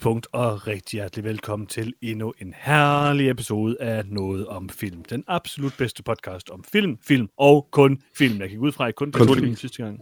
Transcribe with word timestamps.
Tidspunkt 0.00 0.26
og 0.32 0.66
rigtig 0.66 0.96
hjertelig 0.96 1.24
velkommen 1.24 1.66
til 1.66 1.94
endnu 2.02 2.34
en 2.38 2.54
herlig 2.56 3.30
episode 3.30 3.76
af 3.80 4.06
Noget 4.06 4.46
om 4.46 4.68
Film. 4.68 5.04
Den 5.04 5.24
absolut 5.26 5.74
bedste 5.78 6.02
podcast 6.02 6.50
om 6.50 6.64
film, 6.64 6.98
film 7.02 7.28
og 7.36 7.68
kun 7.70 8.02
film. 8.16 8.40
Jeg 8.40 8.48
gik 8.48 8.58
ud 8.58 8.72
fra, 8.72 8.88
at 8.88 8.94
kun, 8.94 9.12
kun 9.12 9.34
film 9.34 9.56
sidste 9.56 9.82
gang. 9.82 9.98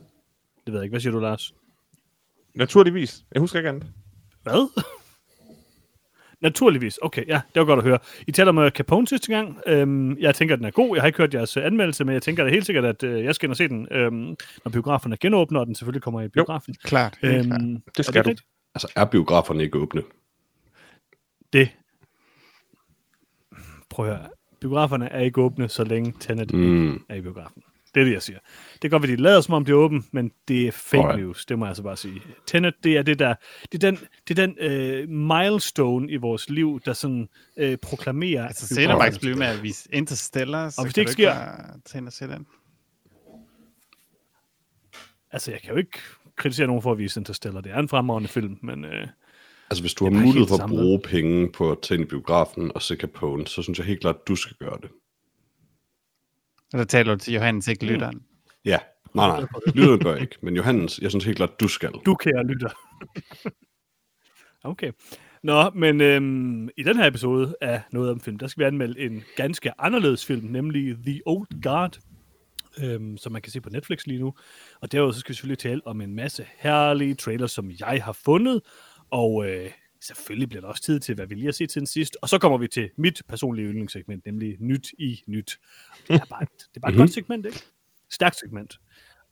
Det 0.67 0.73
ved 0.73 0.81
jeg 0.81 0.85
ikke. 0.85 0.93
Hvad 0.93 1.01
siger 1.01 1.13
du, 1.13 1.19
Lars? 1.19 1.55
Naturligvis. 2.55 3.25
Jeg 3.35 3.41
husker 3.41 3.59
ikke 3.59 3.69
andet. 3.69 3.87
Hvad? 4.43 4.83
Naturligvis. 6.49 6.99
Okay, 7.03 7.27
ja, 7.27 7.41
det 7.55 7.61
var 7.61 7.67
godt 7.67 7.79
at 7.79 7.85
høre. 7.85 7.99
I 8.27 8.33
taler 8.33 8.53
med 8.53 8.71
Capone 8.71 9.09
sidste 9.09 9.35
gang. 9.35 9.61
Øhm, 9.67 10.19
jeg 10.19 10.35
tænker, 10.35 10.55
at 10.55 10.59
den 10.59 10.67
er 10.67 10.71
god. 10.71 10.97
Jeg 10.97 11.03
har 11.03 11.07
ikke 11.07 11.19
hørt 11.19 11.35
jeres 11.35 11.57
anmeldelse, 11.57 12.05
men 12.05 12.15
jeg 12.15 12.23
tænker 12.23 12.45
da 12.45 12.51
helt 12.51 12.67
sikkert, 12.67 12.85
at 12.85 13.03
øh, 13.03 13.25
jeg 13.25 13.35
skal 13.35 13.47
ind 13.47 13.53
og 13.53 13.57
se 13.57 13.69
den, 13.69 13.89
øhm, 13.91 14.37
når 14.65 14.71
biograferne 14.73 15.17
genåbner, 15.17 15.61
og 15.61 15.67
den 15.67 15.75
selvfølgelig 15.75 16.03
kommer 16.03 16.21
i 16.21 16.29
biografen. 16.29 16.75
Jo, 16.85 16.89
klart. 16.89 17.19
Øhm, 17.23 17.45
klart. 17.45 17.97
Det 17.97 18.05
skal 18.05 18.25
det 18.25 18.39
du. 18.39 18.43
Altså, 18.75 18.93
er 18.97 19.05
biograferne 19.05 19.63
ikke 19.63 19.79
åbne? 19.79 20.03
Det. 21.53 21.71
Prøv 23.91 24.09
at 24.09 24.17
høre. 24.17 24.29
Biograferne 24.61 25.09
er 25.09 25.21
ikke 25.21 25.41
åbne, 25.41 25.69
så 25.69 25.85
længe 25.85 26.15
Tenet 26.21 26.53
mm. 26.55 27.05
er 27.09 27.15
i 27.15 27.21
biografen. 27.21 27.63
Det 27.95 28.01
er 28.01 28.05
det, 28.05 28.13
jeg 28.13 28.23
siger. 28.23 28.39
Det 28.73 28.81
kan 28.81 28.91
godt 28.91 29.03
være, 29.03 29.17
de 29.17 29.23
lader 29.23 29.41
som 29.41 29.55
om 29.55 29.65
det 29.65 29.73
er 29.73 29.77
åbent, 29.77 30.15
men 30.15 30.33
det 30.49 30.69
er 30.69 30.73
fake 30.73 31.03
Alright. 31.03 31.21
news, 31.21 31.47
det 31.47 31.59
må 31.59 31.65
jeg 31.65 31.71
altså 31.71 31.83
bare 31.83 31.97
sige. 31.97 32.23
Tenet, 32.47 32.75
det 32.85 32.97
er 32.97 33.03
det 33.03 33.19
der, 33.19 33.35
det 33.73 33.85
er 33.85 33.91
den, 33.91 33.99
det 34.29 34.39
er 34.39 34.47
den 34.47 34.57
øh, 34.59 35.09
milestone 35.09 36.11
i 36.11 36.17
vores 36.17 36.51
liv, 36.51 36.81
der 36.85 36.93
sådan 36.93 37.29
øh, 37.57 37.77
proklamerer... 37.77 38.47
Altså, 38.47 38.67
senere 38.67 39.07
ikke 39.07 39.21
blive 39.21 39.37
med 39.37 39.47
at 39.47 39.63
vise 39.63 39.89
Interstellar, 39.93 40.71
så 40.71 40.81
og 40.81 40.85
hvis 40.85 40.95
det 40.95 41.03
ikke 41.03 41.13
sker... 41.13 41.35
Tænde 41.85 42.07
at 42.07 42.13
se 42.13 42.27
den. 42.27 42.47
Altså, 45.31 45.51
jeg 45.51 45.61
kan 45.61 45.71
jo 45.71 45.77
ikke 45.77 45.99
kritisere 46.39 46.67
nogen 46.67 46.83
for 46.83 46.93
at 46.93 46.99
vise 46.99 47.21
Interstellar. 47.21 47.61
Det 47.61 47.73
er 47.73 47.79
en 47.79 47.89
fremragende 47.89 48.29
film, 48.29 48.59
men... 48.63 48.85
Øh, 48.85 49.07
altså, 49.71 49.83
hvis 49.83 49.95
du 49.95 50.05
har 50.05 50.11
mulighed 50.11 50.49
for 50.49 50.65
at 50.65 50.71
bruge 50.71 51.01
penge 51.01 51.53
på 51.53 51.73
at 51.73 51.79
tænde 51.83 52.07
biografen 52.07 52.73
og 52.75 52.83
se 52.83 52.97
Capone, 52.97 53.47
så 53.47 53.63
synes 53.63 53.79
jeg 53.79 53.87
helt 53.87 54.01
klart, 54.01 54.15
at 54.15 54.29
du 54.29 54.37
skal 54.37 54.57
gøre 54.57 54.79
det. 54.83 54.91
Eller 56.73 56.85
taler 56.85 57.15
du 57.15 57.19
til 57.19 57.35
Johannes, 57.35 57.69
ikke 57.69 57.87
lytteren? 57.87 58.17
Mm. 58.17 58.23
Ja, 58.65 58.79
nej, 59.15 59.29
nej. 59.41 59.49
Lytteren 59.75 60.01
gør 60.01 60.17
ikke, 60.17 60.37
men 60.43 60.57
Johannes, 60.57 60.99
jeg 60.99 61.11
synes 61.11 61.25
helt 61.25 61.37
klart, 61.37 61.61
du 61.61 61.69
skal. 61.69 61.93
Du, 62.07 62.15
kære 62.15 62.47
lytter. 62.47 62.71
okay. 64.71 64.93
Nå, 65.43 65.71
men 65.71 66.01
øhm, 66.01 66.69
i 66.77 66.83
den 66.83 66.97
her 66.97 67.07
episode 67.07 67.57
af 67.61 67.83
Noget 67.93 68.11
om 68.11 68.21
film, 68.21 68.39
der 68.39 68.47
skal 68.47 68.61
vi 68.61 68.67
anmelde 68.67 69.01
en 69.01 69.23
ganske 69.37 69.81
anderledes 69.81 70.27
film, 70.27 70.47
nemlig 70.47 70.97
The 71.07 71.21
Old 71.27 71.63
Guard, 71.63 71.99
øhm, 72.83 73.17
som 73.17 73.33
man 73.33 73.43
kan 73.43 73.53
se 73.53 73.61
på 73.61 73.71
Netflix 73.71 74.07
lige 74.07 74.21
nu. 74.21 74.35
Og 74.81 74.93
derudover 74.93 75.13
så 75.13 75.21
skal 75.21 75.31
vi 75.31 75.35
selvfølgelig 75.35 75.59
tale 75.59 75.87
om 75.87 76.01
en 76.01 76.15
masse 76.15 76.47
herlige 76.59 77.15
trailers, 77.15 77.53
som 77.53 77.71
jeg 77.81 78.05
har 78.05 78.13
fundet, 78.13 78.61
og 79.11 79.49
øh, 79.49 79.71
selvfølgelig 80.01 80.49
bliver 80.49 80.61
der 80.61 80.69
også 80.69 80.83
tid 80.83 81.01
til, 81.01 81.15
hvad 81.15 81.27
vi 81.27 81.35
lige 81.35 81.45
har 81.45 81.53
set 81.53 81.71
til 81.71 81.81
den 81.81 81.87
sidst. 81.87 82.17
Og 82.23 82.29
så 82.29 82.39
kommer 82.39 82.59
vi 82.59 82.69
til 82.69 82.91
mit 82.97 83.23
personlige 83.29 83.69
yndlingssegment, 83.69 84.27
nemlig 84.27 84.57
Nyt 84.61 84.93
i 84.99 85.23
Nyt. 85.27 85.59
Det 86.09 86.15
er 86.15 86.25
bare, 86.31 86.41
det 86.41 86.77
er 86.77 86.81
bare 86.81 86.91
et 86.91 86.95
mm-hmm. 86.95 86.99
godt 86.99 87.13
segment, 87.13 87.47
ikke? 87.47 87.63
Stærkt 88.11 88.37
segment. 88.37 88.79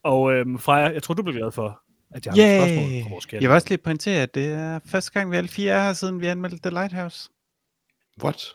Og 0.02 0.32
øhm, 0.32 0.58
Freja, 0.58 0.88
jeg 0.88 1.02
tror, 1.02 1.14
du 1.14 1.22
bliver 1.22 1.38
glad 1.38 1.52
for, 1.52 1.82
at 2.10 2.26
jeg 2.26 2.34
har 2.34 2.40
yeah. 2.40 2.68
et 2.68 2.74
spørgsmål 2.74 3.02
fra 3.02 3.10
vores 3.10 3.26
kære. 3.26 3.42
Jeg 3.42 3.50
vil 3.50 3.54
også 3.54 3.68
lige 3.68 3.78
pointere, 3.78 4.22
at 4.22 4.34
det 4.34 4.46
er 4.46 4.78
første 4.84 5.12
gang, 5.12 5.30
vi 5.30 5.36
alle 5.36 5.48
fire 5.48 5.72
er 5.72 5.82
her, 5.82 5.92
siden 5.92 6.20
vi 6.20 6.26
anmeldte 6.26 6.58
The 6.62 6.70
Lighthouse. 6.70 7.30
What? 8.24 8.48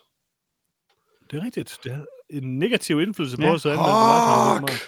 Det 1.31 1.39
er 1.39 1.45
rigtigt. 1.45 1.77
Det 1.83 1.91
har 1.91 2.05
en 2.31 2.59
negativ 2.59 3.01
indflydelse 3.01 3.37
på 3.37 3.43
os 3.43 3.65
at 3.65 3.71
anmelde 3.71 3.91
The 3.91 4.57
Lighthouse. 4.57 4.83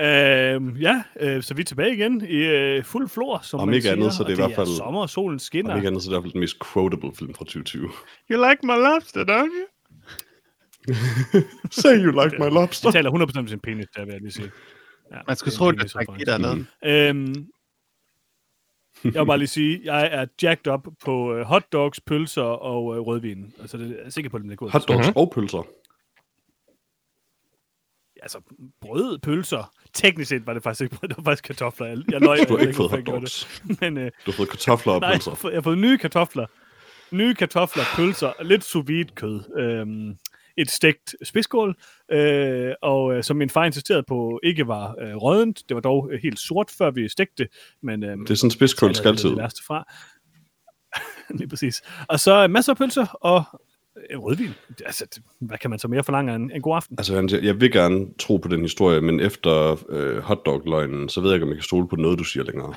Uh, 0.00 0.82
ja, 0.82 1.02
uh, 1.22 1.42
så 1.46 1.54
vi 1.54 1.60
er 1.60 1.64
tilbage 1.64 1.94
igen 1.94 2.24
i 2.28 2.76
uh, 2.78 2.84
fuld 2.84 3.08
flor, 3.08 3.40
som 3.42 3.60
om 3.60 3.68
man 3.68 3.74
ikke 3.74 3.82
siger, 3.82 3.92
andet, 3.92 4.14
så 4.14 4.22
det 4.22 4.28
er 4.28 4.32
i 4.32 4.36
hvert 4.36 4.54
fald... 4.54 4.76
sommer, 4.76 5.00
og 5.00 5.10
solen 5.10 5.38
skinner. 5.38 5.72
Om 5.72 5.78
ikke 5.78 5.88
andet, 5.88 6.02
så 6.02 6.10
det 6.10 6.14
er 6.14 6.18
i 6.18 6.20
hvert 6.20 6.24
fald 6.24 6.32
den 6.32 6.40
mest 6.40 6.56
quotable 6.72 7.10
film 7.14 7.34
fra 7.34 7.44
2020. 7.44 7.90
You 8.30 8.48
like 8.48 8.60
my 8.62 8.76
lobster, 8.86 9.24
don't 9.24 9.52
you? 9.58 9.66
Say 11.82 11.96
you 12.04 12.22
like 12.22 12.36
my 12.38 12.50
lobster. 12.54 12.88
Jeg 12.88 12.92
taler 12.92 13.10
100% 13.10 13.40
med 13.40 13.48
sin 13.48 13.60
penis, 13.60 13.86
der 13.96 14.04
vil 14.04 14.12
jeg 14.12 14.20
lige 14.20 14.32
sige. 14.32 14.50
Ja, 15.12 15.18
Man 15.26 15.36
skulle 15.36 15.54
tro, 15.54 15.70
det 15.70 15.94
var 15.94 16.00
ikke 16.00 16.24
dernede. 16.24 16.66
Øhm, 16.84 17.46
jeg 19.04 19.20
vil 19.20 19.26
bare 19.26 19.38
lige 19.38 19.48
sige, 19.48 19.80
jeg 19.84 20.08
er 20.12 20.26
jacked 20.42 20.72
up 20.72 20.86
på 21.04 21.34
uh, 21.34 21.40
hot 21.40 21.72
dogs, 21.72 22.00
pølser 22.00 22.42
og 22.42 22.84
uh, 22.84 23.06
rødvin. 23.06 23.52
Altså, 23.60 23.76
det 23.76 23.98
er 23.98 24.02
jeg 24.04 24.12
sikker 24.12 24.30
på, 24.30 24.36
at 24.36 24.42
det 24.42 24.52
er 24.52 24.56
godt. 24.56 24.72
Hot 24.72 24.88
dogs 24.88 25.06
mm-hmm. 25.06 25.16
og 25.16 25.30
pølser? 25.34 25.66
Altså, 28.22 28.38
brød, 28.80 29.18
pølser. 29.18 29.72
Teknisk 29.92 30.28
set 30.28 30.46
var 30.46 30.54
det 30.54 30.62
faktisk 30.62 30.82
ikke 30.82 30.96
brød, 30.96 31.08
det 31.08 31.16
var 31.16 31.22
faktisk 31.22 31.44
kartofler. 31.44 31.86
Jeg, 31.86 31.98
jeg 32.10 32.20
løg, 32.20 32.38
du 32.48 32.56
har 32.56 32.62
ikke 32.62 32.74
fået 32.74 32.90
hot 32.90 33.06
dogs. 33.06 33.62
Men, 33.80 33.96
uh, 33.96 34.02
du 34.02 34.10
har 34.24 34.32
fået 34.32 34.48
kartofler 34.48 34.92
og 34.92 35.00
nej, 35.00 35.12
pølser. 35.12 35.30
Nej, 35.30 35.50
jeg 35.50 35.56
har 35.56 35.62
fået 35.62 35.78
nye 35.78 35.98
kartofler. 35.98 36.46
Nye 37.10 37.34
kartofler, 37.34 37.84
pølser, 37.96 38.32
lidt 38.42 38.64
sous 38.64 38.88
vide 38.88 39.08
kød. 39.14 39.40
Øhm, 39.56 40.16
et 40.58 40.70
stegt 40.70 41.14
spidskål, 41.24 41.76
øh, 42.12 42.72
og 42.82 43.14
øh, 43.14 43.22
som 43.22 43.36
min 43.36 43.50
far 43.50 43.64
insisterede 43.64 44.02
på 44.08 44.40
ikke 44.42 44.68
var 44.68 44.94
øh, 45.00 45.16
rødent. 45.16 45.62
Det 45.68 45.74
var 45.74 45.80
dog 45.80 46.08
øh, 46.12 46.20
helt 46.22 46.38
sort, 46.38 46.70
før 46.78 46.90
vi 46.90 47.08
stegte. 47.08 47.48
Men, 47.82 48.04
øh, 48.04 48.18
det 48.18 48.30
er 48.30 48.34
sådan 48.34 48.50
spidskål 48.50 48.94
skal 48.94 49.08
altid. 49.08 49.28
Det 49.28 49.38
værste 49.38 49.64
fra. 49.66 49.92
Lige 51.38 51.48
præcis. 51.48 51.82
Og 52.08 52.20
så 52.20 52.42
øh, 52.42 52.50
masser 52.50 52.72
af 52.72 52.76
pølser 52.76 53.06
og 53.06 53.44
rødvin. 54.14 54.50
Altså, 54.86 55.20
hvad 55.40 55.58
kan 55.58 55.70
man 55.70 55.78
så 55.78 55.88
mere 55.88 56.04
forlange 56.04 56.34
en, 56.34 56.50
en 56.50 56.62
god 56.62 56.76
aften? 56.76 56.96
Altså, 56.98 57.40
jeg 57.42 57.60
vil 57.60 57.72
gerne 57.72 58.06
tro 58.18 58.36
på 58.36 58.48
den 58.48 58.60
historie, 58.60 59.00
men 59.00 59.20
efter 59.20 59.84
øh, 59.88 60.18
hotdog-løgnen, 60.18 61.08
så 61.08 61.20
ved 61.20 61.30
jeg 61.30 61.34
ikke, 61.36 61.44
om 61.44 61.50
jeg 61.50 61.56
kan 61.56 61.64
stole 61.64 61.88
på 61.88 61.96
noget, 61.96 62.18
du 62.18 62.24
siger 62.24 62.44
længere. 62.44 62.74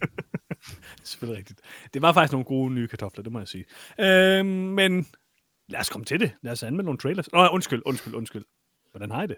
det 0.00 0.08
er 1.02 1.04
selvfølgelig 1.04 1.38
rigtigt. 1.38 1.60
Det 1.94 2.02
var 2.02 2.12
faktisk 2.12 2.32
nogle 2.32 2.44
gode 2.44 2.74
nye 2.74 2.88
kartofler, 2.88 3.22
det 3.22 3.32
må 3.32 3.38
jeg 3.38 3.48
sige. 3.48 3.64
Øh, 4.00 4.46
men 4.46 5.06
lad 5.72 5.80
os 5.80 5.88
komme 5.88 6.04
til 6.04 6.20
det. 6.20 6.32
Lad 6.42 6.52
os 6.52 6.62
anmelde 6.62 6.84
nogle 6.84 6.98
trailers. 6.98 7.32
Nå, 7.32 7.48
undskyld, 7.48 7.82
undskyld, 7.84 8.14
undskyld. 8.14 8.44
Hvordan 8.90 9.10
har 9.10 9.22
I 9.22 9.26
det? 9.26 9.36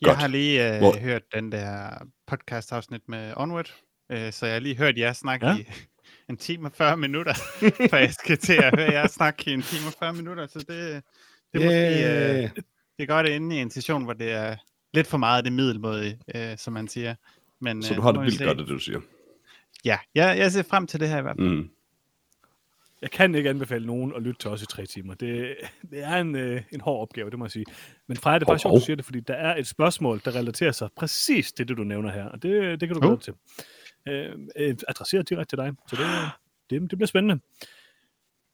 Jeg 0.00 0.08
Godt. 0.08 0.18
har 0.18 0.28
lige 0.28 0.72
uh, 0.72 0.78
Hvor... 0.78 0.98
hørt 0.98 1.22
den 1.34 1.52
der 1.52 1.90
podcast-afsnit 2.26 3.08
med 3.08 3.32
Onward, 3.36 3.74
uh, 4.12 4.30
så 4.30 4.46
jeg 4.46 4.54
har 4.54 4.60
lige 4.60 4.76
hørt 4.76 4.98
jer 4.98 5.12
snakke 5.12 5.46
ja? 5.46 5.56
i 5.56 5.66
en 6.30 6.36
time 6.36 6.68
og 6.68 6.72
40 6.72 6.96
minutter, 6.96 7.34
for 7.90 7.96
jeg 7.96 8.12
skal 8.12 8.38
til 8.38 8.52
at 8.52 8.78
høre 8.78 8.92
jer 8.92 9.06
snakke 9.06 9.50
i 9.50 9.54
en 9.54 9.62
time 9.62 9.86
og 9.86 9.92
40 9.98 10.12
minutter, 10.12 10.46
så 10.46 10.58
det, 10.58 10.68
det 10.68 11.64
er 11.64 11.70
yeah. 11.72 12.42
måske, 12.42 12.58
uh, 12.58 12.62
det 12.98 13.08
gør 13.08 13.22
det 13.22 13.30
inde 13.30 13.56
i 13.56 13.58
en 13.58 13.70
situation, 13.70 14.04
hvor 14.04 14.12
det 14.12 14.32
er 14.32 14.56
lidt 14.94 15.06
for 15.06 15.18
meget 15.18 15.36
af 15.36 15.44
det 15.44 15.52
middelmåde, 15.52 16.18
uh, 16.34 16.40
som 16.56 16.72
man 16.72 16.88
siger. 16.88 17.14
Men, 17.60 17.82
så 17.82 17.94
du 17.94 18.00
har 18.00 18.12
det 18.12 18.20
vildt 18.20 18.42
godt, 18.42 18.58
det 18.58 18.68
du 18.68 18.78
siger? 18.78 19.00
Ja, 19.84 19.98
jeg, 20.14 20.38
jeg 20.38 20.52
ser 20.52 20.62
frem 20.62 20.86
til 20.86 21.00
det 21.00 21.08
her 21.08 21.18
i 21.18 21.22
hvert 21.22 21.36
fald. 21.36 21.48
Mm 21.48 21.70
jeg 23.02 23.10
kan 23.10 23.34
ikke 23.34 23.50
anbefale 23.50 23.86
nogen 23.86 24.12
at 24.16 24.22
lytte 24.22 24.40
til 24.40 24.50
os 24.50 24.62
i 24.62 24.66
tre 24.66 24.86
timer. 24.86 25.14
Det, 25.14 25.56
det 25.90 26.04
er 26.04 26.16
en, 26.16 26.36
øh, 26.36 26.62
en 26.72 26.80
hård 26.80 27.02
opgave, 27.02 27.30
det 27.30 27.38
må 27.38 27.44
jeg 27.44 27.50
sige. 27.50 27.64
Men 28.06 28.16
Freja, 28.16 28.38
det 28.38 28.42
er 28.42 28.46
bare 28.46 28.58
sjovt, 28.58 28.74
du 28.74 28.84
siger 28.84 28.96
det, 28.96 29.04
fordi 29.04 29.20
der 29.20 29.34
er 29.34 29.56
et 29.56 29.66
spørgsmål, 29.66 30.20
der 30.24 30.34
relaterer 30.34 30.72
sig 30.72 30.88
præcis 30.96 31.52
til 31.52 31.68
det, 31.68 31.76
du 31.76 31.84
nævner 31.84 32.12
her, 32.12 32.24
og 32.24 32.42
det, 32.42 32.80
det 32.80 32.88
kan 32.88 33.00
du 33.00 33.08
oh. 33.08 33.18
til. 33.20 33.34
Øh, 34.08 34.32
øh, 34.56 34.76
adresseret 34.88 35.28
direkte 35.28 35.56
til 35.56 35.58
dig, 35.58 35.72
så 35.88 35.96
det, 35.96 36.06
det, 36.80 36.90
det 36.90 36.98
bliver 36.98 37.06
spændende. 37.06 37.40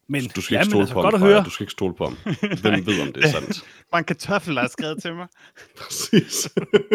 Men, 0.09 0.23
du 0.37 0.41
skal 0.41 0.55
ikke 0.55 0.65
stole 0.65 0.83
altså, 0.83 0.95
på 0.95 1.03
ham, 1.03 1.21
høre. 1.21 1.45
Du 1.45 1.51
skal 1.51 1.65
ikke 1.65 1.73
stole 1.73 1.95
på 1.95 2.05
ham. 2.05 2.17
Hvem 2.63 2.87
ved, 2.87 3.01
om 3.03 3.13
det 3.13 3.25
er 3.25 3.29
sandt? 3.29 3.65
Man 3.93 4.05
kartoffel 4.05 4.59
har 4.59 4.69
skrevet 4.69 5.03
til 5.03 5.15
mig. 5.15 5.27
præcis. 5.81 6.49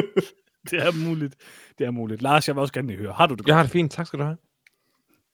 det 0.70 0.80
er 0.86 1.08
muligt. 1.08 1.36
Det 1.78 1.86
er 1.86 1.92
muligt. 1.92 2.22
Lars, 2.22 2.48
jeg 2.48 2.56
vil 2.56 2.62
også 2.62 2.74
gerne 2.74 2.94
høre. 2.94 3.14
Har 3.14 3.28
du 3.28 3.34
det 3.34 3.40
godt? 3.40 3.48
Jeg 3.48 3.56
har 3.56 3.64
det 3.64 3.72
fint. 3.72 3.92
Tak 3.92 4.08
skal 4.08 4.20
du 4.20 4.24
have. 4.24 4.38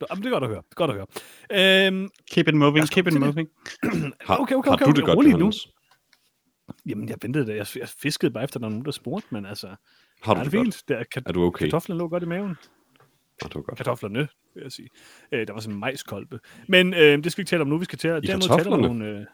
Jamen, 0.09 0.23
det 0.23 0.29
er 0.29 0.33
godt 0.33 0.43
at 0.43 0.49
høre. 0.49 0.61
Det 0.69 0.71
er 0.71 0.75
godt 0.75 0.91
at 0.91 0.95
høre. 0.95 1.87
Øhm, 1.87 2.09
keep 2.31 2.47
it 2.47 2.53
moving, 2.55 2.89
keep 2.89 3.07
it 3.07 3.13
moving. 3.19 3.49
har, 4.27 4.37
okay, 4.37 4.55
okay, 4.55 4.71
okay, 4.71 4.85
har 4.85 4.91
du 4.91 4.91
det 4.91 5.05
godt, 5.05 5.17
rolig 5.17 5.33
nu. 5.37 5.51
Jamen, 6.85 7.09
jeg 7.09 7.17
ventede 7.21 7.45
det. 7.47 7.55
Jeg, 7.55 7.67
jeg 7.75 7.89
fiskede 7.89 8.31
bare 8.31 8.43
efter, 8.43 8.59
der 8.59 8.69
nogen, 8.69 8.85
der 8.85 8.91
spurgte, 8.91 9.27
men 9.31 9.45
altså... 9.45 9.75
Har 10.21 10.33
du 10.33 10.39
det, 10.39 10.45
det 10.45 10.51
fint. 10.51 10.65
godt? 10.65 10.83
Der, 10.87 11.03
kat- 11.03 11.23
er 11.25 11.31
du 11.31 11.43
okay? 11.43 11.65
Kartoflen 11.65 11.97
lå 11.97 12.07
godt 12.07 12.23
i 12.23 12.25
maven. 12.25 12.49
Det 13.43 13.55
var 13.55 13.61
godt. 13.61 13.77
Kartoflerne, 13.77 14.27
vil 14.53 14.63
jeg 14.63 14.71
sige. 14.71 14.89
Øh, 15.31 15.47
der 15.47 15.53
var 15.53 15.59
sådan 15.59 15.73
en 15.73 15.79
majskolbe. 15.79 16.39
Men 16.67 16.93
øh, 16.93 17.23
det 17.23 17.31
skal 17.31 17.37
vi 17.37 17.41
ikke 17.41 17.49
tale 17.49 17.61
om 17.61 17.67
nu. 17.67 17.77
Vi 17.77 17.85
skal 17.85 17.99
tale, 17.99 18.23
I 18.23 18.27
kartoflerne? 18.27 18.63
Tale 18.63 18.75
om 18.75 18.81
nogle, 18.81 19.05
øh, 19.07 19.25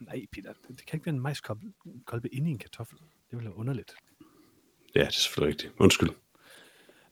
nej, 0.00 0.26
Peter. 0.32 0.52
Det 0.68 0.86
kan 0.86 0.96
ikke 0.96 1.06
være 1.06 1.14
en 1.14 1.20
majskolbe 1.20 1.62
kolbe 2.06 2.34
inde 2.34 2.48
i 2.48 2.52
en 2.52 2.58
kartoffel. 2.58 2.98
Det 2.98 3.38
ville 3.38 3.44
være 3.44 3.56
underligt. 3.56 3.94
Ja, 4.94 5.00
det 5.00 5.06
er 5.06 5.10
selvfølgelig 5.10 5.48
rigtigt. 5.54 5.72
Undskyld. 5.78 6.10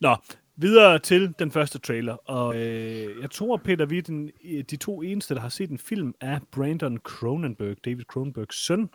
Nå, 0.01 0.17
Videre 0.61 0.99
til 0.99 1.35
den 1.39 1.51
første 1.51 1.79
trailer, 1.79 2.31
og 2.31 2.57
øh, 2.57 3.23
jeg 3.23 3.31
tror, 3.31 3.57
Peter, 3.57 3.87
vi 3.87 3.99
er 3.99 4.03
den, 4.03 4.31
de 4.71 4.77
to 4.77 5.03
eneste, 5.03 5.35
der 5.35 5.41
har 5.41 5.49
set 5.49 5.71
en 5.71 5.79
film 5.79 6.15
af 6.21 6.41
Brandon 6.53 6.99
Cronenberg, 6.99 7.77
David 7.85 8.05
Cronenbergs 8.05 8.67
søn. 8.67 8.89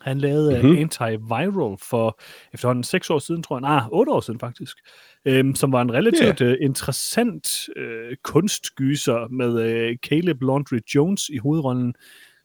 Han 0.00 0.18
lavede 0.18 0.62
mm-hmm. 0.62 0.78
Antiviral 0.78 1.76
for 1.78 2.20
efterhånden 2.52 2.84
seks 2.84 3.10
år 3.10 3.18
siden, 3.18 3.42
tror 3.42 3.56
jeg, 3.56 3.60
nej, 3.60 3.82
otte 3.92 4.12
år 4.12 4.20
siden 4.20 4.40
faktisk, 4.40 4.76
øh, 5.24 5.54
som 5.54 5.72
var 5.72 5.82
en 5.82 5.92
relativt 5.92 6.38
yeah. 6.38 6.52
øh, 6.52 6.58
interessant 6.60 7.68
øh, 7.76 8.16
kunstgyser 8.22 9.28
med 9.28 9.62
øh, 9.62 9.96
Caleb 9.96 10.42
Laundry 10.42 10.78
Jones 10.94 11.28
i 11.28 11.36
hovedrollen, 11.36 11.94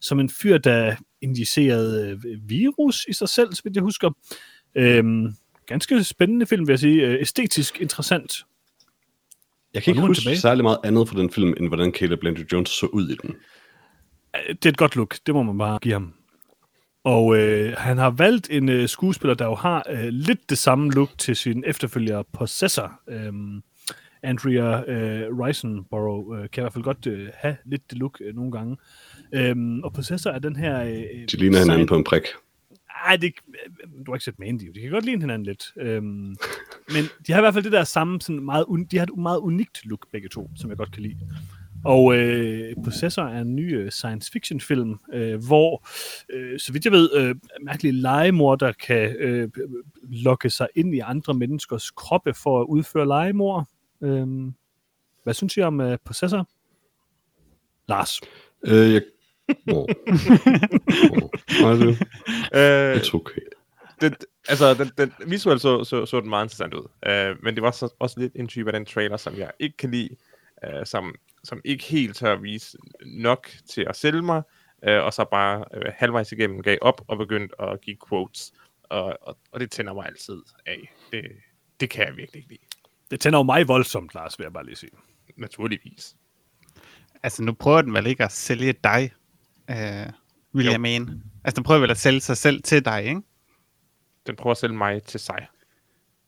som 0.01 0.19
en 0.19 0.29
fyr, 0.29 0.57
der 0.57 0.95
injicerede 1.21 2.09
øh, 2.25 2.49
virus 2.49 3.05
i 3.09 3.13
sig 3.13 3.29
selv, 3.29 3.53
så 3.53 3.61
vidt 3.63 3.75
jeg 3.75 3.83
husker. 3.83 4.11
Øh, 4.75 5.03
ganske 5.67 6.03
spændende 6.03 6.45
film, 6.45 6.67
vil 6.67 6.73
jeg 6.73 6.79
sige. 6.79 7.07
Øh, 7.07 7.21
æstetisk 7.21 7.81
interessant. 7.81 8.45
Jeg 9.73 9.83
kan 9.83 9.91
ikke 9.91 10.07
huske 10.07 10.37
særlig 10.37 10.63
meget 10.63 10.77
andet 10.83 11.09
fra 11.09 11.19
den 11.19 11.29
film, 11.29 11.53
end 11.57 11.67
hvordan 11.67 11.91
Caleb 11.91 12.23
Landry 12.23 12.43
Jones 12.51 12.69
så 12.69 12.85
ud 12.85 13.09
i 13.09 13.15
den. 13.15 13.35
Det 14.47 14.65
er 14.65 14.69
et 14.69 14.77
godt 14.77 14.95
look, 14.95 15.15
det 15.25 15.33
må 15.33 15.43
man 15.43 15.57
bare 15.57 15.79
give 15.79 15.93
ham. 15.93 16.13
Og 17.03 17.37
øh, 17.37 17.73
han 17.77 17.97
har 17.97 18.09
valgt 18.09 18.47
en 18.51 18.69
øh, 18.69 18.89
skuespiller, 18.89 19.33
der 19.33 19.45
jo 19.45 19.55
har 19.55 19.83
øh, 19.89 20.07
lidt 20.07 20.49
det 20.49 20.57
samme 20.57 20.91
look 20.91 21.09
til 21.17 21.35
sin 21.35 21.63
efterfølger 21.67 22.23
Possessor. 22.33 22.99
Øh, 23.09 23.33
Andrea 24.23 24.91
øh, 24.91 25.37
Risenborough 25.39 26.39
øh, 26.39 26.49
kan 26.49 26.61
i 26.61 26.63
hvert 26.63 26.73
fald 26.73 26.83
godt 26.83 27.07
øh, 27.07 27.29
have 27.33 27.57
lidt 27.65 27.89
det 27.89 27.97
look 27.97 28.21
øh, 28.21 28.35
nogle 28.35 28.51
gange. 28.51 28.77
Øh, 29.33 29.55
og 29.83 29.93
Possessor 29.93 30.29
er 30.29 30.39
den 30.39 30.55
her... 30.55 30.83
Øh, 30.83 31.27
De 31.31 31.37
ligner 31.37 31.59
hinanden 31.59 31.87
på 31.87 31.95
en 31.95 32.03
prik. 32.03 32.23
Ej, 33.05 33.15
det, 33.15 33.33
du 34.05 34.11
har 34.11 34.15
ikke 34.15 34.25
set 34.25 34.39
Mandy, 34.39 34.71
de 34.75 34.81
kan 34.81 34.91
godt 34.91 35.05
lide 35.05 35.19
hinanden 35.19 35.45
lidt. 35.45 35.73
Øhm, 35.77 36.35
men 36.93 37.03
de 37.27 37.31
har 37.31 37.39
i 37.39 37.41
hvert 37.41 37.53
fald 37.53 37.63
det 37.63 37.71
der 37.71 37.83
samme, 37.83 38.21
sådan 38.21 38.45
meget, 38.45 38.65
de 38.91 38.97
har 38.97 39.03
et 39.03 39.17
meget 39.17 39.39
unikt 39.39 39.85
look 39.85 40.07
begge 40.11 40.29
to, 40.29 40.49
som 40.55 40.69
jeg 40.69 40.77
godt 40.77 40.91
kan 40.91 41.03
lide. 41.03 41.17
Og 41.85 42.17
øh, 42.17 42.75
Possessor 42.83 43.23
er 43.23 43.41
en 43.41 43.55
ny 43.55 43.77
øh, 43.77 43.91
science 43.91 44.31
fiction 44.31 44.59
film, 44.61 44.95
øh, 45.13 45.45
hvor, 45.47 45.87
øh, 46.29 46.59
så 46.59 46.73
vidt 46.73 46.85
jeg 46.85 46.91
ved, 46.91 47.09
øh, 47.15 47.35
mærkelige 47.61 47.91
legemord, 48.01 48.59
der 48.59 48.71
kan 48.71 49.15
øh, 49.15 49.49
lokke 50.03 50.49
sig 50.49 50.67
ind 50.75 50.95
i 50.95 50.99
andre 50.99 51.33
menneskers 51.33 51.91
kroppe 51.91 52.33
for 52.33 52.61
at 52.61 52.65
udføre 52.65 53.07
legemord. 53.07 53.67
Øh, 54.01 54.27
hvad 55.23 55.33
synes 55.33 55.57
I 55.57 55.61
om 55.61 55.81
øh, 55.81 55.97
Possessor? 56.05 56.49
Lars? 57.87 58.21
Øh, 58.63 58.93
jeg 58.93 59.01
Oh. 59.71 59.85
Nej, 61.61 61.73
det, 61.73 61.97
øh, 62.55 62.95
it's 62.95 63.15
okay. 63.15 63.41
Den, 64.01 64.15
altså, 64.47 64.73
den, 64.73 64.91
den 64.97 65.13
visuelt 65.31 65.61
så, 65.61 65.83
så, 65.83 66.05
så 66.05 66.21
den 66.21 66.29
meget 66.29 66.45
interessant 66.45 66.73
ud. 66.73 66.87
Uh, 67.07 67.43
men 67.43 67.55
det 67.55 67.63
var 67.63 67.71
så, 67.71 67.93
også 67.99 68.19
lidt 68.19 68.33
en 68.35 68.47
type 68.47 68.69
af 68.69 68.73
den 68.73 68.85
trailer, 68.85 69.17
som 69.17 69.37
jeg 69.37 69.51
ikke 69.59 69.77
kan 69.77 69.91
lide, 69.91 70.09
uh, 70.67 70.83
som, 70.85 71.15
som 71.43 71.61
ikke 71.65 71.83
helt 71.83 72.15
tør 72.15 72.33
at 72.33 72.43
vise 72.43 72.77
nok 73.05 73.49
til 73.69 73.85
at 73.89 73.95
sælge 73.95 74.21
mig, 74.21 74.41
uh, 74.87 74.93
og 74.93 75.13
så 75.13 75.25
bare 75.31 75.65
uh, 75.77 75.81
halvvejs 75.95 76.31
igennem 76.31 76.61
gav 76.61 76.77
op 76.81 77.01
og 77.07 77.17
begyndte 77.17 77.61
at 77.61 77.81
give 77.81 77.97
quotes. 78.09 78.53
Og, 78.83 79.17
og, 79.21 79.37
og 79.51 79.59
det 79.59 79.71
tænder 79.71 79.93
mig 79.93 80.05
altid 80.05 80.41
af. 80.65 80.93
Det, 81.11 81.25
det 81.79 81.89
kan 81.89 82.07
jeg 82.07 82.17
virkelig 82.17 82.39
ikke 82.39 82.49
lide. 82.49 82.61
Det 83.11 83.19
tænder 83.19 83.39
jo 83.39 83.43
mig 83.43 83.67
voldsomt, 83.67 84.15
Lars, 84.15 84.39
vil 84.39 84.45
jeg 84.45 84.53
bare 84.53 84.65
lige 84.65 84.75
sige. 84.75 84.91
Naturligvis. 85.37 86.15
Altså, 87.23 87.43
nu 87.43 87.53
prøver 87.53 87.81
den 87.81 87.93
vel 87.93 88.07
ikke 88.07 88.23
at 88.23 88.31
sælge 88.31 88.73
dig 88.83 89.11
øh, 89.69 90.09
vil 90.53 90.65
jo. 90.65 90.71
jeg 90.71 90.81
mene. 90.81 91.21
Altså, 91.43 91.55
den 91.55 91.63
prøver 91.63 91.79
vel 91.79 91.91
at 91.91 91.97
sælge 91.97 92.21
sig 92.21 92.37
selv 92.37 92.63
til 92.63 92.85
dig, 92.85 93.05
ikke? 93.05 93.21
Den 94.27 94.35
prøver 94.35 94.51
at 94.51 94.57
sælge 94.57 94.75
mig 94.75 95.03
til 95.03 95.19
sig. 95.19 95.47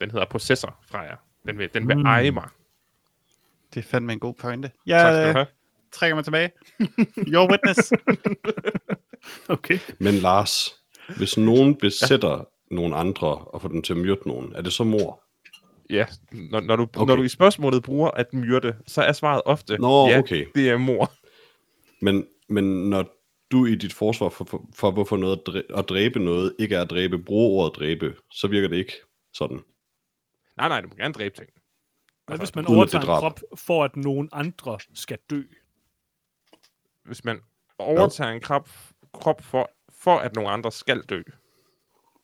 Den 0.01 0.11
hedder 0.11 0.25
Possessor 0.25 0.79
fra 0.91 0.99
jer. 0.99 1.15
Den 1.47 1.57
vil, 1.57 1.69
den 1.73 1.87
vil 1.87 1.97
mm. 1.97 2.05
eje 2.05 2.31
mig. 2.31 2.49
Det 3.73 3.79
er 3.85 3.89
fandme 3.89 4.13
en 4.13 4.19
god 4.19 4.33
pointe. 4.33 4.71
Jeg 4.85 5.01
tak 5.01 5.13
skal 5.13 5.23
du 5.23 5.29
øh, 5.29 5.35
have. 5.35 5.45
trækker 5.91 6.15
mig 6.15 6.23
tilbage. 6.23 6.51
Your 7.33 7.51
witness. 7.51 7.93
okay. 9.57 9.79
Men 9.99 10.13
Lars, 10.13 10.75
hvis 11.17 11.37
nogen 11.37 11.75
besætter 11.85 12.37
ja. 12.37 12.75
nogle 12.75 12.95
andre 12.95 13.37
og 13.37 13.61
får 13.61 13.69
dem 13.69 13.81
til 13.81 13.93
at 13.93 13.99
myrde 13.99 14.21
nogen, 14.25 14.55
er 14.55 14.61
det 14.61 14.73
så 14.73 14.83
mor? 14.83 15.23
Ja, 15.89 16.05
når, 16.31 16.59
når, 16.59 16.75
du, 16.75 16.83
okay. 16.83 17.05
når 17.07 17.15
du 17.15 17.23
i 17.23 17.29
spørgsmålet 17.29 17.83
bruger 17.83 18.11
at 18.11 18.33
myrde, 18.33 18.75
så 18.87 19.01
er 19.01 19.11
svaret 19.11 19.41
ofte, 19.45 19.77
Nå, 19.77 20.07
ja, 20.07 20.19
okay. 20.19 20.45
det 20.55 20.69
er 20.69 20.77
mor. 20.77 21.11
Men, 22.01 22.27
men 22.49 22.89
når 22.89 23.16
du 23.51 23.65
i 23.65 23.75
dit 23.75 23.93
forsvar 23.93 24.29
for, 24.29 24.45
for, 24.45 24.65
for 24.75 24.91
hvorfor 24.91 25.17
noget 25.17 25.37
at, 25.37 25.47
dræbe, 25.47 25.77
at 25.77 25.89
dræbe 25.89 26.19
noget 26.19 26.55
ikke 26.59 26.75
er 26.75 26.81
at 26.81 26.89
dræbe, 26.89 27.17
bruger 27.17 27.49
ordet 27.49 27.79
dræbe, 27.79 28.15
så 28.31 28.47
virker 28.47 28.67
det 28.67 28.77
ikke 28.77 28.93
sådan. 29.33 29.59
Nej, 30.57 30.67
nej, 30.67 30.81
du 30.81 30.87
må 30.87 30.95
gerne 30.95 31.13
dræbe 31.13 31.35
ting. 31.35 31.49
Hvad 32.27 32.37
hvis 32.37 32.55
man 32.55 32.65
overtager 32.65 33.01
en 33.01 33.19
krop 33.19 33.39
for, 33.55 33.83
at 33.83 33.95
nogen 33.95 34.29
andre 34.31 34.77
skal 34.93 35.17
dø? 35.29 35.43
Hvis 37.05 37.25
man 37.25 37.39
overtager 37.79 38.29
ja. 38.29 38.35
en 38.35 38.41
krop, 38.41 38.69
krop 39.13 39.43
for, 39.43 39.69
for, 39.89 40.17
at 40.17 40.35
nogen 40.35 40.53
andre 40.53 40.71
skal 40.71 41.01
dø. 41.01 41.21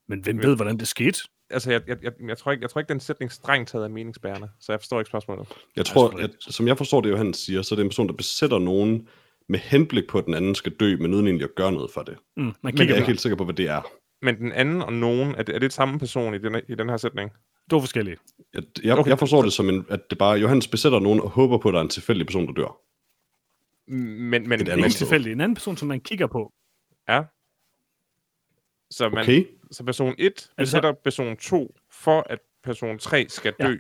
Men 0.08 0.20
hvem 0.20 0.44
ved, 0.44 0.56
hvordan 0.56 0.78
det 0.78 0.88
skete? 0.88 1.20
Altså, 1.50 1.72
jeg, 1.72 1.82
jeg, 1.88 2.04
jeg, 2.04 2.12
jeg, 2.28 2.38
tror 2.38 2.52
ikke, 2.52 2.62
jeg 2.62 2.70
tror 2.70 2.82
ikke, 2.82 2.94
den 2.94 3.00
sætning 3.00 3.32
strengt 3.32 3.70
taget 3.70 3.86
er 3.86 3.90
meningsbærende, 3.90 4.50
så 4.60 4.72
jeg 4.72 4.80
forstår 4.80 5.00
ikke 5.00 5.10
spørgsmålet. 5.10 5.48
Jeg 5.76 5.86
tror, 5.86 6.24
at, 6.24 6.32
som 6.40 6.68
jeg 6.68 6.78
forstår 6.78 7.02
det, 7.02 7.10
Johan 7.10 7.34
siger, 7.34 7.62
så 7.62 7.76
er 7.76 7.78
det 7.78 7.84
en 7.84 7.90
person, 7.90 8.08
der 8.08 8.14
besætter 8.14 8.60
nogen, 8.60 9.08
med 9.50 9.60
henblik 9.60 10.08
på, 10.08 10.18
at 10.18 10.26
den 10.26 10.34
anden 10.34 10.56
skal 10.56 10.72
dø, 10.72 10.98
men 10.98 11.14
uden 11.14 11.28
egentlig 11.28 11.46
at 11.46 11.56
gøre 11.56 11.72
noget 11.72 11.92
for 11.92 12.02
det. 12.02 12.18
Mm, 12.38 12.44
man 12.44 12.56
men 12.62 12.78
jeg 12.78 12.90
er 12.90 12.96
ikke 12.96 13.08
helt 13.08 13.22
sikker 13.22 13.36
på, 13.36 13.44
hvad 13.44 13.54
det 13.54 13.68
er. 13.68 13.82
Men 14.22 14.38
den 14.38 14.52
anden 14.52 14.82
og 14.82 14.94
nogen, 14.94 15.36
er 15.36 15.44
det, 15.44 15.56
er 15.56 15.60
det 15.60 15.74
samme 15.74 16.00
person 16.00 16.34
i 16.34 16.38
den, 16.38 16.62
i 16.68 16.76
den 16.76 16.90
her 16.90 16.98
sætning? 16.98 17.32
To 17.70 17.80
forskellige. 17.80 18.18
Jeg, 18.54 18.64
jeg, 18.84 18.98
okay. 18.98 19.10
jeg 19.10 19.20
forstår 19.20 19.42
det 19.42 19.54
som, 19.54 19.70
en, 19.70 19.86
at 19.90 20.10
det 20.10 20.18
bare, 20.18 20.40
Johannes 20.40 20.68
besætter 20.68 21.00
nogen 21.00 21.20
og 21.20 21.30
håber 21.30 21.58
på, 21.58 21.70
at 21.70 21.74
der 21.74 21.80
er 21.80 21.84
en 21.84 21.90
tilfældig 21.90 22.28
person, 22.28 22.48
der 22.48 22.54
dør. 22.54 22.78
Men, 23.88 24.50
men 24.50 24.60
det 24.60 24.68
er 24.68 24.76
ikke 24.76 24.90
tilfældig. 24.90 25.32
En 25.32 25.42
anden 25.42 25.56
person, 25.56 25.78
som 25.78 25.88
man 25.88 26.00
kigger 26.00 26.28
på. 26.28 26.54
Ja. 27.10 27.24
Så, 28.92 29.10
man, 29.10 29.24
okay. 29.24 29.46
så 29.72 29.84
person 29.84 30.16
1 30.18 30.50
besætter 30.58 30.90
altså, 30.90 31.02
person 31.04 31.38
2 31.38 31.76
for, 31.92 32.26
at 32.30 32.40
person 32.64 33.00
3 33.00 33.26
skal 33.30 33.54
dø. 33.62 33.72
Ja. 33.72 33.78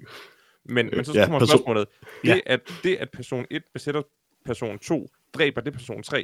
Men, 0.65 0.89
men 0.93 1.05
så 1.05 1.13
ja, 1.13 1.23
kommer 1.23 1.39
person... 1.39 1.57
spørgsmålet. 1.57 1.87
Det, 2.21 2.27
ja. 2.27 2.39
at, 2.45 2.73
det, 2.83 2.95
at 2.95 3.09
person 3.11 3.45
1 3.51 3.63
besætter 3.73 4.01
person 4.45 4.79
2, 4.79 5.09
dræber 5.33 5.61
det 5.61 5.73
person 5.73 6.03
3? 6.03 6.23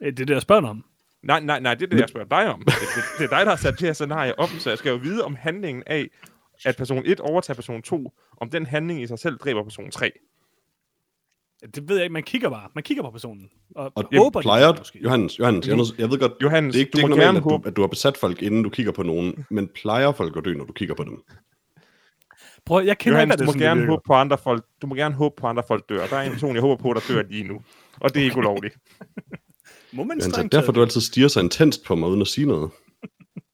Det 0.00 0.20
er 0.20 0.24
det, 0.26 0.30
jeg 0.30 0.42
spørger 0.42 0.68
om. 0.68 0.84
Nej, 1.22 1.40
nej, 1.40 1.60
nej, 1.60 1.74
det 1.74 1.82
er 1.82 1.90
det, 1.90 2.00
jeg 2.00 2.08
spørger 2.08 2.28
dig 2.28 2.54
om. 2.54 2.58
Det, 2.58 2.66
det, 2.66 3.04
det 3.18 3.24
er 3.24 3.36
dig, 3.36 3.46
der 3.46 3.50
har 3.50 3.56
sat 3.56 3.72
det 3.72 3.80
her 3.80 3.92
scenarie 3.92 4.38
op, 4.38 4.48
så 4.48 4.70
jeg 4.70 4.78
skal 4.78 4.90
jo 4.90 4.96
vide 4.96 5.24
om 5.24 5.34
handlingen 5.34 5.82
af, 5.86 6.08
at 6.64 6.76
person 6.76 7.02
1 7.06 7.20
overtager 7.20 7.54
person 7.54 7.82
2, 7.82 8.12
om 8.36 8.50
den 8.50 8.66
handling 8.66 9.02
i 9.02 9.06
sig 9.06 9.18
selv 9.18 9.38
dræber 9.38 9.62
person 9.62 9.90
3. 9.90 10.12
Det 11.74 11.88
ved 11.88 11.96
jeg 11.96 12.04
ikke, 12.04 12.12
man 12.12 12.22
kigger 12.22 12.50
bare. 12.50 12.68
Man 12.74 12.84
kigger 12.84 13.02
på 13.02 13.10
personen. 13.10 13.50
Og, 13.76 13.92
og 13.94 14.04
håber, 14.16 14.40
plejer, 14.40 14.68
det 14.68 14.80
måske. 14.80 14.98
Johannes, 15.02 15.38
Johannes 15.38 15.68
jeg, 15.68 15.78
jeg 15.98 16.10
ved 16.10 16.18
godt, 16.18 16.32
Johannes, 16.42 16.72
det 16.72 16.80
er 16.80 16.84
ikke, 16.84 16.92
det 16.92 16.98
er 16.98 17.02
ikke 17.02 17.16
normalt, 17.16 17.36
at 17.36 17.44
du, 17.44 17.68
at 17.68 17.76
du 17.76 17.80
har 17.80 17.88
besat 17.88 18.16
folk, 18.16 18.42
inden 18.42 18.62
du 18.62 18.70
kigger 18.70 18.92
på 18.92 19.02
nogen, 19.02 19.46
men 19.50 19.68
plejer 19.68 20.12
folk 20.12 20.36
at 20.36 20.44
dø, 20.44 20.54
når 20.54 20.64
du 20.64 20.72
kigger 20.72 20.94
på 20.94 21.04
dem? 21.04 21.24
Prøv, 22.66 22.84
jeg 22.84 22.98
kender 22.98 23.18
Johannes, 23.18 23.34
ikke, 23.34 23.52
du 23.52 23.52
må 23.52 23.58
gerne 23.58 23.86
håbe 23.86 24.02
på 24.06 24.14
andre 24.14 24.38
folk. 24.38 24.64
Du 24.82 24.86
må 24.86 24.94
gerne 24.94 25.14
håbe 25.14 25.34
på 25.40 25.46
andre 25.46 25.62
folk 25.68 25.88
dør. 25.88 26.06
Der 26.06 26.16
er 26.16 26.22
en 26.22 26.32
person, 26.32 26.54
jeg 26.54 26.60
håber 26.60 26.82
på, 26.82 26.92
der 26.92 27.00
dør 27.08 27.22
lige 27.22 27.44
nu. 27.44 27.62
Og 28.00 28.14
det 28.14 28.20
er 28.20 28.24
ikke 28.24 28.36
ulovligt. 28.36 28.76
må 29.92 30.04
man 30.04 30.18
Johannes, 30.18 30.50
derfor 30.50 30.72
du 30.72 30.82
altid 30.82 31.00
stiger 31.00 31.28
så 31.28 31.40
intenst 31.40 31.84
på 31.84 31.94
mig, 31.94 32.08
uden 32.08 32.20
at 32.20 32.26
sige 32.26 32.46
noget. 32.46 32.70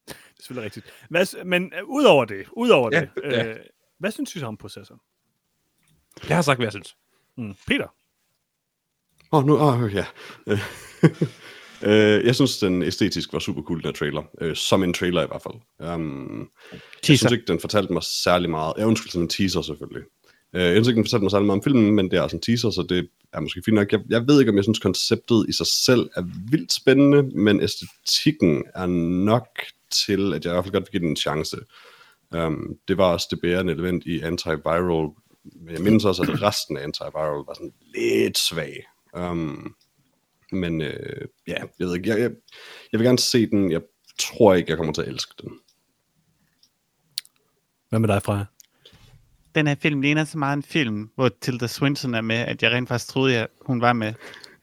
det 0.08 0.14
er 0.14 0.14
selvfølgelig 0.38 0.64
rigtigt. 0.64 0.86
Hvad, 1.08 1.44
men 1.44 1.72
uh, 1.82 1.88
udover 1.88 2.24
det, 2.24 2.46
udover 2.52 2.90
ja, 2.92 3.00
det 3.00 3.10
ja. 3.24 3.46
Øh, 3.48 3.56
hvad 3.98 4.10
synes 4.10 4.32
du 4.32 4.46
om 4.46 4.56
processor? 4.56 5.00
Jeg 6.28 6.36
har 6.36 6.42
sagt, 6.42 6.58
hvad 6.58 6.66
jeg 6.66 6.72
synes. 6.72 6.96
Mm. 7.36 7.54
Peter? 7.66 7.94
Åh, 9.32 9.38
oh, 9.38 9.46
nu, 9.46 9.56
åh, 9.56 9.82
oh, 9.82 9.94
ja. 9.94 10.06
Uh, 11.82 12.26
jeg 12.26 12.34
synes, 12.34 12.58
den 12.58 12.82
æstetisk 12.82 13.32
var 13.32 13.38
super 13.38 13.62
cool, 13.62 13.78
den 13.78 13.86
her 13.86 13.92
trailer. 13.92 14.22
Uh, 14.42 14.54
som 14.54 14.82
en 14.82 14.94
trailer 14.94 15.22
i 15.22 15.26
hvert 15.26 15.42
fald. 15.42 15.90
Um, 15.94 16.50
jeg 17.08 17.18
synes 17.18 17.32
ikke, 17.32 17.44
den 17.48 17.60
fortalte 17.60 17.92
mig 17.92 18.02
særlig 18.02 18.50
meget. 18.50 18.72
Jeg 18.78 18.86
undskyld, 18.86 19.10
som 19.10 19.22
en 19.22 19.28
teaser 19.28 19.62
selvfølgelig. 19.62 20.02
Uh, 20.54 20.60
jeg 20.60 20.74
synes 20.74 20.88
ikke, 20.88 20.96
den 20.96 21.04
fortalte 21.04 21.22
mig 21.22 21.30
særlig 21.30 21.46
meget 21.46 21.58
om 21.58 21.64
filmen, 21.64 21.94
men 21.94 22.10
det 22.10 22.16
er 22.16 22.22
altså 22.22 22.36
en 22.36 22.42
teaser, 22.42 22.70
så 22.70 22.82
det 22.88 23.08
er 23.32 23.40
måske 23.40 23.62
fint 23.64 23.74
nok. 23.74 23.92
Jeg, 23.92 24.00
jeg 24.08 24.26
ved 24.26 24.40
ikke, 24.40 24.50
om 24.50 24.56
jeg 24.56 24.64
synes, 24.64 24.78
konceptet 24.78 25.46
i 25.48 25.52
sig 25.52 25.66
selv 25.66 26.10
er 26.16 26.22
vildt 26.50 26.72
spændende, 26.72 27.22
men 27.22 27.60
æstetikken 27.60 28.64
er 28.74 28.86
nok 29.24 29.48
til, 30.06 30.34
at 30.34 30.44
jeg 30.44 30.52
i 30.52 30.54
hvert 30.54 30.64
fald 30.64 30.72
godt 30.72 30.84
vil 30.84 30.90
give 30.90 31.00
den 31.00 31.08
en 31.08 31.16
chance. 31.16 31.56
Um, 32.36 32.76
det 32.88 32.98
var 32.98 33.12
også 33.12 33.26
det 33.30 33.40
bærende 33.40 33.72
element 33.72 34.06
i 34.06 34.20
antiviral, 34.20 35.08
men 35.44 35.74
jeg 35.74 35.82
mindes 35.82 36.04
også, 36.04 36.22
at 36.22 36.42
resten 36.42 36.76
af 36.76 36.82
antiviral 36.82 37.44
var 37.46 37.54
sådan 37.54 37.72
lidt 37.94 38.38
svag. 38.38 38.84
Um, 39.18 39.74
men 40.52 40.80
øh, 40.80 41.28
ja, 41.46 41.54
jeg 41.78 41.86
ved 41.86 41.96
ikke, 41.96 42.08
jeg, 42.08 42.20
jeg, 42.20 42.30
jeg 42.92 43.00
vil 43.00 43.06
gerne 43.06 43.18
se 43.18 43.46
den. 43.46 43.72
Jeg 43.72 43.80
tror 44.18 44.54
ikke, 44.54 44.70
jeg 44.70 44.76
kommer 44.76 44.92
til 44.92 45.02
at 45.02 45.08
elske 45.08 45.34
den. 45.42 45.52
Hvad 47.88 47.98
med 47.98 48.08
dig, 48.08 48.22
Freja? 48.22 48.44
Den 49.54 49.66
her 49.66 49.74
film 49.74 50.00
ligner 50.00 50.24
så 50.24 50.38
meget 50.38 50.56
en 50.56 50.62
film, 50.62 51.10
hvor 51.14 51.30
Tilda 51.40 51.66
Swinton 51.66 52.14
er 52.14 52.20
med, 52.20 52.36
at 52.36 52.62
jeg 52.62 52.70
rent 52.72 52.88
faktisk 52.88 53.10
troede, 53.10 53.38
at 53.38 53.48
hun 53.60 53.80
var 53.80 53.92
med. 53.92 54.14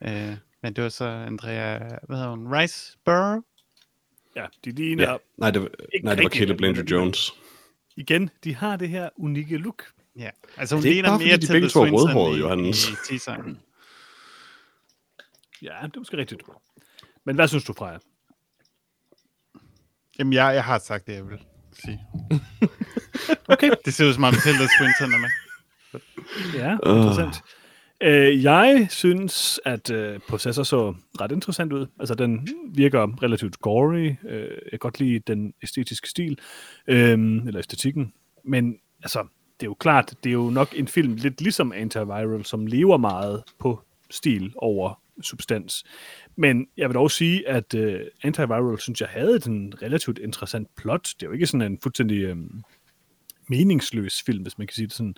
Øh, 0.02 0.36
men 0.62 0.72
det 0.76 0.84
var 0.84 0.90
så 0.90 1.04
Andrea, 1.04 1.78
hvad 1.78 2.16
hedder 2.16 2.30
hun, 2.30 2.52
Rice 2.52 2.98
Burr? 3.04 3.44
Ja, 4.36 4.46
de 4.64 4.70
ligner... 4.70 5.10
Ja. 5.10 5.16
Nej, 5.36 5.50
det 5.50 5.62
var, 5.62 5.68
nej, 6.02 6.14
det 6.14 6.24
var 6.24 6.30
Caleb 6.30 6.60
Landry 6.60 6.82
Jones. 6.90 7.32
Igen, 7.96 8.30
de 8.44 8.54
har 8.54 8.76
det 8.76 8.88
her 8.88 9.08
unikke 9.16 9.56
look. 9.56 9.84
Ja, 10.16 10.30
altså 10.56 10.74
hun 10.74 10.84
ligner 10.84 11.18
mere 11.18 11.38
Tilda 11.38 11.68
Swinton 11.68 12.64
i, 12.64 12.68
i 12.68 12.72
teaseren. 13.08 13.58
Ja, 15.62 15.74
det 15.82 15.96
er 15.96 16.00
måske 16.00 16.16
rigtigt. 16.16 16.42
Men 17.24 17.34
hvad 17.34 17.48
synes 17.48 17.64
du, 17.64 17.72
Freja? 17.72 17.98
Jamen, 20.18 20.32
jeg, 20.32 20.54
jeg 20.54 20.64
har 20.64 20.78
sagt 20.78 21.06
det, 21.06 21.12
jeg 21.14 21.28
vil 21.28 21.38
sige. 21.72 22.00
okay. 23.52 23.70
Det 23.84 23.94
ser 23.94 24.06
ud 24.08 24.14
som 24.14 24.24
om 24.24 24.32
Tilda 24.32 24.66
Swinton 24.76 25.14
er 25.14 25.18
med. 25.18 25.30
Ja, 26.54 26.72
interessant. 26.72 27.42
Øh, 28.02 28.44
jeg 28.44 28.86
synes, 28.90 29.60
at 29.64 29.90
øh, 29.90 30.20
Possessor 30.28 30.62
så 30.62 30.94
ret 31.20 31.32
interessant 31.32 31.72
ud. 31.72 31.86
Altså, 32.00 32.14
den 32.14 32.48
virker 32.74 33.22
relativt 33.22 33.60
gory. 33.60 34.14
Øh, 34.28 34.50
jeg 34.50 34.70
kan 34.70 34.78
godt 34.78 35.00
lide 35.00 35.18
den 35.18 35.54
æstetiske 35.62 36.08
stil, 36.08 36.38
øh, 36.86 37.18
eller 37.46 37.58
æstetikken. 37.58 38.12
Men 38.44 38.78
altså, 39.02 39.26
det 39.60 39.66
er 39.66 39.70
jo 39.70 39.74
klart, 39.74 40.14
det 40.24 40.30
er 40.30 40.34
jo 40.34 40.50
nok 40.50 40.68
en 40.76 40.88
film 40.88 41.14
lidt 41.14 41.40
ligesom 41.40 41.72
Antiviral, 41.72 42.44
som 42.44 42.66
lever 42.66 42.96
meget 42.96 43.42
på 43.58 43.80
stil 44.10 44.52
over 44.56 45.00
substans. 45.22 45.84
Men 46.36 46.66
jeg 46.76 46.88
vil 46.88 46.94
dog 46.94 47.10
sige, 47.10 47.48
at 47.48 47.74
uh, 47.74 48.00
Antiviral, 48.22 48.78
synes 48.78 49.00
jeg, 49.00 49.08
havde 49.08 49.40
en 49.46 49.74
relativt 49.82 50.18
interessant 50.18 50.68
plot. 50.76 51.08
Det 51.20 51.22
er 51.22 51.26
jo 51.26 51.32
ikke 51.32 51.46
sådan 51.46 51.72
en 51.72 51.78
fuldstændig 51.82 52.32
um, 52.32 52.64
meningsløs 53.48 54.22
film, 54.22 54.42
hvis 54.42 54.58
man 54.58 54.66
kan 54.66 54.74
sige 54.74 54.86
det 54.86 54.94
sådan. 54.94 55.14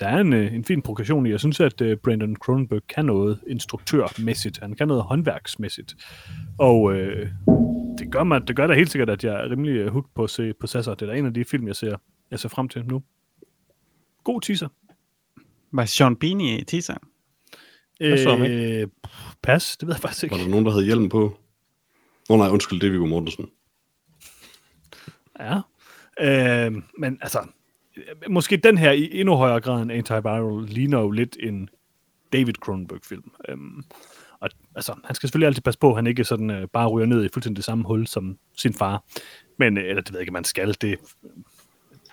Der 0.00 0.08
er 0.08 0.18
en, 0.18 0.32
uh, 0.32 0.54
en 0.54 0.64
fin 0.64 0.82
progression 0.82 1.26
i. 1.26 1.30
Jeg 1.30 1.40
synes, 1.40 1.60
at 1.60 1.80
uh, 1.80 1.92
Brandon 2.04 2.36
Cronenberg 2.36 2.82
kan 2.88 3.04
noget 3.04 3.40
instruktørmæssigt. 3.46 4.58
Han 4.58 4.74
kan 4.74 4.88
noget 4.88 5.02
håndværksmæssigt. 5.02 5.94
Og 6.58 6.82
uh, 6.82 6.94
det 7.98 8.12
gør, 8.12 8.24
mig, 8.24 8.48
det 8.48 8.56
gør 8.56 8.66
da 8.66 8.74
helt 8.74 8.90
sikkert, 8.90 9.10
at 9.10 9.24
jeg 9.24 9.34
er 9.34 9.50
rimelig 9.50 9.86
uh, 9.86 9.92
hooked 9.92 10.10
på 10.14 10.24
at 10.24 10.30
se 10.30 10.52
Possessor. 10.60 10.94
Det 10.94 11.08
er 11.08 11.12
da 11.12 11.18
en 11.18 11.26
af 11.26 11.34
de 11.34 11.44
film, 11.44 11.66
jeg 11.66 11.76
ser, 11.76 11.96
jeg 12.30 12.40
ser 12.40 12.48
frem 12.48 12.68
til 12.68 12.84
nu. 12.86 13.02
God 14.24 14.40
teaser. 14.40 14.68
Var 15.72 15.84
Sean 15.84 16.16
Bean 16.16 16.40
i 16.40 16.64
teaseren? 16.64 17.09
Øh, 18.00 18.88
pas, 19.42 19.76
det 19.76 19.88
ved 19.88 19.94
jeg 19.94 20.00
faktisk 20.00 20.24
ikke. 20.24 20.36
Var 20.36 20.42
der 20.42 20.48
nogen, 20.48 20.64
der 20.64 20.72
havde 20.72 20.84
hjelm 20.84 21.08
på? 21.08 21.22
Åh 21.24 22.34
oh, 22.34 22.38
nej, 22.38 22.48
undskyld, 22.48 22.80
det 22.80 22.86
er 22.86 22.90
Viggo 22.90 23.06
Mortensen. 23.06 23.50
Ja, 25.40 25.60
øh, 26.20 26.82
men 26.98 27.18
altså, 27.22 27.46
måske 28.28 28.56
den 28.56 28.78
her 28.78 28.92
i 28.92 29.10
endnu 29.12 29.34
højere 29.34 29.60
grad 29.60 29.82
end 29.82 29.92
Antiviral 29.92 30.64
ligner 30.64 31.00
jo 31.00 31.10
lidt 31.10 31.36
en 31.40 31.68
David 32.32 32.54
Cronenberg-film. 32.54 33.30
Øhm, 33.48 33.84
og 34.40 34.50
altså, 34.74 34.94
han 35.04 35.14
skal 35.14 35.28
selvfølgelig 35.28 35.46
altid 35.46 35.62
passe 35.62 35.80
på, 35.80 35.90
at 35.90 35.96
han 35.96 36.06
ikke 36.06 36.24
sådan 36.24 36.50
øh, 36.50 36.68
bare 36.72 36.88
ryger 36.88 37.06
ned 37.06 37.24
i 37.24 37.28
fuldstændig 37.32 37.56
det 37.56 37.64
samme 37.64 37.84
hul 37.84 38.06
som 38.06 38.38
sin 38.56 38.74
far. 38.74 39.04
Men, 39.58 39.78
øh, 39.78 39.84
eller 39.84 40.02
det 40.02 40.12
ved 40.12 40.18
jeg 40.18 40.22
ikke, 40.22 40.32
man 40.32 40.44
skal. 40.44 40.76
Det 40.80 40.98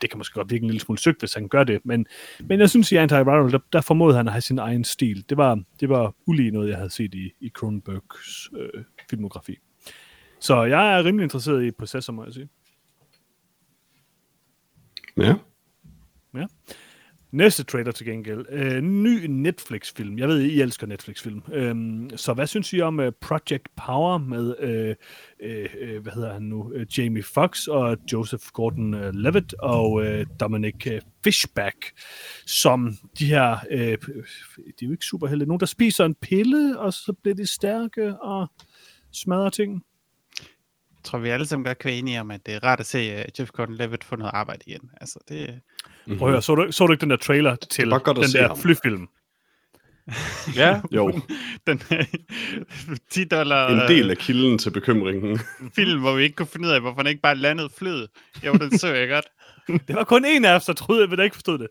det 0.01 0.09
kan 0.09 0.17
måske 0.17 0.33
godt 0.33 0.49
virke 0.49 0.63
en 0.63 0.69
lille 0.69 0.81
smule 0.81 0.99
sygt, 0.99 1.19
hvis 1.19 1.33
han 1.33 1.47
gør 1.47 1.63
det, 1.63 1.81
men, 1.85 2.05
men 2.39 2.59
jeg 2.59 2.69
synes, 2.69 2.91
i 2.91 2.97
Anti-Viral, 2.97 3.51
der, 3.51 3.59
der 3.73 3.81
formåede 3.81 4.17
han 4.17 4.27
at 4.27 4.33
have 4.33 4.41
sin 4.41 4.59
egen 4.59 4.83
stil. 4.83 5.25
Det 5.29 5.37
var, 5.37 5.63
det 5.79 5.89
var 5.89 6.15
ulige 6.25 6.51
noget, 6.51 6.69
jeg 6.69 6.77
havde 6.77 6.89
set 6.89 7.15
i, 7.15 7.31
i 7.39 7.49
Cronenbergs 7.49 8.49
øh, 8.57 8.83
filmografi. 9.09 9.57
Så 10.39 10.63
jeg 10.63 10.99
er 10.99 11.03
rimelig 11.03 11.23
interesseret 11.23 11.65
i 11.65 11.71
Possessor, 11.71 12.13
må 12.13 12.23
jeg 12.23 12.33
sige. 12.33 12.49
Ja. 15.17 15.35
Ja. 16.35 16.45
Næste 17.31 17.63
trailer 17.63 17.91
til 17.91 18.05
gengæld. 18.05 18.45
Øh, 18.49 18.81
ny 18.81 19.25
Netflix-film. 19.25 20.17
Jeg 20.17 20.27
ved, 20.27 20.41
I 20.41 20.61
elsker 20.61 20.87
Netflix-film. 20.87 21.41
Øhm, 21.53 22.09
så 22.15 22.33
hvad 22.33 22.47
synes 22.47 22.73
I 22.73 22.81
om 22.81 22.99
uh, 22.99 23.09
Project 23.21 23.67
Power 23.85 24.17
med, 24.17 24.55
øh, 24.59 24.95
øh, 25.39 25.69
øh, 25.79 26.01
hvad 26.01 26.13
hedder 26.13 26.33
han 26.33 26.41
nu, 26.41 26.73
øh, 26.73 26.97
Jamie 26.97 27.23
Fox 27.23 27.67
og 27.67 27.97
Joseph 28.13 28.43
Gordon-Levitt 28.59 29.53
og 29.59 30.05
øh, 30.05 30.25
Dominic 30.39 31.01
Fishback, 31.23 31.77
som 32.45 32.97
de 33.19 33.25
her, 33.25 33.57
øh, 33.71 33.79
de 33.79 33.95
er 34.81 34.85
jo 34.85 34.91
ikke 34.91 35.05
superhelte, 35.05 35.45
nogen 35.45 35.59
der 35.59 35.65
spiser 35.65 36.05
en 36.05 36.15
pille, 36.15 36.79
og 36.79 36.93
så 36.93 37.13
bliver 37.21 37.35
de 37.35 37.47
stærke 37.47 38.21
og 38.21 38.47
smadrer 39.11 39.49
ting. 39.49 39.83
Jeg 40.91 41.03
tror, 41.03 41.19
vi 41.19 41.29
alle 41.29 41.45
sammen 41.45 41.65
godt 41.65 41.77
kan 41.77 41.89
være 41.89 41.97
enige 41.97 42.21
om, 42.21 42.31
at 42.31 42.45
det 42.45 42.53
er 42.53 42.63
rart 42.63 42.79
at 42.79 42.85
se 42.85 43.15
uh, 43.15 43.39
Jeff 43.39 43.51
Gordon-Levitt 43.59 44.03
få 44.03 44.15
noget 44.15 44.31
arbejde 44.33 44.63
igen. 44.67 44.89
Altså, 45.01 45.19
det, 45.29 45.61
Mm-hmm. 46.07 46.19
Prøv 46.19 46.27
at 46.27 46.33
høre, 46.33 46.41
så 46.41 46.55
du, 46.55 46.71
så 46.71 46.87
du 46.87 46.93
ikke 46.93 47.01
den 47.01 47.09
der 47.09 47.15
trailer 47.15 47.55
til 47.55 47.83
den 47.83 47.91
der 47.91 48.47
ham. 48.47 48.57
flyfilm? 48.57 49.07
ja, 50.55 50.81
jo. 50.91 51.19
den 51.67 51.81
10 53.09 53.23
dollar... 53.23 53.67
En 53.69 53.89
del 53.89 54.11
af 54.11 54.17
kilden 54.17 54.57
til 54.57 54.71
bekymringen. 54.71 55.39
film, 55.75 55.99
hvor 55.99 56.15
vi 56.15 56.23
ikke 56.23 56.35
kunne 56.35 56.47
finde 56.47 56.67
ud 56.67 56.73
af, 56.73 56.81
hvorfor 56.81 56.97
han 56.97 57.07
ikke 57.07 57.21
bare 57.21 57.35
landede 57.35 57.69
flyet. 57.77 58.07
Jo, 58.45 58.53
den 58.53 58.79
så 58.79 58.93
jeg 58.93 59.09
godt. 59.09 59.25
det 59.87 59.95
var 59.95 60.03
kun 60.03 60.25
en 60.25 60.45
af 60.45 60.55
os, 60.55 60.65
der 60.65 60.73
troede, 60.73 61.03
at 61.03 61.11
vi 61.11 61.23
ikke 61.23 61.35
forstod 61.35 61.57
det. 61.57 61.67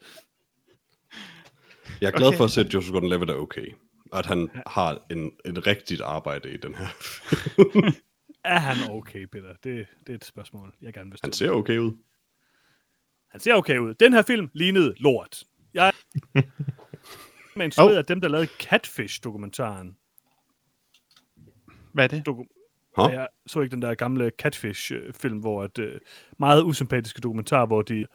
Jeg 2.00 2.06
er 2.06 2.10
glad 2.10 2.28
okay. 2.28 2.36
for 2.36 2.44
at 2.44 2.50
se, 2.50 2.60
at 2.60 2.74
Joseph 2.74 2.96
Gordon-Levitt 2.96 3.30
er 3.30 3.36
okay. 3.36 3.66
Og 4.12 4.18
at 4.18 4.26
han 4.26 4.50
har 4.66 4.98
en, 5.10 5.30
en 5.44 5.66
rigtigt 5.66 6.00
arbejde 6.00 6.50
i 6.50 6.56
den 6.56 6.74
her 6.74 6.86
Er 8.44 8.58
han 8.58 8.90
okay, 8.90 9.24
Peter? 9.32 9.48
Det, 9.64 9.86
det 10.06 10.12
er 10.12 10.14
et 10.14 10.24
spørgsmål, 10.24 10.72
jeg 10.82 10.92
gerne 10.92 11.10
vil 11.10 11.20
Han 11.22 11.32
ser 11.32 11.50
okay 11.50 11.78
ud. 11.78 11.92
Han 13.36 13.40
ser 13.40 13.54
okay 13.54 13.78
ud. 13.78 13.94
Den 13.94 14.12
her 14.12 14.22
film 14.22 14.50
lignede 14.54 14.94
lort. 14.96 15.44
Jeg 15.74 15.92
er 17.56 17.62
inspireret 17.62 17.92
oh. 17.92 17.98
af 17.98 18.04
dem, 18.04 18.20
der 18.20 18.28
lavede 18.28 18.48
Catfish-dokumentaren. 18.60 19.96
Hvad 21.92 22.04
er 22.04 22.08
det? 22.08 22.28
Doku- 22.28 22.92
huh? 22.98 23.12
Jeg 23.12 23.28
så 23.46 23.60
ikke 23.60 23.74
den 23.74 23.82
der 23.82 23.94
gamle 23.94 24.30
Catfish-film, 24.38 25.38
hvor 25.38 25.64
et 25.64 25.78
uh, 25.78 25.84
meget 26.38 26.62
usympatiske 26.62 27.20
dokumentar, 27.20 27.66
hvor 27.66 27.82
de... 27.82 28.06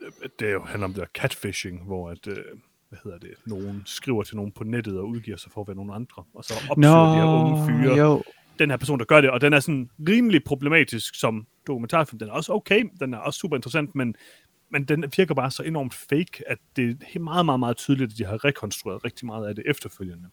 Uh, 0.00 0.08
det 0.38 0.48
er 0.48 0.52
jo 0.52 0.62
handler 0.62 0.84
om 0.84 0.94
det 0.94 1.00
der 1.00 1.20
catfishing, 1.20 1.84
hvor 1.84 2.10
at, 2.10 2.26
uh, 2.26 2.34
hvad 2.88 2.98
hedder 3.04 3.18
det, 3.18 3.30
nogen 3.46 3.82
skriver 3.86 4.22
til 4.22 4.36
nogen 4.36 4.52
på 4.52 4.64
nettet 4.64 4.98
og 4.98 5.08
udgiver 5.08 5.36
sig 5.36 5.52
for 5.52 5.60
at 5.60 5.68
være 5.68 5.76
nogen 5.76 5.90
andre, 5.90 6.24
og 6.34 6.44
så 6.44 6.54
opsøger 6.70 6.94
no, 6.94 7.12
de 7.12 7.16
her 7.16 7.24
unge 7.24 7.66
fyre. 7.66 7.96
Jo. 7.96 8.22
Den 8.58 8.70
her 8.70 8.76
person, 8.76 8.98
der 8.98 9.04
gør 9.04 9.20
det, 9.20 9.30
og 9.30 9.40
den 9.40 9.52
er 9.52 9.60
sådan 9.60 9.90
rimelig 10.08 10.44
problematisk 10.44 11.14
som 11.14 11.46
dokumentarfilm. 11.66 12.18
Den 12.18 12.28
er 12.28 12.32
også 12.32 12.52
okay, 12.52 12.84
den 13.00 13.14
er 13.14 13.18
også 13.18 13.38
super 13.38 13.56
interessant, 13.56 13.94
men, 13.94 14.14
men 14.70 14.84
den 14.84 15.04
virker 15.16 15.34
bare 15.34 15.50
så 15.50 15.62
enormt 15.62 15.94
fake, 15.94 16.42
at 16.46 16.58
det 16.76 17.02
er 17.14 17.18
meget, 17.18 17.44
meget, 17.44 17.60
meget 17.60 17.76
tydeligt, 17.76 18.12
at 18.12 18.18
de 18.18 18.24
har 18.24 18.44
rekonstrueret 18.44 19.04
rigtig 19.04 19.26
meget 19.26 19.48
af 19.48 19.54
det 19.54 19.64
efterfølgende. 19.66 20.28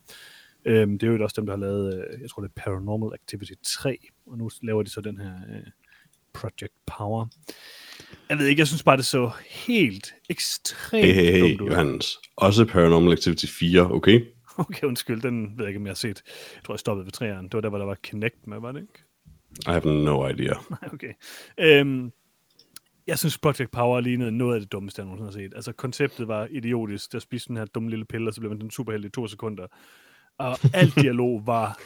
Øhm, 0.66 1.00
det 1.00 1.10
er 1.10 1.12
jo 1.14 1.24
også 1.24 1.42
dem, 1.42 1.46
der 1.46 1.54
har 1.54 1.60
lavet, 1.60 1.94
øh, 1.94 2.22
jeg 2.22 2.30
tror 2.30 2.42
det 2.42 2.52
er 2.56 2.62
Paranormal 2.62 3.14
Activity 3.14 3.52
3, 3.64 3.98
og 4.28 4.38
nu 4.38 4.50
laver 4.62 4.84
de 4.84 4.90
så 4.90 5.02
den 5.02 5.18
her 5.18 5.34
øh, 5.50 5.62
Project 6.34 6.74
Power. 6.98 7.28
Jeg 8.30 8.38
ved 8.38 8.46
ikke, 8.46 8.60
jeg 8.60 8.68
synes 8.68 8.84
bare, 8.84 8.98
det 8.98 9.06
så 9.06 9.32
helt 9.50 10.14
ekstremt 10.30 11.06
hey, 11.06 11.14
hey, 11.14 11.42
hey, 11.42 11.60
Johannes. 11.60 12.18
Også 12.36 12.66
Paranormal 12.66 13.14
Activity 13.14 13.46
4, 13.46 13.92
okay? 13.92 14.26
Okay, 14.58 14.88
undskyld, 14.88 15.22
den 15.22 15.58
ved 15.58 15.66
jeg 15.66 15.68
ikke, 15.68 15.80
om 15.80 15.86
jeg 15.86 15.92
har 15.92 15.96
set. 15.96 16.24
Jeg 16.56 16.64
tror, 16.64 16.74
jeg 16.74 16.80
stoppede 16.80 17.06
ved 17.06 17.14
3'eren. 17.14 17.44
Det 17.44 17.54
var 17.54 17.62
der, 17.62 17.70
hvor 17.70 17.78
der 17.78 17.86
var 17.86 17.98
Kinect 18.04 18.48
med, 18.48 18.60
var 18.60 18.72
det 18.72 18.82
ikke? 18.82 19.04
I 19.68 19.72
have 19.72 19.86
no 19.86 20.28
idea. 20.28 20.54
okay. 20.94 21.14
Øhm, 21.58 22.12
jeg 23.08 23.20
synes 23.20 23.38
Project 23.38 23.72
Power 23.72 24.00
lignede 24.00 24.32
noget 24.32 24.56
af 24.56 24.62
det 24.62 24.72
dummeste, 24.72 25.00
jeg 25.00 25.06
nogensinde 25.06 25.28
har 25.28 25.50
set. 25.50 25.56
Altså, 25.56 25.72
konceptet 25.72 26.28
var 26.28 26.48
idiotisk. 26.52 27.12
Der 27.12 27.20
spiste 27.20 27.48
den 27.48 27.58
her 27.58 27.66
dumme 27.66 27.90
lille 27.90 28.06
pille, 28.06 28.30
og 28.30 28.34
så 28.34 28.42
blev 28.42 28.52
man 28.52 28.62
den 28.62 28.72
superheldig 28.72 29.08
i 29.08 29.12
to 29.12 29.28
sekunder. 29.28 29.68
Og 30.38 30.58
alt 30.74 30.96
dialog 30.96 31.48
var... 31.48 31.80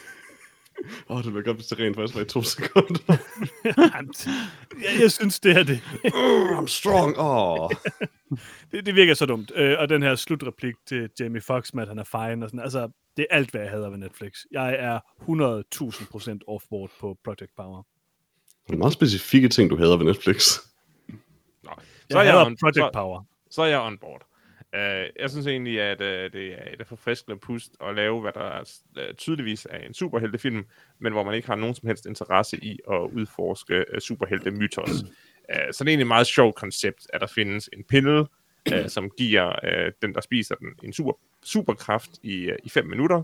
Åh, 1.09 1.17
oh, 1.17 1.23
det 1.23 1.33
vil 1.33 1.43
godt, 1.43 1.57
hvis 1.57 1.67
det 1.67 1.79
rent 1.79 1.95
faktisk 1.95 2.15
var 2.15 2.21
i 2.21 2.25
to 2.25 2.41
sekunder. 2.41 2.99
jeg, 4.83 5.01
jeg 5.01 5.11
synes, 5.11 5.39
det 5.39 5.57
er 5.57 5.63
det. 5.63 5.81
uh, 6.15 6.59
I'm 6.59 6.67
strong. 6.67 7.15
Oh. 7.17 7.69
det, 8.71 8.85
det 8.85 8.95
virker 8.95 9.13
så 9.13 9.25
dumt. 9.25 9.51
Øh, 9.55 9.75
og 9.79 9.89
den 9.89 10.03
her 10.03 10.15
slutreplik 10.15 10.75
til 10.85 11.09
Jamie 11.19 11.41
Foxx 11.41 11.73
med, 11.73 11.83
at 11.83 11.89
han 11.89 11.99
er 11.99 12.03
fine 12.03 12.45
og 12.45 12.49
sådan. 12.49 12.59
Altså, 12.59 12.89
det 13.17 13.27
er 13.29 13.35
alt, 13.35 13.51
hvad 13.51 13.61
jeg 13.61 13.69
hader 13.69 13.89
ved 13.89 13.97
Netflix. 13.97 14.37
Jeg 14.51 14.75
er 14.79 14.99
100.000% 14.99 16.39
offboard 16.47 16.91
på 16.99 17.17
Project 17.23 17.51
Power. 17.57 17.83
Det 18.67 18.73
er 18.73 18.77
meget 18.77 18.93
specifikke 18.93 19.49
ting, 19.49 19.69
du 19.69 19.77
hader 19.77 19.97
ved 19.97 20.05
Netflix. 20.05 20.57
Nå, 21.63 21.71
så 22.11 22.19
jeg 22.19 22.19
er 22.19 22.23
jeg 22.23 22.45
on, 22.45 22.57
Project 22.57 22.75
så, 22.75 22.89
Power. 22.93 23.23
Så 23.49 23.61
er 23.61 23.65
jeg 23.65 23.79
on 23.79 23.97
board. 23.97 24.21
Uh, 24.75 25.05
jeg 25.19 25.29
synes 25.29 25.47
egentlig, 25.47 25.81
at 25.81 26.01
uh, 26.01 26.07
det 26.07 26.53
er 26.53 26.73
et 26.79 26.87
forfriskende 26.87 27.37
pust 27.37 27.71
at 27.81 27.95
lave, 27.95 28.21
hvad 28.21 28.31
der 28.31 28.59
uh, 28.97 29.15
tydeligvis 29.17 29.67
er 29.69 29.77
en 29.77 29.93
superheltefilm, 29.93 30.65
men 30.99 31.13
hvor 31.13 31.23
man 31.23 31.35
ikke 31.35 31.47
har 31.47 31.55
nogen 31.55 31.75
som 31.75 31.87
helst 31.87 32.05
interesse 32.05 32.57
i 32.63 32.79
at 32.91 32.99
udforske 33.13 33.85
uh, 33.93 33.99
superhelte-mytos. 33.99 34.89
uh, 34.89 35.07
så 35.49 35.53
det 35.53 35.81
er 35.81 35.85
egentlig 35.85 36.01
et 36.01 36.07
meget 36.07 36.27
sjovt 36.27 36.55
koncept, 36.55 37.07
at 37.13 37.21
der 37.21 37.27
findes 37.27 37.69
en 37.73 37.83
pille, 37.89 38.19
uh, 38.19 38.87
som 38.87 39.09
giver 39.17 39.47
uh, 39.47 39.91
den, 40.01 40.13
der 40.13 40.21
spiser 40.21 40.55
den, 40.55 40.67
en 40.83 40.93
super, 40.93 41.13
superkraft 41.43 42.11
i, 42.23 42.49
uh, 42.49 42.55
i 42.63 42.69
fem 42.69 42.85
minutter, 42.85 43.17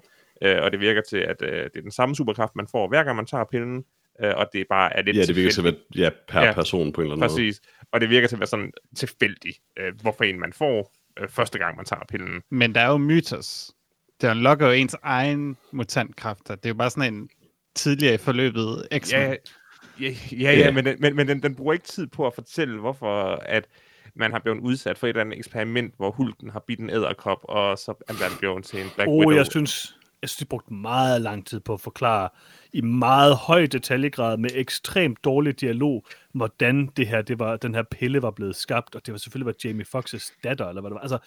uh, 0.46 0.63
og 0.63 0.72
det 0.72 0.79
virker 0.79 1.01
til, 1.01 1.18
at 1.18 1.41
uh, 1.41 1.48
det 1.48 1.77
er 1.77 1.82
den 1.82 1.91
samme 1.91 2.15
superkraft, 2.15 2.56
man 2.56 2.68
får 2.68 2.88
hver 2.88 3.03
gang 3.03 3.15
man 3.15 3.25
tager 3.25 3.44
pillen, 3.51 3.86
uh, 4.24 4.29
og 4.36 4.50
det 4.53 4.68
bare 4.70 4.98
er 4.98 5.01
lidt 5.01 5.18
Ja, 5.18 5.22
det 5.22 5.36
virker 5.36 5.51
til 5.51 5.62
at 5.62 5.65
være 5.65 5.75
ja, 5.96 6.10
per 6.27 6.41
ja, 6.41 6.53
person 6.53 6.94
på 6.94 7.01
en 7.01 7.06
eller 7.06 7.15
anden 7.15 7.29
præcis. 7.29 7.62
måde. 7.62 7.88
og 7.91 8.01
det 8.01 8.10
virker 8.10 8.27
til 8.27 8.36
at 8.36 8.39
være 8.39 8.48
sådan 8.48 8.72
tilfældigt, 8.96 9.60
uh, 9.79 10.01
hvorfor 10.01 10.24
en 10.24 10.39
man 10.39 10.53
får, 10.53 10.94
øh, 11.20 11.30
første 11.30 11.60
gang, 11.60 11.75
man 11.75 11.86
tager 11.86 12.04
pillen. 12.10 12.42
Men 12.50 12.75
der 12.75 12.82
er 12.82 12.88
jo 12.88 12.98
mytos. 12.98 13.72
Det 14.22 14.30
unlocker 14.30 14.68
jo 14.68 14.72
ens 14.72 14.96
egen 15.04 15.58
mutantkræfter. 15.72 16.56
Det 16.56 16.66
er 16.66 16.70
jo 16.70 16.75
bare 16.75 16.89
sådan 16.89 17.13
en 17.13 17.30
tidligere 17.75 18.13
i 18.13 18.18
forløbet 18.18 18.88
x 18.98 19.13
ja, 19.13 19.36
ja, 20.00 20.16
ja, 20.32 20.51
ja, 20.51 20.72
men, 20.72 20.86
den, 20.86 20.96
men, 21.00 21.16
men 21.16 21.28
den, 21.28 21.44
den 21.44 21.56
bruger 21.56 21.74
ikke 21.74 21.86
tid 21.86 22.08
på 22.08 22.28
at 22.28 22.34
fortælle, 22.34 22.80
hvorfor 22.80 23.25
at 23.46 23.68
man 24.16 24.32
har 24.32 24.39
blevet 24.39 24.60
udsat 24.60 24.98
for 24.98 25.08
et 25.08 25.10
eller 25.10 25.22
andet 25.22 25.38
eksperiment, 25.38 25.94
hvor 25.98 26.12
Hulken 26.12 26.50
har 26.50 26.63
bidt 26.68 26.80
en 26.80 26.89
æderkop, 26.89 27.39
og 27.44 27.78
så 27.78 27.92
er 28.08 28.13
man 28.13 28.38
blevet 28.39 28.63
til 28.63 28.82
en 28.82 28.88
Black 28.96 29.10
oh, 29.10 29.18
Widow. 29.18 29.36
Jeg 29.36 29.46
synes, 29.46 29.99
jeg 30.21 30.29
synes, 30.29 30.38
de 30.38 30.45
brugte 30.45 30.73
meget 30.73 31.21
lang 31.21 31.47
tid 31.47 31.59
på 31.59 31.73
at 31.73 31.81
forklare 31.81 32.29
i 32.73 32.81
meget 32.81 33.35
høj 33.35 33.65
detaljegrad 33.65 34.38
med 34.38 34.49
ekstremt 34.53 35.23
dårlig 35.23 35.61
dialog, 35.61 36.05
hvordan 36.33 36.88
det 36.97 37.07
her, 37.07 37.21
det 37.21 37.39
var, 37.39 37.57
den 37.57 37.75
her 37.75 37.83
pille 37.83 38.21
var 38.21 38.31
blevet 38.31 38.55
skabt, 38.55 38.95
og 38.95 39.05
det 39.05 39.11
var 39.11 39.17
selvfølgelig 39.17 39.45
var 39.45 39.69
Jamie 39.69 39.85
Foxes 39.85 40.33
datter, 40.43 40.67
eller 40.69 40.81
hvad 40.81 40.89
det 40.89 40.95
var. 40.95 41.01
Altså, 41.01 41.17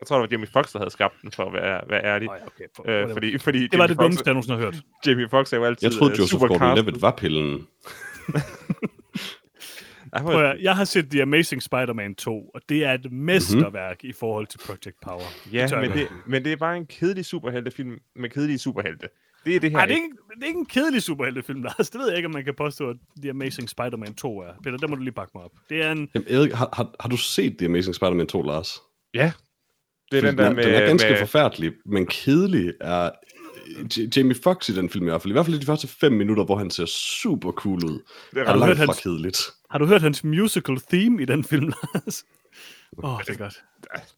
Jeg 0.00 0.06
tror, 0.06 0.16
det 0.16 0.22
var 0.22 0.28
Jamie 0.34 0.46
Foxx, 0.46 0.72
der 0.72 0.78
havde 0.78 0.90
skabt 0.90 1.14
den, 1.22 1.32
for 1.32 1.44
at 1.44 1.52
være, 1.52 1.80
være 1.88 2.04
ærlig. 2.04 2.30
Oh, 2.30 2.36
ja, 2.40 2.46
okay. 2.46 2.64
For, 2.76 2.84
øh, 2.88 3.12
fordi, 3.12 3.38
fordi 3.38 3.66
det 3.66 3.78
var 3.78 3.86
det 3.86 3.98
dummeste, 3.98 4.22
jeg 4.26 4.34
nogensinde 4.34 4.58
har 4.58 4.64
hørt. 4.64 4.76
Jamie 5.06 5.28
Foxx 5.28 5.52
er 5.52 5.56
jo 5.56 5.64
altid 5.64 5.88
Jeg 5.88 5.98
troede, 5.98 6.14
Joseph 6.18 6.42
Gordon-Levitt 6.42 7.00
var 7.00 7.10
pillen. 7.10 7.66
Prøv 10.18 10.44
at, 10.44 10.62
jeg 10.62 10.76
har 10.76 10.84
set 10.84 11.10
The 11.10 11.22
Amazing 11.22 11.62
Spider-Man 11.62 12.14
2, 12.14 12.50
og 12.54 12.60
det 12.68 12.84
er 12.84 12.92
et 12.92 13.12
mesterværk 13.12 13.96
mm-hmm. 13.96 14.10
i 14.10 14.12
forhold 14.12 14.46
til 14.46 14.58
Project 14.58 14.96
Power. 15.02 15.52
Ja, 15.52 15.66
det 15.66 15.78
men, 15.78 15.90
det, 15.90 16.08
men 16.26 16.44
det 16.44 16.52
er 16.52 16.56
bare 16.56 16.76
en 16.76 16.86
kedelig 16.86 17.24
superheltefilm 17.24 17.98
med 18.16 18.30
kedelige 18.30 18.58
superhelte. 18.58 19.08
Det 19.44 19.56
er 19.56 19.60
det 19.60 19.70
her. 19.70 19.78
Ej, 19.78 19.86
det, 19.86 19.92
er 19.92 19.96
ikke, 19.96 20.08
det 20.34 20.42
er 20.42 20.46
ikke 20.46 20.58
en 20.58 20.66
kedelig 20.66 21.02
superheltefilm, 21.02 21.62
Lars. 21.68 21.90
Det 21.90 22.00
ved 22.00 22.08
jeg 22.08 22.16
ikke, 22.16 22.26
om 22.26 22.32
man 22.32 22.44
kan 22.44 22.54
påstå, 22.54 22.90
at 22.90 22.96
The 23.22 23.30
Amazing 23.30 23.68
Spider-Man 23.68 24.14
2 24.14 24.38
er. 24.38 24.52
Peter, 24.64 24.76
der 24.76 24.86
må 24.86 24.94
du 24.94 25.02
lige 25.02 25.14
bakke 25.14 25.32
mig 25.34 25.44
op. 25.44 25.52
Det 25.68 25.82
er 25.82 25.92
en... 25.92 26.08
Jamen, 26.14 26.28
Erik, 26.28 26.52
har, 26.52 26.68
har, 26.72 26.94
har 27.00 27.08
du 27.08 27.16
set 27.16 27.58
The 27.58 27.66
Amazing 27.66 27.94
Spider-Man 27.94 28.26
2, 28.26 28.42
Lars? 28.42 28.78
Ja. 29.14 29.32
Det 30.10 30.24
er 30.24 30.28
den 30.30 30.38
der 30.38 30.54
med... 30.54 30.64
Den 30.64 30.74
er 30.74 30.86
ganske 30.86 31.10
med... 31.10 31.18
forfærdelig, 31.18 31.72
men 31.86 32.06
kedelig 32.06 32.72
er 32.80 33.10
Jamie 34.16 34.36
Foxx 34.42 34.68
i 34.68 34.74
den 34.74 34.90
film 34.90 35.06
i 35.06 35.10
hvert 35.10 35.22
fald. 35.22 35.32
I 35.32 35.34
hvert 35.34 35.46
fald 35.46 35.56
i 35.56 35.60
de 35.60 35.66
første 35.66 35.88
fem 35.88 36.12
minutter, 36.12 36.44
hvor 36.44 36.56
han 36.56 36.70
ser 36.70 36.86
super 36.86 37.52
cool 37.52 37.84
ud. 37.84 38.02
Det 38.34 38.40
er 38.40 38.44
har, 38.44 38.56
du 38.56 38.64
hørt 38.64 38.76
hans, 38.76 39.00
kedeligt. 39.00 39.38
har 39.70 39.78
du 39.78 39.86
hørt 39.86 40.02
hans 40.02 40.24
musical 40.24 40.80
theme 40.90 41.22
i 41.22 41.24
den 41.24 41.44
film, 41.44 41.72
Lars? 41.94 42.24
Åh, 42.98 43.14
oh, 43.14 43.20
det 43.20 43.28
er 43.28 43.38
godt. 43.38 43.64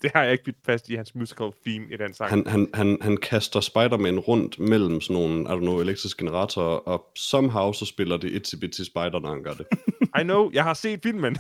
Det 0.03 0.11
har 0.15 0.23
jeg 0.23 0.33
ikke 0.33 0.45
bidt 0.45 0.57
fast 0.67 0.89
i, 0.89 0.95
hans 0.95 1.15
musical 1.15 1.51
theme 1.67 1.87
i 1.91 1.97
den 1.97 2.15
sang. 2.15 2.31
Han, 2.31 2.47
han, 2.47 2.69
han, 2.75 2.99
han 3.01 3.17
kaster 3.17 3.61
Spider-Man 3.61 4.19
rundt 4.19 4.59
mellem 4.59 5.01
sådan 5.01 5.15
nogle, 5.15 5.43
I 5.43 5.47
don't 5.47 5.61
know, 5.61 5.81
elektriske 5.81 6.19
generatorer, 6.19 6.77
og 6.77 7.07
somehow 7.17 7.73
så 7.73 7.85
spiller 7.85 8.17
det 8.17 8.31
Itsy 8.31 8.55
Bitsy 8.55 8.81
Spider, 8.83 9.21
når 9.21 9.29
han 9.29 9.43
gør 9.43 9.53
det. 9.53 9.67
I 10.21 10.23
know, 10.23 10.51
jeg 10.53 10.65
har 10.65 10.75
set 10.75 11.01
filmen. 11.03 11.37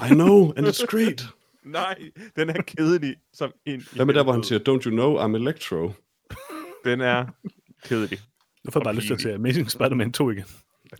I 0.00 0.08
know, 0.08 0.52
and 0.56 0.66
it's 0.66 0.86
great. 0.86 1.26
Nej, 1.64 1.98
den 2.36 2.50
er 2.50 2.62
kedelig 2.62 3.16
som 3.32 3.52
en... 3.66 3.86
Hvad 3.92 4.06
med 4.06 4.14
der, 4.14 4.22
hvor 4.22 4.32
han 4.32 4.44
siger, 4.44 4.58
don't 4.58 4.86
you 4.86 4.90
know, 4.90 5.18
I'm 5.18 5.36
Electro? 5.36 5.92
Den 6.84 7.00
er 7.00 7.26
kedelig. 7.84 8.18
Nu 8.64 8.70
får 8.70 8.80
jeg 8.80 8.84
bare 8.84 8.94
lyst 8.94 9.06
til 9.06 9.14
at 9.14 9.20
se 9.20 9.34
Amazing 9.34 9.70
Spider-Man 9.70 10.12
2 10.12 10.30
igen. 10.30 10.44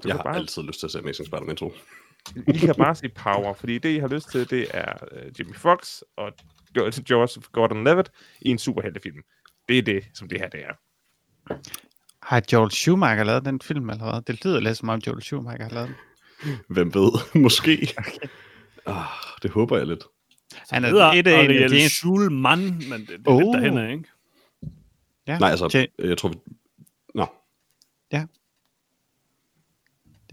Du 0.03 0.09
jeg 0.09 0.17
har 0.17 0.23
bare... 0.23 0.37
altid 0.37 0.63
lyst 0.63 0.79
til 0.79 0.87
at 0.87 0.91
se 0.91 0.99
Amazing 0.99 1.27
Spider-Man 1.27 1.57
2. 1.57 1.75
I 2.55 2.59
kan 2.59 2.75
bare 2.79 2.95
se 2.95 3.09
Power, 3.09 3.55
fordi 3.55 3.79
det, 3.79 3.97
I 3.97 3.99
har 3.99 4.09
lyst 4.09 4.31
til, 4.31 4.51
det 4.51 4.67
er 4.71 4.93
uh, 5.13 5.41
Jimmy 5.41 5.57
Fox 5.57 6.01
og 6.17 6.33
Joseph 7.11 7.47
Gordon-Levitt 7.59 8.39
i 8.41 8.49
en 8.49 8.59
superheltefilm. 8.59 9.23
Det 9.69 9.79
er 9.79 9.83
det, 9.83 10.05
som 10.15 10.29
det 10.29 10.41
her 10.41 10.49
det 10.49 10.61
er. 10.61 10.75
Har 12.23 12.43
Joel 12.53 12.71
Schumacher 12.71 13.25
lavet 13.25 13.45
den 13.45 13.61
film, 13.61 13.91
eller 13.91 14.11
hvad? 14.13 14.23
Det 14.23 14.45
lyder 14.45 14.61
lidt 14.61 14.77
som 14.77 14.89
om 14.89 15.01
Joel 15.07 15.23
Schumacher 15.23 15.63
har 15.63 15.71
lavet 15.71 15.89
den. 15.89 15.97
Hvem 16.69 16.95
ved? 16.95 17.13
Måske. 17.43 17.95
Okay. 17.99 18.29
Ah, 18.87 19.05
det 19.43 19.51
håber 19.51 19.77
jeg 19.77 19.87
lidt. 19.87 20.05
Han 20.71 20.85
er 20.85 21.13
et 21.13 21.27
af 21.27 21.69
de 21.69 21.91
Schulman, 21.91 22.59
men 22.61 23.01
det, 23.01 23.09
det 23.09 23.27
er 23.27 23.31
oh. 23.31 23.39
lidt 23.39 23.53
derhen, 23.53 23.91
ikke? 23.91 24.05
Ja. 25.31 25.39
Nej, 25.39 25.51
altså, 25.51 25.79
J- 25.79 26.09
jeg 26.09 26.19
tror 26.19 26.29
vi... 26.29 26.35
Nå. 27.15 27.27
Ja. 28.13 28.19
Det 28.19 28.29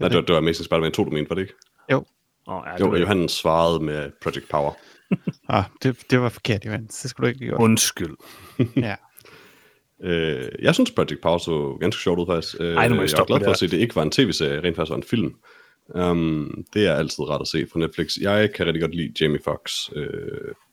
Nej, 0.00 0.08
det 0.08 0.16
var, 0.16 0.22
det 0.22 0.32
var 0.32 0.38
Amazing 0.38 0.64
Spider-Man 0.64 0.92
2, 0.92 1.04
du 1.04 1.10
mente, 1.10 1.30
var 1.30 1.34
det 1.34 1.42
ikke? 1.42 1.54
Jo. 1.92 2.04
Oh, 2.46 2.62
ja, 2.66 2.86
jo, 2.86 2.96
Johan 2.96 3.28
svarede 3.28 3.84
med 3.84 4.10
Project 4.22 4.48
Power. 4.48 4.72
ah, 5.48 5.64
det, 5.82 6.10
det 6.10 6.20
var 6.20 6.28
forkert, 6.28 6.64
Johan. 6.64 6.86
Det 6.86 7.10
skulle 7.10 7.24
du 7.24 7.28
ikke 7.34 7.46
gøre. 7.46 7.60
Undskyld. 7.60 8.16
ja. 8.76 8.94
Øh, 10.02 10.48
jeg 10.62 10.74
synes, 10.74 10.90
Project 10.90 11.20
Power 11.22 11.38
så 11.38 11.76
ganske 11.80 12.02
sjovt 12.02 12.18
ud, 12.18 12.26
faktisk. 12.26 12.54
Øh, 12.60 12.74
Ej, 12.74 12.82
jeg 12.82 12.90
er 12.92 13.24
glad 13.24 13.40
for 13.44 13.50
at 13.50 13.58
se, 13.58 13.64
at 13.64 13.70
det 13.70 13.78
ikke 13.78 13.96
var 13.96 14.02
en 14.02 14.10
tv-serie, 14.10 14.62
rent 14.62 14.76
faktisk 14.76 14.90
var 14.90 14.96
en 14.96 15.02
film. 15.02 15.34
Um, 15.94 16.64
det 16.74 16.86
er 16.86 16.94
altid 16.94 17.28
ret 17.28 17.40
at 17.40 17.48
se 17.48 17.66
på 17.66 17.78
Netflix. 17.78 18.16
Jeg 18.20 18.52
kan 18.52 18.66
rigtig 18.66 18.80
godt 18.80 18.94
lide 18.94 19.12
Jamie 19.20 19.40
Foxx. 19.44 19.88
Uh, 19.96 20.02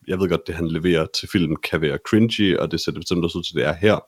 jeg 0.08 0.20
ved 0.20 0.28
godt, 0.28 0.46
det 0.46 0.54
han 0.54 0.68
leverer 0.68 1.06
til 1.14 1.28
film 1.28 1.56
kan 1.56 1.80
være 1.80 1.98
cringy, 2.08 2.56
og 2.56 2.70
det 2.70 2.80
sætter 2.80 3.00
bestemt 3.00 3.24
også 3.24 3.38
ud 3.38 3.42
til, 3.42 3.54
det 3.54 3.64
er 3.64 3.72
her. 3.72 3.98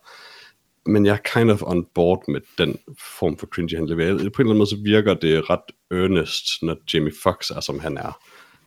Men 0.85 1.05
jeg 1.05 1.13
er 1.13 1.39
kind 1.39 1.51
of 1.51 1.61
on 1.63 1.85
board 1.95 2.23
med 2.27 2.41
den 2.57 2.79
form 3.19 3.37
for 3.37 3.47
cringy, 3.47 3.75
han 3.75 3.87
leverer. 3.87 4.13
På 4.13 4.17
en 4.17 4.23
eller 4.23 4.39
anden 4.39 4.57
måde 4.57 4.69
så 4.69 4.77
virker 4.83 5.13
det 5.13 5.49
ret 5.49 5.71
earnest, 5.91 6.45
når 6.61 6.77
Jamie 6.93 7.13
Foxx 7.23 7.49
er, 7.49 7.59
som 7.59 7.79
han 7.79 7.97
er. 7.97 8.19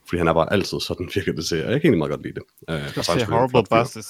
Fordi 0.09 0.19
han 0.19 0.29
er 0.29 0.33
bare 0.33 0.53
altid 0.53 0.81
sådan, 0.81 1.11
virker 1.15 1.33
det 1.33 1.47
til. 1.47 1.59
Jeg 1.59 1.67
kan 1.67 1.75
egentlig 1.75 1.99
meget 1.99 2.11
godt 2.11 2.23
lide 2.23 2.35
det. 2.35 2.43
Uh, 2.69 2.95
du 2.95 3.03
ser 3.03 3.27
Horrible 3.27 3.65
Bosses. 3.71 4.09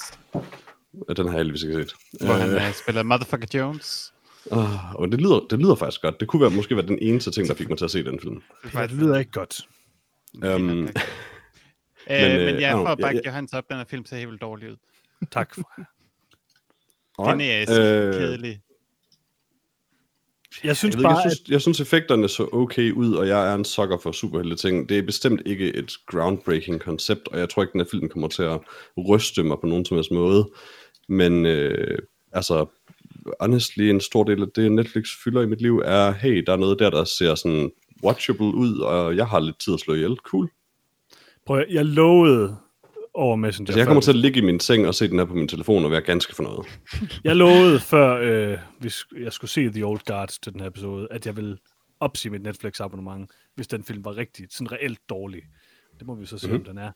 Den 1.17 1.25
har 1.25 1.33
jeg 1.33 1.37
heldigvis 1.37 1.63
ikke 1.63 1.73
set. 1.73 1.93
Hvor 2.21 2.33
uh, 2.33 2.39
han 2.39 2.55
uh, 2.55 2.73
spiller 2.73 3.03
Motherfucker 3.03 3.59
Jones. 3.59 4.13
Uh, 4.45 4.95
og 4.95 5.11
det 5.11 5.21
lyder, 5.21 5.39
det 5.49 5.59
lyder 5.59 5.75
faktisk 5.75 6.01
godt. 6.01 6.19
Det 6.19 6.27
kunne 6.27 6.41
være, 6.41 6.49
måske 6.49 6.75
være 6.75 6.87
den 6.87 6.99
eneste 7.01 7.31
ting, 7.31 7.47
der 7.47 7.53
fik 7.53 7.69
mig 7.69 7.77
til 7.77 7.85
at 7.85 7.91
se 7.91 8.03
den 8.03 8.19
film. 8.19 8.41
Det 8.73 8.91
lyder 8.91 9.19
ikke 9.19 9.31
godt. 9.31 9.61
Um, 10.45 10.89
men, 12.07 12.31
øh, 12.31 12.45
men 12.45 12.59
ja, 12.59 12.73
for 12.75 12.87
at 12.87 12.97
bakke 13.01 13.21
ja, 13.25 13.29
Johans 13.29 13.53
op, 13.53 13.69
den 13.69 13.77
her 13.77 13.85
film 13.85 14.05
ser 14.05 14.15
helt 14.15 14.29
vildt 14.29 14.41
dårlig 14.41 14.71
ud. 14.71 14.75
Tak 15.31 15.55
for 15.55 15.71
Den 17.31 17.41
er 17.41 17.61
øh, 17.61 18.13
kedelig. 18.13 18.59
Jeg 20.63 20.77
synes 20.77 20.95
jeg 20.95 21.03
bare, 21.03 21.17
jeg, 21.17 21.31
synes, 21.31 21.49
jeg 21.49 21.61
synes 21.61 21.79
effekterne 21.79 22.29
så 22.29 22.49
okay 22.53 22.91
ud, 22.91 23.13
og 23.13 23.27
jeg 23.27 23.51
er 23.51 23.55
en 23.55 23.65
sokker 23.65 23.97
for 23.97 24.11
superhelte 24.11 24.55
ting. 24.55 24.89
Det 24.89 24.97
er 24.97 25.01
bestemt 25.01 25.41
ikke 25.45 25.75
et 25.75 25.91
groundbreaking 26.07 26.81
koncept, 26.81 27.27
og 27.27 27.39
jeg 27.39 27.49
tror 27.49 27.63
ikke, 27.63 27.71
den 27.73 27.79
her 27.79 27.87
film 27.91 28.09
kommer 28.09 28.27
til 28.27 28.43
at 28.43 28.59
ryste 29.09 29.43
mig 29.43 29.57
på 29.61 29.67
nogen 29.67 29.85
som 29.85 29.97
helst 29.97 30.11
måde. 30.11 30.49
Men 31.09 31.45
øh, 31.45 31.97
altså, 32.31 32.65
honestly, 33.39 33.81
en 33.81 34.01
stor 34.01 34.23
del 34.23 34.41
af 34.41 34.47
det, 34.55 34.71
Netflix 34.71 35.07
fylder 35.23 35.41
i 35.41 35.45
mit 35.45 35.61
liv, 35.61 35.81
er, 35.85 36.11
hey, 36.11 36.43
der 36.47 36.53
er 36.53 36.57
noget 36.57 36.79
der, 36.79 36.89
der 36.89 37.03
ser 37.03 37.35
sådan 37.35 37.71
watchable 38.03 38.45
ud, 38.55 38.79
og 38.79 39.15
jeg 39.15 39.27
har 39.27 39.39
lidt 39.39 39.59
tid 39.59 39.73
at 39.73 39.79
slå 39.79 39.93
ihjel. 39.93 40.15
Cool. 40.15 40.49
Prøv 41.45 41.63
jeg 41.69 41.85
lovede 41.85 42.57
over 43.13 43.35
Messenger. 43.35 43.69
Altså, 43.69 43.79
jeg 43.79 43.87
kommer 43.87 44.01
til 44.01 44.11
at 44.11 44.15
ligge 44.15 44.39
i 44.39 44.43
min 44.43 44.59
seng 44.59 44.87
og 44.87 44.95
se 44.95 45.07
den 45.07 45.19
her 45.19 45.25
på 45.25 45.33
min 45.33 45.47
telefon 45.47 45.85
og 45.85 45.91
være 45.91 46.01
ganske 46.01 46.35
fornøjet. 46.35 46.79
jeg 47.23 47.35
lovede 47.35 47.79
før, 47.79 48.17
øh, 48.21 48.57
hvis 48.79 49.05
jeg 49.19 49.33
skulle 49.33 49.51
se 49.51 49.69
The 49.69 49.83
Old 49.85 49.99
Guards 50.05 50.39
til 50.39 50.53
den 50.53 50.61
her 50.61 50.67
episode, 50.67 51.07
at 51.11 51.25
jeg 51.25 51.37
vil 51.37 51.57
opsige 51.99 52.31
mit 52.31 52.43
Netflix-abonnement, 52.43 53.27
hvis 53.55 53.67
den 53.67 53.83
film 53.83 54.05
var 54.05 54.17
rigtig, 54.17 54.45
sådan 54.49 54.71
reelt 54.71 54.99
dårlig. 55.09 55.41
Det 55.99 56.07
må 56.07 56.15
vi 56.15 56.25
så 56.25 56.37
se, 56.37 56.47
mm-hmm. 56.47 56.61
om 56.61 56.65
den 56.65 56.77
er. 56.77 56.91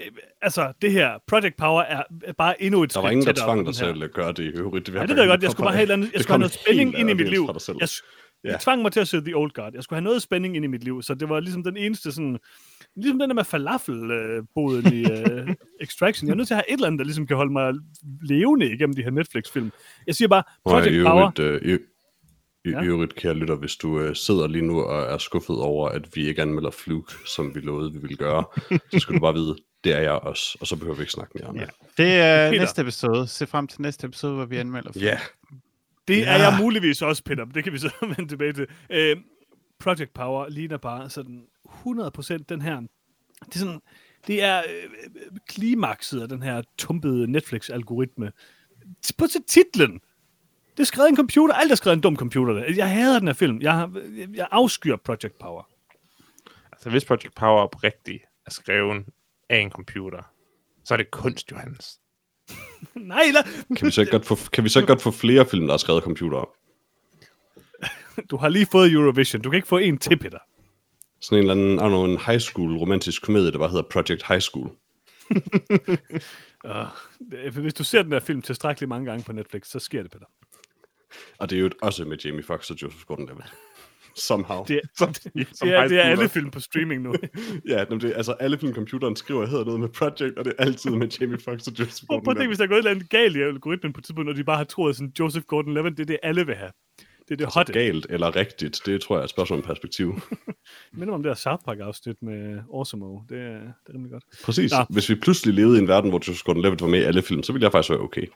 Øh, 0.00 0.10
altså, 0.42 0.72
det 0.82 0.92
her, 0.92 1.18
Project 1.28 1.56
Power 1.56 1.82
er 1.82 2.32
bare 2.38 2.62
endnu 2.62 2.82
et 2.82 2.94
Der 2.94 3.00
var 3.00 3.10
ingen, 3.10 3.26
der 3.26 3.32
tvang 3.32 3.66
dig 3.66 3.74
til 3.74 4.02
at 4.02 4.12
gøre 4.12 4.32
det 4.32 4.44
i 4.44 4.46
øvrigt. 4.46 4.86
Det, 4.86 4.94
ja, 4.94 5.00
det 5.00 5.08
ved 5.08 5.18
jeg 5.18 5.28
godt. 5.28 5.42
Jeg 5.42 5.50
skulle 5.50 5.64
bare 5.64 5.76
have, 5.76 5.92
andet, 5.92 6.10
jeg 6.12 6.22
skulle 6.22 6.32
have 6.32 6.38
noget 6.38 6.52
spænding 6.52 6.98
ind 6.98 7.10
i 7.10 7.14
mit 7.14 7.28
liv. 7.28 7.50
Jeg, 7.80 7.88
jeg 8.44 8.60
tvang 8.60 8.82
mig 8.82 8.92
til 8.92 9.00
at 9.00 9.08
se 9.08 9.20
The 9.20 9.36
Old 9.36 9.50
Guard. 9.50 9.74
Jeg 9.74 9.82
skulle 9.82 9.96
have 9.96 10.04
noget 10.04 10.22
spænding 10.22 10.56
ind 10.56 10.64
i 10.64 10.68
mit 10.68 10.84
liv, 10.84 11.02
så 11.02 11.14
det 11.14 11.28
var 11.28 11.40
ligesom 11.40 11.64
den 11.64 11.76
eneste 11.76 12.12
sådan... 12.12 12.38
Ligesom 12.96 13.18
den 13.18 13.30
der 13.30 13.34
med 13.34 13.44
falafelboden 13.44 14.86
øh, 14.86 14.92
i 14.92 15.04
uh, 15.12 15.54
Extraction. 15.80 16.28
Jeg 16.28 16.32
er 16.32 16.36
nødt 16.36 16.48
til 16.48 16.54
at 16.54 16.58
have 16.58 16.70
et 16.70 16.74
eller 16.74 16.86
andet, 16.86 16.98
der 16.98 17.04
ligesom 17.04 17.26
kan 17.26 17.36
holde 17.36 17.52
mig 17.52 17.74
levende 18.22 18.72
igennem 18.72 18.96
de 18.96 19.02
her 19.02 19.10
Netflix-film. 19.10 19.72
Jeg 20.06 20.14
siger 20.14 20.28
bare, 20.28 20.42
Project 20.64 21.02
Nå, 21.02 21.10
Power... 21.10 21.30
Øh, 21.38 21.62
i, 21.62 21.78
i 22.64 22.70
ja. 22.70 22.82
øvrigt, 22.82 23.14
kære 23.14 23.34
lytter, 23.34 23.54
hvis 23.54 23.76
du 23.76 24.00
øh, 24.00 24.16
sidder 24.16 24.46
lige 24.46 24.66
nu 24.66 24.82
og 24.82 25.02
er 25.02 25.18
skuffet 25.18 25.56
over, 25.56 25.88
at 25.88 26.16
vi 26.16 26.28
ikke 26.28 26.42
anmelder 26.42 26.70
Fluke, 26.70 27.12
som 27.26 27.54
vi 27.54 27.60
lovede, 27.60 27.92
vi 27.92 27.98
ville 27.98 28.16
gøre, 28.16 28.44
så 28.92 28.98
skal 28.98 29.14
du 29.14 29.20
bare 29.20 29.34
vide, 29.34 29.56
det 29.84 29.92
er 29.96 30.00
jeg 30.00 30.12
også, 30.12 30.58
og 30.60 30.66
så 30.66 30.76
behøver 30.76 30.96
vi 30.96 31.02
ikke 31.02 31.12
snakke 31.12 31.32
mere 31.34 31.48
om 31.48 31.54
det. 31.54 31.60
Ja. 31.60 32.02
Det 32.04 32.12
er 32.12 32.50
Peter. 32.50 32.62
næste 32.62 32.82
episode. 32.82 33.26
Se 33.26 33.46
frem 33.46 33.66
til 33.66 33.82
næste 33.82 34.06
episode, 34.06 34.34
hvor 34.34 34.44
vi 34.44 34.56
anmelder 34.56 34.90
Ja. 34.96 35.18
Det 36.08 36.18
ja. 36.18 36.24
er 36.24 36.38
jeg 36.38 36.58
muligvis 36.60 37.02
også, 37.02 37.24
Peter, 37.24 37.44
det 37.44 37.64
kan 37.64 37.72
vi 37.72 37.78
så 37.78 37.90
vende 38.16 38.28
tilbage 38.28 38.52
til. 38.52 38.66
Uh, 38.90 39.22
Project 39.80 40.14
Power 40.14 40.48
ligner 40.48 40.76
bare 40.76 41.10
sådan 41.10 41.42
100% 41.86 42.44
den 42.48 42.62
her, 42.62 42.80
det 43.44 43.54
er 43.54 43.58
sådan, 43.58 43.80
det 44.26 44.42
er 44.42 44.58
øh, 44.58 45.38
klimakset 45.48 46.22
af 46.22 46.28
den 46.28 46.42
her 46.42 46.62
tumpede 46.78 47.26
Netflix-algoritme. 47.26 48.30
På 49.18 49.26
til 49.26 49.42
titlen. 49.46 50.00
Det 50.76 50.80
er 50.80 50.84
skrevet 50.84 51.08
en 51.08 51.16
computer. 51.16 51.54
Alt 51.54 51.72
er 51.72 51.76
skrevet 51.76 51.96
en 51.96 52.02
dum 52.02 52.16
computer. 52.16 52.64
Jeg 52.76 52.90
hader 52.90 53.18
den 53.18 53.28
her 53.28 53.34
film. 53.34 53.60
Jeg, 53.60 53.88
jeg 54.34 54.48
afskyr 54.50 54.96
Project 54.96 55.38
Power. 55.40 55.68
Altså, 56.72 56.90
hvis 56.90 57.04
Project 57.04 57.34
Power 57.34 57.60
oprigtigt 57.60 58.22
er 58.46 58.50
skrevet 58.50 59.04
af 59.48 59.58
en 59.58 59.70
computer, 59.70 60.22
så 60.84 60.94
er 60.94 60.96
det 60.96 61.10
kunst, 61.10 61.50
Johannes. 61.50 62.00
Nej, 62.94 63.22
eller... 63.26 63.42
Kan 63.76 63.86
vi 63.86 63.90
så 63.90 64.00
ikke 64.00 64.10
godt 64.10 64.26
få, 64.26 64.36
kan 64.52 64.64
vi 64.64 64.68
så 64.68 64.86
godt 64.86 65.02
få 65.02 65.10
flere 65.10 65.46
film, 65.46 65.66
der 65.66 65.74
er 65.74 65.78
skrevet 65.78 66.00
af 66.00 66.04
computer? 66.04 66.48
Du 68.30 68.36
har 68.36 68.48
lige 68.48 68.66
fået 68.66 68.92
Eurovision. 68.92 69.42
Du 69.42 69.50
kan 69.50 69.56
ikke 69.56 69.68
få 69.68 69.78
en 69.78 69.98
til, 69.98 70.18
Peter. 70.18 70.38
Sådan 71.20 71.44
en 71.44 71.50
eller 71.50 71.54
anden, 71.54 71.74
I 71.74 71.88
know, 71.88 72.04
en 72.04 72.18
high 72.26 72.40
school 72.40 72.76
romantisk 72.76 73.22
komedie, 73.22 73.52
der 73.52 73.58
bare 73.58 73.68
hedder 73.68 73.88
Project 73.90 74.26
High 74.28 74.40
School. 74.40 74.70
uh, 77.44 77.56
hvis 77.56 77.74
du 77.74 77.84
ser 77.84 78.02
den 78.02 78.12
der 78.12 78.20
film 78.20 78.42
tilstrækkeligt 78.42 78.88
mange 78.88 79.06
gange 79.06 79.24
på 79.24 79.32
Netflix, 79.32 79.66
så 79.66 79.78
sker 79.78 80.02
det, 80.02 80.10
Peter. 80.10 80.26
Og 81.38 81.50
det 81.50 81.56
er 81.56 81.60
jo 81.60 81.70
også 81.82 82.04
med 82.04 82.18
Jamie 82.24 82.42
Foxx 82.42 82.70
og 82.70 82.82
Joseph 82.82 83.02
Gordon-Levitt. 83.10 83.54
Somehow. 84.26 84.64
Det, 84.64 84.80
som, 84.98 85.12
det, 85.12 85.48
som 85.52 85.68
er, 85.68 85.88
det 85.88 85.98
er 85.98 86.02
alle 86.02 86.28
film 86.28 86.50
på 86.50 86.60
streaming 86.60 87.02
nu. 87.02 87.14
ja, 87.68 87.84
det, 87.84 88.12
altså 88.16 88.32
alle 88.32 88.58
film, 88.58 88.74
computeren 88.74 89.16
skriver, 89.16 89.46
hedder 89.46 89.64
noget 89.64 89.80
med 89.80 89.88
Project, 89.88 90.38
og 90.38 90.44
det 90.44 90.54
er 90.58 90.64
altid 90.64 90.90
med 90.90 91.08
Jamie 91.20 91.38
Foxx 91.38 91.66
og 91.66 91.78
Joseph 91.78 92.06
Gordon-Levitt. 92.10 92.24
Prøv 92.24 92.30
at 92.30 92.36
tænke, 92.36 92.48
hvis 92.48 92.58
der 92.58 92.64
er 92.64 92.68
gået 92.68 92.78
et 92.78 92.80
eller 92.80 92.90
andet 92.90 93.10
galt 93.10 93.36
i 93.36 93.40
algoritmen 93.40 93.92
på 93.92 93.98
et 93.98 94.04
tidspunkt, 94.04 94.30
og 94.30 94.36
de 94.36 94.44
bare 94.44 94.56
har 94.56 94.64
troet, 94.64 94.96
sådan 94.96 95.12
Joseph 95.18 95.44
Gordon-Levitt, 95.52 95.94
det 95.94 96.00
er 96.00 96.04
det, 96.04 96.18
alle 96.22 96.46
vil 96.46 96.54
have. 96.54 96.70
Det 97.30 97.34
er 97.34 97.36
det 97.36 97.44
altså, 97.44 97.58
hotte. 97.58 97.72
galt 97.72 98.06
eller 98.10 98.36
rigtigt, 98.36 98.80
det 98.86 99.00
tror 99.00 99.16
jeg 99.16 99.20
er 99.20 99.24
et 99.24 99.30
spørgsmål 99.30 99.58
om 99.58 99.64
perspektiv. 99.64 100.20
minder 100.92 101.06
mig 101.06 101.14
om 101.14 101.22
det 101.22 101.30
her 101.30 101.34
South 101.34 101.64
Park-afsnit 101.64 102.22
med 102.22 102.60
Awesome 102.74 103.04
det, 103.28 103.38
er, 103.38 103.58
det 103.58 103.88
er 103.88 103.94
rimelig 103.94 104.12
godt. 104.12 104.24
Præcis. 104.44 104.72
Nå. 104.72 104.78
Hvis 104.90 105.08
vi 105.08 105.14
pludselig 105.14 105.54
levede 105.54 105.76
i 105.78 105.80
en 105.80 105.88
verden, 105.88 106.10
hvor 106.10 106.20
Joseph 106.28 106.50
Gordon-Levitt 106.50 106.80
var 106.80 106.88
med 106.88 107.00
i 107.00 107.02
alle 107.02 107.22
film, 107.22 107.42
så 107.42 107.52
ville 107.52 107.64
jeg 107.64 107.72
faktisk 107.72 107.90
være 107.90 108.00
okay. 108.00 108.26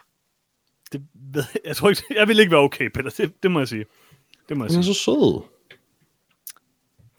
Det, 0.92 1.02
ved, 1.14 1.44
jeg 1.64 1.76
tror 1.76 1.88
ikke, 1.88 2.02
jeg 2.10 2.28
vil 2.28 2.38
ikke 2.38 2.52
være 2.52 2.60
okay, 2.60 2.90
Peter. 2.94 3.10
Det, 3.10 3.42
det 3.42 3.50
må 3.50 3.58
jeg 3.58 3.68
sige. 3.68 3.84
Det 4.48 4.56
må 4.56 4.64
jeg 4.64 4.70
Han 4.70 4.78
er 4.78 4.82
sige. 4.82 4.94
så 4.94 5.00
sød. 5.00 5.42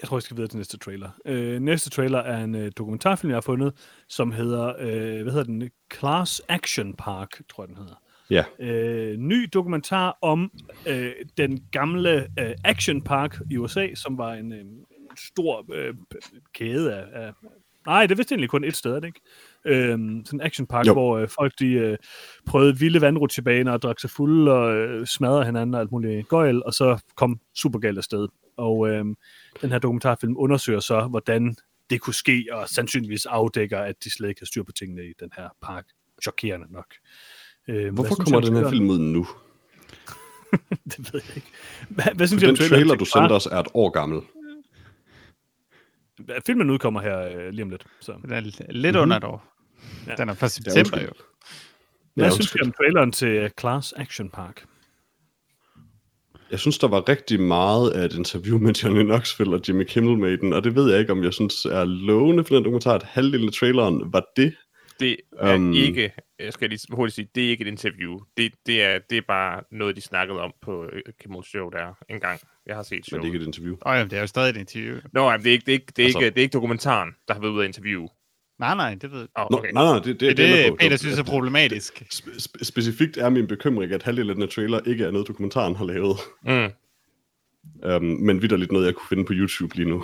Jeg 0.01 0.07
tror, 0.07 0.17
jeg 0.17 0.23
skal 0.23 0.37
videre 0.37 0.49
til 0.49 0.57
næste 0.57 0.77
trailer. 0.77 1.09
Øh, 1.25 1.59
næste 1.59 1.89
trailer 1.89 2.19
er 2.19 2.43
en 2.43 2.55
øh, 2.55 2.71
dokumentarfilm, 2.77 3.29
jeg 3.29 3.35
har 3.35 3.41
fundet, 3.41 3.73
som 4.07 4.31
hedder, 4.31 4.73
øh, 4.79 5.21
hvad 5.23 5.33
hedder 5.33 5.43
den? 5.43 5.69
Class 5.93 6.41
Action 6.49 6.93
Park, 6.93 7.41
tror 7.49 7.63
jeg, 7.63 7.67
den 7.67 7.77
hedder. 7.77 8.01
Ja, 8.29 8.43
Øh, 8.59 9.17
ny 9.17 9.49
dokumentar 9.53 10.17
om 10.21 10.51
øh, 10.87 11.11
den 11.37 11.63
gamle 11.71 12.27
øh, 12.39 12.55
Action 12.63 13.01
Park 13.01 13.39
i 13.51 13.57
USA, 13.57 13.87
som 13.95 14.17
var 14.17 14.33
en 14.33 14.53
øh, 14.53 14.65
stor 15.17 15.65
øh, 15.73 15.93
kæde 16.53 16.93
af, 16.95 17.05
af... 17.25 17.31
Nej, 17.85 18.01
det 18.05 18.11
er 18.11 18.15
vist 18.15 18.31
egentlig 18.31 18.49
kun 18.49 18.63
et 18.63 18.75
sted, 18.75 18.91
er 18.91 18.99
det 18.99 19.07
ikke? 19.07 19.19
Øh, 19.65 19.91
sådan 19.91 20.23
en 20.33 20.41
Action 20.41 20.67
Park, 20.67 20.87
Jo. 20.87 20.93
hvor 20.93 21.17
øh, 21.17 21.27
folk 21.29 21.53
de 21.59 21.71
øh, 21.71 21.97
prøvede 22.45 22.79
vilde 22.79 23.01
vandrutsjebaner 23.01 23.71
og 23.71 23.81
drak 23.81 23.99
sig 23.99 24.09
fulde 24.09 24.51
og 24.51 24.75
øh, 24.75 25.07
smadrede 25.07 25.45
hinanden 25.45 25.73
og 25.73 25.81
alt 25.81 25.91
muligt 25.91 26.27
gøjl, 26.27 26.63
og 26.63 26.73
så 26.73 27.03
kom 27.15 27.39
super 27.55 27.79
galt 27.79 27.97
afsted. 27.97 28.27
Og 28.57 28.89
øh, 28.89 29.05
den 29.61 29.71
her 29.71 29.79
dokumentarfilm 29.79 30.37
undersøger 30.37 30.79
så, 30.79 31.07
hvordan 31.07 31.55
det 31.89 32.01
kunne 32.01 32.13
ske, 32.13 32.45
og 32.51 32.69
sandsynligvis 32.69 33.25
afdækker, 33.25 33.79
at 33.79 33.95
de 34.03 34.11
slet 34.11 34.29
ikke 34.29 34.41
har 34.41 34.45
styr 34.45 34.63
på 34.63 34.71
tingene 34.71 35.03
i 35.05 35.13
den 35.19 35.29
her 35.37 35.49
park. 35.61 35.85
Chokerende 36.23 36.73
nok. 36.73 36.93
Øh, 37.67 37.93
hvorfor 37.93 38.15
kommer 38.15 38.39
den 38.39 38.55
her 38.55 38.69
film 38.69 38.89
ud 38.89 38.99
nu? 38.99 39.27
det 40.91 41.13
ved 41.13 41.21
jeg 41.27 41.35
ikke. 41.35 41.47
Hvad, 41.89 42.05
hvad 42.15 42.27
synes 42.27 42.43
For 42.43 42.47
den 42.47 42.55
trailer, 42.55 42.93
til 42.93 42.99
du 42.99 43.05
sendte 43.05 43.33
os, 43.33 43.45
er 43.45 43.59
et 43.59 43.67
år 43.73 43.89
gammel. 43.89 44.21
Filmen 46.45 46.69
udkommer 46.69 47.01
her 47.01 47.19
øh, 47.19 47.49
lige 47.49 47.63
om 47.63 47.69
lidt. 47.69 47.85
Så. 47.99 48.13
Den 48.21 48.31
er 48.31 48.71
lidt 48.71 48.95
under 48.95 49.17
et 49.17 49.23
år. 49.23 49.55
Ja. 50.07 50.15
Den 50.15 50.29
er 50.29 50.33
fra 50.33 50.47
september 50.47 51.01
jo. 51.01 51.09
Hvad 52.13 52.31
synes 52.31 52.39
undskyld. 52.39 52.61
om 52.61 52.71
traileren 52.71 53.11
til 53.11 53.27
øh, 53.27 53.49
Class 53.59 53.93
Action 53.97 54.29
Park? 54.29 54.65
Jeg 56.51 56.59
synes, 56.59 56.77
der 56.77 56.87
var 56.87 57.09
rigtig 57.09 57.41
meget 57.41 57.91
af 57.91 58.05
et 58.05 58.13
interview 58.13 58.59
med 58.59 58.73
Johnny 58.73 59.03
Knoxville 59.03 59.55
og 59.55 59.61
Jimmy 59.67 59.83
Kimmel 59.83 60.17
med 60.17 60.37
den, 60.37 60.53
og 60.53 60.63
det 60.63 60.75
ved 60.75 60.91
jeg 60.91 60.99
ikke, 60.99 61.11
om 61.11 61.23
jeg 61.23 61.33
synes 61.33 61.65
er 61.65 61.83
lovende 61.85 62.43
for 62.43 62.55
den 62.55 62.63
dokumentar, 62.63 62.93
at 62.93 63.03
halvdelen 63.03 63.47
af 63.47 63.53
traileren 63.53 64.13
var 64.13 64.23
det. 64.35 64.55
Det 64.99 65.17
er 65.39 65.55
Um, 65.55 65.73
ikke, 65.73 66.11
jeg 66.39 66.53
skal 66.53 66.69
lige 66.69 66.79
hurtigt 66.91 67.15
sige, 67.15 67.27
det 67.35 67.45
er 67.45 67.49
ikke 67.49 67.61
et 67.61 67.67
interview. 67.67 68.19
Det, 68.37 68.53
det, 68.65 68.83
er, 68.83 68.99
det 69.09 69.17
er 69.17 69.21
bare 69.27 69.61
noget, 69.71 69.95
de 69.95 70.01
snakkede 70.01 70.41
om 70.41 70.53
på 70.61 70.83
øh, 70.93 71.01
Kimmels 71.21 71.47
show 71.47 71.69
der 71.69 71.97
en 72.09 72.19
gang. 72.19 72.39
Jeg 72.65 72.75
har 72.75 72.83
set 72.83 72.91
Men 72.97 73.03
show. 73.03 73.19
det 73.19 73.23
er 73.29 73.33
ikke 73.33 73.43
et 73.43 73.47
interview. 73.47 73.75
Åh, 73.85 73.93
jamen, 73.95 74.09
det 74.09 74.17
er 74.17 74.21
jo 74.21 74.27
stadig 74.27 74.49
et 74.49 74.57
interview. 74.57 74.97
Nå, 75.13 75.29
jamen, 75.31 75.43
det 75.43 75.49
er 75.49 75.53
ikke, 75.53 75.63
det 75.65 75.71
er 75.71 75.73
ikke, 75.73 75.85
det 75.95 75.99
er 76.03 76.05
Altså- 76.05 76.19
ikke, 76.19 76.29
det 76.29 76.37
er 76.37 76.41
ikke 76.41 76.53
dokumentaren, 76.53 77.09
der 77.27 77.33
har 77.33 77.41
været 77.41 77.51
ude 77.51 77.63
af 77.63 77.67
interview. 77.67 78.07
Nej, 78.59 78.75
nej, 78.75 78.95
det 79.01 79.11
ved 79.11 79.19
jeg. 79.19 79.27
Oh, 79.35 79.47
Nå, 79.51 79.57
okay. 79.57 79.71
nej, 79.73 79.83
nej, 79.83 79.95
det, 79.95 80.05
det, 80.05 80.19
Det 80.19 80.29
er 80.29 80.33
det, 80.35 80.65
er 80.65 80.69
det. 80.69 80.79
Peter 80.79 80.97
synes 80.97 81.19
er 81.19 81.23
problematisk. 81.23 82.01
Spe- 82.13 82.37
spe- 82.39 82.63
specifikt 82.63 83.17
er 83.17 83.29
min 83.29 83.47
bekymring, 83.47 83.91
at 83.91 84.03
halvdelen 84.03 84.29
af 84.29 84.35
den 84.35 84.41
her 84.41 84.49
trailer 84.49 84.79
ikke 84.85 85.03
er 85.05 85.11
noget, 85.11 85.27
dokumentaren 85.27 85.75
har 85.75 85.85
lavet. 85.85 86.17
Mm. 86.43 86.71
Um, 87.95 88.03
men 88.03 88.41
vidderligt 88.41 88.71
noget, 88.71 88.85
jeg 88.85 88.95
kunne 88.95 89.07
finde 89.09 89.25
på 89.25 89.33
YouTube 89.35 89.75
lige 89.75 89.89
nu. 89.89 89.95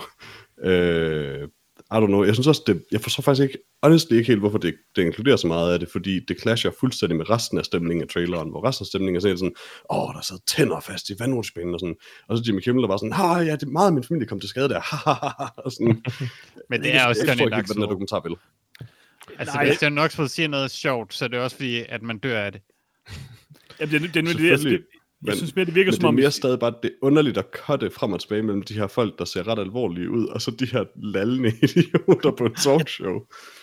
Uh, 0.56 1.48
I 1.92 1.96
don't 2.02 2.06
know. 2.06 2.24
Jeg 2.24 2.34
synes 2.34 2.46
også, 2.46 2.62
det, 2.66 2.84
jeg 2.92 3.00
forstår 3.00 3.22
faktisk 3.22 3.42
ikke, 3.42 3.58
honestly 3.82 4.12
ikke 4.16 4.26
helt, 4.28 4.40
hvorfor 4.40 4.58
det, 4.58 4.74
det 4.96 5.02
inkluderer 5.02 5.36
så 5.36 5.46
meget 5.46 5.72
af 5.72 5.78
det, 5.80 5.88
fordi 5.92 6.20
det 6.28 6.40
clasher 6.40 6.70
fuldstændig 6.80 7.16
med 7.18 7.30
resten 7.30 7.58
af 7.58 7.64
stemningen 7.64 8.02
af 8.02 8.08
traileren, 8.08 8.50
hvor 8.50 8.64
resten 8.68 8.82
af 8.82 8.86
stemningen 8.86 9.16
er 9.16 9.20
sådan, 9.20 9.38
sådan 9.38 9.54
åh, 9.90 10.14
der 10.14 10.20
sad 10.22 10.38
tænder 10.46 10.80
fast 10.80 11.10
i 11.10 11.14
vandrutsbanen, 11.18 11.74
og 11.74 11.80
sådan. 11.80 11.94
Og 12.28 12.36
så 12.38 12.44
Jimmy 12.46 12.60
Kimmel, 12.60 12.82
der 12.82 12.88
var 12.88 12.96
sådan, 12.96 13.12
ha, 13.12 13.26
ja, 13.38 13.52
det 13.52 13.62
er 13.62 13.66
meget 13.66 13.86
af 13.86 13.92
min 13.92 14.04
familie 14.04 14.28
kom 14.28 14.40
til 14.40 14.48
skade 14.48 14.68
der, 14.68 14.80
og 15.64 15.72
sådan. 15.72 16.02
Men 16.70 16.82
det 16.82 16.88
Jeg- 16.88 16.96
er 17.02 17.06
også 17.06 17.20
jeg 17.26 17.28
forstår 17.28 17.44
ikke, 17.46 17.56
hvad 17.56 17.74
den 17.74 17.82
her 17.82 17.86
Knoxville. 17.86 17.86
dokumentar 17.90 18.20
vil. 18.28 18.36
Altså, 19.38 19.54
Nej. 19.54 19.66
hvis 19.66 19.82
Johnny 19.82 19.96
Knoxville 19.98 20.28
siger 20.28 20.48
noget 20.48 20.70
sjovt, 20.70 21.14
så 21.14 21.24
er 21.24 21.28
det 21.28 21.38
også 21.38 21.56
fordi, 21.56 21.82
at 21.88 22.02
man 22.02 22.18
dør 22.18 22.40
af 22.40 22.52
det. 22.52 22.60
Jamen, 23.80 23.92
det, 23.92 24.00
det, 24.02 24.14
det, 24.14 24.36
det, 24.38 24.60
det, 24.64 24.82
Det, 25.22 25.26
jeg 25.28 25.32
men- 25.32 25.36
synes 25.36 25.56
mere, 25.56 25.64
det 25.64 25.74
virker 25.74 25.90
Men 25.90 25.94
som 25.94 26.00
det 26.00 26.04
er 26.04 26.08
om... 26.08 26.14
mere 26.14 26.30
stadig 26.30 26.58
bare, 26.58 26.74
det 26.82 26.88
er 26.90 26.94
underligt 27.06 27.38
at 27.38 27.44
cutte 27.52 27.90
frem 27.90 28.12
og 28.12 28.20
tilbage 28.20 28.42
mellem 28.42 28.62
de 28.62 28.74
her 28.74 28.86
folk, 28.86 29.18
der 29.18 29.24
ser 29.24 29.48
ret 29.48 29.58
alvorlige 29.58 30.10
ud, 30.10 30.26
og 30.26 30.42
så 30.42 30.50
de 30.50 30.66
her 30.66 30.84
lallende 30.96 31.48
idioter 31.62 32.30
på 32.30 32.46
et 32.46 32.52
talkshow. 32.56 33.20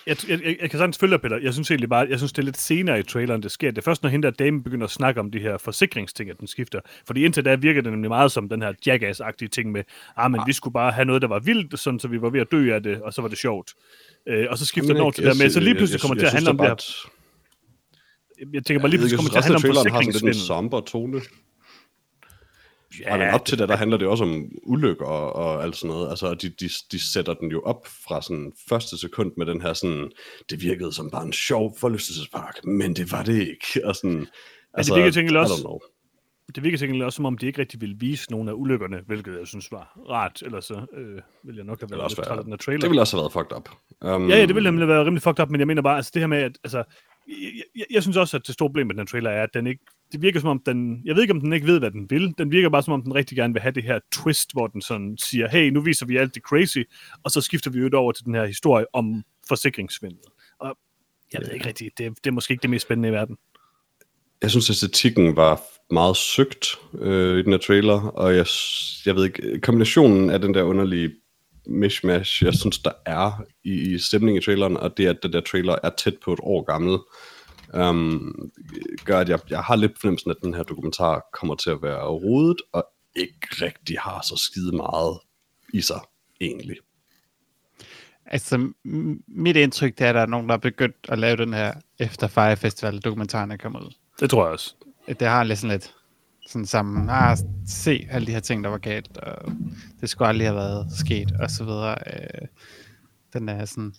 Jeg, 0.08 0.18
jeg, 0.30 0.40
jeg, 0.46 0.58
jeg 0.62 0.70
kan 0.70 0.80
sagtens 0.80 0.98
følge 0.98 1.12
dig, 1.12 1.22
Peter. 1.22 1.38
Jeg 1.38 1.54
synes 1.54 1.72
egentlig 1.72 1.90
bare, 1.90 2.08
jeg 2.10 2.18
synes, 2.20 2.32
det 2.34 2.42
er 2.42 2.46
lidt 2.46 2.58
senere 2.58 3.00
i 3.00 3.04
traileren, 3.04 3.44
det 3.44 3.52
sker. 3.52 3.72
Det 3.72 3.78
er 3.78 3.82
først, 3.82 4.04
når 4.04 4.10
hende 4.10 4.26
der 4.26 4.32
dame 4.32 4.64
begynder 4.64 4.86
at 4.86 4.92
snakke 4.92 5.20
om 5.20 5.32
de 5.32 5.40
her 5.40 5.58
forsikringsting, 5.58 6.30
at 6.30 6.40
den 6.40 6.48
skifter. 6.48 6.80
Fordi 7.08 7.26
indtil 7.26 7.46
da 7.46 7.56
virker 7.56 7.82
det 7.82 7.92
nemlig 7.92 8.10
meget 8.10 8.32
som 8.32 8.50
den 8.50 8.62
her 8.62 8.74
jackass-agtige 8.88 9.48
ting 9.48 9.72
med, 9.72 9.84
ah, 10.18 10.32
men 10.32 10.42
vi 10.48 10.54
skulle 10.54 10.74
bare 10.74 10.92
have 10.92 11.06
noget, 11.06 11.22
der 11.22 11.28
var 11.28 11.40
vildt, 11.40 11.80
sådan, 11.80 12.00
så 12.00 12.08
vi 12.08 12.22
var 12.22 12.30
ved 12.30 12.40
at 12.42 12.48
dø 12.52 12.74
af 12.74 12.84
det, 12.84 13.02
og 13.02 13.14
så 13.14 13.22
var 13.22 13.30
det 13.30 13.38
sjovt. 13.38 13.74
Øh, 14.28 14.46
og 14.50 14.58
så 14.58 14.66
skifter 14.66 14.94
den 14.94 15.02
over 15.02 15.12
til 15.12 15.24
det 15.24 15.36
der 15.36 15.44
med, 15.44 15.50
så 15.50 15.60
lige 15.60 15.76
pludselig 15.76 16.02
kommer 16.02 16.16
det 16.16 16.22
til 16.22 16.26
at 16.28 16.34
handle 16.34 16.50
om 16.50 16.58
det 16.58 16.68
her. 16.68 17.10
Jeg 18.54 18.66
tænker 18.66 18.82
bare 18.82 18.90
lige 18.90 19.00
pludselig 19.00 19.18
kommer 19.18 19.32
til 19.32 19.38
at 19.38 19.44
handle 19.44 19.56
om 19.56 19.62
traileren 19.62 19.92
har 19.92 20.02
sådan 20.02 20.06
lidt 20.06 20.16
en 20.16 20.28
forsikringssvindel. 20.28 20.48
somber 20.48 20.82
tone. 20.82 21.22
Ja, 23.00 23.18
men 23.18 23.30
op 23.30 23.46
til 23.46 23.60
det, 23.60 23.70
der 23.70 23.76
handler 23.76 23.98
det 23.98 24.08
også 24.08 24.24
om 24.24 24.46
ulykker 24.64 25.06
og, 25.06 25.36
og 25.36 25.64
alt 25.64 25.76
sådan 25.76 25.96
noget. 25.96 26.10
Altså, 26.10 26.34
de, 26.34 26.50
de, 26.50 26.70
de 26.92 27.12
sætter 27.14 27.34
den 27.34 27.52
jo 27.52 27.62
op 27.62 27.88
fra 28.08 28.22
sådan 28.22 28.54
første 28.70 28.98
sekund 28.98 29.32
med 29.38 29.46
den 29.46 29.62
her 29.62 29.74
sådan, 29.74 30.12
det 30.50 30.62
virkede 30.62 30.94
som 30.94 31.12
bare 31.12 31.26
en 31.26 31.34
sjov 31.34 31.78
forlystelsespark, 31.80 32.66
men 32.66 32.96
det 32.96 33.12
var 33.12 33.24
det 33.24 33.40
ikke. 33.40 33.88
Og 33.88 33.96
sådan, 33.96 34.28
altså, 34.74 34.96
virker 34.96 35.12
til 35.12 35.20
gengæld 35.20 35.36
I 35.36 35.40
også-. 35.40 35.96
Det 36.56 36.64
virker 36.64 36.78
til 36.78 37.02
også, 37.02 37.16
som 37.16 37.26
om 37.26 37.38
de 37.38 37.46
ikke 37.48 37.62
rigtig 37.62 37.82
ville 37.82 37.96
vise 38.00 38.32
nogle 38.32 38.50
af 38.52 38.54
ulykkerne, 38.56 39.02
hvilket 39.08 39.38
jeg 39.40 39.48
synes 39.48 39.72
var 39.72 40.00
rart. 40.10 40.42
Ellers 40.46 40.66
så 40.66 40.74
øh, 40.74 41.22
ville 41.44 41.58
jeg 41.58 41.66
nok 41.66 41.80
have 41.80 41.88
Det 41.88 41.98
været 41.98 42.12
lidt 42.12 42.28
træt 42.28 42.38
af 42.38 42.44
den 42.44 42.58
trailer. 42.58 42.80
det 42.82 42.90
ville 42.90 43.02
også 43.02 43.18
have 43.18 43.22
været 43.22 43.34
fucked 43.34 43.58
up. 43.58 43.70
Um, 44.16 44.30
Ja, 44.30 44.36
ja, 44.38 44.46
det 44.46 44.56
ville 44.56 44.72
nemlig 44.72 44.88
være 44.88 45.06
rimelig 45.06 45.22
fucked 45.22 45.44
up, 45.44 45.50
men 45.50 45.60
jeg 45.60 45.68
mener 45.68 45.82
bare, 45.82 45.96
altså 45.96 46.12
det 46.14 46.22
her 46.22 46.28
med, 46.28 46.38
at 46.38 46.58
altså, 46.64 46.84
jeg, 47.28 47.64
jeg, 47.76 47.86
jeg 47.92 48.02
synes 48.02 48.18
også, 48.18 48.38
at 48.38 48.48
det 48.48 48.54
store 48.54 48.70
problem 48.70 48.88
med 48.88 48.96
den 48.96 49.08
trailer 49.08 49.30
er, 49.30 49.44
at 49.44 49.50
den 49.54 49.68
ikke, 49.68 49.84
det 50.12 50.22
virker 50.22 50.40
som 50.40 50.50
om 50.50 50.62
den, 50.66 51.02
jeg 51.06 51.16
ved 51.16 51.22
ikke, 51.22 51.34
om 51.34 51.42
den 51.42 51.54
ikke 51.54 51.68
ved, 51.68 51.80
hvad 51.80 51.92
den 51.92 52.10
vil. 52.10 52.34
Den 52.38 52.52
virker 52.52 52.70
bare 52.70 52.84
som 52.84 52.94
om, 52.94 53.04
den 53.04 53.16
rigtig 53.16 53.38
gerne 53.38 53.54
vil 53.54 53.62
have 53.62 53.72
det 53.72 53.84
her 53.84 54.00
twist, 54.12 54.54
hvor 54.54 54.68
den 54.68 54.82
sådan 54.82 55.18
siger, 55.18 55.48
hey, 55.50 55.70
nu 55.70 55.82
viser 55.82 56.06
vi 56.06 56.18
alt 56.18 56.36
det 56.36 56.44
crazy, 56.44 56.80
og 57.24 57.32
så 57.32 57.42
skifter 57.42 57.72
vi 57.72 57.80
jo 57.80 57.90
over 57.94 58.12
til 58.12 58.26
den 58.26 58.36
her 58.36 58.46
historie 58.46 58.86
om 58.94 59.24
forsikringssvindel. 59.48 60.20
Og 60.60 60.78
jeg 61.34 61.42
ved 61.42 61.52
ikke 61.54 61.68
rigtigt, 61.68 61.98
det, 61.98 62.18
det 62.24 62.28
er 62.28 62.32
måske 62.32 62.52
ikke 62.52 62.62
det 62.62 62.70
mest 62.70 62.86
spændende 62.86 63.10
i 63.10 63.12
verden. 63.12 63.38
Jeg 64.42 64.52
synes, 64.52 64.70
æstetikken 64.70 65.36
var 65.36 65.62
meget 65.94 66.18
søgt 66.18 66.68
øh, 67.00 67.40
i 67.40 67.42
den 67.42 67.52
her 67.52 67.60
trailer, 67.60 68.02
og 68.02 68.36
jeg, 68.36 68.46
jeg 69.06 69.16
ved 69.16 69.26
ikke, 69.26 69.60
kombinationen 69.60 70.30
af 70.30 70.42
den 70.42 70.54
der 70.54 70.64
underlige 70.64 71.12
mishmash, 71.68 72.44
jeg 72.44 72.54
synes, 72.54 72.80
der 72.80 72.92
er 73.06 73.44
i, 73.64 73.94
i 73.94 73.98
stemningen 73.98 74.42
i 74.42 74.46
traileren, 74.46 74.78
og 74.78 74.98
det, 74.98 75.08
at 75.08 75.24
den 75.24 75.34
der 75.34 75.42
trailer 75.42 75.76
er 75.84 75.90
tæt 75.98 76.16
på 76.24 76.34
et 76.34 76.40
år 76.44 76.64
gammel, 76.64 76.98
um, 77.74 78.50
gør, 79.06 79.20
at 79.20 79.30
jeg, 79.30 79.40
jeg 79.50 79.60
har 79.60 79.76
lidt 79.76 80.00
fornemmelsen, 80.02 80.32
at 80.32 80.38
den 80.42 80.54
her 80.54 80.64
dokumentar 80.64 81.24
kommer 81.34 81.56
til 81.56 81.70
at 81.70 81.82
være 81.82 82.08
rodet, 82.08 82.62
og 82.74 82.86
ikke 83.16 83.48
rigtig 83.52 83.98
har 84.00 84.22
så 84.22 84.36
skide 84.36 84.76
meget 84.76 85.20
i 85.74 85.82
sig, 85.82 86.00
egentlig. 86.42 86.78
Altså, 88.26 88.56
m- 88.88 89.24
mit 89.28 89.56
indtryk 89.56 89.98
det 89.98 90.06
er, 90.06 90.10
at 90.10 90.16
der 90.16 90.22
er 90.22 90.26
nogen, 90.26 90.48
der 90.50 90.54
er 90.54 90.60
begyndt 90.60 90.96
at 91.10 91.20
lave 91.20 91.38
den 91.38 91.54
her 91.54 91.74
efter 92.00 92.28
Fire 92.28 92.58
Festival 92.58 93.00
dokumentaren 93.00 93.52
er 93.52 93.58
kommet 93.58 93.82
ud. 93.82 93.96
Det 94.20 94.30
tror 94.30 94.44
jeg 94.44 94.54
også. 94.54 94.76
Det 95.20 95.28
har 95.28 95.44
lidt 95.44 95.60
sådan 95.60 95.72
lidt 95.72 95.96
sådan 96.48 96.66
sammen, 96.66 97.10
ah, 97.10 97.38
se 97.68 98.08
alle 98.12 98.28
de 98.28 98.32
her 98.32 98.40
ting, 98.40 98.64
der 98.64 98.70
var 98.70 98.78
galt, 98.78 99.18
og 99.18 99.52
det 100.02 100.10
skulle 100.10 100.28
aldrig 100.30 100.48
have 100.48 100.56
været 100.56 100.88
sket, 100.92 101.32
og 101.32 101.50
så 101.50 101.64
videre. 101.64 101.96
Øh, 102.14 102.48
den 103.34 103.50
er 103.50 103.66
sådan 103.66 103.94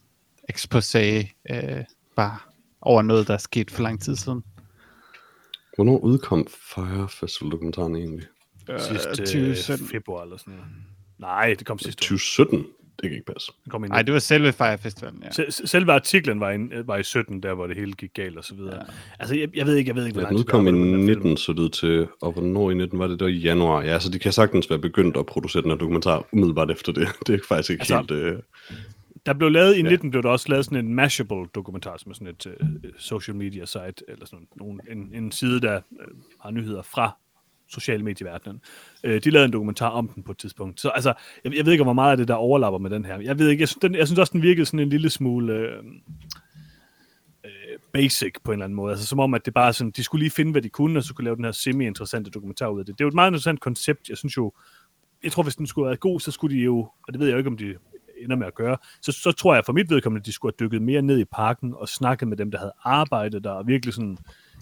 exposé 0.53 0.99
øh, 1.51 1.85
bare 2.17 2.39
over 2.83 3.03
noget, 3.03 3.29
der 3.29 3.35
er 3.35 3.39
sket 3.39 3.71
for 3.71 3.83
lang 3.83 4.01
tid 4.03 4.17
siden. 4.17 4.43
Hvornår 5.77 5.99
udkom 5.99 6.47
Fire 6.75 7.09
Festival-dokumentaren 7.09 7.97
egentlig? 7.97 8.27
Sidste 8.79 9.11
2017. 9.17 9.87
februar 9.89 10.23
eller 10.23 10.37
sådan 10.37 10.55
noget. 10.55 10.69
Nej, 11.19 11.55
det 11.59 11.67
kom 11.67 11.79
sidste 11.79 12.01
år. 12.01 12.17
2017? 12.17 12.67
Det 13.03 13.09
kan 13.11 13.19
ikke 13.19 13.33
passe. 13.33 13.53
Det 13.65 13.73
kom 13.73 13.85
i 13.85 13.89
Nej, 13.89 14.03
det 14.03 14.13
var 14.15 14.19
selve 14.21 14.53
Fire 14.53 14.79
Festivalen, 14.79 15.23
ja. 15.25 15.29
Sel- 15.43 15.67
Selve 15.67 15.93
artiklen 15.93 16.41
var, 16.41 16.51
en, 16.51 16.73
var 16.85 16.97
i 16.97 17.03
17, 17.03 17.43
der 17.43 17.55
hvor 17.55 17.67
det 17.67 17.77
hele 17.77 17.93
gik 17.93 18.11
galt 18.15 18.39
og 18.39 18.45
så 18.45 18.55
videre. 18.55 18.75
Ja. 18.75 18.83
Altså, 19.19 19.35
jeg, 19.37 19.57
jeg 19.57 19.67
ved 19.67 19.77
ikke, 19.77 19.89
jeg 19.89 19.97
ved 19.97 20.07
ikke, 20.07 20.15
hvor 20.15 20.21
Ja, 20.21 20.25
lang 20.25 20.37
den 20.39 20.45
tid 20.45 20.53
der 20.53 20.59
udkom 20.59 20.67
i 20.67 20.71
har 20.71 20.77
været 20.77 20.93
på 20.93 20.99
den 20.99 21.09
her 21.09 21.15
film. 21.15 21.23
19, 21.27 21.37
så 21.37 21.53
det 21.53 21.73
til, 21.73 22.07
og 22.23 22.33
hvornår 22.33 22.71
i 22.71 22.75
19 22.75 22.99
var 22.99 23.07
det? 23.07 23.21
Var 23.21 23.27
i 23.29 23.33
januar. 23.37 23.83
Ja, 23.83 23.99
så 24.01 24.11
de 24.11 24.19
kan 24.19 24.33
sagtens 24.33 24.71
være 24.71 24.79
begyndt 24.79 25.17
at 25.17 25.27
producere 25.27 25.63
den 25.63 25.71
her 25.71 25.79
dokumentar 25.79 26.25
umiddelbart 26.33 26.71
efter 26.71 26.93
det. 26.93 27.09
Det 27.27 27.35
er 27.35 27.39
faktisk 27.49 27.71
ikke 27.71 27.81
altså, 27.81 27.97
helt... 27.97 28.11
Øh... 28.11 28.39
Der 29.27 29.33
blev 29.33 29.51
lavet, 29.51 29.77
i 29.77 29.83
19 29.83 30.11
blev 30.11 30.23
der 30.23 30.29
også 30.29 30.49
lavet 30.49 30.65
sådan 30.65 30.85
en 30.85 30.95
Mashable 30.95 31.47
dokumentar, 31.55 31.97
som 31.97 32.11
er 32.11 32.15
sådan 32.15 32.29
et 32.29 32.47
uh, 32.47 32.91
social 32.99 33.37
media 33.37 33.65
site, 33.65 34.05
eller 34.09 34.27
sådan 34.27 34.47
nogen, 34.57 34.81
en, 34.91 35.11
en 35.15 35.33
side, 35.33 35.61
der 35.61 35.81
uh, 35.91 35.99
har 36.41 36.51
nyheder 36.51 36.83
fra 36.83 37.17
sociale 37.69 38.05
medieverdenen. 38.05 38.61
Uh, 39.05 39.11
de 39.11 39.31
lavede 39.31 39.45
en 39.45 39.53
dokumentar 39.53 39.89
om 39.89 40.09
den 40.09 40.23
på 40.23 40.33
et 40.33 40.39
tidspunkt. 40.39 40.81
Så 40.81 40.89
altså, 40.89 41.15
jeg, 41.45 41.57
jeg 41.57 41.65
ved 41.65 41.73
ikke, 41.73 41.85
hvor 41.85 41.93
meget 41.93 42.11
af 42.11 42.17
det, 42.17 42.29
der 42.29 42.35
overlapper 42.35 42.79
med 42.79 42.91
den 42.91 43.05
her. 43.05 43.21
Jeg 43.21 43.39
ved 43.39 43.49
ikke, 43.49 43.61
jeg 43.61 43.69
synes, 43.69 43.81
den, 43.83 43.95
jeg 43.95 44.07
synes 44.07 44.19
også, 44.19 44.33
den 44.33 44.43
virkede 44.43 44.67
sådan 44.67 44.81
en 44.81 44.89
lille 44.89 45.11
smule... 45.11 45.79
Uh, 45.79 45.85
basic 47.93 48.35
på 48.45 48.51
en 48.51 48.55
eller 48.55 48.65
anden 48.65 48.77
måde. 48.77 48.93
Altså 48.93 49.07
som 49.07 49.21
om, 49.21 49.35
at 49.35 49.47
det 49.47 49.55
bare 49.55 49.73
sådan, 49.73 49.91
de 49.91 50.05
skulle 50.05 50.23
lige 50.23 50.31
finde, 50.31 50.53
hvad 50.53 50.63
de 50.63 50.69
kunne, 50.69 50.99
og 50.99 51.03
så 51.03 51.15
kunne 51.15 51.25
lave 51.25 51.37
den 51.37 51.45
her 51.45 51.53
semi-interessante 51.53 52.31
dokumentar 52.31 52.69
ud 52.69 52.81
af 52.81 52.87
det. 52.87 52.99
Det 52.99 53.01
er 53.01 53.05
jo 53.05 53.09
et 53.09 53.15
meget 53.15 53.31
interessant 53.31 53.61
koncept. 53.61 54.09
Jeg 54.09 54.17
synes 54.17 54.37
jo, 54.37 54.53
jeg 55.23 55.33
tror, 55.33 55.43
hvis 55.43 55.57
den 55.57 55.67
skulle 55.67 55.87
være 55.87 55.97
god, 55.97 56.21
så 56.21 56.31
skulle 56.31 56.57
de 56.57 56.63
jo, 56.63 56.79
og 56.79 57.13
det 57.13 57.21
ved 57.21 57.27
jeg 57.27 57.33
jo 57.33 57.39
ikke, 57.39 57.51
om 57.51 57.57
de 57.57 57.75
ender 58.25 58.37
med 58.37 58.47
at 58.47 58.55
gøre, 58.55 58.77
så, 59.03 59.13
så 59.13 59.33
tror 59.33 59.55
jeg 59.55 59.65
for 59.65 59.73
mit 59.73 59.91
vedkommende, 59.91 60.21
at 60.23 60.27
de 60.27 60.33
skulle 60.33 60.55
have 60.59 60.67
dykket 60.67 60.83
mere 60.83 61.03
ned 61.03 61.19
i 61.19 61.25
parken 61.25 61.75
og 61.77 61.89
snakket 61.89 62.29
med 62.29 62.37
dem, 62.37 62.51
der 62.51 62.59
havde 62.59 62.73
arbejdet 62.85 63.45
der, 63.45 63.51
og 63.51 63.67
virkelig 63.67 63.95
sådan 63.95 64.19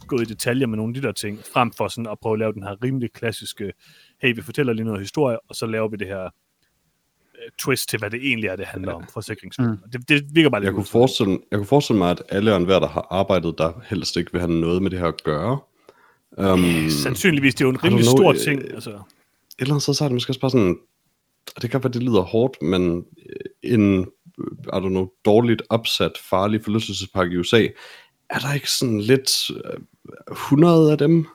gået 0.06 0.22
i 0.22 0.24
detaljer 0.24 0.66
med 0.66 0.76
nogle 0.76 0.90
af 0.90 1.02
de 1.02 1.06
der 1.06 1.12
ting, 1.12 1.40
frem 1.52 1.72
for 1.72 1.88
sådan 1.88 2.10
at 2.10 2.18
prøve 2.22 2.32
at 2.32 2.38
lave 2.38 2.52
den 2.52 2.62
her 2.62 2.84
rimelig 2.84 3.12
klassiske, 3.12 3.72
hey, 4.22 4.34
vi 4.34 4.42
fortæller 4.42 4.72
lige 4.72 4.84
noget 4.84 5.00
historie, 5.00 5.38
og 5.48 5.54
så 5.54 5.66
laver 5.66 5.88
vi 5.88 5.96
det 5.96 6.06
her 6.06 6.24
uh, 6.24 6.30
twist 7.58 7.88
til, 7.88 7.98
hvad 7.98 8.10
det 8.10 8.20
egentlig 8.22 8.48
er, 8.48 8.56
det 8.56 8.66
handler 8.66 8.92
om, 8.92 9.04
forsikringsfilm. 9.12 9.70
Mm. 9.70 9.78
Det, 9.92 10.08
det 10.08 10.24
virker 10.32 10.50
bare 10.50 10.60
lidt 10.60 10.66
jeg 10.66 10.74
kunne, 10.74 10.86
forestille, 10.86 11.38
jeg 11.50 11.58
kunne 11.58 11.66
forestille 11.66 11.98
mig, 11.98 12.10
at 12.10 12.22
alle 12.28 12.52
og 12.52 12.56
enhver, 12.56 12.78
der 12.78 12.88
har 12.88 13.06
arbejdet 13.10 13.58
der, 13.58 13.72
helst 13.88 14.16
ikke 14.16 14.32
vil 14.32 14.40
have 14.40 14.60
noget 14.60 14.82
med 14.82 14.90
det 14.90 14.98
her 14.98 15.06
at 15.06 15.22
gøre. 15.24 15.58
Um, 16.36 16.90
Sandsynligvis, 16.90 17.54
det 17.54 17.60
er 17.60 17.66
jo 17.66 17.70
en 17.70 17.84
rimelig 17.84 18.04
stor 18.04 18.32
ting. 18.32 18.74
Altså. 18.74 18.90
Et 18.90 18.98
eller 19.58 19.72
andet 19.72 19.82
sted, 19.82 19.94
så 19.94 20.04
er 20.04 20.08
det 20.08 20.14
måske 20.14 20.30
også 20.30 20.40
bare 20.40 20.50
sådan, 20.50 20.78
og 21.56 21.62
det 21.62 21.70
kan 21.70 21.84
være, 21.84 21.92
det 21.92 22.02
lyder 22.02 22.20
hårdt, 22.20 22.62
men 22.62 23.06
en, 23.62 24.00
I 24.64 24.76
don't 24.76 24.88
know, 24.88 25.08
dårligt 25.24 25.62
opsat, 25.68 26.18
farlig 26.18 26.64
forlystelsespark 26.64 27.32
i 27.32 27.37
USA, 27.37 27.66
er 28.30 28.38
der 28.38 28.54
ikke 28.54 28.70
sådan 28.70 29.00
lidt 29.00 29.50
uh, 29.50 29.56
øh, 29.56 30.32
100 30.32 30.92
af 30.92 30.98
dem? 30.98 31.26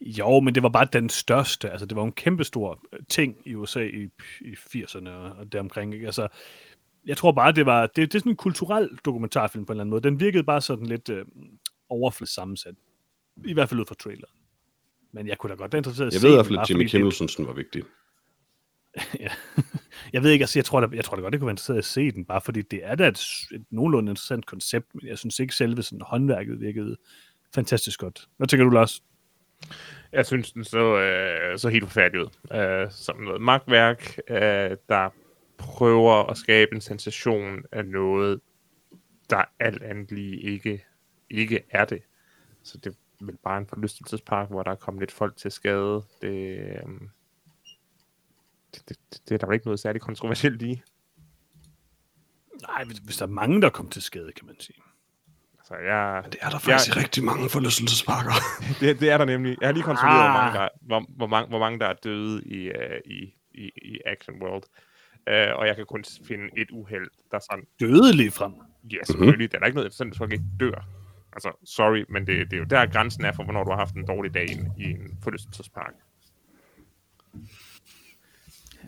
Jo, 0.00 0.40
men 0.40 0.54
det 0.54 0.62
var 0.62 0.68
bare 0.68 0.88
den 0.92 1.08
største. 1.08 1.70
Altså, 1.70 1.86
det 1.86 1.96
var 1.96 2.04
en 2.04 2.12
kæmpestor 2.12 2.80
øh, 2.92 3.00
ting 3.08 3.36
i 3.44 3.54
USA 3.54 3.80
i, 3.80 4.08
i 4.40 4.52
80'erne 4.52 5.08
og 5.10 5.52
deromkring. 5.52 5.94
Ikke? 5.94 6.06
Altså, 6.06 6.28
jeg 7.06 7.16
tror 7.16 7.32
bare, 7.32 7.52
det 7.52 7.66
var 7.66 7.86
det, 7.86 7.96
det 7.96 8.14
er 8.14 8.18
sådan 8.18 8.32
en 8.32 8.36
kulturel 8.36 8.90
dokumentarfilm 9.04 9.66
på 9.66 9.72
en 9.72 9.74
eller 9.74 9.82
anden 9.82 9.90
måde. 9.90 10.02
Den 10.02 10.20
virkede 10.20 10.44
bare 10.44 10.60
sådan 10.60 10.86
lidt 10.86 11.08
øh, 11.08 11.24
overfladisk 11.88 12.34
sammensat. 12.34 12.74
I 13.44 13.52
hvert 13.52 13.68
fald 13.68 13.80
ud 13.80 13.86
fra 13.86 13.94
traileren. 13.94 14.34
Men 15.12 15.26
jeg 15.26 15.38
kunne 15.38 15.50
da 15.50 15.54
godt 15.54 15.72
være 15.72 15.78
interesseret 15.78 16.12
i 16.12 16.16
Jeg 16.16 16.22
ved 16.22 16.30
i 16.30 16.34
hvert 16.34 16.46
fald, 16.46 16.58
at 16.58 16.70
Jimmy 16.70 16.86
Kimmel 16.86 17.12
synes, 17.12 17.36
den 17.36 17.46
var 17.46 17.52
vigtig. 17.52 17.82
ja. 19.20 19.28
jeg 20.12 20.22
ved 20.22 20.30
ikke, 20.30 20.42
altså, 20.42 20.58
jeg 20.58 20.64
tror, 20.64 20.80
da, 20.80 20.96
jeg 20.96 21.04
tror 21.04 21.16
da 21.16 21.22
godt, 21.22 21.32
det 21.32 21.40
kunne 21.40 21.46
være 21.46 21.52
interessant 21.52 21.78
at 21.78 21.84
se 21.84 22.10
den, 22.10 22.24
bare 22.24 22.40
fordi 22.40 22.62
det 22.62 22.80
er 22.82 22.94
da 22.94 23.08
et, 23.08 23.20
et 23.54 23.64
nogenlunde 23.70 24.10
interessant 24.10 24.46
koncept, 24.46 24.94
men 24.94 25.06
jeg 25.06 25.18
synes 25.18 25.38
ikke 25.38 25.54
selve 25.54 25.82
sådan 25.82 26.00
håndværket 26.00 26.60
virkede 26.60 26.96
fantastisk 27.54 28.00
godt. 28.00 28.28
Hvad 28.36 28.46
tænker 28.46 28.64
du, 28.64 28.70
Lars? 28.70 29.02
Jeg 30.12 30.26
synes, 30.26 30.52
den 30.52 30.64
så, 30.64 30.98
øh, 30.98 31.58
så 31.58 31.68
helt 31.68 31.84
forfærdelig 31.84 32.20
ud. 32.20 32.56
Øh, 32.56 32.90
som 32.90 33.16
noget 33.16 33.40
magtværk, 33.40 34.18
øh, 34.28 34.76
der 34.88 35.10
prøver 35.58 36.30
at 36.30 36.36
skabe 36.36 36.74
en 36.74 36.80
sensation 36.80 37.62
af 37.72 37.86
noget, 37.86 38.40
der 39.30 39.44
alt 39.60 39.82
andet 39.82 40.12
lige 40.12 40.40
ikke, 40.40 40.84
ikke 41.30 41.60
er 41.70 41.84
det. 41.84 42.02
Så 42.62 42.78
det 42.78 42.90
er 42.90 43.24
vel 43.24 43.36
bare 43.44 43.58
en 43.58 43.66
forlystelsespark, 43.66 44.48
hvor 44.48 44.62
der 44.62 44.70
er 44.70 44.74
kommet 44.74 45.00
lidt 45.00 45.12
folk 45.12 45.36
til 45.36 45.50
skade. 45.50 46.02
Det, 46.22 46.58
øh, 46.58 46.82
det, 48.74 48.88
det, 48.88 48.98
det 49.28 49.34
er 49.34 49.46
der 49.46 49.52
ikke 49.52 49.66
noget 49.66 49.80
særligt 49.80 50.04
kontroversielt 50.04 50.62
i. 50.62 50.82
Nej, 52.62 52.84
hvis, 52.84 53.16
der 53.16 53.26
er 53.26 53.30
mange, 53.30 53.62
der 53.62 53.70
kommer 53.70 53.92
til 53.92 54.02
skade, 54.02 54.32
kan 54.32 54.46
man 54.46 54.60
sige. 54.60 54.78
Så 55.64 55.74
jeg, 55.74 56.20
Men 56.22 56.32
det 56.32 56.38
er 56.42 56.50
der 56.50 56.58
faktisk 56.58 56.96
jeg, 56.96 57.02
rigtig 57.02 57.24
mange 57.24 57.48
forlystelsesparker. 57.48 58.32
det, 58.80 59.00
det 59.00 59.10
er 59.10 59.18
der 59.18 59.24
nemlig. 59.24 59.56
Jeg 59.60 59.68
har 59.68 59.72
lige 59.72 59.82
kontrolleret, 59.82 60.24
ah. 60.24 60.30
hvor, 60.30 60.40
mange 60.40 60.58
der, 60.58 60.68
hvor, 60.80 61.06
hvor, 61.16 61.26
mange, 61.26 61.48
hvor 61.48 61.58
mange 61.58 61.78
der 61.78 61.86
er 61.86 61.94
døde 62.04 62.42
i, 62.44 62.68
uh, 62.68 62.98
i, 63.04 63.34
i, 63.54 63.70
i 63.82 63.98
Action 64.06 64.42
World. 64.42 64.64
Uh, 65.30 65.58
og 65.58 65.66
jeg 65.66 65.76
kan 65.76 65.86
kun 65.86 66.04
finde 66.28 66.44
et 66.56 66.70
uheld, 66.70 67.10
der 67.30 67.38
sådan... 67.38 67.64
Døde 67.80 68.12
lige 68.12 68.30
frem? 68.30 68.52
Ja, 68.92 68.96
selvfølgelig. 69.04 69.34
Mm-hmm. 69.34 69.48
Det 69.48 69.54
er 69.54 69.58
der 69.58 69.66
ikke 69.66 69.76
noget, 69.76 69.94
sådan, 69.94 70.10
at 70.10 70.16
folk 70.18 70.32
ikke 70.32 70.44
dør. 70.60 70.86
Altså, 71.32 71.52
sorry, 71.64 72.04
men 72.08 72.26
det, 72.26 72.50
det 72.50 72.56
er 72.56 72.58
jo 72.58 72.64
der, 72.64 72.86
grænsen 72.86 73.24
er 73.24 73.32
for, 73.32 73.44
hvornår 73.44 73.64
du 73.64 73.70
har 73.70 73.78
haft 73.78 73.94
en 73.94 74.06
dårlig 74.06 74.34
dag 74.34 74.48
i 74.78 74.84
en 74.84 75.18
forlystelsespark. 75.22 75.94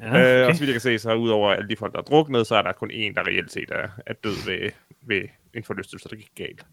Ja, 0.01 0.09
okay. 0.09 0.43
øh, 0.43 0.49
og 0.49 0.55
så 0.55 0.61
vidt 0.61 0.69
jeg 0.69 0.75
kan 0.75 0.81
se, 0.81 0.99
så 0.99 1.15
udover 1.15 1.53
alle 1.53 1.69
de 1.69 1.77
folk, 1.77 1.93
der 1.93 1.99
er 1.99 2.03
druknet, 2.03 2.47
så 2.47 2.57
er 2.57 2.63
der 2.63 2.73
kun 2.73 2.91
én, 2.91 3.15
der 3.15 3.27
reelt 3.27 3.53
set 3.53 3.71
er, 3.71 3.89
er 4.07 4.13
død 4.13 4.47
ved, 4.47 4.71
ved 5.03 5.23
en 5.55 5.65
forlystelse, 5.65 6.09
der 6.09 6.17
gik 6.17 6.31
galt. 6.35 6.67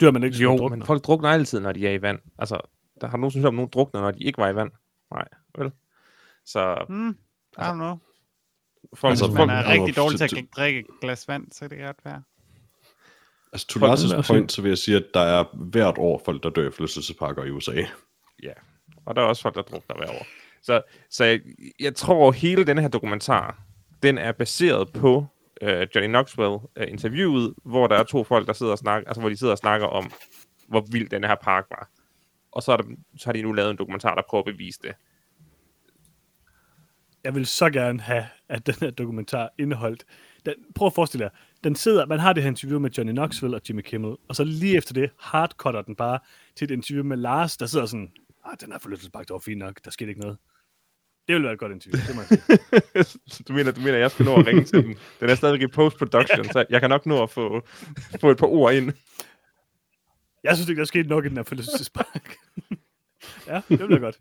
Dør 0.00 0.10
man 0.10 0.22
ikke, 0.22 0.36
jo, 0.36 0.68
men 0.68 0.82
folk 0.82 1.04
drukner 1.04 1.28
altid, 1.28 1.60
når 1.60 1.72
de 1.72 1.86
er 1.86 1.92
i 1.92 2.02
vand. 2.02 2.18
Altså, 2.38 2.60
der 3.00 3.06
har 3.06 3.16
nogen 3.16 3.30
synes 3.30 3.46
om, 3.46 3.54
nogen 3.54 3.70
drukner, 3.72 4.00
når 4.00 4.10
de 4.10 4.22
ikke 4.22 4.38
var 4.38 4.48
i 4.48 4.54
vand. 4.54 4.70
Nej, 5.10 5.28
vel? 5.58 5.72
Så... 6.44 6.84
Mm, 6.88 7.08
I 7.08 7.14
don't 7.58 7.72
know. 7.72 7.96
Folk, 8.94 9.10
altså, 9.10 9.26
folk, 9.26 9.36
man 9.36 9.50
er 9.50 9.68
rigtig 9.72 9.96
dårlig 9.96 10.18
til 10.18 10.36
at 10.36 10.44
drikke 10.56 10.80
et 10.80 10.86
glas 11.00 11.28
vand, 11.28 11.52
så 11.52 11.68
det 11.68 11.78
kan 11.78 11.86
godt 11.86 12.04
være. 12.04 12.22
Altså, 13.52 13.66
to 13.66 13.80
Lars' 13.80 14.26
point, 14.26 14.52
så 14.52 14.62
vil 14.62 14.68
jeg 14.68 14.78
sige, 14.78 14.96
at 14.96 15.06
der 15.14 15.20
er 15.20 15.44
hvert 15.56 15.98
år 15.98 16.22
folk, 16.24 16.42
der 16.42 16.50
dør 16.50 16.68
i 16.68 16.70
forlystelsesparker 16.70 17.44
i 17.44 17.50
USA. 17.50 17.84
Ja, 18.42 18.52
og 19.06 19.16
der 19.16 19.22
er 19.22 19.26
også 19.26 19.42
folk, 19.42 19.54
der 19.54 19.62
drukner 19.62 19.96
hver 19.96 20.10
år. 20.10 20.26
Så, 20.62 20.82
så 21.10 21.24
jeg, 21.24 21.40
jeg 21.80 21.94
tror, 21.94 22.32
hele 22.32 22.64
den 22.64 22.78
her 22.78 22.88
dokumentar, 22.88 23.62
den 24.02 24.18
er 24.18 24.32
baseret 24.32 24.92
på 24.92 25.26
øh, 25.62 25.86
Johnny 25.94 26.08
Knoxville-interviewet, 26.08 27.48
øh, 27.48 27.70
hvor 27.70 27.86
der 27.86 27.96
er 27.96 28.04
to 28.04 28.24
folk, 28.24 28.46
der 28.46 28.52
sidder 28.52 28.72
og 28.72 28.78
snakker, 28.78 29.08
altså 29.08 29.20
hvor 29.20 29.28
de 29.28 29.36
sidder 29.36 29.52
og 29.52 29.58
snakker 29.58 29.86
om, 29.86 30.10
hvor 30.68 30.86
vild 30.92 31.08
den 31.08 31.24
her 31.24 31.34
park 31.34 31.66
var. 31.70 31.90
Og 32.52 32.62
så, 32.62 32.72
er 32.72 32.76
der, 32.76 32.84
så 33.16 33.26
har 33.26 33.32
de 33.32 33.42
nu 33.42 33.52
lavet 33.52 33.70
en 33.70 33.76
dokumentar, 33.76 34.14
der 34.14 34.22
prøver 34.28 34.42
at 34.42 34.54
bevise 34.54 34.80
det. 34.82 34.94
Jeg 37.24 37.34
vil 37.34 37.46
så 37.46 37.70
gerne 37.70 38.00
have, 38.00 38.26
at 38.48 38.66
den 38.66 38.74
her 38.80 38.90
dokumentar 38.90 39.48
indeholdt. 39.58 40.04
Den, 40.46 40.54
prøv 40.74 40.86
at 40.86 40.92
forestille 40.92 41.24
jer, 41.24 41.30
den 41.64 41.76
sidder, 41.76 42.06
man 42.06 42.18
har 42.18 42.32
det 42.32 42.42
her 42.42 42.50
interview 42.50 42.78
med 42.78 42.90
Johnny 42.90 43.12
Knoxville 43.12 43.56
og 43.56 43.62
Jimmy 43.68 43.80
Kimmel, 43.80 44.16
og 44.28 44.36
så 44.36 44.44
lige 44.44 44.76
efter 44.76 44.94
det 44.94 45.10
hardcutter 45.20 45.82
den 45.82 45.96
bare 45.96 46.18
til 46.56 46.64
et 46.64 46.70
interview 46.70 47.04
med 47.04 47.16
Lars, 47.16 47.56
der 47.56 47.66
sidder 47.66 47.86
sådan, 47.86 48.12
ah, 48.50 48.56
den 48.60 48.72
her 48.72 48.78
forlystelsespark, 48.78 49.28
det 49.28 49.32
var 49.32 49.38
fint 49.38 49.58
nok, 49.58 49.80
der 49.84 49.90
skete 49.90 50.08
ikke 50.08 50.20
noget. 50.20 50.38
Det 51.26 51.34
ville 51.34 51.44
være 51.44 51.52
et 51.52 51.58
godt 51.58 51.72
interview, 51.72 52.00
det 52.06 52.16
må 52.16 52.22
jeg 52.22 53.06
sige. 53.06 53.42
du, 53.48 53.52
mener, 53.52 53.72
du 53.72 53.80
mener, 53.80 53.98
jeg 53.98 54.10
skal 54.10 54.24
nå 54.24 54.36
at 54.36 54.46
ringe 54.46 54.64
til 54.64 54.82
den? 54.84 54.96
Den 55.20 55.30
er 55.30 55.34
stadig 55.34 55.62
i 55.62 55.66
post-production, 55.66 56.44
så 56.44 56.64
jeg 56.70 56.80
kan 56.80 56.90
nok 56.90 57.06
nå 57.06 57.22
at 57.22 57.30
få, 57.30 57.66
få 58.20 58.30
et 58.30 58.38
par 58.38 58.46
ord 58.46 58.74
ind. 58.74 58.92
Jeg 60.44 60.56
synes 60.56 60.68
ikke, 60.68 60.78
der 60.78 60.84
er 60.84 60.86
sket 60.86 61.08
nok 61.08 61.24
i 61.24 61.28
den 61.28 61.36
her 61.36 61.44
forlystelsespark. 61.44 62.36
ja, 63.48 63.60
det 63.68 63.78
bliver 63.78 63.98
godt. 63.98 64.18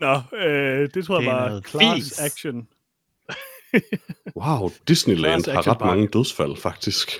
Nå, 0.00 0.38
øh, 0.38 0.88
det 0.94 1.04
tror 1.04 1.20
jeg 1.20 1.32
var 1.32 1.60
class 1.60 2.20
action. 2.20 2.68
wow, 4.42 4.70
Disneyland 4.88 5.44
class 5.44 5.66
har 5.66 5.72
ret 5.72 5.78
park. 5.78 5.86
mange 5.86 6.08
dødsfald, 6.08 6.56
faktisk. 6.56 7.10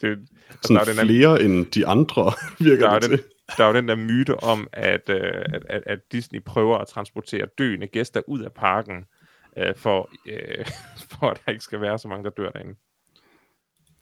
det, 0.00 0.28
Sådan 0.62 0.86
den 0.86 1.06
flere 1.06 1.42
end 1.42 1.66
de 1.66 1.86
andre, 1.86 2.32
virker 2.58 2.98
det 2.98 3.10
til 3.10 3.24
der 3.56 3.64
er 3.64 3.68
jo 3.68 3.74
den 3.74 3.88
der 3.88 3.96
myte 3.96 4.36
om, 4.36 4.68
at, 4.72 5.08
øh, 5.08 5.44
at, 5.68 5.82
at 5.86 6.12
Disney 6.12 6.42
prøver 6.42 6.78
at 6.78 6.88
transportere 6.88 7.46
døende 7.58 7.86
gæster 7.86 8.22
ud 8.26 8.40
af 8.40 8.52
parken, 8.52 9.04
øh, 9.58 9.76
for, 9.76 10.10
øh, 10.26 10.66
for 11.10 11.30
at 11.30 11.42
der 11.46 11.52
ikke 11.52 11.64
skal 11.64 11.80
være 11.80 11.98
så 11.98 12.08
mange, 12.08 12.24
der 12.24 12.30
dør 12.30 12.50
derinde. 12.50 12.74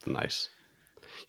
Nice. 0.07 0.51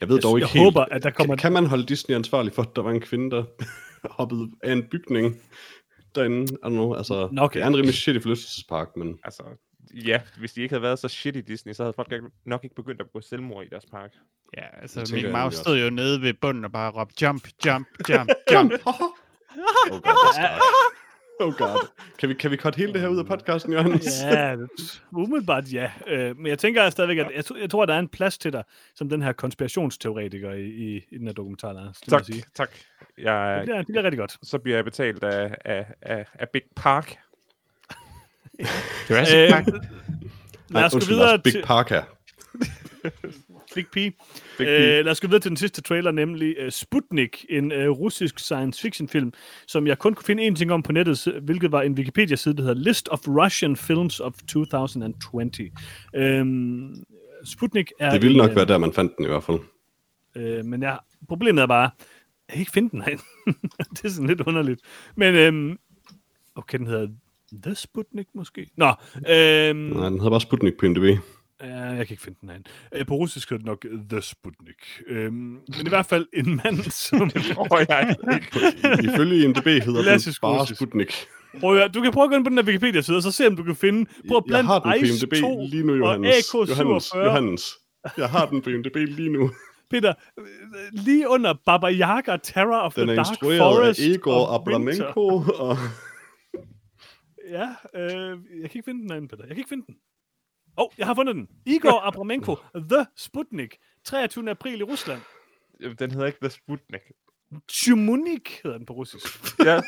Jeg 0.02 0.10
ved 0.10 0.16
jeg, 0.16 0.24
dog 0.24 0.38
ikke 0.38 0.46
jeg 0.46 0.52
helt, 0.54 0.64
håber, 0.64 0.86
at 0.86 1.04
der 1.04 1.12
kommer... 1.12 1.36
Kan, 1.36 1.42
kan 1.42 1.54
man 1.54 1.66
holde 1.66 1.86
Disney 1.86 2.16
ansvarlig 2.16 2.54
for, 2.54 2.62
at 2.62 2.76
der 2.76 2.82
var 2.82 2.92
en 2.92 3.02
kvinde, 3.02 3.32
der 3.36 3.44
hoppede 4.18 4.52
af 4.64 4.72
en 4.72 4.88
bygning 4.92 5.42
derinde? 6.16 6.44
I 6.44 6.56
don't 6.66 6.70
know, 6.70 6.94
altså, 6.94 7.30
Nok 7.32 7.54
det 7.54 7.62
er 7.62 7.68
en 7.68 7.76
rimelig 7.76 7.94
shitty 7.94 8.24
forlystelsespark, 8.24 8.88
men... 8.98 9.20
Altså, 9.24 9.44
ja, 9.94 10.22
hvis 10.38 10.54
de 10.54 10.62
ikke 10.62 10.74
havde 10.74 10.82
været 10.82 11.00
så 11.00 11.08
shit 11.08 11.36
i 11.36 11.42
Disney, 11.42 11.74
så 11.74 11.84
havde 11.84 11.94
folk 11.94 12.14
nok 12.46 12.64
ikke 12.64 12.76
begyndt 12.76 13.02
at 13.02 13.12
gå 13.14 13.22
selvmord 13.22 13.66
i 13.66 13.70
deres 13.70 13.86
park. 13.86 14.12
Ja, 14.58 14.82
altså 14.82 15.10
Mickey 15.14 15.32
Mouse 15.32 15.58
stod 15.58 15.80
jo 15.80 15.90
nede 15.90 16.22
ved 16.22 16.34
bunden 16.34 16.66
og 16.66 16.72
bare 16.72 16.92
råbte, 16.92 17.26
jump, 17.26 17.48
jump, 17.66 17.88
jump, 18.10 18.30
jump. 18.52 18.72
oh 19.92 20.02
god, 20.02 20.60
Oh 21.40 21.54
god. 21.54 21.88
Kan 22.20 22.30
vi, 22.30 22.34
kan 22.34 22.52
vi 22.52 22.58
cut 22.58 22.76
hele 22.76 22.94
det 22.94 23.02
her 23.02 23.08
ud 23.08 23.20
af 23.20 23.26
podcasten, 23.26 23.74
Johannes? 23.74 24.24
ja, 24.24 24.56
umiddelbart 25.12 25.74
ja. 25.74 25.92
Uh, 26.08 26.38
men 26.38 26.48
jeg 26.48 26.60
tænker 26.60 26.90
stadigvæk, 26.90 27.18
at 27.18 27.32
jeg, 27.36 27.62
jeg 27.62 27.70
tror, 27.70 27.84
at 27.84 27.90
der 27.90 27.96
er 27.96 28.00
en 28.00 28.08
plads 28.08 28.38
til 28.38 28.54
dig, 28.54 28.64
som 28.96 29.10
den 29.10 29.22
her 29.22 29.32
konspirationsteoretiker 29.32 30.52
i, 30.52 30.66
i, 30.66 31.06
i 31.12 31.18
den 31.18 31.28
her 31.28 31.34
dokumentar. 31.34 31.74
Der, 31.74 31.92
tak, 32.10 32.26
sige. 32.26 32.44
tak. 32.56 32.70
Jeg, 33.18 33.58
det, 33.58 33.66
bliver, 33.66 33.78
det 33.78 33.88
bliver 33.88 34.04
rigtig 34.04 34.20
godt. 34.20 34.38
Så 34.44 34.60
bliver 34.60 34.78
jeg 34.78 34.86
betalt 34.86 35.24
af, 35.24 35.56
af, 35.66 35.86
af, 36.02 36.26
af 36.34 36.50
Big 36.50 36.62
Park 36.76 37.18
Jurassic 39.10 39.36
øh, 39.36 39.50
Park? 39.50 39.66
Lad 40.70 40.84
os 40.84 40.94
gå 40.94 41.00
videre 41.00 41.40
Big 41.40 41.64
Park 41.64 41.90
her. 41.90 42.04
Big 43.76 43.86
P. 43.88 43.94
Big 43.94 44.14
P. 44.58 44.62
Øh, 44.62 45.06
lad 45.06 45.08
os 45.08 45.20
gå 45.20 45.28
videre 45.28 45.42
til 45.42 45.50
den 45.50 45.58
sidste 45.58 45.82
trailer, 45.82 46.12
nemlig 46.12 46.56
uh, 46.66 46.70
Sputnik, 46.70 47.46
en 47.50 47.72
uh, 47.72 47.78
russisk 47.78 48.40
science 48.40 48.82
fiction 48.82 49.10
film, 49.10 49.34
som 49.68 49.88
jeg 49.88 50.00
kun 50.00 50.14
kunne 50.14 50.26
finde 50.26 50.44
en 50.44 50.56
ting 50.56 50.72
om 50.72 50.84
på 50.84 50.92
nettet, 50.92 51.40
hvilket 51.42 51.72
var 51.72 51.82
en 51.82 51.94
Wikipedia-side, 51.94 52.58
der 52.58 52.62
hedder 52.62 52.82
List 52.82 53.10
of 53.10 53.20
Russian 53.28 53.76
Films 53.76 54.20
of 54.20 54.34
2020. 54.48 55.72
Øhm, 56.16 57.04
Sputnik 57.46 57.92
er... 58.00 58.12
Det 58.12 58.22
ville 58.22 58.38
nok 58.38 58.50
en, 58.50 58.56
være 58.56 58.66
der, 58.66 58.78
man 58.78 58.94
fandt 58.94 59.18
den 59.18 59.26
i 59.26 59.28
hvert 59.28 59.44
fald. 59.44 59.60
Øh, 60.36 60.66
men 60.66 60.84
ja, 60.84 60.96
problemet 61.28 61.62
er 61.62 61.68
bare, 61.68 61.90
jeg 62.48 62.54
kan 62.54 62.60
ikke 62.60 62.72
finde 62.72 62.90
den 62.90 63.02
herinde. 63.02 63.24
det 63.94 64.06
er 64.06 64.10
sådan 64.10 64.28
lidt 64.28 64.42
underligt. 64.42 64.82
Men, 65.16 65.36
øhm, 65.36 65.78
okay, 66.56 66.78
den 66.78 66.88
hedder 66.88 67.08
The 67.64 67.76
Sputnik 67.76 68.28
måske? 68.36 68.70
Nå. 68.78 68.86
Øhm, 69.30 69.78
Nej, 69.78 70.10
den 70.10 70.20
hedder 70.20 70.30
bare 70.30 70.42
Sputnik 70.42 70.74
på 70.80 70.88
NDB. 70.88 71.20
Ja, 71.64 71.68
jeg 71.76 72.08
kan 72.08 72.14
ikke 72.14 72.24
finde 72.24 72.38
den 72.42 72.50
herinde. 72.50 72.70
Øh, 72.96 73.06
på 73.06 73.14
russisk 73.16 73.52
er 73.52 73.58
det 73.58 73.66
nok 73.66 73.86
The 74.10 74.22
Sputnik. 74.22 74.76
Øhm, 75.08 75.34
men 75.34 75.86
i 75.86 75.90
hvert 75.90 76.06
fald 76.06 76.28
en 76.34 76.56
mand, 76.64 76.78
som... 76.92 77.30
Tror 77.54 77.94
jeg 77.94 78.16
ikke. 78.34 79.14
Ifølge 79.14 79.44
IMDb 79.44 79.66
hedder 79.68 79.94
den 79.94 80.04
Klassisk 80.04 80.42
bare 80.42 80.62
russisk. 80.62 80.80
Sputnik. 80.80 81.26
Prøv 81.60 81.78
at, 81.78 81.94
du 81.94 82.02
kan 82.02 82.12
prøve 82.12 82.24
at 82.24 82.30
gå 82.30 82.36
ind 82.36 82.46
på 82.46 82.50
den 82.50 82.58
her 82.58 82.66
Wikipedia-side, 82.66 83.18
og 83.18 83.24
så 83.24 83.32
se, 83.32 83.48
om 83.48 83.56
du 83.56 83.64
kan 83.64 83.76
finde... 83.76 84.06
Prøv 84.28 84.38
at 84.38 84.44
Jeg 84.46 84.48
blande 84.48 84.68
har 84.68 84.80
den 84.80 84.92
på 84.92 85.06
IMDb 85.06 85.34
2 85.42 85.68
lige 85.68 85.84
nu, 85.84 85.94
og 85.94 86.00
Johannes. 86.00 86.36
AK47. 86.36 86.70
Johannes, 86.80 87.12
Johannes. 87.16 87.74
Jeg 88.18 88.30
har 88.30 88.46
den 88.46 88.62
på 88.62 88.70
IMDb 88.70 88.96
lige 88.96 89.30
nu. 89.30 89.52
Peter, 89.90 90.14
øh, 90.40 90.46
lige 90.92 91.30
under 91.30 91.54
Baba 91.66 91.92
Yaga, 91.92 92.38
Terror 92.44 92.78
of 92.80 92.94
Den 92.94 93.04
the 93.08 93.12
er 93.12 93.16
Dark 93.16 93.28
instrueret 93.32 93.60
Forest 93.60 94.00
af 94.00 94.04
Igor 94.06 94.46
of 94.46 94.62
Abramenko, 94.62 95.28
og 95.56 95.78
Ja, 97.50 97.76
øh, 97.94 98.40
jeg 98.62 98.70
kan 98.70 98.78
ikke 98.78 98.84
finde 98.86 99.02
den 99.02 99.12
anden, 99.12 99.28
Peter. 99.28 99.44
Jeg 99.44 99.50
kan 99.50 99.58
ikke 99.58 99.70
finde 99.70 99.86
den. 99.88 99.96
Åh, 100.78 100.84
oh, 100.86 100.92
jeg 100.98 101.08
har 101.08 101.16
fundet 101.16 101.36
den. 101.36 101.48
Igor 101.66 102.00
Abramenko, 102.00 102.56
The 102.76 103.06
Sputnik, 103.16 103.78
23. 104.04 104.50
april 104.50 104.80
i 104.80 104.84
Rusland. 104.84 105.22
Jamen, 105.82 105.96
Den 106.00 106.12
hedder 106.12 106.26
ikke 106.26 106.40
The 106.42 106.50
Sputnik. 106.50 107.02
Chumunik 107.72 108.60
hedder 108.64 108.78
den 108.78 108.86
på 108.86 108.94
russisk. 108.94 109.60
Ja, 109.60 109.82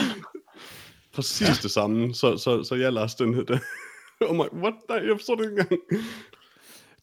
præcis 1.14 1.58
det 1.58 1.70
samme. 1.70 2.14
Så, 2.14 2.36
så, 2.36 2.64
så 2.64 2.74
jeg 2.74 2.92
Lars, 2.92 3.14
den 3.14 3.34
hedder... 3.34 3.58
Oh 4.22 4.36
my, 4.36 4.62
what? 4.62 4.74
Nej, 4.88 4.98
jeg 4.98 5.16
forstår 5.16 5.34
det 5.34 5.50
ikke 5.50 5.60
engang. 5.60 5.80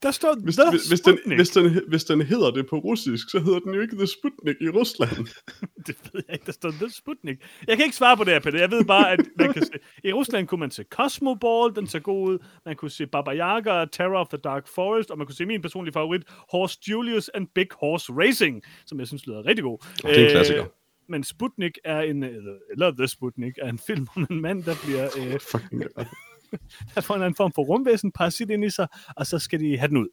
Der 0.04 0.12
står 0.12 0.36
Hvis, 0.44 0.56
The 0.56 0.70
hvis, 0.70 0.88
hvis, 0.88 1.02
den, 1.02 1.18
hvis, 1.26 1.50
den, 1.50 1.82
hvis 1.88 2.04
den 2.04 2.22
hedder 2.22 2.52
det 2.52 2.68
på 2.70 2.78
russisk, 2.78 3.32
så 3.32 3.40
hedder 3.40 3.60
den 3.60 3.74
jo 3.74 3.82
ikke 3.82 3.96
The 3.96 4.08
Sputnik 4.08 4.56
i 4.62 4.70
Rusland. 4.70 5.28
Det 5.88 5.96
ved 6.14 6.24
jeg 6.28 6.34
ikke, 6.34 6.46
der 6.46 6.52
står 6.52 6.72
The 6.72 6.90
Sputnik. 6.90 7.38
Jeg 7.68 7.78
kan 7.78 7.86
ikke 7.86 7.96
svare 7.96 8.18
på 8.18 8.24
det 8.24 8.34
her, 8.34 8.40
Peter. 8.40 8.60
Jeg 8.60 8.72
ved 8.72 8.86
bare, 8.86 9.12
at 9.12 9.20
man 9.40 9.54
kan 9.54 9.66
se... 9.66 9.72
I 10.04 10.14
Rusland 10.14 10.48
kunne 10.48 10.60
man 10.60 10.72
se 10.72 10.84
Cosmoball, 10.90 11.76
den 11.76 11.88
så 11.88 12.00
god 12.00 12.30
ud. 12.30 12.40
Man 12.66 12.76
kunne 12.76 12.92
se 12.92 13.08
Baba 13.08 13.32
Yaga, 13.36 13.86
Terror 13.86 14.20
of 14.20 14.28
the 14.28 14.38
Dark 14.38 14.68
Forest, 14.68 15.12
og 15.12 15.18
man 15.18 15.28
kunne 15.28 15.36
se 15.36 15.46
min 15.46 15.62
personlige 15.62 15.94
favorit, 15.94 16.22
Horse 16.52 16.80
Julius 16.90 17.30
and 17.34 17.48
Big 17.56 17.68
Horse 17.82 18.14
Racing, 18.14 18.64
som 18.86 19.00
jeg 19.00 19.08
synes 19.08 19.28
lyder 19.28 19.46
rigtig 19.46 19.64
god. 19.64 19.78
Og 20.04 20.10
det 20.10 20.20
er 20.20 20.26
en 20.26 20.32
klassiker. 20.32 20.66
men 21.10 21.24
Sputnik 21.24 21.78
er 21.86 22.02
en, 22.02 22.24
eller 22.24 22.92
The 22.98 23.08
Sputnik, 23.08 23.54
er 23.62 23.70
en 23.70 23.80
film 23.80 24.08
om 24.16 24.28
en 24.30 24.42
mand, 24.42 24.64
der 24.64 24.76
bliver, 24.86 25.10
øh. 25.18 26.06
der 26.96 27.02
får 27.02 27.16
en 27.16 27.22
anden 27.22 27.36
form 27.36 27.52
for 27.56 27.62
rumvæsen, 27.64 28.12
parasit 28.12 28.50
ind 28.50 28.66
i 28.66 28.70
sig, 28.70 28.88
og 29.16 29.28
så 29.28 29.40
skal 29.40 29.60
de 29.60 29.78
have 29.78 29.88
den 29.90 29.98
ud. 29.98 30.08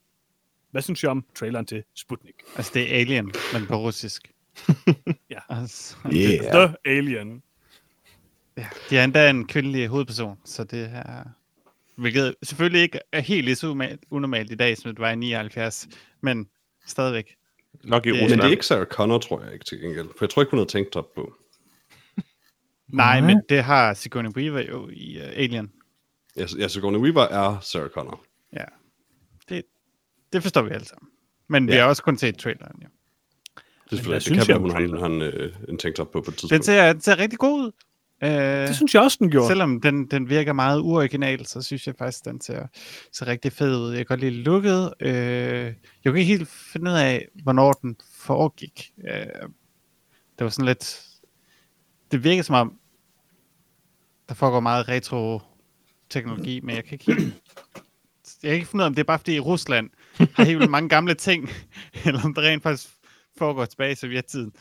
Hvad 0.71 0.83
synes 0.83 1.03
I 1.03 1.07
om 1.07 1.25
traileren 1.35 1.67
til 1.67 1.83
Sputnik? 1.95 2.35
Altså, 2.57 2.71
det 2.75 2.95
er 2.95 3.01
Alien, 3.01 3.33
men 3.53 3.67
på 3.67 3.77
russisk. 3.77 4.31
Ja. 5.31 5.39
Altså, 5.49 5.97
Yeah. 6.13 6.53
The 6.69 6.77
Alien. 6.85 7.43
ja. 8.57 8.67
De 8.91 8.99
er 8.99 9.05
endda 9.05 9.31
en 9.31 9.47
kvindelig 9.47 9.89
hovedperson, 9.89 10.39
så 10.45 10.65
det 10.65 10.91
er... 10.93 11.25
Hvilket 11.97 12.35
selvfølgelig 12.43 12.83
ikke 12.83 12.99
er 13.13 13.21
helt 13.21 13.45
lige 13.45 13.55
så 13.55 13.97
unormalt 14.11 14.53
i 14.53 14.55
dag, 14.55 14.79
som 14.79 14.91
det 14.91 14.99
var 14.99 15.11
i 15.11 15.17
79, 15.17 15.89
men 16.21 16.49
stadigvæk. 16.87 17.35
nok 17.85 18.07
i 18.07 18.11
Det-. 18.11 18.31
Men 18.31 18.39
det 18.39 18.45
er 18.45 18.51
ikke 18.51 18.67
Sarah 18.67 18.87
Connor, 18.87 19.19
tror 19.19 19.43
jeg 19.43 19.53
ikke 19.53 19.65
til 19.65 19.81
gengæld. 19.81 20.09
For 20.19 20.25
jeg 20.25 20.31
tror 20.31 20.43
ikke, 20.43 20.51
hun 20.51 20.59
havde 20.59 20.71
tænkt 20.71 20.91
top 20.93 21.15
på. 21.15 21.35
Nej, 22.89 23.21
Nej. 23.21 23.27
men 23.27 23.43
det 23.49 23.65
har 23.65 23.95
Sigourney 23.95 24.31
Weaver 24.31 24.61
jo 24.69 24.89
i 24.93 25.17
uh, 25.21 25.27
Alien. 25.27 25.73
Ja, 26.37 26.69
Sigourney 26.69 26.99
Weaver 26.99 27.23
er 27.23 27.61
Sarah 27.61 27.89
Connor. 27.91 28.25
Ja. 28.53 28.65
Det, 29.49 29.63
det 30.33 30.43
forstår 30.43 30.63
vi 30.63 30.71
alle 30.71 30.87
sammen. 30.87 31.11
Men 31.49 31.67
vi 31.69 31.73
Ja. 31.73 31.81
har 31.81 31.89
også 31.89 32.03
kun 32.03 32.19
set 32.19 32.39
traileren, 32.39 32.77
jo. 32.83 32.89
Det, 33.91 33.93
er 33.93 33.97
selvfølgelig, 33.97 34.09
hvad 34.11 34.15
det 34.15 34.23
synes 34.23 34.47
kan 34.47 34.49
være, 34.49 34.59
hun 34.61 34.71
har 34.71 34.79
en, 34.79 35.21
han, 35.21 35.23
øh, 35.23 35.57
en 35.69 35.79
tank 35.79 35.95
top 35.97 36.11
på 36.11 36.13
på 36.13 36.19
et 36.21 36.27
Den 36.27 36.35
tidspunkt. 36.37 36.65
ser, 36.65 36.93
den 36.93 37.01
ser 37.03 37.19
rigtig 37.19 37.39
god 37.39 37.61
ud. 37.61 37.73
Uh, 38.23 38.29
Det 38.31 38.77
synes 38.77 38.95
jeg 38.95 39.03
også, 39.03 39.17
den 39.21 39.31
gjorde. 39.31 39.47
Selvom 39.49 39.81
den, 39.81 40.07
den 40.07 40.29
virker 40.29 40.53
meget 40.53 40.81
uoriginal, 40.81 41.47
så 41.47 41.63
synes 41.63 41.87
jeg 41.87 41.95
faktisk, 41.99 42.25
den 42.25 42.41
ser, 42.41 42.67
ser 43.13 43.27
rigtig 43.27 43.53
fed 43.53 43.77
ud. 43.77 43.89
Jeg 43.89 43.97
kan 43.97 44.07
godt 44.07 44.21
lide 44.21 44.31
looket. 44.43 44.95
Øh, 45.01 45.13
jeg 45.15 45.75
kan 46.05 46.17
ikke 46.17 46.25
helt 46.25 46.49
finde 46.49 46.91
ud 46.91 46.97
af, 46.97 47.29
hvornår 47.43 47.73
den 47.73 47.97
foregik. 48.15 48.93
Øh, 49.09 49.27
det 50.39 50.45
var 50.45 50.49
sådan 50.49 50.67
lidt... 50.67 51.07
Det 52.13 52.25
virker 52.25 52.43
som 52.43 52.55
om, 52.55 52.79
der 54.29 54.35
foregår 54.35 54.61
meget 54.61 54.89
retro 54.89 55.41
teknologi, 56.15 56.61
men 56.61 56.77
jeg 56.77 56.85
kan 56.85 56.93
ikke 56.93 57.05
helt... 57.05 57.35
Jeg 58.43 58.51
kan 58.51 58.55
ikke 58.55 58.67
finde 58.67 58.83
ud 58.83 58.85
af, 58.85 58.87
om 58.87 58.95
det 58.95 59.01
er 59.03 59.05
bare 59.05 59.19
fordi 59.19 59.39
Rusland 59.39 59.91
har 60.35 60.45
helt 60.45 60.71
mange 60.71 60.89
gamle 60.89 61.15
ting, 61.15 61.51
eller 62.05 62.25
om 62.25 62.35
det 62.35 62.45
rent 62.45 62.63
faktisk 62.63 62.89
foregår 63.39 63.65
tilbage 63.65 63.93
i 63.93 63.95
sovjettiden. 63.95 64.53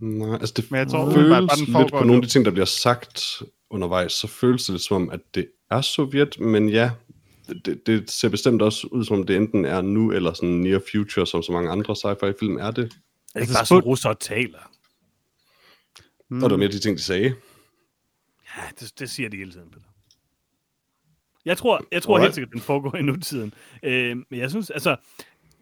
Nej, 0.00 0.32
altså 0.32 0.54
det 0.56 0.70
Men 0.70 0.78
jeg 0.78 0.88
tror 0.88 1.04
føles 1.04 1.16
umiddelbart 1.16 1.48
bare, 1.48 1.56
den 1.56 1.64
lidt 1.64 1.72
foregår 1.72 1.98
på 1.98 2.04
nogle 2.04 2.22
af 2.22 2.22
de 2.22 2.28
ting, 2.28 2.44
der 2.44 2.50
bliver 2.50 2.64
sagt 2.66 3.42
undervejs, 3.70 4.12
så 4.12 4.26
føles 4.26 4.64
det 4.64 4.72
lidt 4.72 4.82
som 4.82 5.02
om, 5.02 5.10
at 5.10 5.20
det 5.34 5.46
er 5.70 5.80
Sovjet, 5.80 6.40
men 6.40 6.68
ja, 6.68 6.90
det, 7.64 7.86
det 7.86 8.10
ser 8.10 8.28
bestemt 8.28 8.62
også 8.62 8.86
ud 8.86 9.04
som 9.04 9.18
om 9.18 9.26
det 9.26 9.36
enten 9.36 9.64
er 9.64 9.80
nu, 9.80 10.12
eller 10.12 10.32
sådan 10.32 10.48
near 10.48 10.80
future, 10.92 11.26
som 11.26 11.42
så 11.42 11.52
mange 11.52 11.70
andre 11.70 11.96
sci-fi-film 11.96 12.56
er 12.56 12.70
det. 12.70 12.76
Det 12.76 12.82
er 12.82 13.40
ikke 13.40 13.40
Altså, 13.40 13.54
bare 13.54 13.66
sådan, 13.66 13.82
russere 13.82 14.14
taler. 14.14 14.70
Mm. 16.30 16.42
Og 16.42 16.50
der 16.50 16.56
er 16.56 16.58
mere 16.58 16.68
de 16.68 16.78
ting, 16.78 16.98
de 16.98 17.02
sagde. 17.02 17.34
Ja, 18.56 18.62
det, 18.80 18.98
det 18.98 19.10
siger 19.10 19.28
de 19.28 19.36
hele 19.36 19.52
tiden, 19.52 19.70
Peter. 19.70 19.86
Jeg 21.44 21.58
tror, 21.58 21.84
jeg 21.92 22.02
tror 22.02 22.18
helt 22.18 22.34
sikkert, 22.34 22.48
at 22.48 22.52
den 22.52 22.60
foregår 22.60 22.96
i 22.96 23.02
nutiden. 23.02 23.54
Øh, 23.82 24.16
men 24.16 24.40
jeg 24.40 24.50
synes, 24.50 24.70
altså, 24.70 24.96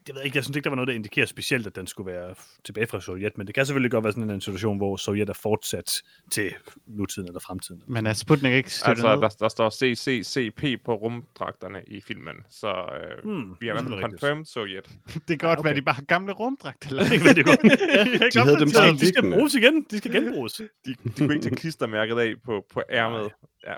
det 0.08 0.14
ved 0.14 0.20
jeg 0.20 0.26
ikke, 0.26 0.36
jeg 0.36 0.44
synes 0.44 0.56
ikke, 0.56 0.64
der 0.64 0.70
var 0.70 0.76
noget, 0.76 0.88
der 0.88 0.94
indikerer 0.94 1.26
specielt, 1.26 1.66
at 1.66 1.76
den 1.76 1.86
skulle 1.86 2.12
være 2.12 2.34
tilbage 2.64 2.86
fra 2.86 3.00
Sovjet, 3.00 3.38
men 3.38 3.46
det 3.46 3.54
kan 3.54 3.66
selvfølgelig 3.66 3.90
godt 3.90 4.04
være 4.04 4.12
sådan 4.12 4.30
en 4.30 4.40
situation, 4.40 4.76
hvor 4.76 4.96
Sovjet 4.96 5.28
er 5.28 5.32
fortsat 5.32 6.02
til 6.30 6.54
nutiden 6.86 7.28
eller 7.28 7.40
fremtiden. 7.40 7.82
Men 7.86 8.06
er 8.06 8.12
Sputnik 8.12 8.52
ikke 8.52 8.70
støttet 8.70 9.04
Altså, 9.04 9.20
der, 9.20 9.28
der 9.28 9.48
står 9.48 9.70
CCCP 9.70 10.84
på 10.84 10.94
rumdragterne 10.94 11.82
i 11.86 12.00
filmen, 12.00 12.36
så 12.50 12.68
øh, 12.68 13.24
Hmm, 13.24 13.56
vi 13.60 13.66
har 13.66 13.74
i 13.74 13.82
hvert 13.82 13.92
er 13.92 14.00
fald 14.00 14.10
confirmed 14.10 14.44
Sovjet. 14.44 14.88
Det 15.14 15.22
kan 15.26 15.38
godt 15.38 15.58
okay. 15.58 15.66
være, 15.66 15.70
at 15.70 15.76
de 15.76 15.82
bare 15.82 15.94
har 15.94 16.02
gamle 16.02 16.32
rumdragter. 16.32 16.88
Eller? 16.88 17.02
Det 17.08 17.36
det 17.36 17.44
godt. 17.46 17.62
De 18.34 18.40
havde 18.40 18.58
dem 18.58 18.68
de, 18.68 18.74
bare 18.74 18.92
de 18.92 19.08
skal 19.08 19.30
bruges 19.32 19.54
igen. 19.54 19.86
De 19.90 19.98
skal 19.98 20.12
genbruges. 20.12 20.52
De, 20.52 20.68
de 20.86 20.94
kunne 21.18 21.34
ikke 21.34 21.44
tage 21.44 21.56
klistermærket 21.56 22.18
af 22.18 22.34
på, 22.44 22.64
på 22.72 22.82
ærmet. 22.90 23.30
Ja. 23.66 23.74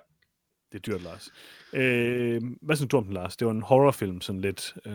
Det 0.73 0.79
er 0.79 0.93
dyrt, 0.93 1.03
Lars. 1.03 1.31
Øh, 1.73 2.43
hvad 2.63 2.77
synes 2.77 2.89
du 2.91 2.97
om 2.97 3.05
den, 3.05 3.13
Lars? 3.13 3.37
Det 3.37 3.47
var 3.47 3.53
en 3.53 3.63
horrorfilm, 3.63 4.21
sådan 4.21 4.41
lidt, 4.41 4.75
øh, 4.87 4.93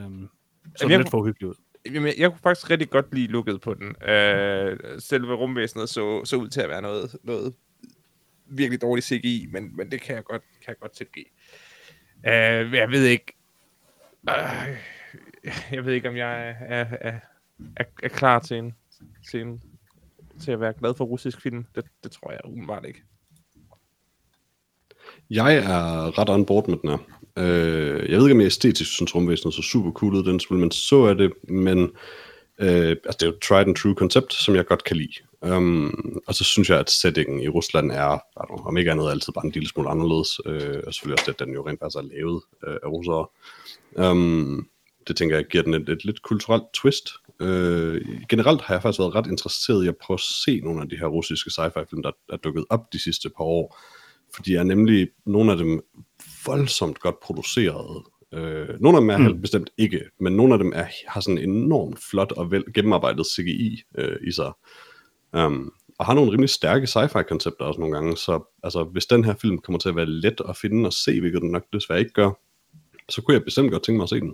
sådan 0.76 0.92
jeg 0.92 1.00
lidt 1.00 1.10
for 1.10 1.26
hyggelig 1.26 1.50
ud. 1.50 1.56
Jamen, 1.86 2.14
jeg 2.18 2.30
kunne 2.30 2.40
faktisk 2.44 2.70
rigtig 2.70 2.90
godt 2.90 3.14
lide 3.14 3.28
lukket 3.28 3.62
på 3.62 3.74
den. 3.74 4.10
Øh, 4.10 4.78
selve 5.00 5.34
rumvæsenet 5.34 5.90
så, 5.90 6.26
så 6.26 6.36
ud 6.36 6.48
til 6.48 6.62
at 6.62 6.70
være 6.70 6.82
noget, 6.82 7.16
noget 7.24 7.56
virkelig 8.46 8.82
dårligt 8.82 9.08
CGI, 9.08 9.48
men, 9.52 9.78
men 9.78 9.92
det 9.92 10.02
kan 10.02 10.16
jeg 10.16 10.24
godt, 10.24 10.42
kan 10.42 10.68
jeg 10.68 10.80
godt 10.80 10.92
tilgive. 10.92 11.26
Øh, 12.28 12.74
jeg 12.74 12.92
ved 12.92 13.04
ikke... 13.04 13.34
Øh, 14.30 14.78
jeg 15.72 15.86
ved 15.86 15.94
ikke, 15.94 16.10
om 16.10 16.18
jeg 16.18 16.50
er, 16.50 16.54
er, 16.60 16.86
er, 17.02 17.20
er, 17.76 17.84
er 18.04 18.08
klar 18.08 18.40
til 18.40 18.58
en, 18.58 18.76
til 19.32 19.42
en 19.42 19.62
til 20.40 20.52
at 20.52 20.60
være 20.60 20.74
glad 20.74 20.94
for 20.94 21.06
russisk 21.06 21.42
film. 21.42 21.66
Det, 21.76 21.86
det 22.04 22.12
tror 22.12 22.32
jeg 22.32 22.42
umiddelbart 22.46 22.86
ikke. 22.86 23.04
Jeg 25.30 25.56
er 25.56 26.20
ret 26.20 26.30
on 26.30 26.46
board 26.46 26.68
med 26.68 26.78
den 26.78 26.90
her. 26.90 26.98
Øh, 27.38 28.12
jeg 28.12 28.18
ved 28.18 28.26
ikke, 28.26 28.34
om 28.34 28.40
jeg 28.40 28.46
æstetisk 28.46 28.92
synes, 28.92 29.16
rumvæsenet 29.16 29.54
så 29.54 29.62
super 29.62 29.92
cool 29.92 30.16
ud, 30.16 30.24
den 30.24 30.40
spil, 30.40 30.58
men 30.58 30.72
så 30.72 30.96
er 30.96 31.14
det, 31.14 31.32
men 31.44 31.80
øh, 32.60 32.90
altså, 32.90 33.18
det 33.20 33.22
er 33.22 33.28
jo 33.28 33.34
et 33.34 33.40
tried 33.44 33.68
and 33.68 33.76
true 33.76 33.96
koncept, 33.96 34.34
som 34.34 34.56
jeg 34.56 34.66
godt 34.66 34.84
kan 34.84 34.98
lide. 34.98 35.14
Um, 35.42 36.22
og 36.28 36.36
så 36.36 36.44
synes 36.44 36.70
jeg, 36.70 36.80
at 36.80 36.90
settingen 36.90 37.40
i 37.40 37.48
Rusland 37.48 37.92
er, 37.92 38.20
know, 38.46 38.68
om 38.68 38.78
ikke 38.78 38.92
andet, 38.92 39.10
altid 39.10 39.34
bare 39.34 39.46
en 39.46 39.52
lille 39.52 39.70
smule 39.70 39.90
anderledes. 39.90 40.40
Øh, 40.46 40.84
og 40.88 40.94
selvfølgelig 40.94 41.20
også, 41.20 41.32
at 41.32 41.40
den 41.40 41.54
jo 41.54 41.68
rent 41.68 41.80
faktisk 41.80 41.98
er 41.98 42.02
lavet 42.02 42.42
øh, 42.68 42.78
af 42.84 42.88
russere. 42.88 43.28
Um, 44.12 44.68
det 45.08 45.16
tænker 45.16 45.36
jeg 45.36 45.46
giver 45.46 45.64
den 45.64 45.74
et, 45.74 45.90
et 45.90 46.06
lidt 46.06 46.22
kulturelt 46.22 46.64
twist. 46.74 47.10
Øh, 47.40 48.02
generelt 48.30 48.62
har 48.62 48.74
jeg 48.74 48.82
faktisk 48.82 49.00
været 49.00 49.16
ret 49.16 49.28
interesseret 49.28 49.86
i 49.86 49.88
at 49.88 49.98
prøve 49.98 50.16
at 50.16 50.22
se 50.44 50.60
nogle 50.60 50.82
af 50.82 50.90
de 50.90 50.98
her 50.98 51.08
russiske 51.08 51.50
sci-fi-film, 51.50 52.04
der 52.04 52.12
er 52.30 52.38
dukket 52.38 52.66
op 52.70 52.94
de 52.94 53.00
sidste 53.04 53.30
par 53.30 53.44
år. 53.44 53.78
De 54.46 54.56
er 54.56 54.64
nemlig 54.64 55.10
nogle 55.26 55.52
af 55.52 55.58
dem 55.58 55.82
voldsomt 56.46 57.00
godt 57.00 57.20
produceret. 57.20 58.04
Øh, 58.34 58.80
nogle 58.80 58.98
af 58.98 59.02
dem 59.02 59.10
er 59.10 59.18
mm. 59.18 59.42
bestemt 59.42 59.70
ikke, 59.78 60.02
men 60.20 60.36
nogle 60.36 60.54
af 60.54 60.60
dem 60.60 60.72
er, 60.76 60.86
har 61.08 61.22
sådan 61.22 61.38
en 61.38 61.50
enormt 61.50 62.00
flot 62.10 62.32
og 62.32 62.52
vel 62.52 62.64
gennemarbejdet 62.74 63.26
CGI 63.26 63.84
øh, 63.98 64.18
i 64.28 64.32
sig. 64.32 64.52
Um, 65.34 65.74
og 66.00 66.06
har 66.06 66.14
nogle 66.14 66.32
rimelig 66.32 66.50
stærke 66.50 66.88
sci-fi-koncepter 66.88 67.66
også 67.66 67.80
nogle 67.80 67.96
gange, 67.96 68.18
så 68.18 68.58
altså, 68.64 68.84
hvis 68.84 69.06
den 69.06 69.24
her 69.24 69.34
film 69.42 69.58
kommer 69.58 69.80
til 69.80 69.90
at 69.90 69.96
være 69.96 70.06
let 70.06 70.42
at 70.50 70.58
finde 70.58 70.88
og 70.88 70.94
se, 70.94 71.20
hvilket 71.20 71.42
den 71.42 71.52
nok 71.52 71.64
desværre 71.74 72.00
ikke 72.00 72.14
gør, 72.14 72.32
så 73.10 73.22
kunne 73.22 73.34
jeg 73.34 73.44
bestemt 73.44 73.72
godt 73.72 73.84
tænke 73.84 73.98
mig 73.98 74.04
at 74.04 74.10
se 74.10 74.20
den. 74.20 74.34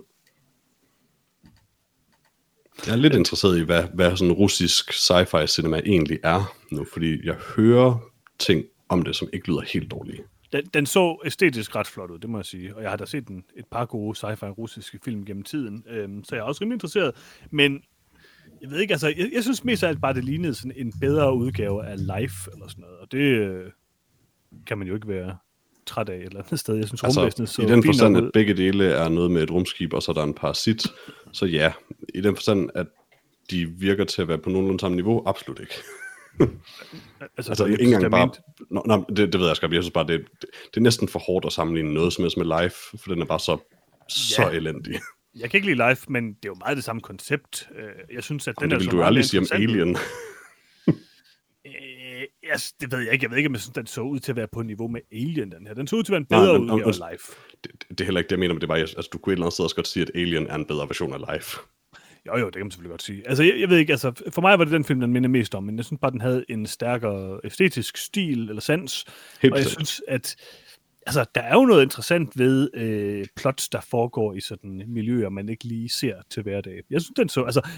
Jeg 2.86 2.92
er 2.92 2.96
lidt 2.96 3.14
interesseret 3.14 3.58
i, 3.58 3.62
hvad, 3.62 3.84
hvad 3.94 4.16
sådan 4.16 4.32
russisk 4.32 4.90
sci-fi 4.90 5.46
cinema 5.46 5.80
egentlig 5.86 6.18
er 6.22 6.54
nu, 6.70 6.86
fordi 6.92 7.26
jeg 7.26 7.34
hører 7.56 7.98
ting 8.38 8.64
om 8.92 9.02
det, 9.02 9.16
som 9.16 9.28
ikke 9.32 9.48
lyder 9.48 9.60
helt 9.72 9.90
dårlige. 9.90 10.22
Den, 10.52 10.64
den 10.74 10.86
så 10.86 11.18
æstetisk 11.24 11.76
ret 11.76 11.86
flot 11.86 12.10
ud, 12.10 12.18
det 12.18 12.30
må 12.30 12.38
jeg 12.38 12.44
sige. 12.44 12.76
Og 12.76 12.82
jeg 12.82 12.90
har 12.90 12.96
da 12.96 13.06
set 13.06 13.28
en, 13.28 13.44
et 13.56 13.64
par 13.70 13.84
gode 13.84 14.18
sci-fi 14.18 14.46
russiske 14.46 14.98
film 15.04 15.24
gennem 15.24 15.42
tiden, 15.42 15.84
øhm, 15.88 16.24
så 16.24 16.34
jeg 16.34 16.42
er 16.42 16.46
også 16.46 16.60
rimelig 16.62 16.76
interesseret. 16.76 17.12
Men 17.50 17.82
jeg 18.60 18.70
ved 18.70 18.78
ikke, 18.78 18.94
altså, 18.94 19.08
jeg, 19.08 19.30
jeg 19.34 19.42
synes 19.42 19.64
mest 19.64 19.82
af 19.82 19.88
alt 19.88 20.00
bare, 20.00 20.14
det 20.14 20.24
lignede 20.24 20.54
sådan 20.54 20.72
en 20.76 20.92
bedre 21.00 21.34
udgave 21.34 21.86
af 21.86 21.96
Life 21.98 22.50
eller 22.52 22.68
sådan 22.68 22.82
noget. 22.82 22.98
Og 22.98 23.12
det 23.12 23.18
øh, 23.18 23.70
kan 24.66 24.78
man 24.78 24.88
jo 24.88 24.94
ikke 24.94 25.08
være 25.08 25.36
træt 25.86 26.08
af 26.08 26.16
et 26.16 26.22
eller 26.22 26.42
andet 26.42 26.58
sted. 26.58 26.76
Jeg 26.76 26.86
synes, 26.86 27.02
altså, 27.02 27.46
så 27.46 27.62
I 27.62 27.66
den 27.66 27.84
forstand, 27.84 28.16
at 28.16 28.30
begge 28.34 28.54
dele 28.54 28.84
er 28.84 29.08
noget 29.08 29.30
med 29.30 29.42
et 29.42 29.50
rumskib, 29.50 29.92
og 29.92 30.02
så 30.02 30.12
er 30.12 30.14
der 30.14 30.22
en 30.22 30.34
parasit, 30.34 30.86
så 31.32 31.46
ja, 31.46 31.72
i 32.14 32.20
den 32.20 32.36
forstand, 32.36 32.70
at 32.74 32.86
de 33.50 33.66
virker 33.66 34.04
til 34.04 34.22
at 34.22 34.28
være 34.28 34.38
på 34.38 34.50
nogenlunde 34.50 34.80
samme 34.80 34.94
niveau, 34.94 35.22
absolut 35.26 35.60
ikke. 35.60 35.74
Altså, 37.36 37.50
altså 37.50 37.64
ikke 37.64 37.84
engang 37.84 38.10
bare... 38.10 38.30
Nå, 38.70 38.82
nå, 38.86 39.04
det, 39.08 39.32
det 39.32 39.40
ved 39.40 39.46
jeg 39.46 39.56
sgu 39.56 39.66
jeg 39.66 39.82
synes 39.82 39.92
bare, 39.92 40.06
det, 40.06 40.20
det, 40.40 40.50
det 40.70 40.76
er 40.76 40.80
næsten 40.80 41.08
for 41.08 41.18
hårdt 41.18 41.46
at 41.46 41.52
sammenligne 41.52 41.94
noget 41.94 42.12
som 42.12 42.24
helst 42.24 42.36
med 42.36 42.44
live, 42.44 43.00
for 43.00 43.12
den 43.12 43.22
er 43.22 43.26
bare 43.26 43.40
så, 43.40 43.58
så 44.08 44.42
ja. 44.42 44.50
elendig. 44.50 45.00
Jeg 45.34 45.50
kan 45.50 45.58
ikke 45.58 45.66
lide 45.66 45.76
live, 45.76 45.96
men 46.08 46.28
det 46.28 46.44
er 46.44 46.48
jo 46.48 46.54
meget 46.54 46.76
det 46.76 46.84
samme 46.84 47.02
koncept. 47.02 47.68
Øh, 47.76 48.14
jeg 48.14 48.22
synes, 48.22 48.48
at 48.48 48.54
den 48.58 48.70
Jamen, 48.70 48.80
det 48.80 48.86
vil 48.86 48.98
du 48.98 49.02
aldrig 49.02 49.24
sige 49.24 49.40
om 49.40 49.46
Alien. 49.52 49.96
Øh, 51.66 51.72
jeg, 52.42 52.60
det 52.80 52.92
ved 52.92 52.98
jeg 52.98 53.12
ikke. 53.12 53.24
Jeg 53.24 53.30
ved 53.30 53.36
ikke, 53.36 53.48
om 53.48 53.52
jeg 53.52 53.60
synes, 53.60 53.74
den 53.74 53.86
så 53.86 54.00
ud 54.00 54.18
til 54.18 54.32
at 54.32 54.36
være 54.36 54.48
på 54.52 54.62
niveau 54.62 54.88
med 54.88 55.00
Alien, 55.12 55.52
den 55.52 55.66
her. 55.66 55.74
Den 55.74 55.86
så 55.86 55.96
ud 55.96 56.02
til 56.02 56.12
at 56.12 56.14
være 56.14 56.20
en 56.20 56.26
bedre 56.26 56.58
Nej, 56.58 56.74
udgave 56.74 56.88
af 56.88 57.12
Life. 57.12 57.32
Det, 57.64 57.84
det, 57.88 58.00
er 58.00 58.04
heller 58.04 58.20
ikke 58.20 58.28
det, 58.28 58.32
jeg 58.32 58.38
mener, 58.38 58.54
men 58.54 58.60
det 58.60 58.68
var, 58.68 58.74
altså, 58.74 59.08
du 59.12 59.18
kunne 59.18 59.32
et 59.32 59.36
eller 59.36 59.46
andet 59.46 59.52
sted 59.52 59.64
også 59.64 59.76
godt 59.76 59.88
sige, 59.88 60.02
at 60.02 60.10
Alien 60.14 60.46
er 60.46 60.54
en 60.54 60.66
bedre 60.66 60.88
version 60.88 61.12
af 61.12 61.34
Life. 61.34 61.60
Jo, 62.26 62.38
jo, 62.38 62.46
det 62.46 62.54
kan 62.54 62.64
man 62.64 62.70
selvfølgelig 62.70 62.90
godt 62.90 63.02
sige. 63.02 63.28
Altså, 63.28 63.42
jeg, 63.42 63.60
jeg 63.60 63.68
ved 63.68 63.78
ikke, 63.78 63.92
altså, 63.92 64.22
for 64.30 64.40
mig 64.40 64.58
var 64.58 64.64
det 64.64 64.72
den 64.72 64.84
film, 64.84 65.00
den 65.00 65.12
minder 65.12 65.28
mest 65.28 65.54
om, 65.54 65.64
men 65.64 65.76
jeg 65.76 65.84
synes 65.84 66.00
bare, 66.00 66.10
den 66.10 66.20
havde 66.20 66.44
en 66.48 66.66
stærkere 66.66 67.40
æstetisk 67.44 67.96
stil 67.96 68.48
eller 68.48 68.60
sans. 68.60 69.04
Helt 69.42 69.54
og 69.54 69.58
jeg 69.58 69.66
synes, 69.66 70.02
at 70.08 70.36
altså, 71.06 71.24
der 71.34 71.40
er 71.40 71.54
jo 71.54 71.64
noget 71.64 71.82
interessant 71.82 72.38
ved 72.38 72.70
øh, 72.74 73.26
plots, 73.36 73.68
der 73.68 73.80
foregår 73.80 74.34
i 74.34 74.40
sådan 74.40 74.82
miljøer, 74.86 75.28
man 75.28 75.48
ikke 75.48 75.64
lige 75.64 75.88
ser 75.88 76.16
til 76.30 76.42
hverdag. 76.42 76.82
Jeg 76.90 77.00
synes, 77.00 77.14
den 77.16 77.28
så, 77.28 77.42
altså, 77.42 77.68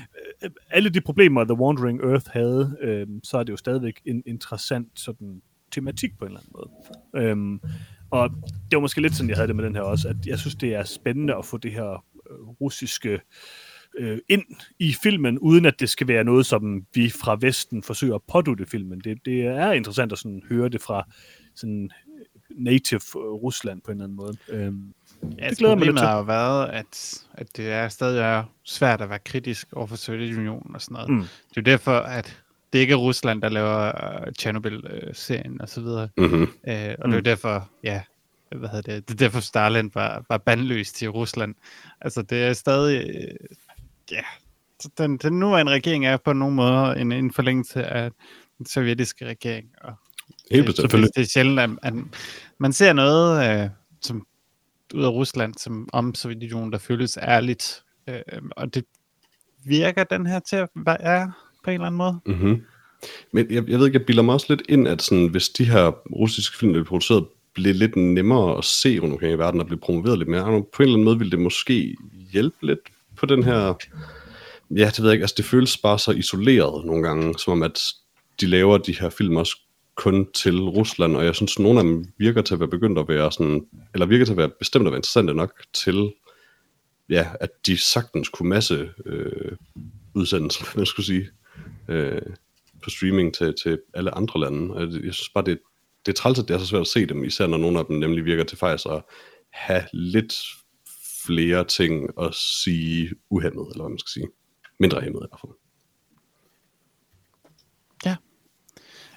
øh, 0.43 0.51
alle 0.71 0.91
de 0.91 1.01
problemer, 1.01 1.45
The 1.45 1.55
Wandering 1.55 2.01
Earth 2.01 2.31
havde, 2.31 2.77
øh, 2.81 3.07
så 3.23 3.39
er 3.39 3.43
det 3.43 3.53
jo 3.53 3.57
stadigvæk 3.57 4.01
en 4.05 4.23
interessant 4.27 4.89
sådan 4.95 5.43
tematik 5.71 6.19
på 6.19 6.25
en 6.25 6.31
eller 6.31 6.41
anden 6.41 6.53
måde. 6.55 7.27
Øhm, 7.27 7.61
og 8.11 8.31
det 8.71 8.77
var 8.77 8.81
måske 8.81 9.01
lidt 9.01 9.15
sådan, 9.15 9.29
jeg 9.29 9.37
havde 9.37 9.49
det 9.49 9.57
med 9.57 9.65
den 9.65 9.75
her 9.75 9.83
også, 9.83 10.09
at 10.09 10.27
jeg 10.27 10.39
synes, 10.39 10.55
det 10.55 10.75
er 10.75 10.85
spændende 10.85 11.37
at 11.37 11.45
få 11.45 11.59
det 11.59 11.73
her 11.73 12.05
øh, 12.31 12.49
russiske 12.61 13.21
øh, 13.99 14.19
ind 14.29 14.45
i 14.79 14.93
filmen, 15.03 15.39
uden 15.39 15.65
at 15.65 15.81
det 15.81 15.91
skal 15.91 16.09
være 16.09 16.25
noget, 16.25 16.47
som 16.47 16.87
vi 16.95 17.11
fra 17.11 17.37
Vesten 17.41 17.83
forsøger 17.83 18.15
at 18.15 18.23
pådute 18.33 18.67
filmen. 18.67 19.01
Det, 19.01 19.19
det 19.25 19.47
er 19.47 19.73
interessant 19.73 20.13
at 20.13 20.19
sådan 20.19 20.43
høre 20.49 20.69
det 20.69 20.81
fra 20.81 21.09
sådan 21.55 21.91
native 22.51 23.01
øh, 23.17 23.23
Rusland 23.23 23.83
på 23.83 23.91
en 23.91 23.97
eller 23.97 24.05
anden 24.05 24.17
måde. 24.17 24.37
Øhm, 24.49 24.95
ja, 25.39 25.51
det 25.51 25.59
glæder 25.59 25.75
mig 25.75 25.87
lidt 25.87 25.99
til. 25.99 26.07
har 26.07 26.17
jo 26.17 26.23
været, 26.23 26.69
at, 26.69 27.25
at 27.35 27.57
det 27.57 27.73
er 27.73 27.89
stadig 27.89 28.21
er 28.21 28.45
svært 28.65 29.01
at 29.01 29.11
være 29.11 29.19
kritisk 29.19 29.73
over 29.73 29.87
for 29.87 29.97
Sovjetunionen 29.97 30.75
og 30.75 30.81
sådan 30.81 30.95
noget. 30.95 31.11
Mm. 31.11 31.21
Det 31.21 31.57
er 31.57 31.61
jo 31.61 31.63
derfor, 31.63 31.99
at 31.99 32.43
det 32.73 32.79
ikke 32.79 32.93
er 32.93 32.97
Rusland, 32.97 33.43
der 33.43 33.49
laver 33.49 33.93
uh, 34.27 34.33
Chernobyl-serien 34.33 35.61
og 35.61 35.69
så 35.69 35.81
videre. 35.81 36.09
Mm-hmm. 36.17 36.43
Uh, 36.43 36.49
og 36.63 36.69
det 36.69 36.99
er 37.03 37.07
mm. 37.07 37.25
derfor, 37.25 37.71
ja, 37.83 38.03
hvad 38.57 38.69
hedder 38.69 38.95
det, 38.95 39.09
det 39.09 39.15
er 39.15 39.19
derfor 39.19 39.41
Stalin 39.41 39.91
var, 39.95 40.25
var 40.29 40.39
bandløs 40.39 40.93
til 40.93 41.09
Rusland. 41.09 41.55
Altså 42.01 42.23
det 42.23 42.43
er 42.43 42.53
stadig, 42.53 43.29
ja, 44.11 44.23
den, 44.99 45.17
den 45.17 45.39
nuværende 45.39 45.73
regering 45.73 46.07
er 46.07 46.17
på 46.17 46.33
nogen 46.33 46.55
måde 46.55 47.01
en, 47.01 47.13
en 47.13 47.33
forlængelse 47.33 47.85
af 47.85 48.11
den 48.59 48.67
sovjetiske 48.67 49.27
regering. 49.27 49.69
Og 49.81 49.95
Helt 50.51 50.67
bestemt. 50.67 50.93
Det, 50.93 51.11
det 51.17 51.23
er 51.23 51.27
sjældent, 51.27 51.61
at, 51.61 51.71
at 51.83 51.95
man 52.59 52.73
ser 52.73 52.93
noget 52.93 53.63
øh, 53.63 53.71
som, 54.03 54.27
ud 54.95 55.05
af 55.05 55.09
Rusland, 55.09 55.55
som 55.55 55.89
om 55.93 56.15
Sovjetunionen, 56.15 56.73
der 56.73 56.79
føles 56.79 57.19
ærligt. 57.23 57.83
Øh, 58.09 58.23
og 58.51 58.75
det 58.75 58.85
virker 59.65 60.05
den 60.05 60.27
her 60.27 60.39
til 60.39 60.57
at 60.57 60.69
være 60.75 61.33
på 61.65 61.71
en 61.71 61.75
eller 61.75 61.87
anden 61.87 61.99
måde. 61.99 62.21
Mm-hmm. 62.27 62.63
Men 63.33 63.47
jeg, 63.51 63.69
jeg 63.69 63.79
ved 63.79 63.87
ikke, 63.87 63.99
jeg 63.99 64.07
bilder 64.07 64.23
mig 64.23 64.35
også 64.35 64.47
lidt 64.49 64.63
ind, 64.69 64.89
at 64.89 65.03
sådan, 65.03 65.29
hvis 65.29 65.49
de 65.49 65.65
her 65.65 65.91
russiske 66.13 66.57
film, 66.57 66.73
der 66.73 66.81
bliver 66.81 66.89
produceret, 66.89 67.27
bliver 67.55 67.75
lidt 67.75 67.97
nemmere 67.97 68.59
at 68.59 68.65
se 68.65 68.99
rundt 68.99 69.13
omkring 69.13 69.33
i 69.33 69.39
verden 69.39 69.61
og 69.61 69.67
blive 69.67 69.81
promoveret 69.81 70.19
lidt 70.19 70.29
mere, 70.29 70.43
på 70.43 70.49
en 70.51 70.63
eller 70.83 70.95
anden 70.95 71.05
måde 71.05 71.19
ville 71.19 71.31
det 71.31 71.39
måske 71.39 71.97
hjælpe 72.33 72.67
lidt 72.67 72.81
på 73.27 73.35
den 73.35 73.43
her... 73.43 73.75
Ja, 74.71 74.87
det 74.87 74.99
ved 74.99 75.09
jeg 75.09 75.13
ikke, 75.13 75.23
altså 75.23 75.35
det 75.37 75.45
føles 75.45 75.77
bare 75.77 75.99
så 75.99 76.11
isoleret 76.11 76.87
nogle 76.87 77.03
gange, 77.03 77.39
som 77.39 77.53
om 77.53 77.63
at 77.63 77.83
de 78.41 78.47
laver 78.47 78.79
de 78.79 78.99
her 79.01 79.11
film 79.11 79.37
også 79.37 79.57
kun 79.95 80.33
til 80.33 80.61
Rusland, 80.61 81.17
og 81.17 81.25
jeg 81.25 81.35
synes, 81.35 81.59
nogle 81.59 81.79
af 81.79 81.85
dem 81.85 82.05
virker 82.19 82.43
til 82.43 82.55
at 82.55 82.61
være 82.61 82.69
begyndt 82.69 82.99
at 82.99 83.09
være 83.09 83.33
sådan, 83.33 83.67
eller 83.95 84.07
virker 84.07 84.25
til 84.25 84.33
at 84.33 84.37
være 84.37 84.51
bestemt 84.59 84.87
at 84.87 84.93
være 84.93 84.99
interessante 84.99 85.35
nok 85.35 85.53
til, 85.73 86.13
ja, 87.09 87.27
at 87.41 87.51
de 87.67 87.79
sagtens 87.79 88.29
kunne 88.29 88.49
masse 88.49 88.91
øh, 89.07 89.53
udsendelser, 90.15 90.65
man 90.77 90.87
skulle 90.87 91.07
sige, 91.07 91.29
øh, 91.89 92.23
på 92.83 92.91
streaming 92.91 93.35
til, 93.35 93.55
til 93.63 93.79
alle 93.95 94.15
andre 94.15 94.41
lande. 94.41 94.75
Og 94.75 94.81
jeg 94.83 95.15
synes 95.15 95.31
bare, 95.35 95.45
det, 95.45 95.59
det 96.07 96.13
er 96.13 96.17
træls, 96.17 96.39
at 96.39 96.49
det 96.49 96.55
er 96.55 96.59
så 96.59 96.67
svært 96.67 96.81
at 96.81 96.87
se 96.87 97.07
dem, 97.07 97.25
især 97.25 97.47
når 97.47 97.59
nogle 97.59 97.79
af 97.79 97.87
dem 97.87 97.97
nemlig 97.97 98.25
virker 98.25 98.45
til 98.45 98.59
faktisk 98.59 98.87
at 98.91 99.03
have 99.53 99.83
lidt 99.93 100.35
flere 101.27 101.65
ting 101.65 102.11
at 102.21 102.35
sige 102.35 103.11
uhemmet, 103.31 103.67
eller 103.71 103.83
hvad 103.83 103.91
man 103.91 103.99
skal 103.99 104.11
sige. 104.11 104.29
Mindre 104.81 105.01
hæmmet 105.01 105.21
i 105.21 105.27
hvert 105.31 105.41
fald. 105.41 105.53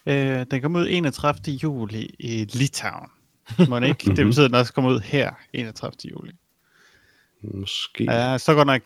Øh, 0.07 0.45
den 0.51 0.61
kom 0.61 0.75
ud 0.75 0.87
31. 0.89 1.55
juli 1.63 2.09
i 2.19 2.45
Litauen. 2.53 3.09
Må 3.69 3.79
ikke? 3.79 4.09
Det 4.15 4.25
betyder, 4.25 4.45
at 4.45 4.51
den 4.51 4.59
også 4.59 4.73
kommer 4.73 4.91
ud 4.91 4.99
her 4.99 5.31
31. 5.53 5.91
juli. 6.11 6.31
Måske. 7.41 8.03
Ja, 8.03 8.37
så 8.37 8.53
går 8.53 8.63
nok 8.63 8.81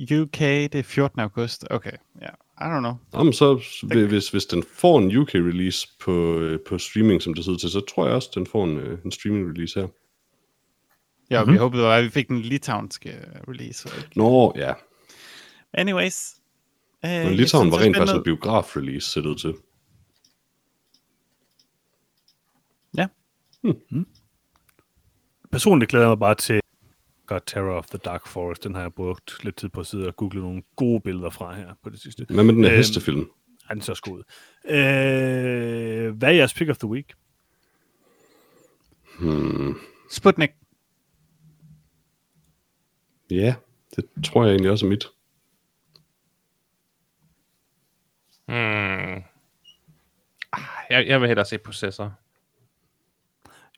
UK, 0.00 0.38
det 0.38 0.74
er 0.74 0.82
14. 0.82 1.20
august. 1.20 1.64
Okay, 1.70 1.92
ja. 2.20 2.26
Yeah. 2.26 2.34
I 2.60 2.64
don't 2.64 2.80
know. 2.80 2.94
Jamen, 3.14 3.32
så 3.32 3.64
hvis, 4.08 4.28
hvis 4.28 4.44
den 4.44 4.62
får 4.62 4.98
en 4.98 5.16
UK-release 5.16 5.88
på, 6.00 6.38
øh, 6.38 6.60
på 6.68 6.78
streaming, 6.78 7.22
som 7.22 7.34
det 7.34 7.44
sidder 7.44 7.58
til, 7.58 7.70
så 7.70 7.80
tror 7.80 8.06
jeg 8.06 8.14
også, 8.14 8.30
den 8.34 8.46
får 8.46 8.64
en, 8.64 8.76
øh, 8.76 8.98
en 9.04 9.12
streaming-release 9.12 9.80
her. 9.80 9.88
Ja, 11.32 11.40
mm-hmm. 11.40 11.54
vi 11.54 11.58
håbede, 11.58 11.94
at 11.94 12.04
vi 12.04 12.10
fik 12.10 12.28
den 12.28 12.38
litauiske 12.38 13.18
release. 13.48 13.88
Nå, 14.16 14.52
ja. 14.56 14.72
Anyways. 15.72 16.34
Øh, 17.04 17.10
Men 17.10 17.34
Litauen 17.34 17.70
var 17.70 17.80
rent 17.80 17.96
faktisk 17.96 18.16
en 18.16 18.22
biograf-release, 18.22 19.10
ser 19.10 19.20
det 19.20 19.28
ud 19.28 19.36
til. 19.36 19.54
Hmm. 23.62 24.06
Personligt 25.52 25.90
glæder 25.90 26.04
jeg 26.04 26.10
mig 26.10 26.18
bare 26.18 26.34
til 26.34 26.60
God 27.26 27.40
Terror 27.46 27.78
of 27.78 27.86
the 27.86 27.98
Dark 27.98 28.26
Forest. 28.26 28.64
Den 28.64 28.74
har 28.74 28.82
jeg 28.82 28.92
brugt 28.94 29.44
lidt 29.44 29.56
tid 29.56 29.68
på 29.68 29.80
at 29.80 29.86
sidde 29.86 30.06
og 30.06 30.16
google 30.16 30.40
nogle 30.40 30.62
gode 30.76 31.00
billeder 31.00 31.30
fra 31.30 31.54
her 31.54 31.74
på 31.82 31.90
det 31.90 32.00
sidste. 32.00 32.26
Hvad 32.30 32.44
med 32.44 32.54
den 32.54 32.64
her 32.64 32.72
øhm, 32.72 32.76
hestefilm? 32.76 33.30
Er 33.68 33.74
den 33.74 33.82
så 33.82 33.92
også 33.92 34.02
god? 34.02 34.22
Øh, 34.64 36.16
hvad 36.16 36.28
er 36.28 36.32
jeres 36.32 36.54
pick 36.54 36.70
of 36.70 36.78
the 36.78 36.88
week? 36.88 37.12
Hmm. 39.20 39.76
Sputnik. 40.10 40.50
Ja, 43.34 43.54
det 43.96 44.04
tror 44.24 44.44
jeg 44.44 44.50
egentlig 44.50 44.70
også 44.70 44.86
er 44.86 44.90
mit. 44.90 45.06
Hmm. 48.46 49.22
Ah, 50.52 50.62
jeg, 50.90 51.06
jeg 51.06 51.20
vil 51.20 51.28
hellere 51.28 51.46
se 51.46 51.58
Possessor. 51.58 52.12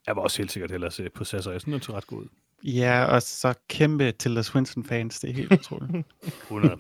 Jeg 0.07 0.16
var 0.16 0.22
også 0.22 0.38
helt 0.38 0.52
sikkert 0.52 0.70
hellere 0.70 0.90
se 0.90 1.11
Possessor. 1.11 1.50
Jeg 1.50 1.61
synes, 1.61 1.86
den 1.86 1.94
er 1.94 1.96
ret 1.96 2.07
god 2.07 2.26
Ja, 2.64 3.05
og 3.05 3.22
så 3.22 3.55
kæmpe 3.68 4.12
Tilda 4.12 4.42
Swinton-fans. 4.42 5.20
Det 5.20 5.30
er 5.30 5.34
helt 5.34 5.52
utroligt. 5.52 6.07
100 6.42 6.76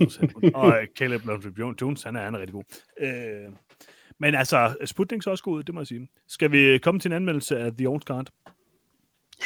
Og 0.54 0.86
Caleb 0.98 1.26
Landry 1.26 1.74
Jones, 1.80 2.02
han 2.02 2.16
er, 2.16 2.22
han 2.22 2.34
er 2.34 2.38
rigtig 2.38 2.52
god. 2.52 2.64
Øh, 3.00 3.52
men 4.18 4.34
altså, 4.34 4.76
Sputnik 4.84 5.26
er 5.26 5.30
også 5.30 5.44
god 5.44 5.62
det 5.62 5.74
må 5.74 5.80
jeg 5.80 5.86
sige. 5.86 6.08
Skal 6.28 6.52
vi 6.52 6.78
komme 6.78 7.00
til 7.00 7.08
en 7.08 7.12
anmeldelse 7.12 7.58
af 7.58 7.72
The 7.76 7.88
Old 7.88 8.02
Guard? 8.02 8.30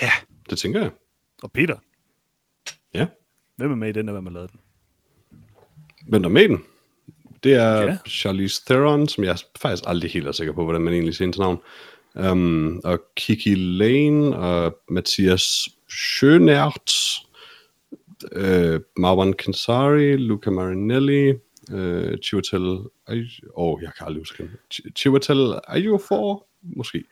Ja, 0.03 0.11
det 0.51 0.59
tænker 0.59 0.81
jeg. 0.81 0.91
Og 1.43 1.53
Peter? 1.53 1.76
Ja? 2.95 3.07
Hvem 3.59 3.71
er 3.71 3.77
med 3.77 3.89
i 3.89 3.93
den, 3.93 4.09
og 4.09 4.13
hvem 4.13 4.27
har 4.27 4.33
lavet 4.33 4.53
den? 4.53 4.61
Hvem 6.09 6.25
er 6.25 6.29
med 6.29 6.43
i 6.43 6.47
den? 6.47 6.65
Det 7.43 7.55
er 7.55 7.83
ja. 7.83 7.99
Charlize 8.07 8.63
Theron, 8.67 9.09
som 9.09 9.25
jeg 9.25 9.39
faktisk 9.61 9.85
aldrig 9.87 10.11
helt 10.11 10.27
er 10.27 10.33
sikker 10.33 10.53
på, 10.53 10.65
hvordan 10.65 10.83
man 10.83 10.93
egentlig 10.95 11.15
siger 11.15 11.27
hendes 11.27 11.39
navn. 11.39 11.59
Um, 12.15 12.81
og 12.85 13.01
Kiki 13.17 13.55
Lane 13.55 14.37
og 14.37 14.79
Mathias 14.89 15.69
Schönert, 15.91 16.93
uh, 18.37 18.81
Marwan 18.97 19.33
Kensari, 19.33 20.17
Luca 20.17 20.51
Marinelli, 20.51 21.31
uh, 21.73 22.15
Chiwetel, 22.25 22.79
åh, 23.09 23.19
oh, 23.55 23.83
jeg 23.83 23.91
kan 23.99 24.07
aldrig 24.07 24.21
huske 24.21 24.43
hende. 24.43 24.53
Chiwetel 24.97 25.55
Ejiofor, 25.69 26.47
måske. 26.63 27.05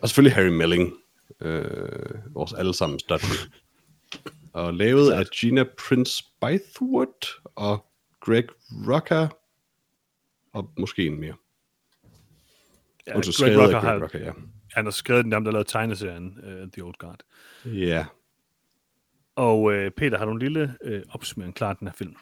Og 0.00 0.08
selvfølgelig 0.08 0.34
Harry 0.34 0.56
Melling, 0.56 0.92
uh, 1.40 2.34
vores 2.34 2.52
allesammens 2.52 3.02
Dudley. 3.02 3.50
Og 4.54 4.74
lavet 4.74 5.12
af 5.12 5.26
Gina 5.26 5.64
Prince 5.78 6.24
Bythewood 6.40 7.40
og 7.54 7.86
Greg 8.20 8.44
Rucker, 8.88 9.28
og 10.52 10.70
måske 10.78 11.06
en 11.06 11.20
mere. 11.20 11.34
Ja, 13.06 13.12
Greg 13.12 13.58
Rucker, 13.58 13.80
har, 13.80 14.02
Rucker, 14.02 14.18
ja. 14.18 14.32
Han 14.72 14.84
har 14.84 14.90
skrevet 14.90 15.24
den, 15.24 15.32
der 15.32 15.40
lavede 15.40 15.68
tegneserien 15.68 16.38
uh, 16.42 16.70
The 16.72 16.82
Old 16.82 16.94
Guard. 16.98 17.20
Ja. 17.64 18.06
Og 19.36 19.62
uh, 19.62 19.88
Peter, 19.96 20.18
har 20.18 20.24
du 20.24 20.32
en 20.32 20.38
lille 20.38 20.74
uh, 20.86 21.00
opsummering 21.08 21.54
klar 21.54 21.72
den 21.72 21.88
her 21.88 21.94
film? 21.94 22.16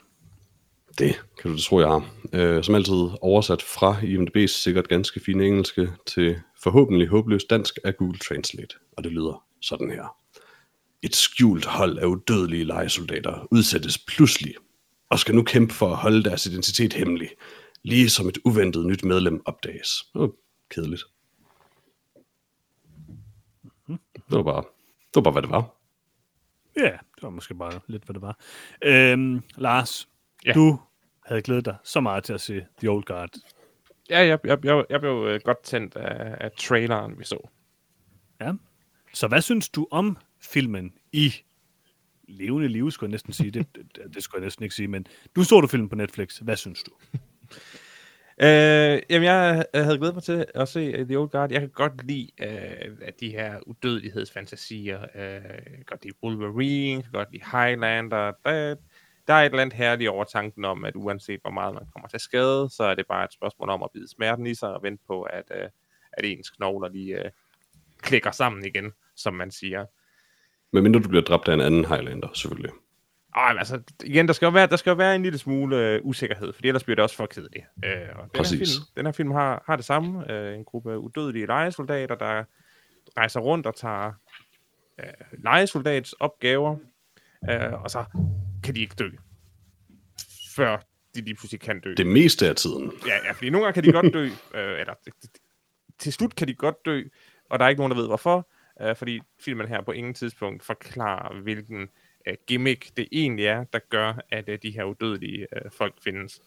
Det 0.98 1.20
kan 1.42 1.50
du 1.50 1.58
tro, 1.58 1.80
jeg 1.80 1.88
har. 1.88 2.56
Uh, 2.56 2.62
som 2.62 2.74
altid 2.74 3.08
oversat 3.20 3.62
fra 3.62 3.92
IMDb's 3.92 4.46
sikkert 4.46 4.88
ganske 4.88 5.20
fine 5.20 5.46
engelske 5.46 5.92
til 6.06 6.40
forhåbentlig 6.62 7.08
håbløst 7.08 7.50
dansk 7.50 7.78
af 7.84 7.96
Google 7.96 8.18
Translate, 8.18 8.76
og 8.96 9.04
det 9.04 9.12
lyder 9.12 9.44
sådan 9.60 9.90
her. 9.90 10.21
Et 11.02 11.16
skjult 11.16 11.64
hold 11.64 11.98
af 11.98 12.04
udødelige 12.04 12.64
legesoldater 12.64 13.48
udsættes 13.50 13.98
pludselig 13.98 14.54
og 15.10 15.18
skal 15.18 15.34
nu 15.34 15.42
kæmpe 15.42 15.74
for 15.74 15.90
at 15.90 15.96
holde 15.96 16.24
deres 16.24 16.46
identitet 16.46 16.92
hemmelig, 16.92 17.30
lige 17.82 18.10
som 18.10 18.28
et 18.28 18.38
uventet 18.44 18.86
nyt 18.86 19.04
medlem 19.04 19.42
opdages. 19.44 19.88
Det 20.12 20.20
var 20.20 20.30
kedeligt. 20.70 21.02
Det 24.14 24.36
var 24.38 24.42
bare, 24.42 24.64
det 24.84 25.14
var 25.14 25.22
bare 25.22 25.32
hvad 25.32 25.42
det 25.42 25.50
var. 25.50 25.74
Ja, 26.76 26.90
det 27.14 27.22
var 27.22 27.30
måske 27.30 27.54
bare 27.54 27.80
lidt, 27.86 28.04
hvad 28.04 28.14
det 28.14 28.22
var. 28.22 28.38
Øhm, 28.84 29.42
Lars, 29.56 30.08
ja. 30.46 30.52
du 30.52 30.80
havde 31.26 31.42
glædet 31.42 31.64
dig 31.64 31.76
så 31.84 32.00
meget 32.00 32.24
til 32.24 32.32
at 32.32 32.40
se 32.40 32.66
The 32.78 32.88
Old 32.90 33.04
Guard. 33.04 33.30
Ja, 34.10 34.26
jeg, 34.26 34.38
jeg, 34.44 34.64
jeg, 34.64 34.84
jeg 34.90 35.00
blev 35.00 35.26
øh, 35.28 35.40
godt 35.44 35.62
tændt 35.62 35.96
af, 35.96 36.36
af 36.40 36.52
traileren, 36.52 37.18
vi 37.18 37.24
så. 37.24 37.48
Ja. 38.40 38.52
Så 39.14 39.28
hvad 39.28 39.40
synes 39.40 39.68
du 39.68 39.86
om 39.90 40.16
filmen 40.42 40.92
i 41.12 41.34
levende 42.28 42.68
liv, 42.68 42.90
skulle 42.90 43.08
jeg 43.08 43.12
næsten 43.12 43.32
sige. 43.32 43.50
Det, 43.50 43.66
det, 43.74 44.14
det 44.14 44.22
skulle 44.22 44.40
jeg 44.40 44.46
næsten 44.46 44.62
ikke 44.62 44.74
sige, 44.74 44.88
men 44.88 45.06
du 45.36 45.44
så 45.44 45.60
du 45.60 45.66
filmen 45.66 45.88
på 45.88 45.96
Netflix. 45.96 46.38
Hvad 46.38 46.56
synes 46.56 46.82
du? 46.82 46.92
Øh, 48.42 49.02
jamen, 49.10 49.26
jeg 49.26 49.64
havde 49.74 49.98
glædet 49.98 50.14
mig 50.14 50.22
til 50.22 50.46
at 50.54 50.68
se 50.68 50.80
øh, 50.80 51.06
The 51.06 51.18
Old 51.18 51.30
Guard. 51.30 51.52
Jeg 51.52 51.60
kan 51.60 51.70
godt 51.70 52.06
lide 52.06 52.30
øh, 52.40 52.96
at 53.02 53.20
de 53.20 53.30
her 53.30 53.58
udødelighedsfantasier. 53.66 55.02
Øh, 55.14 55.22
jeg 55.22 55.62
kan 55.74 55.84
godt 55.86 56.04
lide 56.04 56.14
Wolverine, 56.22 56.96
jeg 56.96 57.04
kan 57.04 57.12
godt 57.12 57.32
lide 57.32 57.44
Highlander. 57.52 58.32
Der, 58.44 58.74
der 59.26 59.34
er 59.34 59.40
et 59.40 59.44
eller 59.44 59.62
andet 59.62 59.76
herligt 59.76 60.10
over 60.10 60.24
tanken 60.24 60.64
om, 60.64 60.84
at 60.84 60.96
uanset 60.96 61.40
hvor 61.40 61.50
meget 61.50 61.74
man 61.74 61.86
kommer 61.92 62.08
til 62.08 62.20
skade, 62.20 62.70
så 62.70 62.84
er 62.84 62.94
det 62.94 63.06
bare 63.06 63.24
et 63.24 63.32
spørgsmål 63.32 63.68
om 63.68 63.82
at 63.82 63.88
bide 63.94 64.08
smerten 64.08 64.46
i 64.46 64.54
sig 64.54 64.74
og 64.74 64.82
vente 64.82 65.04
på, 65.06 65.22
at, 65.22 65.44
øh, 65.54 65.68
at 66.12 66.24
ens 66.24 66.50
knogler 66.50 66.88
lige 66.88 67.24
øh, 67.24 67.30
klikker 67.98 68.30
sammen 68.30 68.64
igen, 68.64 68.92
som 69.16 69.34
man 69.34 69.50
siger. 69.50 69.86
Men 70.72 70.82
mindre 70.82 71.00
du 71.00 71.08
bliver 71.08 71.24
dræbt 71.24 71.48
af 71.48 71.54
en 71.54 71.60
anden 71.60 71.84
Highlander, 71.84 72.28
selvfølgelig. 72.34 72.70
Ej, 73.36 73.54
altså, 73.58 73.80
igen, 74.04 74.26
der 74.26 74.32
skal 74.32 74.46
jo 74.46 74.52
være, 74.52 74.66
der 74.66 74.76
skal 74.76 74.90
jo 74.90 74.96
være 74.96 75.16
en 75.16 75.22
lille 75.22 75.38
smule 75.38 75.76
øh, 75.76 76.00
usikkerhed, 76.02 76.52
for 76.52 76.60
ellers 76.64 76.84
bliver 76.84 76.96
det 76.96 77.02
også 77.02 77.16
for 77.16 77.26
kedeligt. 77.26 77.64
Øh, 77.84 77.90
og 78.14 78.22
den 78.22 78.30
Præcis. 78.34 78.58
Her 78.58 78.66
film, 78.66 78.84
den 78.96 79.06
her 79.06 79.12
film 79.12 79.30
har, 79.30 79.62
har 79.66 79.76
det 79.76 79.84
samme. 79.84 80.32
Øh, 80.32 80.54
en 80.54 80.64
gruppe 80.64 80.98
udødelige 80.98 81.46
legesoldater, 81.46 82.14
der 82.14 82.44
rejser 83.16 83.40
rundt 83.40 83.66
og 83.66 83.76
tager 83.76 84.12
øh, 85.00 85.42
legesoldats 85.44 86.12
opgaver, 86.12 86.76
øh, 87.50 87.82
og 87.82 87.90
så 87.90 88.04
kan 88.64 88.74
de 88.74 88.80
ikke 88.80 88.94
dø, 88.98 89.10
før 90.56 90.78
de 91.14 91.20
lige 91.20 91.34
pludselig 91.34 91.60
kan 91.60 91.80
dø. 91.80 91.94
Det 91.96 92.06
meste 92.06 92.48
af 92.48 92.56
tiden. 92.56 92.92
Ja, 93.06 93.14
ja 93.26 93.32
fordi 93.32 93.50
nogle 93.50 93.64
gange 93.64 93.74
kan 93.74 93.84
de 93.84 93.92
godt 93.92 94.14
dø, 94.14 94.24
øh, 94.54 94.80
eller 94.80 94.94
til 95.98 96.12
slut 96.12 96.34
kan 96.34 96.48
de 96.48 96.54
godt 96.54 96.76
dø, 96.84 97.02
og 97.50 97.58
der 97.58 97.64
er 97.64 97.68
ikke 97.68 97.80
nogen, 97.80 97.90
der 97.90 97.96
ved 97.96 98.06
hvorfor, 98.06 98.48
øh, 98.80 98.96
fordi 98.96 99.20
filmen 99.40 99.68
her 99.68 99.82
på 99.82 99.92
ingen 99.92 100.14
tidspunkt 100.14 100.62
forklarer, 100.62 101.40
hvilken 101.40 101.88
øh, 102.26 102.34
gimmick 102.46 102.96
det 102.96 103.08
egentlig 103.12 103.46
er, 103.46 103.64
der 103.64 103.78
gør, 103.90 104.18
at 104.30 104.48
øh, 104.48 104.58
de 104.62 104.70
her 104.70 104.84
udødelige 104.84 105.46
øh, 105.56 105.70
folk 105.70 105.94
findes. 106.04 106.40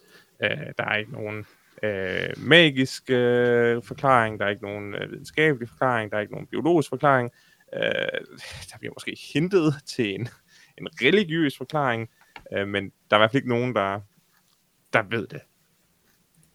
Øh, 0.44 0.50
der 0.78 0.84
er 0.84 0.96
ikke 0.96 1.12
nogen 1.12 1.46
øh, 1.84 2.34
magisk 2.38 3.10
øh, 3.10 3.84
forklaring, 3.84 4.40
der 4.40 4.46
er 4.46 4.50
ikke 4.50 4.64
nogen 4.64 4.96
øh, 4.96 5.12
videnskabelig 5.12 5.70
forklaring, 5.70 6.12
der 6.12 6.18
er 6.18 6.22
ikke 6.22 6.34
nogen 6.34 6.48
biologisk 6.48 6.90
forklaring. 6.90 7.32
Øh, 7.74 7.82
der 8.72 8.78
bliver 8.80 8.94
måske 8.94 9.18
hintet 9.34 9.74
til 9.86 10.16
en, 10.16 10.28
en 10.78 10.88
religiøs 11.02 11.58
forklaring, 11.58 12.10
øh, 12.54 12.68
men 12.68 12.84
der 12.84 13.16
er 13.16 13.20
i 13.20 13.22
hvert 13.22 13.32
fald 13.32 13.44
ikke 13.44 13.50
nogen, 13.50 13.76
der, 13.76 14.00
der 14.94 15.04
ved 15.10 15.28
det. 15.28 15.42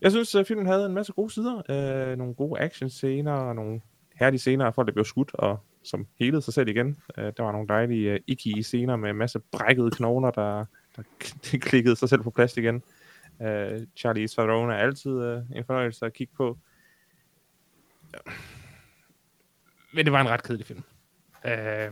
Jeg 0.01 0.11
synes, 0.11 0.35
at 0.35 0.47
filmen 0.47 0.67
havde 0.67 0.87
en 0.87 0.95
masse 0.95 1.13
gode 1.13 1.31
sider. 1.31 1.63
Øh, 1.71 2.19
nogle 2.19 2.35
gode 2.35 2.61
action-scener, 2.61 3.33
og 3.33 3.55
nogle 3.55 3.81
her 4.21 4.31
de 4.31 4.39
senere, 4.39 4.73
folk, 4.73 4.87
der 4.87 4.93
blev 4.93 5.05
skudt, 5.05 5.35
og 5.35 5.61
som 5.83 6.07
helede 6.19 6.43
sig 6.43 6.55
selv 6.55 6.69
igen. 6.69 6.97
Øh, 7.19 7.33
der 7.37 7.43
var 7.43 7.53
nogle 7.53 7.69
dejlige 7.69 8.13
øh, 8.13 8.21
ikke 8.27 8.63
scener 8.63 8.97
med 8.97 9.11
en 9.11 9.17
masse 9.17 9.39
brækkede 9.39 9.91
knogler, 9.91 10.31
der, 10.31 10.65
der 10.97 11.03
klikkede 11.69 11.97
sig 11.97 12.09
selv 12.09 12.23
på 12.23 12.31
plads 12.31 12.57
igen. 12.57 12.83
Øh, 13.43 13.87
Charlie 13.97 14.29
Theron 14.29 14.71
er 14.71 14.75
altid 14.75 15.23
øh, 15.23 15.43
en 15.55 15.65
fornøjelse 15.65 16.07
at 16.07 16.13
kigge 16.13 16.35
på. 16.37 16.59
Ja. 18.15 18.33
Men 19.93 20.05
det 20.05 20.13
var 20.13 20.21
en 20.21 20.29
ret 20.29 20.43
kedelig 20.43 20.67
film. 20.67 20.83
Øh, 21.45 21.91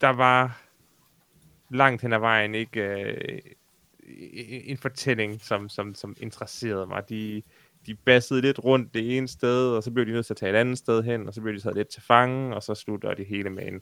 der 0.00 0.08
var 0.08 0.62
langt 1.70 2.02
hen 2.02 2.12
ad 2.12 2.18
vejen 2.18 2.54
ikke 2.54 2.80
øh, 2.80 3.40
en 4.64 4.78
fortælling, 4.78 5.40
som, 5.40 5.68
som, 5.68 5.94
som 5.94 6.16
interesserede 6.20 6.86
mig. 6.86 7.08
De, 7.08 7.42
de 7.86 7.94
bassede 7.94 8.40
lidt 8.40 8.64
rundt 8.64 8.94
det 8.94 9.16
ene 9.16 9.28
sted, 9.28 9.68
og 9.68 9.82
så 9.82 9.90
blev 9.90 10.06
de 10.06 10.12
nødt 10.12 10.26
til 10.26 10.32
at 10.32 10.36
tage 10.36 10.52
et 10.52 10.56
andet 10.56 10.78
sted 10.78 11.02
hen, 11.02 11.28
og 11.28 11.34
så 11.34 11.40
blev 11.40 11.54
de 11.54 11.60
taget 11.60 11.76
lidt 11.76 11.88
til 11.88 12.02
fange, 12.02 12.54
og 12.54 12.62
så 12.62 12.74
slutter 12.74 13.14
det 13.14 13.26
hele 13.26 13.50
med 13.50 13.66
en 13.68 13.80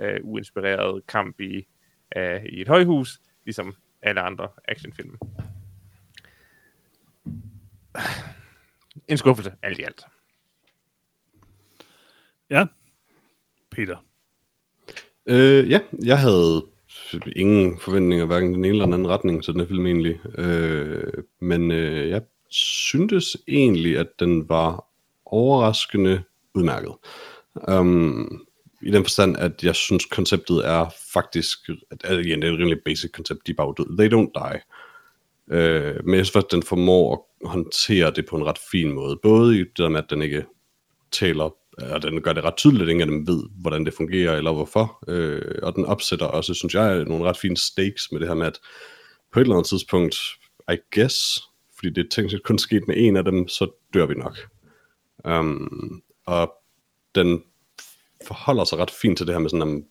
øh, 0.00 0.20
uinspireret 0.22 1.06
kamp 1.06 1.40
i, 1.40 1.66
øh, 2.16 2.44
i 2.44 2.60
et 2.60 2.68
højhus, 2.68 3.20
ligesom 3.44 3.74
alle 4.02 4.20
andre 4.20 4.48
actionfilm. 4.68 5.18
En 9.08 9.16
skuffelse, 9.16 9.52
alt 9.62 9.78
i 9.78 9.82
alt. 9.82 10.04
Ja, 12.50 12.66
Peter. 13.70 14.06
Øh, 15.26 15.70
ja, 15.70 15.80
jeg 16.04 16.18
havde 16.18 16.66
ingen 17.36 17.78
forventninger, 17.78 18.26
hverken 18.26 18.54
den 18.54 18.64
ene 18.64 18.68
eller 18.68 18.84
den 18.84 18.94
anden 18.94 19.08
retning 19.08 19.44
til 19.44 19.52
den 19.52 19.60
her 19.60 19.68
film 19.68 19.86
egentlig. 19.86 20.20
Øh, 20.38 21.12
men 21.40 21.70
øh, 21.70 22.08
jeg 22.08 22.22
syntes 22.50 23.36
egentlig, 23.48 23.98
at 23.98 24.06
den 24.18 24.48
var 24.48 24.84
overraskende 25.26 26.22
udmærket. 26.54 26.92
Um, 27.68 28.46
I 28.82 28.90
den 28.90 29.04
forstand, 29.04 29.36
at 29.36 29.64
jeg 29.64 29.74
synes, 29.74 30.04
konceptet 30.04 30.66
er 30.66 30.86
faktisk, 31.12 31.58
at, 31.90 32.26
igen, 32.26 32.42
det 32.42 32.48
er 32.48 32.52
et 32.52 32.58
rimelig 32.58 32.78
basic 32.84 33.10
koncept, 33.10 33.46
de 33.46 33.50
er 33.50 33.56
bare 33.56 33.74
døde. 33.78 33.96
They 33.98 34.18
don't 34.18 34.30
die. 34.34 34.60
Uh, 35.46 36.06
men 36.06 36.14
jeg 36.14 36.26
synes 36.26 36.44
at 36.44 36.52
den 36.52 36.62
formår 36.62 37.12
at 37.44 37.48
håndtere 37.48 38.10
det 38.10 38.26
på 38.26 38.36
en 38.36 38.46
ret 38.46 38.58
fin 38.70 38.92
måde. 38.92 39.18
Både 39.22 39.56
i 39.56 39.58
det 39.58 39.78
der 39.78 39.88
med, 39.88 40.02
at 40.02 40.10
den 40.10 40.22
ikke 40.22 40.44
taler, 41.12 41.54
øh, 41.82 41.90
og 41.92 42.02
den 42.02 42.22
gør 42.22 42.32
det 42.32 42.44
ret 42.44 42.56
tydeligt, 42.56 42.82
at 42.82 42.88
ingen 42.88 43.00
af 43.00 43.06
dem 43.06 43.26
ved, 43.26 43.42
hvordan 43.60 43.84
det 43.84 43.94
fungerer, 43.94 44.36
eller 44.36 44.52
hvorfor. 44.52 45.04
Øh, 45.08 45.58
og 45.62 45.74
den 45.74 45.84
opsætter 45.84 46.26
også, 46.26 46.54
synes 46.54 46.74
jeg, 46.74 47.04
nogle 47.04 47.24
ret 47.24 47.36
fine 47.36 47.56
stakes 47.56 48.12
med 48.12 48.20
det 48.20 48.28
her 48.28 48.34
med, 48.34 48.46
at 48.46 48.58
på 49.32 49.40
et 49.40 49.44
eller 49.44 49.54
andet 49.54 49.68
tidspunkt, 49.68 50.16
I 50.72 50.76
guess, 50.94 51.40
fordi 51.80 51.92
det 51.92 52.04
er 52.04 52.08
tænkt 52.08 52.42
kun 52.42 52.58
sket 52.58 52.88
med 52.88 52.94
en 52.98 53.16
af 53.16 53.24
dem, 53.24 53.48
så 53.48 53.70
dør 53.94 54.06
vi 54.06 54.14
nok. 54.14 54.38
Um, 55.24 56.02
og 56.26 56.52
den 57.14 57.42
forholder 58.26 58.64
sig 58.64 58.78
ret 58.78 58.90
fint 58.90 59.18
til 59.18 59.26
det 59.26 59.34
her 59.34 59.40
med 59.40 59.50
sådan, 59.50 59.68
um, 59.68 59.84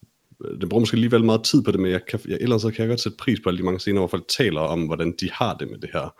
det 0.62 0.70
bruger 0.70 0.80
måske 0.80 0.96
alligevel 0.96 1.24
meget 1.24 1.44
tid 1.44 1.64
på 1.64 1.72
det, 1.72 1.80
men 1.80 1.92
jeg 1.92 2.06
kan, 2.06 2.20
jeg, 2.28 2.38
ellers 2.42 2.62
så 2.62 2.72
kan 2.72 2.80
jeg 2.80 2.90
godt 2.90 3.00
sætte 3.00 3.18
pris 3.18 3.40
på 3.40 3.50
alle 3.50 3.58
de 3.58 3.64
mange 3.64 3.80
scener, 3.80 4.00
hvor 4.00 4.08
folk 4.08 4.28
taler 4.28 4.62
om, 4.62 4.86
hvordan 4.86 5.16
de 5.20 5.32
har 5.32 5.58
det 5.58 5.70
med 5.70 5.78
det 5.78 5.90
her, 5.94 6.16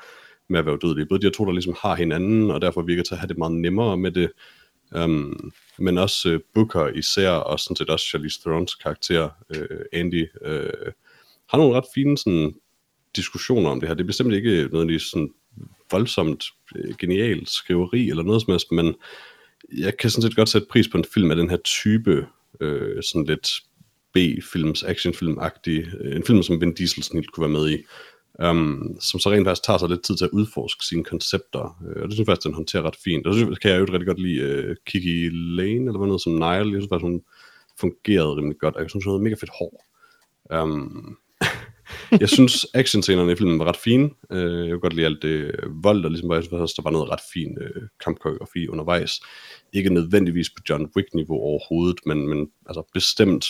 med 0.50 0.60
at 0.60 0.66
være 0.66 0.76
udødelige. 0.84 1.06
Både 1.06 1.22
de 1.22 1.26
her 1.26 1.32
to, 1.32 1.46
der 1.46 1.52
ligesom 1.52 1.76
har 1.82 1.96
hinanden, 1.96 2.52
og 2.52 2.62
derfor 2.62 2.82
virker 2.82 3.04
til 3.04 3.14
at 3.14 3.20
have 3.20 3.28
det 3.28 3.38
meget 3.38 3.54
nemmere 3.54 3.98
med 3.98 4.12
det, 4.12 4.32
um, 4.96 5.52
men 5.80 5.98
også 5.98 6.34
uh, 6.34 6.40
Booker 6.54 6.88
især, 6.88 7.30
og 7.30 7.60
sådan 7.60 7.76
set 7.76 7.90
også 7.90 8.06
Charlize 8.06 8.42
Therons 8.42 8.76
karakter, 8.76 9.30
uh, 9.58 9.78
Andy, 9.94 10.28
uh, 10.46 10.92
har 11.50 11.58
nogle 11.58 11.78
ret 11.78 11.86
fine 11.96 12.18
sådan, 12.18 12.54
diskussioner 13.16 13.70
om 13.70 13.80
det 13.80 13.90
her. 13.90 13.96
Det 13.96 14.04
er 14.04 14.08
bestemt 14.08 14.34
ikke 14.34 14.68
nødvendigvis 14.72 15.04
sådan 15.04 15.30
voldsomt 15.92 16.46
øh, 16.76 16.96
genialt 17.00 17.50
skriveri 17.50 18.10
eller 18.10 18.24
noget 18.24 18.42
som 18.42 18.52
helst, 18.52 18.72
men 18.72 18.96
jeg 19.78 19.98
kan 19.98 20.10
sådan 20.10 20.22
set 20.22 20.36
godt 20.36 20.50
sætte 20.50 20.68
pris 20.72 20.88
på 20.88 20.98
en 20.98 21.06
film 21.14 21.32
af 21.32 21.38
den 21.38 21.50
her 21.50 21.58
type, 21.58 22.28
øh, 22.62 23.04
sådan 23.04 23.26
lidt 23.26 23.50
B-films, 24.14 24.84
actionfilm-agtig, 24.84 25.96
øh, 26.02 26.16
en 26.16 26.24
film, 26.24 26.44
som 26.44 26.62
Vin 26.62 26.74
Diesel 26.74 27.04
sådan 27.04 27.18
helt 27.18 27.32
kunne 27.32 27.42
være 27.42 27.62
med 27.62 27.70
i, 27.70 27.78
um, 28.46 28.98
som 29.02 29.20
så 29.20 29.32
rent 29.32 29.48
faktisk 29.48 29.64
tager 29.64 29.78
sig 29.78 29.90
lidt 29.90 30.04
tid 30.04 30.18
til 30.18 30.26
at 30.26 30.32
udforske 30.32 30.86
sine 30.86 31.04
koncepter, 31.04 31.78
øh, 31.88 32.02
og 32.02 32.08
det 32.08 32.14
synes 32.14 32.18
jeg 32.18 32.26
faktisk, 32.26 32.46
den 32.46 32.54
håndterer 32.54 32.84
ret 32.84 32.96
fint. 33.04 33.28
Og 33.28 33.34
så 33.34 33.58
kan 33.62 33.72
jeg 33.72 33.80
jo 33.80 33.86
rigtig 33.86 34.08
godt 34.08 34.22
lide 34.22 34.40
øh, 34.40 34.76
Kiki 34.86 35.30
Lane, 35.32 35.86
eller 35.86 35.98
hvad 35.98 36.08
noget 36.08 36.22
som 36.22 36.34
Nile, 36.34 36.46
jeg 36.48 36.66
synes 36.66 36.88
faktisk, 36.90 37.04
hun 37.04 37.22
fungerede 37.80 38.36
rimelig 38.36 38.58
godt, 38.60 38.76
og 38.76 38.82
jeg 38.82 38.90
synes, 38.90 39.06
hun 39.06 39.12
havde 39.12 39.24
mega 39.24 39.36
fedt 39.36 39.52
hår. 39.60 39.86
Um, 40.64 41.18
jeg 42.20 42.30
synes, 42.30 42.66
actionscenerne 42.74 43.32
i 43.32 43.36
filmen 43.36 43.60
var 43.60 43.66
ret 43.66 43.78
fine. 43.78 44.10
Øh, 44.32 44.68
jeg 44.68 44.72
kunne 44.72 44.80
godt 44.80 44.94
lide 44.94 45.06
alt 45.06 45.22
det 45.22 45.56
vold, 45.70 46.06
og 46.06 46.12
ligesom, 46.12 46.32
jeg 46.32 46.44
synes, 46.44 46.74
der 46.74 46.84
var 46.84 46.92
noget 46.92 47.10
ret 47.10 47.22
fin 47.34 47.58
øh, 47.62 47.82
kampkoreografi 48.04 48.68
undervejs. 48.68 49.22
Ikke 49.74 49.94
nødvendigvis 49.94 50.50
på 50.50 50.62
John 50.70 50.92
Wick-niveau 50.96 51.38
overhovedet, 51.38 52.00
men, 52.06 52.28
men 52.28 52.50
altså 52.66 52.84
bestemt 52.94 53.46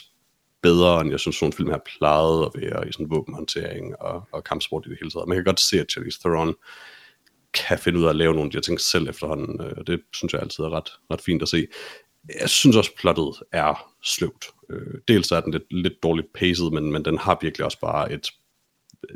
bedre, 0.62 1.02
end 1.02 1.10
jeg 1.10 1.20
synes, 1.20 1.36
sådan 1.36 1.50
en 1.50 1.54
film 1.54 1.70
her 1.70 1.80
plejede 1.98 2.46
at 2.46 2.62
være 2.62 2.90
i 2.90 2.92
sådan 2.92 3.10
våbenhåndtering 3.10 4.02
og, 4.02 4.28
og 4.32 4.44
kampsport 4.44 4.86
i 4.86 4.90
det 4.90 4.98
hele 5.02 5.12
taget. 5.12 5.28
Man 5.28 5.38
kan 5.38 5.46
godt 5.46 5.60
se, 5.60 5.80
at 5.80 5.92
Charlize 5.92 6.20
Theron 6.20 6.56
kan 7.54 7.80
finde 7.80 8.00
ud 8.00 8.06
af 8.06 8.10
at 8.10 8.16
lave 8.16 8.34
nogle 8.34 8.48
af 8.48 8.52
de 8.52 8.58
her 8.58 8.62
ting 8.62 8.80
selv 8.80 9.10
efterhånden, 9.10 9.62
øh, 9.62 9.74
og 9.78 9.88
det 9.88 10.02
synes 10.14 10.34
jeg 10.34 10.42
altid 10.42 10.64
er 10.64 10.70
ret, 10.70 10.90
ret 11.12 11.22
fint 11.22 11.42
at 11.42 11.50
se. 11.50 11.68
Jeg 12.42 12.50
synes 12.50 12.76
også, 12.76 12.92
plottet 12.98 13.42
er 13.52 13.94
sløvt. 14.04 14.46
Øh, 14.70 14.94
dels 15.08 15.32
er 15.32 15.42
den 15.42 15.52
lidt, 15.52 15.74
lidt 15.74 16.04
dårligt 16.04 16.34
paced, 16.34 16.72
men, 16.72 16.92
men 16.92 17.06
den 17.06 17.18
har 17.18 17.38
virkelig 17.42 17.66
også 17.66 17.80
bare 17.80 18.14
et 18.14 18.28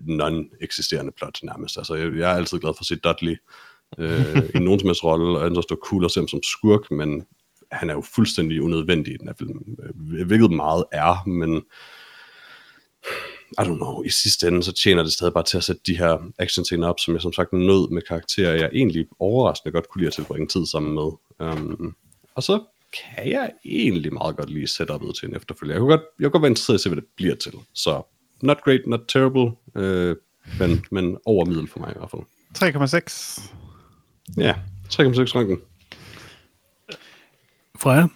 non-eksisterende 0.04 1.12
plot 1.12 1.40
nærmest. 1.44 1.78
Altså, 1.78 1.96
jeg, 1.96 2.16
jeg 2.18 2.32
er 2.32 2.36
altid 2.36 2.60
glad 2.60 2.74
for 2.74 2.82
at 2.82 2.86
se 2.86 2.96
Dudley 2.96 3.38
øh, 3.98 4.50
i 4.56 4.60
nogen 4.66 4.80
som 4.80 4.90
helst 4.90 5.04
rolle, 5.04 5.40
og 5.40 5.44
han 5.44 5.64
står 5.64 5.76
cool 5.76 6.04
og 6.04 6.12
som 6.12 6.44
skurk, 6.44 6.92
men 6.92 7.26
han 7.72 7.90
er 7.90 7.94
jo 7.94 8.02
fuldstændig 8.02 8.62
unødvendig 8.62 9.14
i 9.14 9.18
den 9.18 9.28
her 9.28 9.36
film, 9.40 9.78
øh, 9.84 10.26
hvilket 10.28 10.52
meget 10.52 10.86
er, 10.92 11.28
men 11.28 11.64
I 13.60 13.62
don't 13.62 13.76
know, 13.76 14.04
i 14.04 14.10
sidste 14.10 14.48
ende, 14.48 14.64
så 14.64 14.74
tjener 14.74 15.04
det 15.04 15.14
stadig 15.14 15.34
bare 15.34 15.44
til 15.44 15.58
at 15.58 15.64
sætte 15.64 15.82
de 15.88 15.98
her 15.98 16.32
action 16.40 16.84
op, 16.84 17.00
som 17.00 17.14
jeg 17.14 17.22
som 17.22 17.34
sagt 17.34 17.54
nød 17.54 17.90
med 17.90 18.02
karakterer, 18.02 18.56
jeg 18.56 18.70
egentlig 18.74 19.08
overraskende 19.20 19.74
godt 19.74 19.90
kunne 19.90 20.00
lide 20.00 20.08
at 20.08 20.14
tilbringe 20.14 20.48
tid 20.48 20.66
sammen 20.66 20.94
med. 20.94 21.12
Um, 21.40 21.96
og 22.36 22.44
så 22.44 22.64
kan 22.94 23.32
jeg 23.32 23.52
egentlig 23.66 24.14
meget 24.14 24.36
godt 24.36 24.50
lide 24.50 24.68
setupet 24.68 25.16
til 25.16 25.30
en 25.30 25.36
efterfølger. 25.36 25.74
Jeg 25.76 25.80
kunne 25.80 25.90
godt, 25.90 26.02
jeg 26.20 26.26
kunne 26.26 26.32
godt 26.32 26.42
være 26.42 26.50
interesseret 26.50 26.76
i 26.76 26.78
at 26.78 26.82
se, 26.82 26.90
hvad 26.90 27.02
det 27.02 27.06
bliver 27.16 27.36
til. 27.36 27.54
Så 27.74 28.02
not 28.42 28.64
great, 28.64 28.82
not 28.88 29.02
terrible, 29.08 29.52
øh, 29.76 30.16
men, 30.60 30.86
men 30.92 31.18
over 31.26 31.46
middel 31.46 31.68
for 31.68 31.80
mig 31.80 31.94
i 31.96 31.98
hvert 31.98 32.12
fald. 32.12 32.22
3,6. 32.58 33.52
Ja, 34.38 34.54
3,6 34.90 35.36
ranken. 35.36 35.58
Freja? 37.80 38.08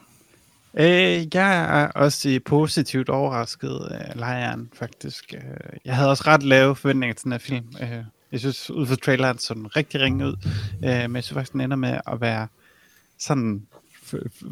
Øh, 0.79 1.35
jeg 1.35 1.81
er 1.81 1.87
også 1.87 2.39
positivt 2.45 3.09
overrasket 3.09 3.87
af 3.91 4.11
lejren, 4.15 4.69
faktisk. 4.73 5.33
Øh, 5.33 5.79
jeg 5.85 5.95
havde 5.95 6.09
også 6.09 6.23
ret 6.27 6.43
lave 6.43 6.75
forventninger 6.75 7.13
til 7.13 7.23
den 7.23 7.31
her 7.31 7.39
film. 7.39 7.65
Øh, 7.81 8.03
jeg 8.31 8.39
synes, 8.39 8.69
ud 8.71 8.87
fra 8.87 8.95
traileren 8.95 9.37
så 9.37 9.53
den 9.53 9.75
rigtig 9.75 10.01
ringe 10.01 10.27
ud, 10.27 10.35
øh, 10.83 10.89
men 10.89 11.15
jeg 11.15 11.23
synes 11.23 11.33
faktisk, 11.33 11.53
den 11.53 11.61
ender 11.61 11.77
med 11.77 11.99
at 12.07 12.21
være 12.21 12.47
sådan 13.19 13.67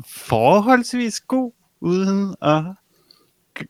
forholdsvis 0.08 1.22
god, 1.22 1.52
uden 1.82 2.36
at 2.42 2.64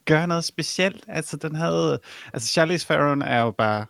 gøre 0.05 0.27
noget 0.27 0.43
specielt. 0.43 1.03
Altså, 1.07 1.37
den 1.37 1.55
havde... 1.55 1.99
Altså, 2.33 2.49
Charlize 2.49 2.85
Theron 2.85 3.21
er 3.21 3.41
jo 3.41 3.51
bare 3.51 3.85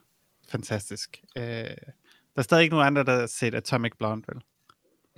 fantastisk. 0.49 1.21
Øh, 1.37 1.43
der 1.43 2.39
er 2.39 2.41
stadig 2.41 2.63
ikke 2.63 2.75
nogen 2.75 2.87
andre, 2.87 3.03
der 3.03 3.19
har 3.19 3.27
set 3.27 3.55
Atomic 3.55 3.91
Blonde, 3.97 4.23
vel? 4.27 4.41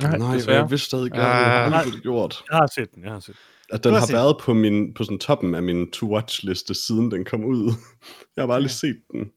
Nej, 0.01 0.17
Nej 0.17 0.55
jeg 0.55 0.69
vidste 0.69 0.85
stadig 0.85 1.11
uh, 1.11 1.17
jeg 1.17 1.25
har 1.25 1.73
aldrig 1.73 2.01
gjort. 2.01 2.43
Jeg 2.51 2.57
har 2.57 2.67
set 2.75 2.95
den, 2.95 3.03
jeg 3.03 3.11
har 3.11 3.19
set 3.19 3.35
At 3.69 3.83
den 3.83 3.93
har, 3.93 3.99
har 3.99 4.11
været 4.11 4.37
på, 4.41 4.53
min, 4.53 4.93
på 4.93 5.03
sådan 5.03 5.19
toppen 5.19 5.55
af 5.55 5.63
min 5.63 5.91
to-watch-liste, 5.91 6.73
siden 6.73 7.11
den 7.11 7.25
kom 7.25 7.45
ud. 7.45 7.73
jeg 8.35 8.41
har 8.41 8.47
bare 8.47 8.55
aldrig 8.55 8.71
set 8.71 9.01
den. 9.11 9.31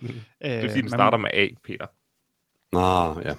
det 0.00 0.14
er 0.40 0.68
fordi, 0.68 0.80
den 0.80 0.88
starter 0.88 1.18
med 1.18 1.30
A, 1.32 1.48
Peter. 1.64 1.86
Ah, 2.76 3.24
ja. 3.24 3.34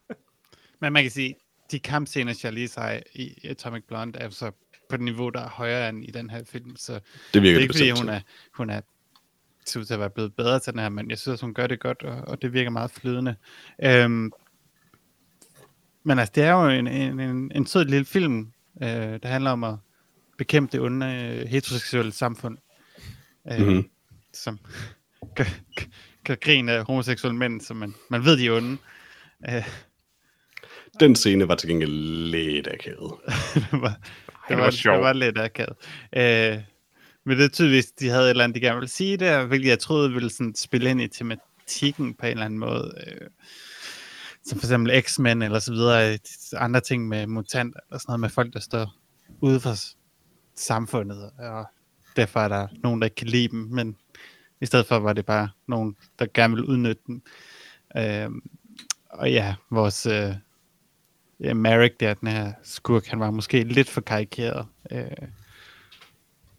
Men 0.80 0.92
man 0.92 1.02
kan 1.02 1.10
sige, 1.10 1.34
de 1.72 1.78
kampscener, 1.78 2.32
Charlize 2.32 2.80
har 2.80 3.00
i 3.14 3.46
Atomic 3.48 3.82
Blonde, 3.88 4.18
er 4.18 4.30
så 4.30 4.50
på 4.88 4.94
et 4.94 5.00
niveau, 5.00 5.28
der 5.28 5.40
er 5.40 5.48
højere 5.48 5.88
end 5.88 6.04
i 6.04 6.10
den 6.10 6.30
her 6.30 6.44
film. 6.44 6.76
Så 6.76 7.00
det 7.34 7.42
virker 7.42 7.42
det 7.42 7.56
er 7.56 7.62
ikke, 7.62 7.74
fordi 7.74 7.90
hun 7.90 8.08
er, 8.08 8.20
hun 8.54 8.70
er 8.70 8.80
ser 9.66 9.80
ud 9.80 9.84
til 9.84 9.94
at 9.94 10.00
være 10.00 10.10
blevet 10.10 10.34
bedre 10.34 10.60
til 10.60 10.72
den 10.72 10.80
her, 10.80 10.88
men 10.88 11.10
jeg 11.10 11.18
synes, 11.18 11.38
at 11.38 11.40
hun 11.40 11.54
gør 11.54 11.66
det 11.66 11.80
godt, 11.80 12.02
og, 12.02 12.28
og 12.28 12.42
det 12.42 12.52
virker 12.52 12.70
meget 12.70 12.90
flydende. 12.90 13.36
Øhm, 13.82 14.32
men 16.04 16.18
altså, 16.18 16.32
det 16.34 16.44
er 16.44 16.52
jo 16.52 16.68
en, 16.68 16.86
en, 16.86 17.20
en, 17.20 17.52
en 17.54 17.66
sød 17.66 17.84
lille 17.84 18.04
film, 18.04 18.52
øh, 18.82 18.88
der 19.22 19.26
handler 19.26 19.50
om 19.50 19.64
at 19.64 19.74
bekæmpe 20.38 20.72
det 20.72 20.80
onde 20.80 21.06
øh, 21.06 21.48
heteroseksuelle 21.48 22.12
samfund, 22.12 22.58
øh, 23.52 23.58
mm-hmm. 23.58 23.88
som 24.32 24.58
kan, 25.36 25.46
kan 26.24 26.38
grine 26.40 26.72
af 26.72 26.84
homoseksuelle 26.84 27.38
mænd, 27.38 27.60
som 27.60 27.76
man, 27.76 27.94
man 28.08 28.24
ved, 28.24 28.38
de 28.38 28.46
er 28.46 28.52
onde. 28.52 28.76
Øh, 29.48 29.68
den 31.00 31.16
scene 31.16 31.48
var 31.48 31.54
til 31.54 31.68
gengæld 31.68 31.92
lidt 32.30 32.68
akavet. 32.68 33.12
det 33.54 33.66
var, 33.72 33.88
det, 33.88 34.48
det 34.48 34.56
var, 34.56 34.70
sjovt. 34.70 34.96
Det 34.96 35.04
var 35.04 35.12
lidt 35.12 35.38
akavet. 35.38 35.76
Øh, 36.16 36.62
men 37.24 37.38
det 37.38 37.44
er 37.44 37.48
tydeligvis, 37.48 37.86
de 37.86 38.08
havde 38.08 38.24
et 38.24 38.30
eller 38.30 38.44
andet, 38.44 38.54
de 38.54 38.60
gerne 38.60 38.76
ville 38.76 38.88
sige 38.88 39.16
der, 39.16 39.46
hvilket 39.46 39.68
jeg 39.68 39.78
troede 39.78 40.12
ville 40.12 40.30
sådan 40.30 40.54
spille 40.54 40.90
ind 40.90 41.00
i 41.00 41.08
tematikken 41.08 42.14
på 42.14 42.26
en 42.26 42.32
eller 42.32 42.44
anden 42.44 42.58
måde. 42.58 42.94
Øh, 43.06 43.28
som 44.44 44.58
for 44.58 44.66
eksempel 44.66 45.02
X-Men 45.02 45.42
eller 45.42 45.58
så 45.58 45.72
videre, 45.72 46.18
andre 46.56 46.80
ting 46.80 47.08
med 47.08 47.26
mutanter 47.26 47.80
og 47.90 48.00
sådan 48.00 48.10
noget 48.10 48.20
med 48.20 48.28
folk, 48.28 48.52
der 48.52 48.60
står 48.60 48.94
ude 49.40 49.60
for 49.60 49.74
samfundet, 50.56 51.30
og 51.38 51.64
derfor 52.16 52.40
er 52.40 52.48
der 52.48 52.66
nogen, 52.82 53.00
der 53.00 53.06
ikke 53.06 53.14
kan 53.14 53.26
lide 53.26 53.48
dem, 53.48 53.58
men 53.58 53.96
i 54.60 54.66
stedet 54.66 54.86
for 54.86 54.98
var 54.98 55.12
det 55.12 55.26
bare 55.26 55.48
nogen, 55.68 55.96
der 56.18 56.26
gerne 56.34 56.54
vil 56.54 56.64
udnytte 56.64 57.02
dem. 57.06 57.22
Øh, 57.96 58.30
og 59.10 59.32
ja, 59.32 59.54
vores 59.70 60.06
øh, 60.06 60.34
ja, 61.40 61.54
Merrick 61.54 62.00
der, 62.00 62.14
den 62.14 62.28
her 62.28 62.52
skurk, 62.62 63.06
han 63.06 63.20
var 63.20 63.30
måske 63.30 63.64
lidt 63.64 63.88
for 63.88 64.00
karikeret. 64.00 64.66
Øh, 64.90 65.10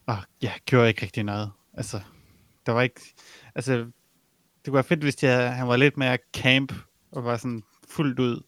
og 0.06 0.18
ja, 0.42 0.52
gjorde 0.66 0.88
ikke 0.88 1.02
rigtig 1.02 1.24
noget. 1.24 1.52
Altså, 1.74 2.02
der 2.66 2.72
var 2.72 2.82
ikke... 2.82 3.02
Altså, 3.56 3.74
det 3.74 4.66
kunne 4.66 4.74
være 4.74 4.84
fedt, 4.84 5.04
hvis 5.04 5.16
de 5.16 5.26
havde, 5.26 5.50
han 5.50 5.68
var 5.68 5.76
lidt 5.78 5.98
mere 5.98 6.18
camp, 6.34 6.74
og 7.12 7.26
var 7.26 7.38
sådan 7.38 7.64
fuldt 7.88 8.20
ud 8.20 8.42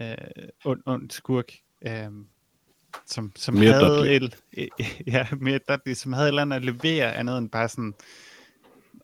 øh, 0.00 0.16
ond, 0.64 0.82
ond 0.86 1.10
skurk. 1.10 1.52
Øh, 1.82 2.10
som, 3.06 3.32
som 3.36 3.54
mere 3.54 3.72
havde 3.72 4.16
et, 4.16 4.42
et, 4.52 4.70
ja, 5.06 5.26
mere 5.40 5.60
Dudley, 5.68 5.94
som 5.94 6.12
havde 6.12 6.26
et 6.26 6.28
eller 6.28 6.42
andet 6.42 6.56
at 6.56 6.64
levere 6.64 7.14
andet 7.14 7.38
end 7.38 7.50
bare 7.50 7.68
sådan, 7.68 7.94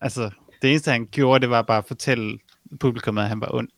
altså, 0.01 0.31
det 0.62 0.71
eneste 0.71 0.91
han 0.91 1.07
gjorde, 1.07 1.41
det 1.41 1.51
var 1.51 1.62
bare 1.62 1.79
at 1.79 1.85
fortælle 1.85 2.39
publikum, 2.81 3.19
at 3.19 3.29
han 3.29 3.41
var 3.41 3.55
ond. 3.55 3.69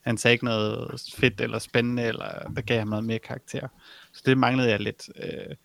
Han 0.00 0.18
sagde 0.18 0.32
ikke 0.32 0.44
noget 0.44 1.00
fedt 1.16 1.40
eller 1.40 1.58
spændende, 1.58 2.02
eller 2.02 2.52
der 2.56 2.62
gav 2.62 2.78
ham 2.78 2.88
noget 2.88 3.04
mere 3.04 3.18
karakter. 3.18 3.68
Så 4.12 4.22
det 4.26 4.38
manglede 4.38 4.70
jeg 4.70 4.80
lidt. 4.80 5.08
Øh, 5.16 5.56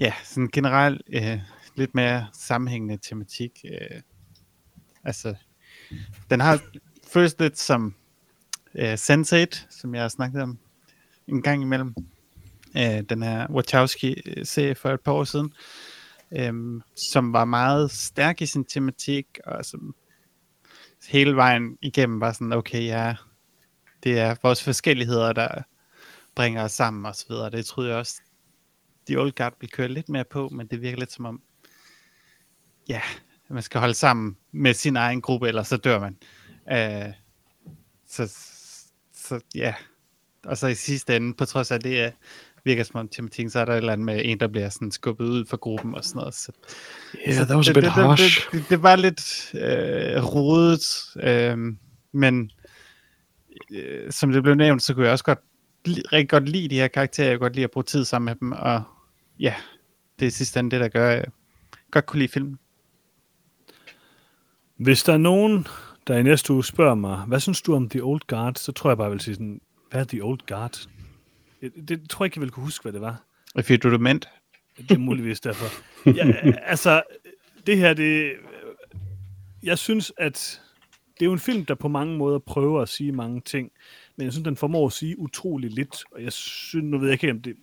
ja, 0.00 0.12
sådan 0.24 0.48
generelt 0.48 1.02
øh, 1.12 1.40
lidt 1.76 1.94
mere 1.94 2.26
sammenhængende 2.32 2.98
tematik. 3.08 3.64
Øh, 3.64 4.00
altså, 5.04 5.34
den 6.30 6.40
har 6.40 6.60
føles 7.12 7.36
lidt 7.38 7.58
som 7.58 7.94
øh, 8.74 8.94
Sense8, 8.94 9.66
som 9.70 9.94
jeg 9.94 10.02
har 10.02 10.08
snakket 10.08 10.42
om 10.42 10.58
en 11.28 11.42
gang 11.42 11.62
imellem. 11.62 11.94
Øh, 12.76 13.02
den 13.08 13.22
her 13.22 13.50
Wachowski-serie 13.50 14.74
for 14.74 14.90
et 14.90 15.00
par 15.00 15.12
år 15.12 15.24
siden, 15.24 15.52
øh, 16.32 16.82
som 17.10 17.32
var 17.32 17.44
meget 17.44 17.90
stærk 17.90 18.42
i 18.42 18.46
sin 18.46 18.64
tematik, 18.64 19.26
og 19.46 19.64
som 19.64 19.94
hele 21.08 21.36
vejen 21.36 21.78
igennem 21.82 22.20
var 22.20 22.32
sådan, 22.32 22.52
okay, 22.52 22.84
ja, 22.84 23.14
det 24.04 24.18
er 24.18 24.36
vores 24.42 24.62
forskelligheder, 24.62 25.32
der 25.32 25.62
bringer 26.34 26.64
os 26.64 26.72
sammen 26.72 27.06
og 27.06 27.16
så 27.16 27.26
videre. 27.28 27.50
Det 27.50 27.66
troede 27.66 27.90
jeg 27.90 27.98
også, 27.98 28.20
de 29.08 29.16
Old 29.16 29.32
Guard 29.32 29.54
vil 29.60 29.70
køre 29.70 29.88
lidt 29.88 30.08
mere 30.08 30.24
på, 30.24 30.48
men 30.48 30.66
det 30.66 30.82
virker 30.82 30.98
lidt 30.98 31.12
som 31.12 31.24
om, 31.24 31.42
ja, 32.88 33.00
man 33.50 33.62
skal 33.62 33.80
holde 33.80 33.94
sammen 33.94 34.36
med 34.52 34.74
sin 34.74 34.96
egen 34.96 35.20
gruppe, 35.20 35.48
eller 35.48 35.62
så 35.62 35.76
dør 35.76 36.00
man. 36.00 36.16
Uh, 36.72 37.12
så, 38.08 38.38
så 39.14 39.40
ja, 39.54 39.74
og 40.44 40.58
så 40.58 40.66
i 40.66 40.74
sidste 40.74 41.16
ende, 41.16 41.34
på 41.34 41.44
trods 41.44 41.70
af 41.70 41.80
det, 41.80 42.12
virker 42.64 42.84
som 42.84 43.00
om 43.00 43.08
tematikken, 43.08 43.50
så 43.50 43.60
er 43.60 43.64
der 43.64 43.72
et 43.72 43.76
eller 43.76 43.92
andet 43.92 44.04
med 44.04 44.22
en, 44.24 44.40
der 44.40 44.48
bliver 44.48 44.68
sådan 44.68 44.90
skubbet 44.90 45.24
ud 45.24 45.44
fra 45.44 45.56
gruppen 45.56 45.94
og 45.94 46.04
sådan 46.04 46.18
noget. 46.18 46.34
Så, 46.34 46.52
yeah, 47.28 47.36
så 47.36 47.44
that 47.44 47.56
was 47.56 47.66
det, 47.66 47.76
a 47.76 47.80
bit 47.80 47.84
det, 47.84 47.92
harsh. 47.92 48.50
Det, 48.52 48.60
det, 48.60 48.70
det 48.70 48.82
var 48.82 48.96
lidt 48.96 49.54
øh, 49.54 50.24
rodet, 50.24 51.04
øh, 51.22 51.58
men 52.12 52.50
øh, 53.70 54.12
som 54.12 54.32
det 54.32 54.42
blev 54.42 54.54
nævnt, 54.54 54.82
så 54.82 54.94
kunne 54.94 55.04
jeg 55.04 55.12
også 55.12 55.24
godt 55.24 55.40
rigtig 55.86 56.28
godt 56.28 56.48
lide 56.48 56.68
de 56.68 56.74
her 56.74 56.88
karakterer. 56.88 57.28
Jeg 57.28 57.38
kunne 57.38 57.44
godt 57.44 57.54
lide 57.54 57.64
at 57.64 57.70
bruge 57.70 57.84
tid 57.84 58.04
sammen 58.04 58.24
med 58.24 58.34
dem, 58.34 58.52
og 58.52 58.82
ja, 59.40 59.54
det 60.18 60.26
er 60.26 60.30
sidst 60.30 60.54
det, 60.54 60.70
der 60.70 60.88
gør, 60.88 61.10
jeg 61.10 61.24
godt 61.90 62.06
kunne 62.06 62.18
lide 62.18 62.32
filmen. 62.32 62.58
Hvis 64.76 65.02
der 65.02 65.12
er 65.12 65.18
nogen, 65.18 65.66
der 66.06 66.16
i 66.16 66.22
næste 66.22 66.52
uge 66.52 66.64
spørger 66.64 66.94
mig, 66.94 67.18
hvad 67.18 67.40
synes 67.40 67.62
du 67.62 67.74
om 67.74 67.88
The 67.88 68.00
Old 68.02 68.20
Guard, 68.26 68.54
så 68.54 68.72
tror 68.72 68.90
jeg 68.90 68.96
bare, 68.96 69.04
jeg 69.04 69.12
vil 69.12 69.20
sige 69.20 69.34
sådan, 69.34 69.60
hvad 69.90 70.00
er 70.00 70.04
The 70.04 70.22
Old 70.22 70.40
Guard? 70.46 70.88
Det, 71.60 71.88
det 71.88 72.10
tror 72.10 72.24
jeg 72.24 72.26
ikke, 72.26 72.38
jeg 72.38 72.42
vil 72.42 72.50
kunne 72.50 72.64
huske, 72.64 72.82
hvad 72.82 72.92
det 72.92 73.00
var. 73.00 73.22
If 73.58 73.70
you 73.70 73.76
do 73.76 73.90
dement. 73.90 74.28
Det 74.78 74.90
er 74.90 74.98
muligvis 74.98 75.40
derfor. 75.40 75.66
Ja, 76.06 76.52
altså, 76.62 77.02
det 77.66 77.78
her, 77.78 77.94
det... 77.94 78.32
Jeg 79.62 79.78
synes, 79.78 80.12
at 80.16 80.60
det 81.14 81.22
er 81.22 81.26
jo 81.26 81.32
en 81.32 81.38
film, 81.38 81.64
der 81.64 81.74
på 81.74 81.88
mange 81.88 82.18
måder 82.18 82.38
prøver 82.38 82.82
at 82.82 82.88
sige 82.88 83.12
mange 83.12 83.40
ting, 83.40 83.70
men 84.16 84.24
jeg 84.24 84.32
synes, 84.32 84.44
den 84.44 84.56
formår 84.56 84.86
at 84.86 84.92
sige 84.92 85.18
utrolig 85.18 85.70
lidt, 85.70 85.96
og 86.12 86.22
jeg 86.22 86.32
synes, 86.32 86.84
nu 86.84 86.98
ved 86.98 87.08
jeg 87.08 87.12
ikke, 87.12 87.30
om 87.30 87.42
det 87.42 87.56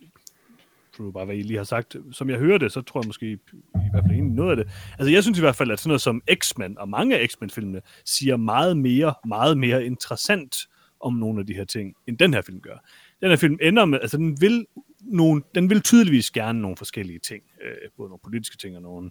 tror 0.96 1.10
bare, 1.10 1.24
hvad 1.24 1.36
I 1.36 1.42
lige 1.42 1.56
har 1.56 1.64
sagt. 1.64 1.96
Som 2.12 2.30
jeg 2.30 2.38
hører 2.38 2.58
det, 2.58 2.72
så 2.72 2.82
tror 2.82 3.00
jeg 3.00 3.06
måske 3.06 3.26
i, 3.26 3.32
i 3.32 3.90
hvert 3.90 4.04
fald 4.04 4.12
egentlig 4.12 4.36
noget 4.36 4.50
af 4.50 4.56
det. 4.56 4.72
Altså, 4.98 5.10
jeg 5.10 5.22
synes 5.22 5.38
i 5.38 5.40
hvert 5.40 5.56
fald, 5.56 5.70
at 5.70 5.78
sådan 5.78 5.88
noget 5.88 6.00
som 6.00 6.22
X-Men 6.34 6.78
og 6.78 6.88
mange 6.88 7.18
af 7.18 7.28
X-Men-filmene 7.28 7.80
siger 8.04 8.36
meget 8.36 8.76
mere, 8.76 9.14
meget 9.26 9.58
mere 9.58 9.86
interessant 9.86 10.56
om 11.00 11.14
nogle 11.14 11.40
af 11.40 11.46
de 11.46 11.54
her 11.54 11.64
ting, 11.64 11.94
end 12.06 12.18
den 12.18 12.34
her 12.34 12.42
film 12.42 12.60
gør. 12.60 12.76
Den 13.20 13.28
her 13.28 13.36
film 13.36 13.58
ender 13.62 13.84
med, 13.84 13.98
altså 14.02 14.16
den 14.16 14.40
vil, 14.40 14.66
nogle, 15.04 15.42
den 15.54 15.70
vil 15.70 15.82
tydeligvis 15.82 16.30
gerne 16.30 16.60
nogle 16.60 16.76
forskellige 16.76 17.18
ting, 17.18 17.42
øh, 17.62 17.90
både 17.96 18.08
nogle 18.08 18.20
politiske 18.24 18.56
ting 18.56 18.76
og 18.76 18.82
nogle, 18.82 19.10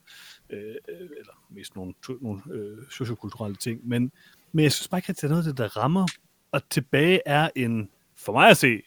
øh, 0.49 0.59
øh 0.59 1.09
eller 1.19 1.45
mest 1.49 1.75
nogle, 1.75 1.93
nogle 2.21 2.41
øh, 2.51 2.77
sociokulturelle 2.89 3.55
ting, 3.55 3.87
men, 3.87 4.11
men 4.51 4.63
jeg 4.63 4.71
synes 4.71 4.87
bare 4.87 4.99
ikke, 4.99 5.09
at 5.09 5.15
det 5.15 5.23
er 5.23 5.27
noget 5.27 5.47
af 5.47 5.49
det, 5.49 5.57
der 5.57 5.77
rammer, 5.77 6.07
og 6.51 6.69
tilbage 6.69 7.21
er 7.25 7.49
en, 7.55 7.89
for 8.15 8.33
mig 8.33 8.49
at 8.49 8.57
se, 8.57 8.81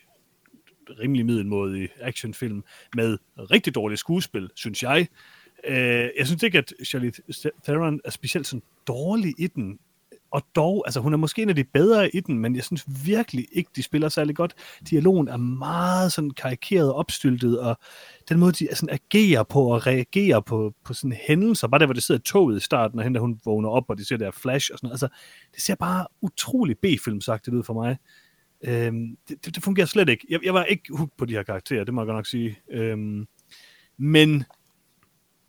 rimelig 0.91 1.27
middelmådig 1.27 1.89
actionfilm 2.01 2.65
med 2.97 3.19
rigtig 3.39 3.75
dårligt 3.75 4.01
skuespil, 4.01 4.51
synes 4.55 4.83
jeg. 4.83 5.09
Øh, 5.65 6.11
jeg 6.19 6.27
synes 6.27 6.43
ikke, 6.43 6.59
at 6.59 6.73
Charlize 6.85 7.23
Theron 7.65 8.01
er 8.05 8.11
specielt 8.11 8.47
sådan 8.47 8.63
dårlig 8.87 9.35
i 9.39 9.47
den, 9.47 9.79
og 10.35 10.43
dog, 10.55 10.83
altså 10.87 11.01
hun 11.01 11.13
er 11.13 11.17
måske 11.17 11.43
en 11.43 11.49
af 11.49 11.55
de 11.55 11.65
bedre 11.65 12.17
i 12.17 12.21
den, 12.21 12.39
men 12.39 12.57
jeg 12.57 12.65
synes 12.65 12.85
virkelig 13.05 13.49
ikke, 13.53 13.71
de 13.77 13.83
spiller 13.83 14.09
særlig 14.09 14.37
godt. 14.37 14.55
Dialogen 14.91 15.29
er 15.29 15.37
meget 15.37 16.13
sådan 16.13 16.31
karikeret 16.31 16.89
og 16.93 16.97
opstyltet, 16.97 17.61
og 17.61 17.79
den 18.29 18.39
måde, 18.39 18.53
de 18.53 18.69
sådan 18.75 18.99
agerer 19.01 19.43
på 19.43 19.61
og 19.61 19.87
reagerer 19.87 20.41
på, 20.41 20.75
på 20.85 20.95
sådan 20.95 21.17
hændelser, 21.29 21.69
bare 21.69 21.79
der, 21.79 21.87
hvor 21.87 21.95
det 21.95 22.03
sidder 22.03 22.21
toget 22.21 22.57
i 22.57 22.61
starten, 22.61 22.99
og 22.99 23.05
hende, 23.05 23.21
hun 23.21 23.41
vågner 23.45 23.69
op, 23.69 23.85
og 23.89 23.99
de 23.99 24.05
ser 24.05 24.17
der 24.17 24.31
flash 24.31 24.71
og 24.73 24.79
sådan 24.79 24.87
noget. 24.87 24.95
Altså, 24.95 25.09
det 25.55 25.63
ser 25.63 25.75
bare 25.75 26.07
utrolig 26.23 26.79
B-filmsagtigt 26.79 27.57
ud 27.57 27.63
for 27.63 27.75
mig. 27.75 27.97
Øhm, 28.65 29.17
det, 29.29 29.45
det, 29.45 29.55
det 29.55 29.63
fungerer 29.63 29.87
slet 29.87 30.09
ikke. 30.09 30.27
Jeg, 30.31 30.41
jeg 30.45 30.55
var 30.55 30.65
ikke 30.65 30.83
hooked 30.97 31.15
på 31.19 31.25
de 31.25 31.33
her 31.33 31.43
karakterer, 31.43 31.85
det 31.85 31.95
må 31.95 32.01
jeg 32.01 32.07
godt 32.07 32.17
nok 32.17 32.27
sige. 32.27 32.59
Øhm, 32.71 33.27
men 33.99 34.45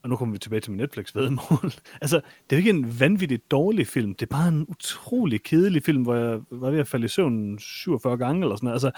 og 0.06 0.10
nu 0.10 0.16
kommer 0.16 0.34
vi 0.34 0.40
tilbage 0.40 0.62
til 0.62 0.72
min 0.72 0.78
Netflix-vedmål. 0.78 1.74
altså, 2.02 2.16
det 2.16 2.56
er 2.56 2.56
jo 2.56 2.58
ikke 2.58 2.70
en 2.70 3.00
vanvittigt 3.00 3.52
dårlig 3.52 3.88
film, 3.88 4.16
det 4.16 4.22
er 4.22 4.36
bare 4.36 4.48
en 4.48 4.66
utrolig 4.70 5.44
kedelig 5.44 5.84
film, 5.84 6.04
hvor 6.04 6.16
jeg 6.16 6.40
var 6.52 6.70
ved 6.70 6.80
at 6.80 6.88
falde 6.88 7.06
i 7.06 7.08
søvn 7.08 7.60
47 7.60 8.18
gange 8.18 8.42
eller 8.42 8.56
sådan 8.56 8.66
noget. 8.68 8.76
Altså, 8.76 8.92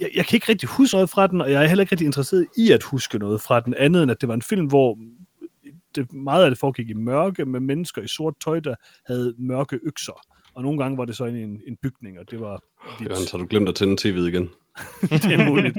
jeg, 0.00 0.10
jeg 0.14 0.26
kan 0.26 0.36
ikke 0.36 0.48
rigtig 0.48 0.68
huske 0.68 0.94
noget 0.94 1.10
fra 1.10 1.26
den, 1.26 1.40
og 1.40 1.52
jeg 1.52 1.62
er 1.62 1.66
heller 1.66 1.82
ikke 1.82 1.92
rigtig 1.92 2.06
interesseret 2.06 2.46
i 2.56 2.70
at 2.70 2.82
huske 2.82 3.18
noget 3.18 3.40
fra 3.40 3.60
den, 3.60 3.74
andet 3.74 4.02
end 4.02 4.10
at 4.10 4.20
det 4.20 4.28
var 4.28 4.34
en 4.34 4.42
film, 4.42 4.66
hvor 4.66 4.98
det, 5.94 6.12
meget 6.12 6.44
af 6.44 6.50
det 6.50 6.58
foregik 6.58 6.90
i 6.90 6.94
mørke, 6.94 7.44
med 7.44 7.60
mennesker 7.60 8.02
i 8.02 8.08
sort 8.08 8.34
tøj, 8.44 8.60
der 8.60 8.74
havde 9.06 9.34
mørke 9.38 9.78
økser. 9.82 10.20
Og 10.54 10.62
nogle 10.62 10.78
gange 10.78 10.98
var 10.98 11.04
det 11.04 11.16
så 11.16 11.24
inde 11.24 11.40
i 11.40 11.42
en, 11.42 11.60
en 11.66 11.76
bygning, 11.82 12.18
og 12.18 12.30
det 12.30 12.40
var... 12.40 12.62
Jørgen, 13.00 13.28
har 13.30 13.38
du 13.38 13.46
glemt 13.50 13.68
at 13.68 13.74
tænde 13.74 14.08
tv'et 14.08 14.28
igen? 14.28 14.50
det 15.22 15.32
er 15.32 15.50
muligt. 15.50 15.76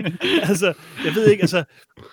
altså, 0.49 0.73
jeg 1.05 1.15
ved 1.15 1.31
ikke, 1.31 1.41
altså, 1.41 1.63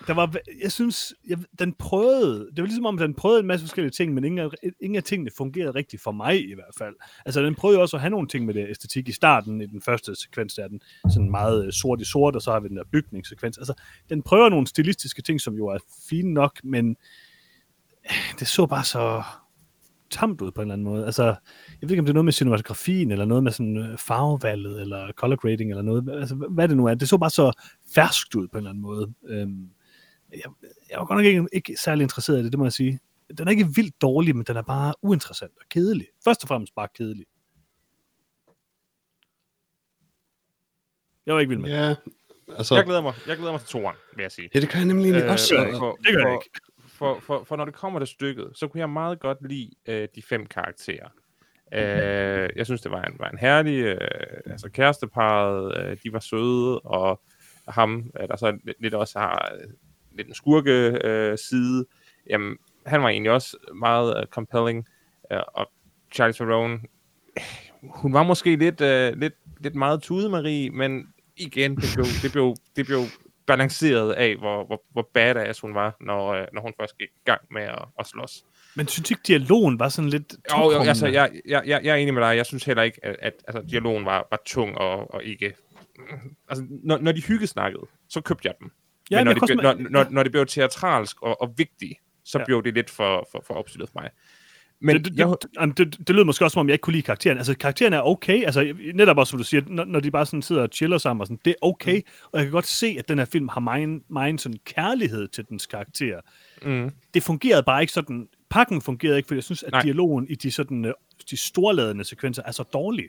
der 0.06 0.14
var, 0.14 0.34
jeg 0.62 0.72
synes, 0.72 1.14
jeg, 1.28 1.38
den 1.58 1.72
prøvede, 1.72 2.38
det 2.38 2.62
var 2.62 2.66
ligesom 2.66 2.86
om, 2.86 2.98
den 2.98 3.14
prøvede 3.14 3.40
en 3.40 3.46
masse 3.46 3.66
forskellige 3.66 3.90
ting, 3.90 4.14
men 4.14 4.24
ingen, 4.24 4.50
ingen 4.80 4.96
af 4.96 5.02
tingene 5.02 5.30
fungerede 5.36 5.74
rigtigt 5.74 6.02
for 6.02 6.12
mig 6.12 6.50
i 6.50 6.54
hvert 6.54 6.74
fald. 6.78 6.94
Altså, 7.26 7.42
den 7.42 7.54
prøvede 7.54 7.80
også 7.80 7.96
at 7.96 8.00
have 8.00 8.10
nogle 8.10 8.28
ting 8.28 8.46
med 8.46 8.54
det 8.54 8.70
æstetik 8.70 9.08
i 9.08 9.12
starten, 9.12 9.60
i 9.60 9.66
den 9.66 9.82
første 9.82 10.16
sekvens, 10.16 10.54
der 10.54 10.64
er 10.64 10.68
den 10.68 10.80
sådan 11.10 11.30
meget 11.30 11.66
øh, 11.66 11.72
sort 11.72 12.00
i 12.00 12.04
sort, 12.04 12.36
og 12.36 12.42
så 12.42 12.52
har 12.52 12.60
vi 12.60 12.68
den 12.68 12.76
der 12.76 12.84
bygningssekvens. 12.92 13.58
Altså, 13.58 13.74
den 14.08 14.22
prøver 14.22 14.48
nogle 14.48 14.66
stilistiske 14.66 15.22
ting, 15.22 15.40
som 15.40 15.54
jo 15.54 15.66
er 15.66 15.78
fine 16.08 16.34
nok, 16.34 16.60
men 16.64 16.96
det 18.38 18.48
så 18.48 18.66
bare 18.66 18.84
så 18.84 19.22
tamt 20.10 20.40
ud 20.40 20.50
på 20.50 20.60
en 20.60 20.64
eller 20.64 20.72
anden 20.72 20.84
måde. 20.84 21.06
Altså, 21.06 21.24
jeg 21.24 21.34
ved 21.82 21.90
ikke, 21.90 22.00
om 22.00 22.04
det 22.04 22.12
er 22.12 22.14
noget 22.14 22.24
med 22.24 22.32
cinematografien, 22.32 23.10
eller 23.10 23.24
noget 23.24 23.44
med 23.44 23.52
sådan 23.52 23.76
øh, 23.76 23.98
farvevalget, 23.98 24.80
eller 24.80 25.12
color 25.12 25.36
grading, 25.36 25.70
eller 25.70 25.82
noget. 25.82 26.20
Altså, 26.20 26.34
hvad 26.34 26.68
det 26.68 26.76
nu 26.76 26.86
er. 26.86 26.94
Det 26.94 27.08
så 27.08 27.18
bare 27.18 27.30
så 27.30 27.52
ferskt 27.94 28.34
ud 28.34 28.48
på 28.48 28.58
en 28.58 28.60
eller 28.60 28.70
anden 28.70 28.82
måde. 28.82 29.12
Øhm, 29.28 29.70
jeg, 30.30 30.42
jeg 30.90 30.98
var 30.98 31.04
godt 31.04 31.16
nok 31.18 31.26
ikke, 31.26 31.46
ikke 31.52 31.76
særlig 31.76 32.02
interesseret 32.02 32.38
i 32.40 32.42
det, 32.42 32.52
det 32.52 32.58
må 32.58 32.64
jeg 32.64 32.72
sige. 32.72 33.00
Den 33.38 33.46
er 33.46 33.50
ikke 33.50 33.68
vildt 33.74 34.02
dårlig, 34.02 34.36
men 34.36 34.44
den 34.44 34.56
er 34.56 34.62
bare 34.62 34.94
uinteressant 35.02 35.52
og 35.60 35.64
kedelig. 35.70 36.06
Først 36.24 36.44
og 36.44 36.48
fremmest 36.48 36.74
bare 36.74 36.88
kedelig. 36.94 37.26
Jeg 41.26 41.34
var 41.34 41.40
ikke 41.40 41.48
vild 41.48 41.60
med 41.60 41.70
Ja, 41.70 41.94
altså... 42.58 42.74
Jeg 42.74 42.84
glæder 42.84 43.02
mig, 43.02 43.14
jeg 43.26 43.36
glæder 43.36 43.52
mig 43.52 43.60
til 43.60 43.68
toren, 43.68 43.96
vil 44.16 44.22
jeg 44.22 44.32
sige. 44.32 44.50
Ja, 44.54 44.60
det 44.60 44.68
kan 44.68 44.78
jeg 44.78 44.86
nemlig 44.86 45.14
øh, 45.14 45.32
også. 45.32 45.54
For, 45.78 45.98
det 46.04 46.14
gør 46.14 46.26
jeg 46.26 46.32
ikke 46.32 46.50
for, 47.00 47.20
for, 47.20 47.44
for 47.44 47.56
når 47.56 47.64
det 47.64 47.74
kommer 47.74 47.98
til 47.98 48.08
stykket, 48.08 48.50
så 48.54 48.68
kunne 48.68 48.80
jeg 48.80 48.90
meget 48.90 49.20
godt 49.20 49.48
lide 49.48 49.70
øh, 49.86 50.08
de 50.14 50.22
fem 50.22 50.46
karakterer. 50.46 51.08
Øh, 51.74 52.48
jeg 52.56 52.66
synes, 52.66 52.80
det 52.80 52.90
var 52.90 53.02
en, 53.02 53.16
var 53.18 53.28
en 53.28 53.38
herlig, 53.38 53.84
øh, 53.84 54.40
altså 54.46 54.68
kæresteparet, 54.68 55.78
øh, 55.78 55.96
de 56.04 56.12
var 56.12 56.18
søde, 56.18 56.80
og 56.80 57.20
ham, 57.68 58.10
øh, 58.20 58.28
der 58.28 58.36
så 58.36 58.58
lidt, 58.78 58.94
også 58.94 59.18
har 59.18 59.52
øh, 59.54 59.68
lidt 60.12 60.28
en 60.28 60.34
skurke 60.34 60.98
øh, 61.04 61.38
side, 61.38 61.86
jamen, 62.30 62.56
han 62.86 63.02
var 63.02 63.08
egentlig 63.08 63.32
også 63.32 63.56
meget 63.74 64.20
øh, 64.20 64.26
compelling, 64.26 64.88
øh, 65.32 65.40
og 65.46 65.70
Charlie 66.14 66.34
Theron, 66.34 66.72
øh, 66.72 67.42
hun 67.82 68.12
var 68.12 68.22
måske 68.22 68.56
lidt, 68.56 68.80
øh, 68.80 69.16
lidt, 69.16 69.34
lidt 69.60 69.74
meget 69.74 70.02
tudemarie, 70.02 70.70
men 70.70 71.06
igen, 71.36 71.76
det 71.76 71.84
blev, 71.94 72.06
det 72.22 72.32
blev, 72.32 72.54
det 72.76 72.86
blev 72.86 73.00
balanceret 73.50 74.12
af, 74.12 74.36
hvor, 74.36 74.64
hvor, 74.66 74.82
hvor 74.92 75.08
badass 75.14 75.60
hun 75.60 75.74
var, 75.74 75.96
når, 76.00 76.28
øh, 76.34 76.46
når 76.52 76.62
hun 76.62 76.72
først 76.80 76.98
gik 76.98 77.08
i 77.08 77.24
gang 77.24 77.40
med 77.50 77.62
at, 77.62 77.84
at 77.98 78.06
slås. 78.06 78.44
Men 78.76 78.88
synes 78.88 79.10
ikke, 79.10 79.22
dialogen 79.26 79.78
var 79.78 79.88
sådan 79.88 80.10
lidt 80.10 80.34
Jo, 80.52 80.72
jo 80.72 80.78
altså, 80.78 81.06
jeg, 81.06 81.30
jeg, 81.46 81.62
jeg, 81.66 81.80
jeg 81.84 81.90
er 81.90 81.96
enig 81.96 82.14
med 82.14 82.22
dig. 82.22 82.36
Jeg 82.36 82.46
synes 82.46 82.64
heller 82.64 82.82
ikke, 82.82 83.04
at, 83.04 83.16
at 83.18 83.34
altså, 83.48 83.62
dialogen 83.70 84.04
var, 84.04 84.26
var 84.30 84.38
tung 84.46 84.78
og, 84.78 85.14
og 85.14 85.24
ikke... 85.24 85.54
Altså, 86.48 86.64
når, 86.84 86.98
når 86.98 87.12
de 87.12 87.22
hyggesnakkede, 87.22 87.86
så 88.08 88.20
købte 88.20 88.46
jeg 88.48 88.54
dem. 88.60 88.70
Ja, 89.10 89.16
men 89.16 89.24
når, 89.24 89.32
de, 89.32 89.40
blev, 89.46 89.62
når, 89.62 89.76
når, 89.90 90.06
når 90.10 90.22
det 90.22 90.32
blev 90.32 90.46
teatralsk 90.46 91.22
og, 91.22 91.42
og 91.42 91.54
vigtigt, 91.56 91.98
så 92.24 92.38
ja. 92.38 92.44
blev 92.44 92.64
det 92.64 92.74
lidt 92.74 92.90
for, 92.90 93.28
for, 93.32 93.44
for 93.46 93.54
opstillet 93.54 93.88
for 93.88 94.00
mig. 94.00 94.10
Men 94.80 94.96
det, 94.96 95.04
det, 95.04 95.18
jeg... 95.18 95.66
det, 95.68 95.78
det, 95.78 95.98
det 95.98 96.10
lyder 96.10 96.24
måske 96.24 96.44
også, 96.44 96.52
som 96.52 96.60
om 96.60 96.68
jeg 96.68 96.74
ikke 96.74 96.82
kunne 96.82 96.92
lide 96.92 97.02
karakteren. 97.02 97.38
Altså, 97.38 97.54
karakteren 97.54 97.92
er 97.92 98.00
okay. 98.00 98.44
Altså, 98.44 98.74
netop 98.94 99.18
også, 99.18 99.30
som 99.30 99.38
du 99.38 99.44
siger, 99.44 99.62
når, 99.66 99.84
når 99.84 100.00
de 100.00 100.10
bare 100.10 100.26
sådan 100.26 100.42
sidder 100.42 100.62
og 100.62 100.68
chiller 100.72 100.98
sammen, 100.98 101.20
og 101.20 101.26
sådan, 101.26 101.40
det 101.44 101.50
er 101.50 101.66
okay. 101.66 101.96
Mm. 101.96 102.28
Og 102.32 102.38
jeg 102.38 102.46
kan 102.46 102.52
godt 102.52 102.66
se, 102.66 102.96
at 102.98 103.08
den 103.08 103.18
her 103.18 103.24
film 103.24 103.48
har 103.48 103.60
meget, 103.60 104.02
meget 104.08 104.40
sådan 104.40 104.58
kærlighed 104.64 105.28
til 105.28 105.44
dens 105.48 105.66
karakter. 105.66 106.20
Mm. 106.62 106.90
Det 107.14 107.22
fungerede 107.22 107.62
bare 107.62 107.80
ikke 107.80 107.92
sådan. 107.92 108.28
Pakken 108.50 108.80
fungerede 108.82 109.16
ikke, 109.16 109.26
fordi 109.26 109.36
jeg 109.36 109.44
synes, 109.44 109.62
at 109.62 109.72
Nej. 109.72 109.82
dialogen 109.82 110.26
i 110.28 110.34
de, 110.34 110.50
sådan, 110.50 110.84
øh, 110.84 110.92
de 111.30 111.36
storladende 111.36 112.04
sekvenser 112.04 112.42
er 112.46 112.52
så 112.52 112.62
dårlig. 112.62 113.08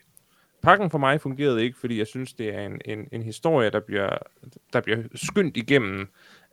Pakken 0.63 0.89
for 0.89 0.97
mig 0.97 1.21
fungerede 1.21 1.63
ikke, 1.63 1.77
fordi 1.79 1.97
jeg 1.97 2.07
synes, 2.07 2.33
det 2.33 2.55
er 2.55 2.65
en, 2.65 2.81
en, 2.85 3.07
en 3.11 3.23
historie, 3.23 3.69
der 3.69 3.79
bliver, 3.79 4.17
der 4.73 4.81
bliver 4.81 4.97
skyndt 5.15 5.57
igennem 5.57 6.07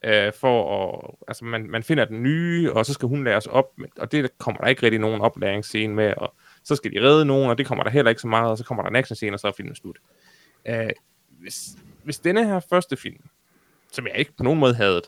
øh, 0.04 0.32
for 0.32 0.84
at, 0.84 1.14
altså 1.28 1.44
man, 1.44 1.70
man 1.70 1.82
finder 1.82 2.04
den 2.04 2.22
nye, 2.22 2.72
og 2.72 2.86
så 2.86 2.92
skal 2.92 3.08
hun 3.08 3.24
læres 3.24 3.46
op, 3.46 3.72
og 3.98 4.12
det 4.12 4.38
kommer 4.38 4.60
der 4.60 4.68
ikke 4.68 4.82
rigtig 4.82 5.00
nogen 5.00 5.20
oplæringsscene 5.20 5.94
med, 5.94 6.14
og 6.16 6.34
så 6.64 6.76
skal 6.76 6.92
de 6.92 7.00
redde 7.02 7.24
nogen, 7.24 7.50
og 7.50 7.58
det 7.58 7.66
kommer 7.66 7.84
der 7.84 7.90
heller 7.90 8.08
ikke 8.08 8.20
så 8.20 8.28
meget, 8.28 8.50
og 8.50 8.58
så 8.58 8.64
kommer 8.64 8.82
der 8.82 8.90
en 8.90 8.96
actionscene, 8.96 9.36
og 9.36 9.40
så 9.40 9.48
er 9.48 9.52
filmen 9.52 9.74
slut. 9.74 9.98
Øh, 10.68 10.90
hvis, 11.40 11.68
hvis 12.04 12.18
denne 12.18 12.46
her 12.46 12.60
første 12.60 12.96
film, 12.96 13.28
som 13.92 14.06
jeg 14.06 14.16
ikke 14.16 14.32
på 14.36 14.42
nogen 14.42 14.60
måde 14.60 14.74
havde, 14.74 15.02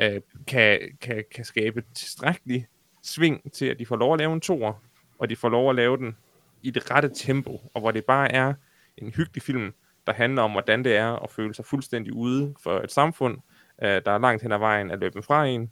øh, 0.00 0.20
kan, 0.46 0.78
kan, 1.00 1.24
kan 1.34 1.44
skabe 1.44 1.84
tilstrækkelig 1.94 2.66
sving 3.02 3.52
til, 3.52 3.66
at 3.66 3.78
de 3.78 3.86
får 3.86 3.96
lov 3.96 4.12
at 4.12 4.18
lave 4.18 4.32
en 4.32 4.40
toer, 4.40 4.82
og 5.18 5.30
de 5.30 5.36
får 5.36 5.48
lov 5.48 5.70
at 5.70 5.76
lave 5.76 5.96
den 5.96 6.16
i 6.62 6.70
det 6.70 6.90
rette 6.90 7.10
tempo, 7.14 7.60
og 7.74 7.80
hvor 7.80 7.90
det 7.90 8.04
bare 8.04 8.32
er 8.32 8.54
en 8.96 9.10
hyggelig 9.10 9.42
film, 9.42 9.74
der 10.06 10.12
handler 10.12 10.42
om, 10.42 10.50
hvordan 10.50 10.84
det 10.84 10.96
er 10.96 11.12
at 11.12 11.30
føle 11.30 11.54
sig 11.54 11.64
fuldstændig 11.64 12.12
ude 12.12 12.54
for 12.62 12.80
et 12.80 12.92
samfund, 12.92 13.38
øh, 13.82 14.02
der 14.04 14.10
er 14.10 14.18
langt 14.18 14.42
hen 14.42 14.52
ad 14.52 14.58
vejen 14.58 14.90
at 14.90 14.98
løbe 14.98 15.22
fra 15.22 15.46
en. 15.46 15.70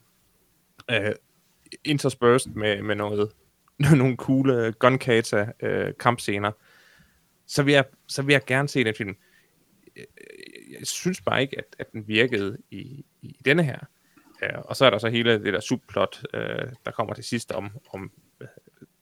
Øh, 0.90 1.12
interspersed 1.84 2.52
med, 2.52 2.82
med 2.82 2.94
noget, 2.94 3.32
nogle 3.96 4.16
cool 4.16 4.72
gunkata 4.72 5.52
øh, 5.60 5.94
kampscener. 6.00 6.52
Så 7.46 7.62
vil, 7.62 7.74
jeg, 7.74 7.84
så 8.06 8.22
vil 8.22 8.32
jeg 8.32 8.44
gerne 8.44 8.68
se 8.68 8.84
den 8.84 8.94
film. 8.94 9.16
Øh, 9.96 10.04
jeg 10.72 10.86
synes 10.86 11.20
bare 11.20 11.42
ikke, 11.42 11.58
at, 11.58 11.76
at 11.78 11.92
den 11.92 12.08
virkede 12.08 12.58
i, 12.70 13.04
i 13.22 13.36
denne 13.44 13.62
her. 13.62 13.78
Ja, 14.42 14.60
og 14.60 14.76
så 14.76 14.84
er 14.84 14.90
der 14.90 14.98
så 14.98 15.08
hele 15.08 15.44
det 15.44 15.52
der 15.52 15.60
subplot, 15.60 16.24
øh, 16.34 16.68
der 16.84 16.90
kommer 16.90 17.14
til 17.14 17.24
sidst 17.24 17.52
om, 17.52 17.70
om 17.90 18.12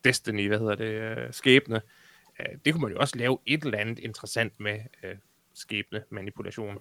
Destiny, 0.03 0.47
hvad 0.47 0.59
hedder 0.59 0.75
det, 0.75 0.85
øh, 0.85 1.33
skæbne. 1.33 1.81
Øh, 2.39 2.45
det 2.65 2.73
kunne 2.73 2.81
man 2.81 2.91
jo 2.91 2.99
også 2.99 3.17
lave 3.17 3.37
et 3.45 3.63
eller 3.63 3.77
andet 3.77 3.99
interessant 3.99 4.59
med 4.59 4.79
øh, 5.03 5.15
skæbne 5.53 6.03
manipulation. 6.09 6.79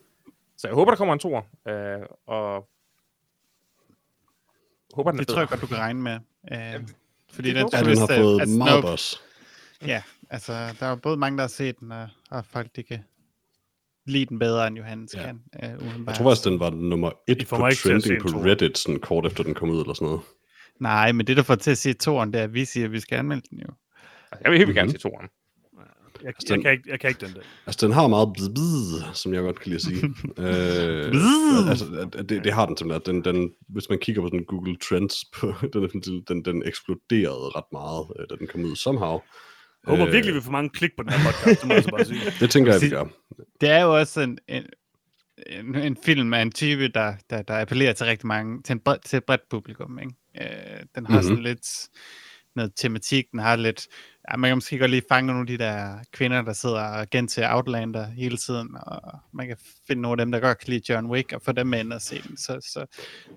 Så 0.57 0.69
jeg 0.69 0.75
håber, 0.75 0.91
der 0.91 0.97
kommer 0.97 1.13
en 1.13 1.19
tor, 1.19 1.47
øh, 1.69 2.07
og 2.27 2.69
håber, 4.95 5.11
den 5.11 5.19
Det 5.19 5.29
tror 5.29 5.39
jeg 5.39 5.49
godt, 5.49 5.61
du 5.61 5.67
kan 5.67 5.77
regne 5.77 6.03
med. 6.03 6.19
Øh, 6.53 6.89
fordi 7.33 7.49
den, 7.49 7.69
ja, 7.73 7.83
den 7.83 7.99
har 7.99 8.07
fået 8.07 8.41
altså, 8.41 8.59
meget 8.59 8.83
boss. 8.83 9.23
Ja, 9.87 10.03
altså, 10.31 10.53
der 10.81 10.87
er 10.87 10.97
både 10.97 11.17
mange, 11.17 11.37
der 11.37 11.43
har 11.43 11.49
set 11.49 11.81
den, 11.81 11.93
og, 11.93 12.09
og 12.31 12.45
folk, 12.45 12.77
de 12.77 12.83
kan 12.83 13.05
lide 14.07 14.27
den 14.27 14.39
bedre, 14.39 14.67
end 14.67 14.77
Johannes 14.77 15.15
ja. 15.15 15.23
kan. 15.23 15.43
Øh, 15.63 15.71
jeg 16.07 16.15
tror 16.15 16.31
faktisk, 16.31 16.45
den 16.45 16.61
var 16.61 16.71
nummer 16.71 17.11
et 17.29 17.47
på 17.49 17.57
trending 17.57 18.23
på 18.23 18.29
Reddit, 18.29 18.79
sådan 18.79 19.01
kort 19.01 19.27
efter 19.27 19.43
den 19.45 19.55
kom 19.55 19.71
ud, 19.71 19.81
eller 19.81 19.95
sådan 19.95 20.07
noget. 20.07 20.21
Nej, 20.81 21.13
men 21.13 21.27
det, 21.27 21.37
der 21.37 21.43
får 21.43 21.55
til 21.55 21.71
at 21.71 21.79
se 21.79 21.93
toren, 21.93 22.33
det 22.33 22.41
er, 22.41 22.45
at 22.45 22.55
vi 22.55 22.65
siger, 22.65 22.85
at 22.85 22.93
vi 22.93 23.01
skal 23.01 23.19
anmelde 23.19 23.43
den 23.51 23.59
jo. 23.59 23.67
Jeg 24.45 24.51
vil 24.51 24.59
helt 24.59 24.69
mm-hmm. 24.69 24.75
gerne 24.75 24.91
se 24.91 24.99
toren. 24.99 25.29
Jeg, 26.25 26.35
altså, 26.39 26.55
jeg, 26.55 26.63
kan 26.63 26.73
ikke, 26.73 26.91
jeg 26.91 27.01
kan 27.01 27.09
ikke 27.11 27.27
den 27.27 27.35
der. 27.35 27.41
Altså, 27.67 27.87
den 27.87 27.95
har 27.95 28.07
meget 28.09 28.29
bzz, 28.35 28.49
bzz, 28.49 29.19
som 29.23 29.35
jeg 29.35 29.43
godt 29.43 29.61
kan 29.61 29.73
lide 29.73 29.75
at 29.75 29.83
sige. 29.83 30.05
øh, 30.45 31.71
altså, 31.71 32.09
det, 32.29 32.45
det 32.45 32.53
har 32.53 32.67
den 32.67 32.77
simpelthen. 32.77 33.15
Den, 33.15 33.35
den, 33.35 33.51
hvis 33.69 33.89
man 33.89 33.99
kigger 33.99 34.23
på 34.23 34.29
den 34.29 34.45
Google 34.45 34.77
Trends, 34.77 35.25
på, 35.37 35.55
den, 35.73 36.23
den, 36.29 36.45
den 36.45 36.63
eksploderede 36.67 37.49
ret 37.57 37.71
meget, 37.73 38.07
øh, 38.19 38.27
da 38.31 38.35
den 38.39 38.47
kom 38.47 38.65
ud 38.65 38.77
somehow. 38.77 39.19
Jeg 39.87 39.91
håber 39.91 40.07
øh, 40.07 40.13
virkelig, 40.13 40.35
vi 40.35 40.41
får 40.41 40.53
mange 40.53 40.71
klik 40.71 40.91
på 40.97 41.03
den 41.03 41.13
her 41.13 41.33
podcast, 41.33 41.61
det 41.61 41.69
må 41.69 41.75
jeg 41.75 41.85
bare 41.91 42.05
sige. 42.05 42.21
Det 42.41 42.51
tænker 42.51 42.73
jeg, 42.73 42.83
vi 42.83 42.89
gør. 42.89 43.05
Det 43.61 43.69
er 43.71 43.83
jo 43.83 43.99
også 43.99 44.21
en, 44.21 44.39
en, 44.49 44.65
en, 45.47 45.75
en 45.75 45.97
film 46.05 46.35
af 46.35 46.43
en 46.43 46.53
type, 46.53 46.89
der, 46.89 47.15
der, 47.31 47.43
der 47.43 47.61
appellerer 47.61 47.93
til 47.93 48.07
rigtig 48.07 48.27
mange, 48.27 48.63
til, 48.63 48.73
en 48.73 48.81
bred, 48.81 48.99
til 49.05 49.17
et 49.17 49.25
bredt 49.25 49.49
publikum. 49.51 49.99
Ikke? 49.99 50.15
Øh, 50.41 50.81
den 50.95 51.07
har 51.07 51.13
mm-hmm. 51.13 51.23
sådan 51.23 51.43
lidt 51.43 51.89
noget 52.57 52.73
tematik, 52.77 53.31
den 53.33 53.39
har 53.41 53.57
lidt 53.57 53.87
ja, 54.31 54.37
man 54.37 54.51
kan 54.51 54.57
måske 54.57 54.79
godt 54.79 54.91
lige 54.91 55.03
fange 55.09 55.27
nogle 55.27 55.41
af 55.41 55.47
de 55.47 55.59
der 55.59 55.99
kvinder, 56.13 56.43
der 56.43 56.53
sidder 56.53 56.83
og 56.83 57.11
gentager 57.11 57.55
Outlander 57.55 58.07
hele 58.07 58.37
tiden, 58.37 58.69
og 58.83 59.19
man 59.33 59.47
kan 59.47 59.57
finde 59.87 60.03
nogle 60.03 60.23
af 60.23 60.27
dem, 60.27 60.33
der 60.33 60.41
godt 60.41 60.59
kan 60.59 60.69
lide 60.69 60.93
John 60.93 61.07
Wick, 61.07 61.33
og 61.33 61.43
få 61.43 61.53
dem 61.53 61.67
med 61.67 61.81
ind 61.81 61.93
og 61.93 62.03
se 62.03 62.23
den. 62.29 62.37
Så, 62.37 62.61
så 62.73 62.87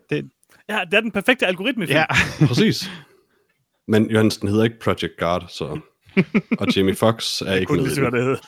det... 0.09 0.29
Ja, 0.69 0.79
det 0.91 0.93
er 0.97 1.01
den 1.01 1.11
perfekte 1.11 1.47
algoritme. 1.47 1.85
Ja. 1.85 2.05
Præcis. 2.47 2.91
Men 3.87 4.09
den 4.09 4.47
hedder 4.47 4.63
ikke 4.63 4.79
Project 4.79 5.17
Guard, 5.19 5.45
så... 5.49 5.79
og 6.59 6.75
Jamie 6.75 6.95
Foxx 6.95 7.41
er 7.41 7.53
ikke 7.53 7.73
med 7.73 8.11
det. 8.11 8.13
det. 8.13 8.39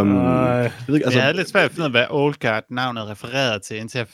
um, 0.00 0.16
jeg, 0.16 0.72
ved 0.86 0.94
ikke, 0.94 1.06
altså, 1.06 1.18
jeg 1.18 1.22
havde 1.22 1.36
lidt 1.36 1.48
svært 1.48 1.64
at 1.64 1.70
finde 1.70 1.80
ud 1.80 1.84
af, 1.84 1.90
hvad 1.90 2.06
Old 2.10 2.34
Guard 2.40 2.64
navnet 2.70 3.08
refererede 3.08 3.60
til, 3.60 3.76
indtil 3.76 3.98
jeg, 3.98 4.06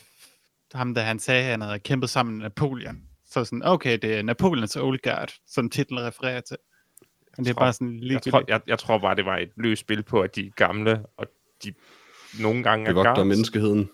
ham, 0.74 0.94
da 0.94 1.00
han 1.00 1.18
sagde, 1.18 1.44
at 1.44 1.50
han 1.50 1.60
havde 1.60 1.78
kæmpet 1.78 2.10
sammen 2.10 2.34
med 2.34 2.42
Napoleon. 2.42 3.02
Så 3.34 3.44
sådan, 3.44 3.62
okay, 3.64 3.98
det 4.02 4.14
er 4.14 4.22
Napoleons 4.22 4.76
Old 4.76 4.98
Guard, 5.02 5.34
som 5.46 5.70
titlen 5.70 6.00
refererer 6.00 6.40
til. 6.40 6.56
Men 7.36 7.44
det 7.44 7.50
er 7.50 7.54
tror, 7.54 7.60
bare 7.60 7.72
sådan 7.72 8.00
lige 8.00 8.12
jeg 8.12 8.32
tror, 8.32 8.44
jeg, 8.48 8.60
jeg 8.66 8.78
tror 8.78 8.98
bare, 8.98 9.16
det 9.16 9.24
var 9.24 9.38
et 9.38 9.50
løst 9.56 9.80
spil 9.80 10.02
på, 10.02 10.20
at 10.20 10.36
de 10.36 10.46
er 10.46 10.50
gamle, 10.56 11.04
og 11.16 11.26
de 11.64 11.74
nogle 12.40 12.62
gange 12.62 12.88
er 12.88 12.92
guards. 12.92 13.26
menneskeheden. 13.26 13.90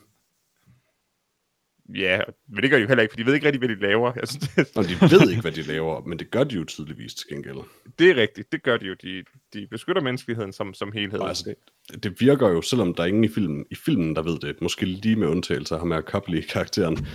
Ja, 1.94 2.20
men 2.48 2.62
det 2.62 2.70
gør 2.70 2.76
de 2.76 2.82
jo 2.82 2.88
heller 2.88 3.02
ikke, 3.02 3.12
for 3.12 3.16
de 3.16 3.26
ved 3.26 3.34
ikke 3.34 3.46
rigtig, 3.46 3.58
hvad 3.58 3.68
de 3.68 3.74
laver. 3.74 4.12
Jeg 4.16 4.28
synes, 4.28 4.48
det... 4.48 4.76
Og 4.76 4.84
de 4.84 5.10
ved 5.10 5.30
ikke, 5.30 5.42
hvad 5.42 5.52
de 5.52 5.62
laver, 5.62 6.04
men 6.04 6.18
det 6.18 6.30
gør 6.30 6.44
de 6.44 6.54
jo 6.54 6.64
tydeligvis 6.64 7.14
til 7.14 7.28
gengæld. 7.28 7.56
Det 7.98 8.10
er 8.10 8.14
rigtigt, 8.14 8.52
det 8.52 8.62
gør 8.62 8.76
de 8.76 8.86
jo. 8.86 8.94
De, 9.02 9.24
de 9.54 9.66
beskytter 9.70 10.02
menneskeligheden 10.02 10.52
som, 10.52 10.74
som 10.74 10.92
helhed. 10.92 11.20
Altså, 11.22 11.54
det, 11.92 12.04
det 12.04 12.20
virker 12.20 12.48
jo, 12.48 12.62
selvom 12.62 12.94
der 12.94 13.02
er 13.02 13.06
ingen 13.06 13.24
i 13.24 13.28
filmen, 13.28 13.66
i 13.70 13.74
filmen, 13.74 14.16
der 14.16 14.22
ved 14.22 14.38
det, 14.38 14.62
måske 14.62 14.86
lige 14.86 15.16
med 15.16 15.28
undtagelse 15.28 15.74
af 15.74 15.80
ham 15.80 15.90
her 15.90 16.00
Copley 16.00 16.42
karakteren, 16.42 17.06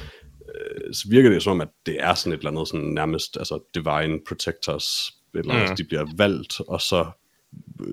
øh, 0.56 0.94
så 0.94 1.10
virker 1.10 1.30
det 1.30 1.44
som 1.44 1.52
om, 1.52 1.62
at 1.62 1.70
det 1.86 1.98
er 2.00 2.14
sådan 2.14 2.34
et 2.34 2.38
eller 2.38 2.52
andet 2.52 2.68
sådan 2.68 2.86
nærmest, 2.86 3.38
altså 3.38 3.60
divine 3.76 4.20
protectors, 4.28 5.14
eller 5.34 5.54
mm. 5.54 5.60
altså, 5.60 5.76
de 5.76 5.84
bliver 5.84 6.06
valgt, 6.18 6.62
og 6.68 6.82
så 6.82 7.06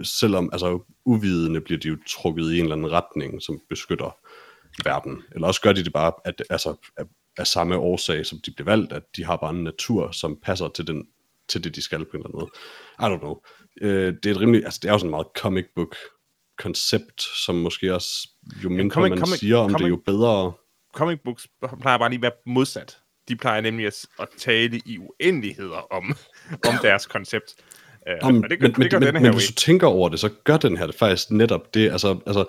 selvom, 0.02 0.50
altså 0.52 0.78
uvidende 1.04 1.60
bliver 1.60 1.78
de 1.78 1.88
jo 1.88 1.96
trukket 2.08 2.52
i 2.52 2.58
en 2.58 2.62
eller 2.62 2.76
anden 2.76 2.92
retning, 2.92 3.42
som 3.42 3.60
beskytter 3.68 4.16
verden. 4.84 5.22
Eller 5.34 5.46
også 5.46 5.60
gør 5.60 5.72
de 5.72 5.84
det 5.84 5.92
bare 5.92 6.12
at, 6.24 6.42
altså, 6.50 6.74
af, 6.96 7.04
af 7.38 7.46
samme 7.46 7.76
årsag, 7.76 8.26
som 8.26 8.38
de 8.46 8.50
bliver 8.50 8.70
valgt, 8.70 8.92
at 8.92 9.02
de 9.16 9.24
har 9.24 9.36
bare 9.36 9.50
en 9.50 9.64
natur, 9.64 10.10
som 10.10 10.38
passer 10.42 10.68
til, 10.68 10.86
den, 10.86 11.08
til 11.48 11.64
det, 11.64 11.74
de 11.74 11.82
skal 11.82 12.04
på 12.04 12.16
en 12.16 12.16
eller 12.16 12.26
anden 12.26 12.38
måde. 12.38 12.50
I 12.98 13.14
don't 13.14 13.20
know. 13.20 13.36
Øh, 13.80 14.14
det 14.22 14.26
er 14.26 14.34
et 14.34 14.40
rimelig, 14.40 14.64
altså 14.64 14.80
det 14.82 14.88
er 14.88 14.92
jo 14.92 14.98
sådan 14.98 15.10
meget 15.10 15.26
comic 15.36 15.66
book 15.74 15.96
koncept, 16.58 17.22
som 17.44 17.54
måske 17.54 17.94
også, 17.94 18.28
jo 18.64 18.68
mindre 18.68 18.94
comic, 18.94 19.10
man 19.10 19.18
comic, 19.18 19.38
siger 19.38 19.56
om 19.56 19.70
comic, 19.70 19.84
det, 19.84 19.90
jo 19.90 19.96
bedre. 19.96 20.52
Comic 20.93 21.18
books 21.24 21.49
plejer 21.80 21.99
bare 21.99 22.09
lige 22.09 22.18
at 22.18 22.22
være 22.22 22.32
modsat. 22.47 22.99
De 23.28 23.36
plejer 23.36 23.61
nemlig 23.61 23.86
at, 23.86 24.07
at 24.20 24.28
tale 24.38 24.80
i 24.86 24.99
uendeligheder 24.99 25.93
om, 25.93 26.16
om 26.68 26.74
deres 26.82 27.07
koncept. 27.07 27.55
Uh, 28.22 28.28
om, 28.28 28.43
det 28.43 28.61
gør, 28.61 28.68
men, 28.68 28.82
det 28.82 28.90
gør 28.90 28.99
men, 28.99 29.22
men 29.22 29.34
hvis 29.34 29.47
du 29.47 29.55
tænker 29.55 29.86
over 29.86 30.09
det, 30.09 30.20
så 30.20 30.30
gør 30.45 30.57
den 30.57 30.76
her 30.76 30.86
det 30.86 30.95
faktisk 30.95 31.30
netop 31.30 31.74
det. 31.74 31.90
Altså, 31.90 32.18
altså 32.26 32.45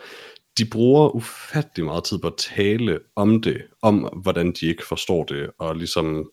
de 0.58 0.66
bruger 0.66 1.16
ufattelig 1.16 1.86
meget 1.86 2.04
tid 2.04 2.20
på 2.20 2.28
at 2.28 2.38
tale 2.38 3.00
om 3.16 3.42
det, 3.42 3.62
om 3.82 3.98
hvordan 3.98 4.52
de 4.52 4.66
ikke 4.66 4.86
forstår 4.88 5.24
det, 5.24 5.50
og 5.60 5.76
ligesom, 5.76 6.32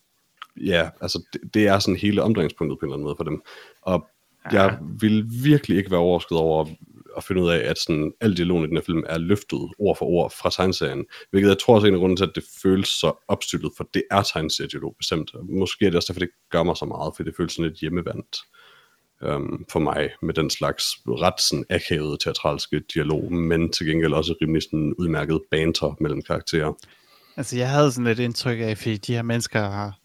ja, 0.57 0.89
altså 1.01 1.23
det, 1.33 1.55
det 1.55 1.67
er 1.67 1.79
sådan 1.79 1.97
hele 1.97 2.23
omdrejningspunktet 2.23 2.79
på 2.79 2.87
en 2.87 2.89
eller 2.89 2.95
anden 2.95 3.05
måde 3.05 3.17
for 3.17 3.25
dem. 3.25 3.43
Og 3.83 4.09
ja. 4.53 4.63
jeg 4.63 4.79
vil 5.01 5.27
virkelig 5.45 5.79
ikke 5.79 5.91
være 5.91 6.01
overrasket 6.01 6.39
over 6.39 6.67
at 7.21 7.25
finde 7.25 7.43
ud 7.43 7.51
af, 7.51 7.71
at 7.71 7.79
sådan, 7.79 8.13
al 8.21 8.37
dialogen 8.37 8.65
i 8.65 8.69
den 8.69 8.77
her 8.77 8.85
film 8.87 9.03
er 9.07 9.19
løftet 9.19 9.69
ord 9.79 9.97
for 9.99 10.07
ord 10.07 10.33
fra 10.41 10.51
tegneserien, 10.51 11.05
hvilket 11.31 11.49
jeg 11.49 11.59
tror 11.59 11.75
også 11.75 11.87
er 11.87 11.89
en 11.89 11.95
af 11.95 12.01
grunden 12.01 12.17
til, 12.17 12.25
at 12.25 12.35
det 12.35 12.45
føles 12.63 12.89
så 12.89 13.25
opstyltet, 13.29 13.71
for 13.77 13.89
det 13.95 14.03
er 14.11 14.23
tegneseriedialog 14.23 14.95
bestemt. 14.99 15.31
Måske 15.49 15.87
er 15.87 15.91
det 15.91 15.97
også 15.97 16.13
derfor, 16.13 16.21
det 16.21 16.31
gør 16.51 16.63
mig 16.63 16.77
så 16.77 16.85
meget, 16.85 17.13
for 17.17 17.23
det 17.23 17.35
føles 17.37 17.53
sådan 17.53 17.69
lidt 17.69 17.81
hjemmevandt 17.81 18.37
øhm, 19.23 19.65
for 19.73 19.81
mig 19.81 20.11
med 20.23 20.35
den 20.35 20.51
slags 20.51 20.85
ret 21.07 21.41
sådan 21.41 21.65
akavede 21.71 22.17
teatralske 22.25 22.83
dialog, 22.95 23.33
men 23.33 23.73
til 23.73 23.87
gengæld 23.87 24.13
også 24.13 24.35
rimelig 24.43 24.63
sådan 24.63 24.95
udmærket 24.99 25.41
banter 25.51 25.97
mellem 26.01 26.23
karakterer. 26.23 26.73
Altså 27.37 27.57
jeg 27.57 27.71
havde 27.71 27.93
sådan 27.93 28.05
lidt 28.05 28.19
indtryk 28.19 28.59
af, 28.61 28.79
fordi 28.79 28.97
de 28.97 29.15
her 29.15 29.23
mennesker 29.23 29.71
har, 29.71 29.99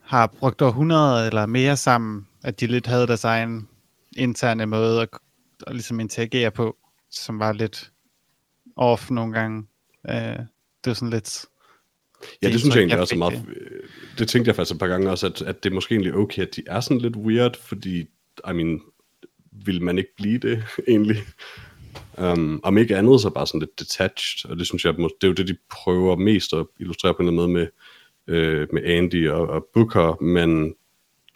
har 0.00 0.26
brugt 0.26 0.62
århundreder 0.62 1.26
eller 1.26 1.46
mere 1.46 1.76
sammen, 1.76 2.26
at 2.44 2.60
de 2.60 2.66
lidt 2.66 2.86
havde 2.86 3.06
deres 3.06 3.24
egen 3.24 3.68
interne 4.16 4.66
måde 4.66 5.02
at, 5.02 5.08
at 5.66 5.74
ligesom 5.74 6.00
interagere 6.00 6.50
på, 6.50 6.76
som 7.10 7.38
var 7.38 7.52
lidt 7.52 7.92
off 8.76 9.10
nogle 9.10 9.32
gange. 9.32 9.66
Uh, 10.08 10.14
det 10.84 10.86
var 10.86 10.94
sådan 10.94 11.10
lidt 11.10 11.46
Ja, 12.42 12.46
det, 12.46 12.52
det 12.52 12.60
synes 12.60 12.74
jeg 12.74 12.80
egentlig 12.80 13.00
også 13.00 13.14
er 13.14 13.18
meget... 13.18 13.44
Det. 13.46 14.18
det 14.18 14.28
tænkte 14.28 14.48
jeg 14.48 14.56
faktisk 14.56 14.74
et 14.74 14.78
par 14.78 14.86
gange 14.86 15.10
også, 15.10 15.26
at, 15.26 15.42
at 15.42 15.64
det 15.64 15.70
er 15.70 15.74
måske 15.74 15.94
egentlig 15.94 16.14
okay, 16.14 16.42
at 16.42 16.56
de 16.56 16.62
er 16.66 16.80
sådan 16.80 16.98
lidt 16.98 17.16
weird, 17.16 17.56
fordi, 17.60 18.00
I 18.50 18.52
mean, 18.52 18.80
vil 19.64 19.82
man 19.82 19.98
ikke 19.98 20.16
blive 20.16 20.38
det 20.38 20.64
egentlig? 20.88 21.16
Um, 22.18 22.60
om 22.62 22.78
ikke 22.78 22.96
andet, 22.96 23.20
så 23.20 23.30
bare 23.30 23.46
sådan 23.46 23.60
lidt 23.60 23.80
detached, 23.80 24.50
og 24.50 24.58
det 24.58 24.66
synes 24.66 24.84
jeg, 24.84 24.94
det 24.96 25.04
er 25.22 25.26
jo 25.26 25.32
det, 25.32 25.48
de 25.48 25.56
prøver 25.70 26.16
mest 26.16 26.52
at 26.52 26.66
illustrere 26.80 27.14
på 27.14 27.22
en 27.22 27.28
eller 27.28 27.42
anden 27.42 27.52
måde 27.52 27.70
med, 28.26 28.36
øh, 28.36 28.68
med 28.72 28.82
Andy 28.84 29.28
og, 29.28 29.48
og 29.48 29.66
Booker, 29.74 30.22
men 30.22 30.74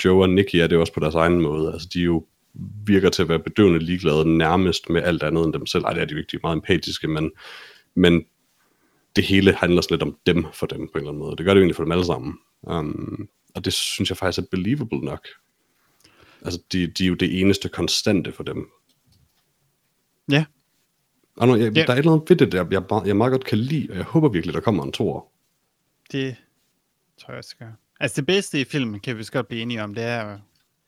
Joe 0.05 0.23
og 0.23 0.31
Nicky 0.31 0.57
er 0.57 0.67
det 0.67 0.79
også 0.79 0.93
på 0.93 1.01
deres 1.01 1.15
egen 1.15 1.41
måde. 1.41 1.73
Altså, 1.73 1.89
de 1.95 2.01
jo 2.01 2.27
virker 2.87 3.11
til 3.11 3.23
at 3.23 3.29
være 3.29 3.39
bedøvende 3.39 3.79
ligeglade 3.79 4.37
nærmest 4.39 4.91
med 4.91 5.03
alt 5.03 5.23
andet 5.23 5.45
end 5.45 5.53
dem 5.53 5.67
selv. 5.67 5.85
Ej, 5.85 5.93
det 5.93 6.03
er 6.03 6.05
de 6.05 6.13
jo 6.13 6.19
ikke, 6.19 6.31
de 6.31 6.37
er 6.37 6.41
meget 6.43 6.57
empatiske, 6.57 7.09
men, 7.09 7.31
men 7.95 8.25
det 9.17 9.25
hele 9.25 9.55
handler 9.55 9.83
sådan 9.83 9.95
lidt 9.95 10.03
om 10.03 10.19
dem 10.27 10.47
for 10.53 10.67
dem 10.67 10.79
på 10.79 10.93
en 10.93 10.99
eller 10.99 11.11
anden 11.11 11.19
måde. 11.19 11.37
Det 11.37 11.45
gør 11.45 11.55
det 11.55 11.61
jo 11.61 11.63
egentlig 11.63 11.77
for 11.77 11.85
dem 11.85 11.93
alle 11.93 12.07
sammen. 12.07 12.35
Um, 12.63 13.29
og 13.55 13.65
det 13.65 13.73
synes 13.73 14.11
jeg 14.11 14.17
faktisk 14.17 14.45
er 14.45 14.49
believable 14.51 14.99
nok. 14.99 15.29
Altså, 16.43 16.61
de, 16.73 16.87
de 16.87 17.05
er 17.05 17.09
jo 17.09 17.15
det 17.15 17.41
eneste 17.41 17.69
konstante 17.69 18.33
for 18.33 18.43
dem. 18.43 18.71
Ja. 20.31 20.45
Og 21.37 21.49
nu, 21.49 21.55
jeg, 21.55 21.77
ja. 21.77 21.83
Der 21.83 21.89
er 21.89 21.93
et 21.93 21.99
eller 21.99 22.13
andet 22.13 22.31
ved 22.31 22.37
det, 22.37 22.53
der 22.53 22.67
jeg, 22.71 23.07
jeg, 23.07 23.17
meget 23.17 23.31
godt 23.31 23.45
kan 23.45 23.59
lide, 23.59 23.91
og 23.91 23.97
jeg 23.97 24.05
håber 24.05 24.29
virkelig, 24.29 24.55
der 24.55 24.61
kommer 24.61 24.85
en 24.85 24.93
tor. 24.93 25.33
Det 26.13 26.37
tror 27.21 27.33
jeg 27.33 27.39
også 27.39 27.57
gør. 27.57 27.73
Altså 28.01 28.17
det 28.17 28.27
bedste 28.27 28.61
i 28.61 28.65
filmen, 28.65 29.01
kan 29.01 29.19
vi 29.19 29.25
godt 29.33 29.49
blive 29.49 29.63
enige 29.63 29.83
om, 29.83 29.95
det 29.95 30.05
er 30.05 30.39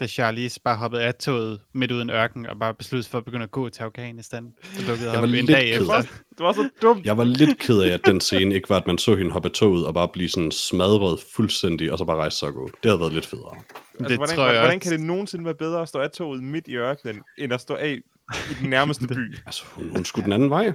da 0.00 0.06
Charlize 0.06 0.60
bare 0.64 0.76
hoppede 0.76 1.02
af 1.02 1.14
toget 1.14 1.60
midt 1.74 1.92
uden 1.92 2.10
ørken 2.10 2.46
og 2.46 2.58
bare 2.58 2.74
besluttede 2.74 3.10
for 3.10 3.18
at 3.18 3.24
begynde 3.24 3.42
at 3.42 3.50
gå 3.50 3.68
til 3.68 3.82
Afghanistan. 3.82 4.54
Det 4.76 4.86
lukkede 4.86 5.12
jeg 5.12 5.22
var 5.22 5.28
en 5.28 5.46
dag 5.46 5.70
efter. 5.70 6.00
Det 6.02 6.38
var 6.38 6.52
så 6.52 6.68
dumt. 6.82 7.06
Jeg 7.06 7.16
var 7.16 7.24
lidt 7.24 7.58
ked 7.58 7.80
af, 7.80 7.88
at 7.88 8.00
den 8.06 8.20
scene 8.20 8.54
ikke 8.54 8.68
var, 8.70 8.76
at 8.76 8.86
man 8.86 8.98
så 8.98 9.16
hende 9.16 9.30
hoppe 9.30 9.48
af 9.48 9.52
toget 9.52 9.86
og 9.86 9.94
bare 9.94 10.08
blive 10.08 10.28
sådan 10.28 10.50
smadret 10.50 11.20
fuldstændig, 11.34 11.92
og 11.92 11.98
så 11.98 12.04
bare 12.04 12.16
rejse 12.16 12.38
sig 12.38 12.48
og 12.48 12.54
gå. 12.54 12.66
Det 12.66 12.90
havde 12.90 13.00
været 13.00 13.12
lidt 13.12 13.26
federe. 13.26 13.56
Altså, 13.56 14.08
det 14.08 14.16
hvordan, 14.16 14.36
tror 14.36 14.46
jeg 14.46 14.60
hvordan 14.60 14.80
kan 14.80 14.92
det 14.92 15.00
nogensinde 15.00 15.44
være 15.44 15.54
bedre 15.54 15.82
at 15.82 15.88
stå 15.88 15.98
af 15.98 16.10
toget 16.10 16.42
midt 16.42 16.68
i 16.68 16.76
ørkenen, 16.76 17.22
end 17.38 17.52
at 17.52 17.60
stå 17.60 17.74
af 17.74 17.98
i 18.50 18.54
den 18.60 18.70
nærmeste 18.70 19.06
by? 19.06 19.36
altså, 19.46 19.64
hun, 19.66 19.90
hun 19.90 20.04
skulle 20.04 20.24
den 20.24 20.32
anden 20.32 20.50
vej. 20.50 20.64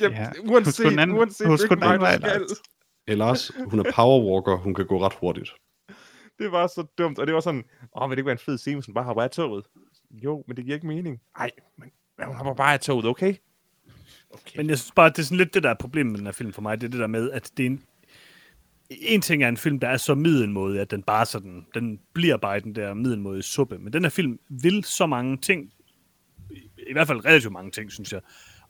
ja, 0.00 0.30
uanset, 0.44 0.84
hun 0.84 0.92
den 0.92 0.98
anden, 0.98 1.16
uanset 1.16 1.46
hun 1.46 1.58
skulle 1.58 1.80
den 1.80 1.90
anden 1.90 2.00
vej. 2.00 2.38
Ellers, 3.08 3.50
hun 3.66 3.78
er 3.78 3.92
powerwalker, 3.94 4.56
hun 4.56 4.74
kan 4.74 4.86
gå 4.86 5.06
ret 5.06 5.12
hurtigt 5.20 5.50
det 6.38 6.52
var 6.52 6.66
så 6.66 6.86
dumt, 6.98 7.18
og 7.18 7.26
det 7.26 7.34
var 7.34 7.40
sådan, 7.40 7.64
åh, 7.96 8.10
vil 8.10 8.16
det 8.16 8.20
ikke 8.20 8.26
være 8.26 8.32
en 8.32 8.38
fed 8.38 8.58
scene, 8.58 8.76
hvis 8.76 8.86
hun 8.86 8.94
bare 8.94 9.04
hopper 9.04 9.22
af 9.22 9.30
toget? 9.30 9.64
Jo, 10.10 10.44
men 10.46 10.56
det 10.56 10.64
giver 10.64 10.74
ikke 10.74 10.86
mening. 10.86 11.20
Nej, 11.38 11.50
men, 11.78 11.90
men 12.18 12.26
hun 12.26 12.36
hopper 12.36 12.54
bare 12.54 12.72
af 12.72 12.80
toget, 12.80 13.06
okay? 13.06 13.34
okay? 14.30 14.56
Men 14.56 14.68
jeg 14.68 14.78
synes 14.78 14.92
bare, 14.96 15.08
det 15.08 15.18
er 15.18 15.22
sådan 15.22 15.38
lidt 15.38 15.54
det, 15.54 15.62
der 15.62 15.70
er 15.70 15.74
problemet 15.80 16.10
med 16.10 16.18
den 16.18 16.26
her 16.26 16.32
film 16.32 16.52
for 16.52 16.62
mig, 16.62 16.80
det 16.80 16.86
er 16.86 16.90
det 16.90 17.00
der 17.00 17.06
med, 17.06 17.30
at 17.30 17.50
det 17.56 17.66
er 17.66 17.70
en, 17.70 17.84
en 18.90 19.20
ting 19.20 19.42
er 19.42 19.48
en 19.48 19.56
film, 19.56 19.80
der 19.80 19.88
er 19.88 19.96
så 19.96 20.14
middelmådig, 20.14 20.80
at 20.80 20.90
den 20.90 21.02
bare 21.02 21.26
sådan, 21.26 21.66
den 21.74 22.00
bliver 22.12 22.36
bare 22.36 22.60
den 22.60 22.74
der 22.74 22.94
middelmådige 22.94 23.42
suppe. 23.42 23.78
Men 23.78 23.92
den 23.92 24.02
her 24.02 24.10
film 24.10 24.38
vil 24.48 24.84
så 24.84 25.06
mange 25.06 25.36
ting, 25.36 25.72
i 26.88 26.92
hvert 26.92 27.06
fald 27.06 27.24
relativt 27.24 27.52
mange 27.52 27.70
ting, 27.70 27.92
synes 27.92 28.12
jeg. 28.12 28.20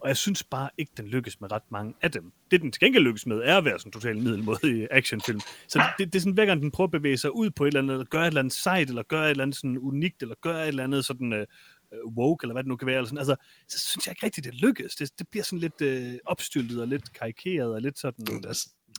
Og 0.03 0.09
jeg 0.09 0.17
synes 0.17 0.45
bare 0.45 0.71
ikke, 0.79 0.93
den 0.97 1.07
lykkes 1.07 1.41
med 1.41 1.53
ret 1.53 1.63
mange 1.71 1.95
af 2.03 2.11
dem. 2.11 2.33
Det, 2.51 2.61
den 2.63 2.73
til 2.73 2.81
gengæld 2.81 3.05
lykkes 3.05 3.27
med, 3.27 3.41
er 3.45 3.59
at 3.59 3.65
være 3.65 3.79
sådan 3.79 3.89
en 3.89 3.93
totalt 3.93 4.23
middelmådig 4.23 4.89
actionfilm. 4.91 5.41
Så 5.69 5.83
det, 5.99 6.13
det, 6.13 6.19
er 6.19 6.21
sådan, 6.21 6.33
hver 6.33 6.47
gang 6.47 6.63
den 6.63 6.71
prøver 6.71 6.89
at 6.89 6.93
bevæge 6.93 7.17
sig 7.17 7.37
ud 7.37 7.51
på 7.51 7.65
et 7.65 7.69
eller 7.69 7.81
andet, 7.81 7.95
eller 7.95 8.05
gøre 8.05 8.23
et 8.23 8.27
eller 8.27 8.41
andet 8.41 8.53
sejt, 8.53 8.89
eller 8.89 9.03
gøre 9.03 9.25
et 9.25 9.31
eller 9.31 9.43
andet 9.43 9.57
sådan 9.57 9.79
unikt, 9.79 10.23
eller 10.23 10.35
gøre 10.43 10.63
et 10.63 10.69
eller 10.69 10.85
andet 10.85 11.05
sådan 11.05 11.33
uh, 11.33 12.15
woke, 12.17 12.45
eller 12.45 12.55
hvad 12.55 12.63
det 12.63 12.69
nu 12.69 12.77
kan 12.77 12.87
være. 12.87 12.97
Eller 12.97 13.09
sådan. 13.09 13.19
Altså, 13.19 13.37
så 13.69 13.79
synes 13.79 14.07
jeg 14.07 14.13
ikke 14.13 14.27
rigtigt, 14.27 14.45
det 14.45 14.55
lykkes. 14.55 14.97
Det, 14.97 15.19
det 15.19 15.29
bliver 15.29 15.45
sådan 15.45 15.59
lidt 15.59 15.81
uh, 16.13 16.19
opstyltet, 16.27 16.81
og 16.81 16.89
lidt 16.89 17.13
karikeret, 17.13 17.75
og 17.75 17.81
lidt 17.81 17.99
sådan... 17.99 18.25
Det 18.27 18.35
er, 18.35 18.55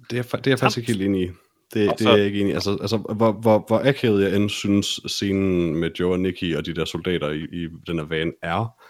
det 0.10 0.18
er, 0.20 0.38
det 0.38 0.48
er 0.48 0.52
jeg 0.52 0.60
faktisk 0.60 0.78
ikke 0.78 0.92
helt 0.92 1.02
enig 1.02 1.22
i. 1.24 1.32
Det, 1.74 2.00
det 2.00 2.08
er 2.08 2.16
jeg 2.16 2.26
ikke 2.26 2.40
enig 2.40 2.52
i. 2.52 2.54
Altså, 2.54 2.78
altså 2.82 2.98
hvor, 2.98 3.32
hvor, 3.32 3.64
hvor 3.68 3.80
akavet 3.80 4.24
jeg 4.24 4.36
end 4.36 4.50
synes 4.50 5.00
scenen 5.08 5.76
med 5.76 5.92
Joe 6.00 6.12
og 6.12 6.20
Nicky 6.20 6.56
og 6.56 6.66
de 6.66 6.74
der 6.74 6.86
soldater 6.86 7.30
i, 7.30 7.44
i 7.44 7.68
den 7.88 8.00
her 8.00 8.06
van 8.06 8.34
er, 8.42 8.83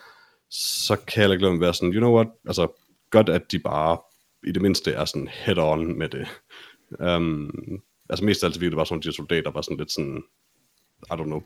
så 0.53 0.95
kan 0.95 1.23
jeg 1.23 1.31
ikke 1.31 1.45
lade 1.45 1.59
være 1.59 1.73
sådan, 1.73 1.93
you 1.93 1.99
know 1.99 2.15
what, 2.15 2.27
altså 2.47 2.67
godt, 3.09 3.29
at 3.29 3.51
de 3.51 3.59
bare 3.59 3.97
i 4.47 4.51
det 4.51 4.61
mindste 4.61 4.91
er 4.91 5.05
sådan 5.05 5.27
head-on 5.27 5.97
med 5.97 6.09
det. 6.09 6.27
Um, 7.15 7.51
altså 8.09 8.25
mest 8.25 8.43
af 8.43 8.47
alt 8.47 8.55
virkelig 8.55 8.71
det 8.71 8.77
var 8.77 8.83
sådan, 8.83 9.01
de 9.01 9.13
soldater 9.13 9.51
var 9.51 9.61
sådan 9.61 9.77
lidt 9.77 9.91
sådan, 9.91 10.23
I 11.11 11.13
don't 11.13 11.23
know, 11.23 11.41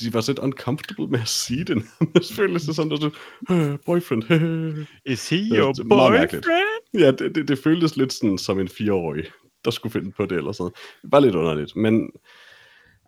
de 0.00 0.14
var 0.14 0.24
lidt 0.26 0.38
uncomfortable 0.38 1.06
med 1.06 1.20
at 1.20 1.28
sige 1.28 1.64
det. 1.64 1.82
Det 2.14 2.26
føles 2.32 2.62
det 2.62 2.76
sådan, 2.76 2.92
at 2.92 3.02
uh, 3.02 3.78
boyfriend. 3.86 4.22
Is 5.06 5.28
he 5.28 5.36
your 5.56 5.72
det, 5.72 5.88
boyfriend? 5.88 6.44
Ja, 6.94 7.10
det, 7.10 7.34
det, 7.34 7.48
det 7.48 7.58
føltes 7.58 7.96
lidt 7.96 8.12
sådan 8.12 8.38
som 8.38 8.60
en 8.60 8.68
fireårig, 8.68 9.24
der 9.64 9.70
skulle 9.70 9.92
finde 9.92 10.12
på 10.12 10.26
det 10.26 10.38
eller 10.38 10.52
sådan 10.52 10.72
Det 11.02 11.12
var 11.12 11.20
lidt 11.20 11.34
underligt, 11.34 11.76
men 11.76 12.10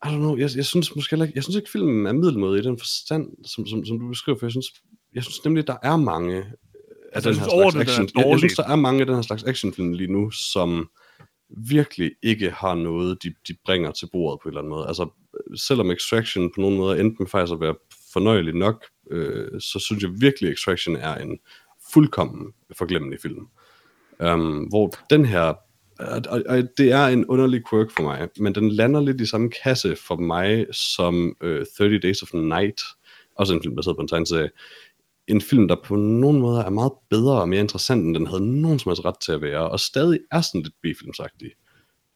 I 0.04 0.08
don't 0.08 0.16
know, 0.16 0.36
jeg, 0.36 0.50
jeg 0.56 0.66
synes 0.66 0.96
måske 0.96 1.14
ikke, 1.14 1.32
jeg 1.34 1.42
synes 1.42 1.56
ikke 1.56 1.70
filmen 1.70 2.06
er 2.06 2.12
middelmåde 2.12 2.58
i 2.58 2.62
den 2.62 2.78
forstand, 2.78 3.44
som, 3.44 3.66
som, 3.66 3.84
som 3.84 4.00
du 4.00 4.08
beskriver, 4.08 4.38
for 4.38 4.46
jeg 4.46 4.50
synes 4.50 4.66
jeg 5.14 5.22
synes 5.22 5.44
nemlig, 5.44 5.66
der 5.66 5.76
er 5.82 5.96
mange 5.96 6.36
af 6.36 6.44
altså, 7.12 7.30
den 7.30 7.38
her 7.38 7.70
slags 7.70 7.88
action. 7.88 8.08
Jeg, 8.16 8.26
jeg 8.30 8.38
synes, 8.38 8.54
der 8.54 8.64
er 8.64 8.76
mange 8.76 9.00
af 9.00 9.06
den 9.06 9.14
her 9.14 9.22
slags 9.22 9.44
actionfilm 9.44 9.92
lige 9.92 10.12
nu, 10.12 10.30
som 10.30 10.90
virkelig 11.56 12.12
ikke 12.22 12.50
har 12.50 12.74
noget, 12.74 13.22
de, 13.22 13.34
de 13.48 13.54
bringer 13.64 13.90
til 13.90 14.08
bordet 14.12 14.40
på 14.42 14.48
en 14.48 14.50
eller 14.50 14.60
anden 14.60 14.70
måde. 14.70 14.86
Altså, 14.88 15.08
selvom 15.56 15.90
Extraction 15.90 16.50
på 16.54 16.60
nogen 16.60 16.76
måde 16.76 17.00
endte 17.00 17.16
med 17.18 17.26
faktisk 17.26 17.52
at 17.52 17.60
være 17.60 17.74
fornøjelig 18.12 18.54
nok, 18.54 18.84
øh, 19.10 19.60
så 19.60 19.78
synes 19.78 20.02
jeg 20.02 20.10
virkelig, 20.20 20.52
Extraction 20.52 20.96
er 20.96 21.14
en 21.14 21.38
fuldkommen 21.92 22.52
forglemmelig 22.78 23.18
film. 23.22 23.48
Um, 24.24 24.58
hvor 24.58 24.92
den 25.10 25.24
her, 25.24 25.54
og, 25.98 26.22
og, 26.28 26.42
og 26.46 26.62
det 26.78 26.92
er 26.92 27.06
en 27.06 27.26
underlig 27.26 27.62
quirk 27.70 27.90
for 27.90 28.02
mig, 28.02 28.28
men 28.38 28.54
den 28.54 28.70
lander 28.70 29.00
lidt 29.00 29.20
i 29.20 29.26
samme 29.26 29.50
kasse 29.62 29.96
for 29.96 30.16
mig 30.16 30.66
som 30.72 31.36
uh, 31.44 31.62
30 31.78 31.98
Days 31.98 32.22
of 32.22 32.34
Night, 32.34 32.80
også 33.36 33.54
en 33.54 33.62
film, 33.62 33.82
sidder 33.82 33.96
på 33.96 34.02
en 34.02 34.08
tegneserie, 34.08 34.50
en 35.28 35.40
film, 35.40 35.68
der 35.68 35.76
på 35.84 35.96
nogen 35.96 36.40
måder 36.40 36.64
er 36.64 36.70
meget 36.70 36.92
bedre 37.10 37.40
og 37.40 37.48
mere 37.48 37.60
interessant, 37.60 38.06
end 38.06 38.14
den 38.14 38.26
havde 38.26 38.60
nogen 38.62 38.78
som 38.78 38.90
helst 38.90 39.04
ret 39.04 39.20
til 39.24 39.32
at 39.32 39.42
være, 39.42 39.70
og 39.70 39.80
stadig 39.80 40.18
er 40.30 40.40
sådan 40.40 40.62
lidt 40.62 40.74
B-filmsagtig. 40.82 41.50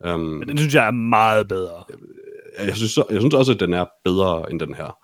Um, 0.07 0.21
Men 0.21 0.49
den 0.49 0.59
synes 0.59 0.75
jeg 0.75 0.87
er 0.87 0.91
meget 0.91 1.49
bedre. 1.49 1.85
Jeg, 2.59 2.67
jeg, 2.67 2.77
synes, 2.77 2.97
jeg 3.11 3.21
synes 3.21 3.35
også, 3.35 3.53
at 3.53 3.61
den 3.61 3.73
er 3.73 3.85
bedre 4.05 4.51
end 4.51 4.61
den 4.61 4.75
her. 4.75 4.97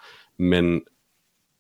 Men 0.42 0.80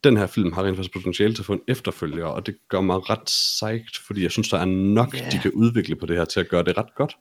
den 0.04 0.16
her 0.16 0.26
film 0.26 0.52
har 0.52 0.64
rent 0.64 0.76
faktisk 0.76 0.92
potentiale 0.92 1.34
til 1.34 1.42
at 1.42 1.46
få 1.46 1.52
en 1.52 1.60
efterfølger, 1.68 2.24
og 2.24 2.46
det 2.46 2.56
gør 2.68 2.80
mig 2.80 3.10
ret 3.10 3.30
sejt, 3.30 3.96
fordi 4.06 4.22
jeg 4.22 4.30
synes, 4.30 4.48
der 4.48 4.58
er 4.58 4.64
nok, 4.64 5.14
yeah. 5.14 5.32
de 5.32 5.38
kan 5.38 5.52
udvikle 5.52 5.96
på 5.96 6.06
det 6.06 6.16
her 6.16 6.24
til 6.24 6.40
at 6.40 6.48
gøre 6.48 6.62
det 6.62 6.78
ret 6.78 6.94
godt. 6.96 7.16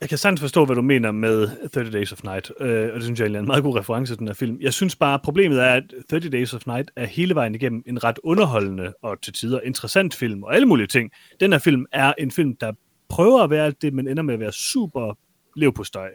Jeg 0.00 0.08
kan 0.08 0.18
sandt 0.18 0.40
forstå, 0.40 0.64
hvad 0.64 0.76
du 0.76 0.82
mener 0.82 1.12
med 1.12 1.68
30 1.74 1.90
Days 1.90 2.12
of 2.12 2.22
Night, 2.24 2.52
øh, 2.60 2.88
og 2.88 2.94
det 2.94 3.02
synes 3.02 3.20
jeg 3.20 3.32
er 3.32 3.38
en 3.38 3.46
meget 3.46 3.62
god 3.62 3.78
reference 3.78 4.12
til 4.12 4.18
den 4.18 4.26
her 4.26 4.34
film. 4.34 4.58
Jeg 4.60 4.72
synes 4.72 4.96
bare, 4.96 5.18
problemet 5.18 5.62
er, 5.62 5.72
at 5.72 5.84
30 6.10 6.28
Days 6.28 6.54
of 6.54 6.66
Night 6.66 6.90
er 6.96 7.06
hele 7.06 7.34
vejen 7.34 7.54
igennem 7.54 7.82
en 7.86 8.04
ret 8.04 8.18
underholdende 8.24 8.94
og 9.02 9.22
til 9.22 9.32
tider 9.32 9.60
interessant 9.60 10.14
film, 10.14 10.42
og 10.42 10.54
alle 10.54 10.66
mulige 10.66 10.86
ting. 10.86 11.10
Den 11.40 11.52
her 11.52 11.58
film 11.58 11.86
er 11.92 12.12
en 12.18 12.30
film, 12.30 12.56
der 12.56 12.72
prøver 13.08 13.42
at 13.42 13.50
være 13.50 13.70
det, 13.70 13.94
men 13.94 14.08
ender 14.08 14.22
med 14.22 14.34
at 14.34 14.40
være 14.40 14.52
super 14.52 15.18
lev 15.56 15.72
på 15.72 15.84
støj 15.84 16.10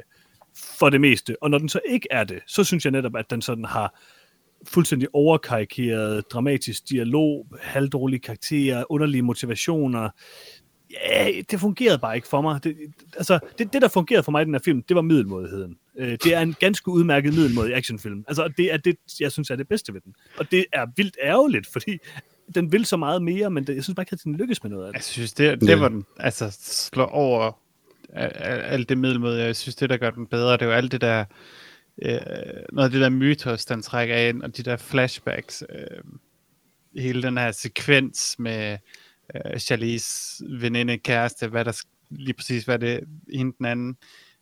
for 0.80 0.89
det 0.89 1.01
meste. 1.01 1.36
Og 1.43 1.49
når 1.49 1.57
den 1.57 1.69
så 1.69 1.80
ikke 1.89 2.07
er 2.11 2.23
det, 2.23 2.39
så 2.47 2.63
synes 2.63 2.86
jeg 2.86 2.91
netop, 2.91 3.15
at 3.15 3.30
den 3.30 3.41
sådan 3.41 3.65
har 3.65 3.99
fuldstændig 4.67 5.07
overkarikeret 5.13 6.23
dramatisk 6.32 6.89
dialog, 6.89 7.47
halvdårlige 7.61 8.19
karakterer, 8.19 8.84
underlige 8.89 9.21
motivationer. 9.21 10.09
Ja, 10.91 11.31
det 11.51 11.59
fungerede 11.59 11.99
bare 11.99 12.15
ikke 12.15 12.27
for 12.27 12.41
mig. 12.41 12.63
Det, 12.63 12.77
altså, 13.17 13.39
det, 13.57 13.73
det, 13.73 13.81
der 13.81 13.87
fungerede 13.87 14.23
for 14.23 14.31
mig 14.31 14.41
i 14.41 14.45
den 14.45 14.53
her 14.53 14.61
film, 14.65 14.83
det 14.83 14.95
var 14.95 15.01
middelmodigheden. 15.01 15.77
Øh, 15.97 16.17
det 16.23 16.33
er 16.33 16.39
en 16.39 16.55
ganske 16.59 16.89
udmærket 16.91 17.33
middelmodig 17.33 17.75
actionfilm. 17.75 18.23
Altså, 18.27 18.47
det 18.57 18.73
er 18.73 18.77
det, 18.77 18.95
jeg 19.19 19.31
synes 19.31 19.49
er 19.49 19.55
det 19.55 19.67
bedste 19.67 19.93
ved 19.93 20.01
den. 20.01 20.15
Og 20.37 20.51
det 20.51 20.65
er 20.73 20.85
vildt 20.95 21.17
ærgerligt, 21.23 21.67
fordi 21.67 21.97
den 22.55 22.71
vil 22.71 22.85
så 22.85 22.97
meget 22.97 23.21
mere, 23.21 23.49
men 23.49 23.67
det, 23.67 23.75
jeg 23.75 23.83
synes 23.83 23.95
bare 23.95 24.01
ikke, 24.01 24.13
at 24.13 24.23
den 24.23 24.35
lykkes 24.35 24.63
med 24.63 24.71
noget 24.71 24.85
af 24.85 24.93
det. 24.93 24.97
Jeg 24.97 25.03
synes, 25.03 25.33
det, 25.33 25.61
det 25.61 25.79
var 25.79 25.89
den, 25.89 26.05
altså, 26.19 26.57
slår 26.61 27.05
over 27.05 27.59
alt 28.13 28.89
det 28.89 28.97
middelmodige. 28.97 29.43
Jeg 29.43 29.55
synes, 29.55 29.75
det, 29.75 29.89
der 29.89 29.97
gør 29.97 30.09
den 30.09 30.27
bedre, 30.27 30.53
det 30.53 30.61
er 30.61 30.65
jo 30.65 30.71
alt 30.71 30.91
det 30.91 31.01
der 31.01 31.25
øh, 32.01 32.19
noget 32.71 32.87
af 32.87 32.91
det 32.91 33.01
der 33.01 33.09
mytos, 33.09 33.65
den 33.65 33.81
trækker 33.81 34.15
ind, 34.17 34.43
og 34.43 34.57
de 34.57 34.63
der 34.63 34.77
flashbacks, 34.77 35.63
øh, 35.69 36.03
hele 37.01 37.21
den 37.21 37.37
her 37.37 37.51
sekvens 37.51 38.35
med 38.39 38.77
øh, 39.36 39.59
Charlies 39.59 40.41
veninde, 40.49 40.97
kæreste, 40.97 41.47
hvad 41.47 41.65
der 41.65 41.82
lige 42.09 42.34
præcis 42.34 42.63
hvad 42.63 42.80
det 42.80 42.99
hende 43.34 43.53
den 43.57 43.65
anden, 43.65 43.97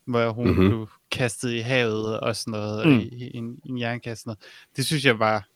hvor 0.06 0.30
hun 0.30 0.48
mm-hmm. 0.48 0.68
blev 0.68 0.88
kastet 1.12 1.52
i 1.52 1.60
havet 1.60 2.20
og 2.20 2.36
sådan 2.36 2.52
noget, 2.52 2.88
mm. 2.88 3.00
i, 3.00 3.04
i, 3.04 3.38
en, 3.38 3.60
en 3.66 3.80
jernkasse. 3.80 4.28
Noget. 4.28 4.40
Det 4.76 4.86
synes 4.86 5.06
jeg 5.06 5.20
var 5.20 5.48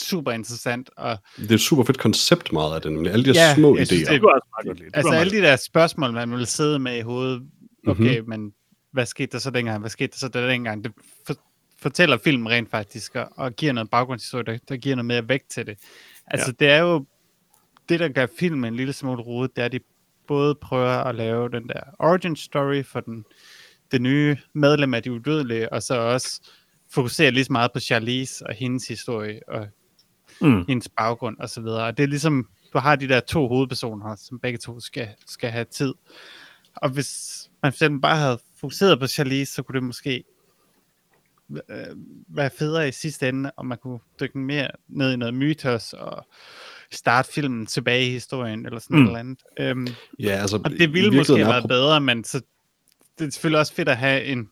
super 0.00 0.32
interessant. 0.32 0.90
Og, 0.96 1.18
det 1.36 1.50
er 1.50 1.54
et 1.54 1.60
super 1.60 1.84
fedt 1.84 1.98
koncept 1.98 2.52
meget 2.52 2.74
af 2.74 2.82
det, 2.82 2.92
nemlig 2.92 3.12
alle 3.12 3.24
de 3.24 3.38
ja, 3.38 3.54
små 3.54 3.76
idéer. 3.76 3.84
Synes, 3.84 4.08
det, 4.08 4.22
det, 4.64 4.90
altså 4.94 5.12
alle 5.12 5.32
de 5.32 5.42
der 5.42 5.56
spørgsmål, 5.56 6.12
man 6.12 6.30
vil 6.30 6.46
sidde 6.46 6.78
med 6.78 6.98
i 6.98 7.00
hovedet, 7.00 7.42
okay, 7.86 8.18
mm-hmm. 8.18 8.28
men 8.28 8.52
hvad 8.92 9.06
skete 9.06 9.32
der 9.32 9.38
så 9.38 9.50
dengang, 9.50 9.80
hvad 9.80 9.90
skete 9.90 10.10
der 10.12 10.18
så 10.18 10.28
der 10.28 10.48
dengang, 10.48 10.84
det 10.84 10.92
for, 11.26 11.34
fortæller 11.78 12.18
filmen 12.18 12.48
rent 12.48 12.70
faktisk, 12.70 13.14
og, 13.14 13.28
og 13.36 13.52
giver 13.52 13.72
noget 13.72 13.90
baggrundshistorie, 13.90 14.44
der, 14.44 14.58
der 14.68 14.76
giver 14.76 14.96
noget 14.96 15.06
mere 15.06 15.28
vægt 15.28 15.50
til 15.50 15.66
det. 15.66 15.78
Altså 16.26 16.54
ja. 16.60 16.64
det 16.64 16.72
er 16.72 16.78
jo, 16.78 17.06
det 17.88 18.00
der 18.00 18.08
gør 18.08 18.26
filmen 18.38 18.64
en 18.64 18.76
lille 18.76 18.92
smule 18.92 19.22
rodet, 19.22 19.56
det 19.56 19.62
er, 19.62 19.66
at 19.66 19.72
de 19.72 19.80
både 20.26 20.54
prøver 20.54 20.88
at 20.88 21.14
lave 21.14 21.48
den 21.48 21.68
der 21.68 21.80
origin 21.98 22.36
story 22.36 22.82
for 22.82 23.00
den, 23.00 23.24
det 23.92 24.02
nye 24.02 24.36
medlem 24.52 24.94
af 24.94 25.02
de 25.02 25.12
udødelige, 25.12 25.72
og 25.72 25.82
så 25.82 25.94
også 25.94 26.50
fokusere 26.90 27.30
lige 27.30 27.44
så 27.44 27.52
meget 27.52 27.72
på 27.72 27.80
Charlize 27.80 28.46
og 28.46 28.54
hendes 28.54 28.88
historie, 28.88 29.40
og 29.48 29.68
mm. 30.40 30.64
hendes 30.68 30.88
baggrund 30.88 31.38
og 31.38 31.50
så 31.50 31.60
videre. 31.60 31.86
Og 31.86 31.96
det 31.96 32.02
er 32.02 32.06
ligesom, 32.06 32.48
du 32.72 32.78
har 32.78 32.96
de 32.96 33.08
der 33.08 33.20
to 33.20 33.48
hovedpersoner, 33.48 34.16
som 34.16 34.38
begge 34.38 34.58
to 34.58 34.80
skal, 34.80 35.08
skal 35.26 35.50
have 35.50 35.64
tid. 35.64 35.94
Og 36.76 36.90
hvis 36.90 37.10
man 37.62 37.72
for 37.72 37.76
eksempel 37.76 38.00
bare 38.00 38.16
havde 38.16 38.38
fokuseret 38.60 39.00
på 39.00 39.06
Charlize, 39.06 39.52
så 39.52 39.62
kunne 39.62 39.74
det 39.74 39.82
måske 39.82 40.24
øh, 41.50 41.96
være 42.28 42.50
federe 42.50 42.88
i 42.88 42.92
sidste 42.92 43.28
ende, 43.28 43.50
om 43.56 43.66
man 43.66 43.78
kunne 43.78 43.98
dykke 44.20 44.38
mere 44.38 44.68
ned 44.88 45.12
i 45.12 45.16
noget 45.16 45.34
mytos 45.34 45.92
og 45.92 46.26
starte 46.92 47.32
filmen 47.32 47.66
tilbage 47.66 48.06
i 48.06 48.10
historien, 48.10 48.66
eller 48.66 48.78
sådan 48.78 48.98
mm. 48.98 49.04
noget 49.04 49.18
andet. 49.18 49.38
Øhm, 49.60 49.88
ja, 50.18 50.30
altså, 50.30 50.60
og 50.64 50.70
det 50.70 50.92
ville 50.92 51.10
måske 51.10 51.36
have 51.36 51.48
været 51.48 51.68
bedre, 51.68 52.00
men 52.00 52.24
så, 52.24 52.40
det 53.18 53.26
er 53.26 53.30
selvfølgelig 53.30 53.60
også 53.60 53.74
fedt 53.74 53.88
at 53.88 53.96
have 53.96 54.24
en 54.24 54.48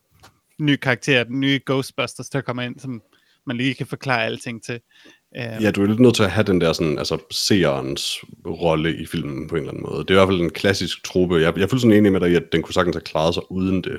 ny 0.61 0.77
karakter, 0.77 1.25
den 1.25 1.41
nye 1.41 1.61
Ghostbusters, 1.67 2.29
der 2.29 2.41
kommer 2.41 2.63
ind, 2.63 2.79
som 2.79 3.03
man 3.47 3.57
lige 3.57 3.75
kan 3.75 3.87
forklare 3.87 4.25
alting 4.25 4.65
til. 4.65 4.81
Ja, 5.35 5.71
du 5.71 5.83
er 5.83 5.87
lidt 5.87 6.01
nødt 6.01 6.15
til 6.15 6.23
at 6.23 6.31
have 6.31 6.45
den 6.45 6.61
der 6.61 6.73
sådan, 6.73 6.99
altså, 6.99 7.19
seerens 7.31 8.19
rolle 8.47 8.97
i 8.97 9.07
filmen 9.07 9.49
på 9.49 9.55
en 9.55 9.61
eller 9.61 9.73
anden 9.73 9.87
måde. 9.91 9.99
Det 9.99 10.11
er 10.11 10.15
i 10.15 10.17
hvert 10.17 10.29
fald 10.29 10.41
en 10.41 10.51
klassisk 10.51 11.05
trope. 11.05 11.35
Jeg, 11.35 11.57
jeg 11.57 11.63
er 11.63 11.67
fuldstændig 11.67 11.99
enig 11.99 12.13
med 12.13 12.21
dig 12.21 12.31
i, 12.31 12.35
at 12.35 12.53
den 12.53 12.63
kunne 12.63 12.75
sagtens 12.75 12.97
have 12.97 13.03
klaret 13.03 13.35
sig 13.35 13.43
uden 13.51 13.85
det. 13.85 13.99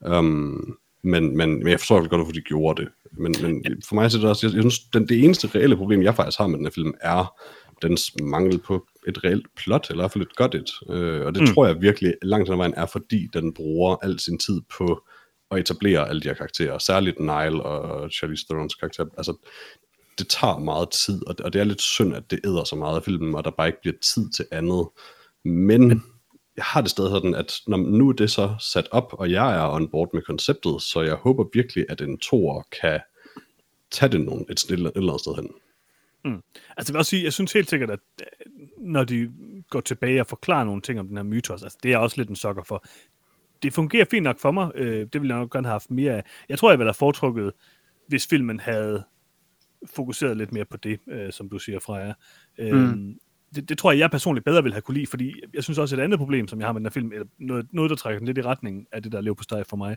Um, 0.00 0.78
men, 1.02 1.36
men, 1.36 1.58
men 1.58 1.68
jeg 1.68 1.80
forstår 1.80 2.00
godt, 2.00 2.20
hvorfor 2.20 2.32
de 2.32 2.40
gjorde 2.40 2.82
det. 2.82 2.90
Men, 3.18 3.34
men 3.42 3.82
for 3.88 3.94
mig 3.94 4.04
er 4.04 4.08
det 4.08 4.24
også, 4.24 4.46
jeg, 4.46 4.54
jeg 4.54 4.62
synes, 4.62 4.78
den, 4.78 5.08
det 5.08 5.24
eneste 5.24 5.50
reelle 5.54 5.76
problem, 5.76 6.02
jeg 6.02 6.14
faktisk 6.14 6.38
har 6.38 6.46
med 6.46 6.58
den 6.58 6.66
her 6.66 6.70
film, 6.70 6.94
er 7.00 7.34
dens 7.82 8.12
mangel 8.22 8.58
på 8.58 8.86
et 9.06 9.24
reelt 9.24 9.46
plot, 9.56 9.90
eller 9.90 10.02
i 10.02 10.02
hvert 10.02 10.12
fald 10.12 10.24
et 10.24 10.36
godt 10.36 10.54
et. 10.54 10.70
Uh, 10.82 11.26
og 11.26 11.34
det 11.34 11.42
mm. 11.42 11.54
tror 11.54 11.66
jeg 11.66 11.80
virkelig 11.80 12.14
langt 12.22 12.48
hen 12.48 12.52
ad 12.52 12.56
vejen 12.56 12.74
er, 12.76 12.86
fordi 12.86 13.28
den 13.32 13.54
bruger 13.54 13.96
al 14.02 14.20
sin 14.20 14.38
tid 14.38 14.60
på 14.78 15.02
at 15.50 15.58
etablere 15.58 16.08
alle 16.08 16.20
de 16.20 16.28
her 16.28 16.34
karakterer, 16.34 16.78
særligt 16.78 17.20
Nile 17.20 17.62
og 17.62 18.10
Charlize 18.10 18.46
Therons 18.46 18.74
karakter. 18.74 19.04
Altså, 19.16 19.36
det 20.18 20.28
tager 20.28 20.58
meget 20.58 20.90
tid, 20.90 21.26
og 21.26 21.38
det, 21.38 21.46
og 21.46 21.52
det 21.52 21.60
er 21.60 21.64
lidt 21.64 21.82
synd, 21.82 22.14
at 22.14 22.30
det 22.30 22.40
æder 22.44 22.64
så 22.64 22.76
meget 22.76 22.96
af 22.96 23.02
filmen, 23.02 23.34
og 23.34 23.44
der 23.44 23.50
bare 23.50 23.66
ikke 23.66 23.80
bliver 23.80 23.96
tid 24.02 24.30
til 24.30 24.44
andet. 24.50 24.88
Men 25.44 26.02
jeg 26.56 26.64
har 26.64 26.80
det 26.80 26.90
stadig 26.90 27.10
sådan, 27.10 27.34
at 27.34 27.52
når 27.66 27.76
nu 27.76 28.08
er 28.08 28.12
det 28.12 28.30
så 28.30 28.54
sat 28.60 28.88
op, 28.90 29.12
og 29.12 29.30
jeg 29.30 29.56
er 29.56 29.74
on 29.74 29.88
board 29.88 30.10
med 30.12 30.22
konceptet, 30.22 30.82
så 30.82 31.00
jeg 31.00 31.14
håber 31.14 31.44
virkelig, 31.52 31.86
at 31.88 32.00
en 32.00 32.18
toer 32.18 32.62
kan 32.80 33.00
tage 33.90 34.12
det 34.12 34.20
nogen 34.20 34.46
et, 34.50 34.64
et 34.64 34.70
eller 34.70 34.90
andet 34.96 35.20
sted 35.20 35.34
hen. 35.34 35.50
Mm. 36.24 36.42
Altså 36.76 36.90
jeg 36.90 36.94
vil 36.94 36.98
også 36.98 37.10
sige, 37.10 37.24
jeg 37.24 37.32
synes 37.32 37.52
helt 37.52 37.70
sikkert, 37.70 37.90
at 37.90 38.00
øh, 38.20 38.56
når 38.78 39.04
de 39.04 39.32
går 39.70 39.80
tilbage 39.80 40.20
og 40.20 40.26
forklarer 40.26 40.64
nogle 40.64 40.82
ting 40.82 41.00
om 41.00 41.08
den 41.08 41.16
her 41.16 41.24
mytos, 41.24 41.62
altså 41.62 41.78
det 41.82 41.92
er 41.92 41.98
også 41.98 42.16
lidt 42.16 42.28
en 42.28 42.36
sokker 42.36 42.62
for. 42.62 42.84
Det 43.62 43.72
fungerer 43.72 44.04
fint 44.10 44.24
nok 44.24 44.38
for 44.38 44.50
mig, 44.50 44.70
øh, 44.74 45.06
det 45.12 45.20
ville 45.20 45.34
jeg 45.34 45.40
nok 45.40 45.52
gerne 45.52 45.66
have 45.66 45.74
haft 45.74 45.90
mere 45.90 46.12
af. 46.12 46.24
Jeg 46.48 46.58
tror, 46.58 46.70
jeg 46.70 46.78
ville 46.78 46.88
have 46.88 46.94
foretrukket, 46.94 47.52
hvis 48.08 48.26
filmen 48.26 48.60
havde 48.60 49.04
fokuseret 49.86 50.36
lidt 50.36 50.52
mere 50.52 50.64
på 50.64 50.76
det, 50.76 50.98
øh, 51.08 51.32
som 51.32 51.48
du 51.48 51.58
siger, 51.58 51.78
Freja. 51.80 52.12
Øh, 52.58 52.74
mm. 52.74 53.18
det, 53.54 53.68
det 53.68 53.78
tror 53.78 53.92
jeg, 53.92 53.98
jeg 53.98 54.10
personligt 54.10 54.44
bedre 54.44 54.62
vil 54.62 54.72
have 54.72 54.82
kunne 54.82 54.94
lide, 54.94 55.06
fordi 55.06 55.34
jeg 55.54 55.64
synes 55.64 55.78
også, 55.78 55.96
et 55.96 56.00
andet 56.00 56.18
problem, 56.18 56.48
som 56.48 56.60
jeg 56.60 56.68
har 56.68 56.72
med 56.72 56.80
den 56.80 56.86
her 56.86 56.90
film, 56.90 57.12
eller 57.12 57.26
noget, 57.38 57.66
noget 57.72 57.90
der 57.90 57.96
trækker 57.96 58.18
den 58.18 58.26
lidt 58.26 58.38
i 58.38 58.42
retning 58.42 58.86
af 58.92 59.02
det, 59.02 59.12
der 59.12 59.20
lever 59.20 59.34
på 59.34 59.42
steg 59.42 59.64
for 59.68 59.76
mig, 59.76 59.96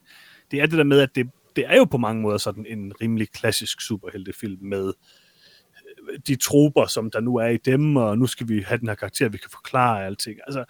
det 0.51 0.61
er 0.61 0.65
det 0.65 0.77
der 0.77 0.83
med, 0.83 0.99
at 0.99 1.15
det, 1.15 1.29
det 1.55 1.65
er 1.67 1.77
jo 1.77 1.85
på 1.85 1.97
mange 1.97 2.21
måder 2.21 2.37
sådan 2.37 2.65
en 2.65 2.93
rimelig 3.01 3.29
klassisk 3.29 3.81
superheltefilm 3.81 4.57
med 4.61 4.87
øh, 4.87 4.93
de 6.27 6.35
troper, 6.35 6.85
som 6.85 7.11
der 7.11 7.19
nu 7.19 7.35
er 7.35 7.47
i 7.47 7.57
dem, 7.57 7.95
og 7.95 8.17
nu 8.17 8.27
skal 8.27 8.49
vi 8.49 8.61
have 8.61 8.77
den 8.77 8.87
her 8.87 8.95
karakter, 8.95 9.29
vi 9.29 9.37
kan 9.37 9.49
forklare 9.51 10.05
alting. 10.05 10.39
Altså, 10.47 10.65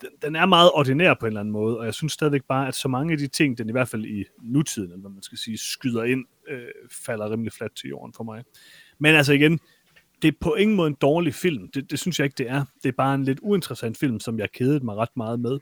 den, 0.00 0.10
den 0.22 0.36
er 0.36 0.46
meget 0.46 0.70
ordinær 0.74 1.14
på 1.14 1.26
en 1.26 1.30
eller 1.30 1.40
anden 1.40 1.52
måde, 1.52 1.78
og 1.78 1.84
jeg 1.84 1.94
synes 1.94 2.12
stadigvæk 2.12 2.42
bare, 2.48 2.68
at 2.68 2.74
så 2.74 2.88
mange 2.88 3.12
af 3.12 3.18
de 3.18 3.26
ting, 3.26 3.58
den 3.58 3.68
i 3.68 3.72
hvert 3.72 3.88
fald 3.88 4.04
i 4.04 4.24
nutiden, 4.42 4.90
eller 4.90 5.00
hvad 5.00 5.10
man 5.10 5.22
skal 5.22 5.38
sige, 5.38 5.58
skyder 5.58 6.04
ind, 6.04 6.24
øh, 6.48 6.60
falder 6.90 7.30
rimelig 7.30 7.52
fladt 7.52 7.76
til 7.76 7.88
jorden 7.88 8.14
for 8.16 8.24
mig. 8.24 8.44
Men 8.98 9.14
altså 9.14 9.32
igen, 9.32 9.60
det 10.22 10.28
er 10.28 10.32
på 10.40 10.54
ingen 10.54 10.76
måde 10.76 10.88
en 10.88 10.96
dårlig 11.00 11.34
film. 11.34 11.68
Det, 11.74 11.90
det 11.90 11.98
synes 11.98 12.18
jeg 12.18 12.24
ikke, 12.24 12.38
det 12.38 12.50
er. 12.50 12.64
Det 12.82 12.88
er 12.88 12.92
bare 12.96 13.14
en 13.14 13.24
lidt 13.24 13.38
uinteressant 13.42 13.98
film, 13.98 14.20
som 14.20 14.38
jeg 14.38 14.52
kedede 14.52 14.84
mig 14.84 14.96
ret 14.96 15.16
meget 15.16 15.40
med. 15.40 15.58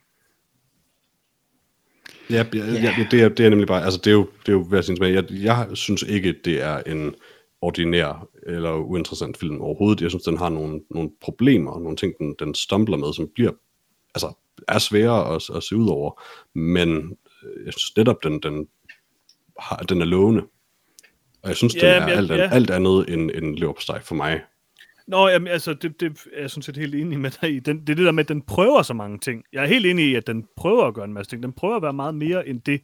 Ja, 2.30 2.44
ja, 2.55 2.64
ja 2.64 3.07
det, 3.11 3.22
er, 3.22 3.28
det 3.28 3.46
er 3.46 3.51
nemlig 3.51 3.68
bare, 3.68 3.84
altså 3.84 4.01
det 4.05 4.07
er 4.07 4.14
jo, 4.14 4.28
det 4.46 4.48
er 4.48 4.53
jo 4.53 4.64
hvad 4.64 5.09
jeg, 5.09 5.24
jeg, 5.30 5.66
jeg 5.68 5.76
synes 5.76 6.03
ikke, 6.03 6.34
det 6.44 6.62
er 6.62 6.78
en 6.78 7.14
ordinær 7.61 8.28
eller 8.47 8.74
uinteressant 8.74 9.36
film 9.36 9.61
overhovedet. 9.61 10.03
Jeg 10.03 10.11
synes, 10.11 10.24
den 10.24 10.38
har 10.38 10.49
nogle, 10.49 10.80
nogle 10.91 11.11
problemer, 11.20 11.78
nogle 11.80 11.97
ting, 11.97 12.14
den, 12.18 12.34
den 12.38 12.55
stumbler 12.55 12.97
med, 12.97 13.12
som 13.12 13.28
bliver 13.34 13.53
altså, 14.14 14.32
er 14.68 14.78
svære 14.78 15.34
at, 15.34 15.51
at 15.57 15.62
se 15.62 15.76
ud 15.76 15.88
over, 15.88 16.22
men 16.59 16.88
øh, 17.43 17.66
jeg 17.66 17.72
synes 17.72 17.97
netop, 17.97 18.24
den, 18.24 18.41
den, 18.41 18.66
har, 19.59 19.76
den 19.76 20.01
er 20.01 20.07
lovende. 20.07 20.43
Og 21.43 21.49
jeg 21.49 21.57
synes, 21.57 21.74
ja, 21.74 21.95
den 21.95 22.03
er 22.03 22.09
ja, 22.09 22.16
alt, 22.16 22.30
ja. 22.30 22.49
alt 22.53 22.70
andet 22.70 23.12
end, 23.12 23.30
end 23.34 23.57
leverpostej 23.57 24.03
for 24.03 24.14
mig. 24.14 24.43
Nå, 25.07 25.28
jamen, 25.28 25.49
altså, 25.49 25.74
det, 25.74 26.01
det 26.01 26.26
er 26.32 26.41
jeg 26.41 26.51
sådan 26.51 26.62
set 26.62 26.76
helt 26.76 26.95
enig 26.95 27.20
med 27.20 27.30
dig 27.41 27.55
i. 27.55 27.59
Den, 27.59 27.80
det 27.80 27.88
er 27.88 27.95
det 27.95 28.07
der 28.07 28.12
med, 28.12 28.24
at 28.24 28.28
den 28.28 28.43
prøver 28.43 28.82
så 28.82 28.95
mange 28.95 29.18
ting. 29.18 29.45
Jeg 29.53 29.62
er 29.62 29.68
helt 29.68 29.86
enig 29.86 30.05
i, 30.05 30.14
at 30.14 30.26
den 30.26 30.47
prøver 30.57 30.84
at 30.84 30.95
gøre 30.95 31.05
en 31.05 31.12
masse 31.12 31.30
ting. 31.30 31.43
Den 31.43 31.53
prøver 31.53 31.76
at 31.76 31.82
være 31.82 31.93
meget 31.93 32.14
mere 32.14 32.49
end 32.49 32.61
det, 32.61 32.80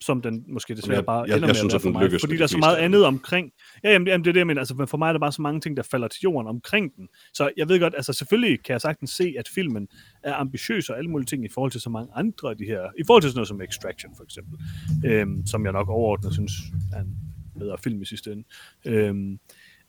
som 0.00 0.22
den 0.22 0.44
måske 0.48 0.74
desværre 0.74 0.96
jeg, 0.96 1.06
bare 1.06 1.20
jeg, 1.20 1.36
ender 1.36 1.38
jeg 1.38 1.46
med 1.48 1.54
synes, 1.54 1.74
at 1.74 1.82
for 1.82 1.90
mig, 1.90 2.02
lykkes 2.02 2.22
fordi 2.22 2.36
der 2.36 2.42
er 2.42 2.46
så 2.46 2.58
meget 2.58 2.76
andet 2.76 3.04
omkring. 3.04 3.52
Ja, 3.84 3.92
jamen, 3.92 4.08
jamen, 4.08 4.24
det 4.24 4.30
er 4.30 4.32
det, 4.32 4.40
jeg 4.40 4.46
mener. 4.46 4.60
Altså, 4.60 4.86
for 4.88 4.98
mig 4.98 5.08
er 5.08 5.12
der 5.12 5.20
bare 5.20 5.32
så 5.32 5.42
mange 5.42 5.60
ting, 5.60 5.76
der 5.76 5.82
falder 5.82 6.08
til 6.08 6.20
jorden 6.24 6.48
omkring 6.48 6.96
den. 6.96 7.08
Så 7.34 7.50
jeg 7.56 7.68
ved 7.68 7.80
godt, 7.80 7.94
altså 7.94 8.12
selvfølgelig 8.12 8.62
kan 8.62 8.72
jeg 8.72 8.80
sagtens 8.80 9.10
se, 9.10 9.34
at 9.38 9.48
filmen 9.48 9.88
er 10.22 10.34
ambitiøs 10.34 10.88
og 10.90 10.98
alle 10.98 11.10
mulige 11.10 11.26
ting 11.26 11.44
i 11.44 11.48
forhold 11.54 11.72
til 11.72 11.80
så 11.80 11.90
mange 11.90 12.10
andre 12.14 12.50
af 12.50 12.56
de 12.56 12.64
her, 12.64 12.82
i 12.98 13.02
forhold 13.06 13.22
til 13.22 13.30
sådan 13.30 13.38
noget 13.38 13.48
som 13.48 13.60
Extraction 13.60 14.16
for 14.16 14.24
eksempel, 14.24 14.58
øhm, 15.04 15.46
som 15.46 15.64
jeg 15.64 15.72
nok 15.72 15.88
overordnet 15.88 16.32
synes 16.32 16.52
er 16.92 17.00
en 17.00 17.16
bedre 17.58 17.78
film 17.78 18.02
i 18.02 18.04
sidste 18.04 18.32
ende. 18.32 18.44
Øhm, 18.84 19.38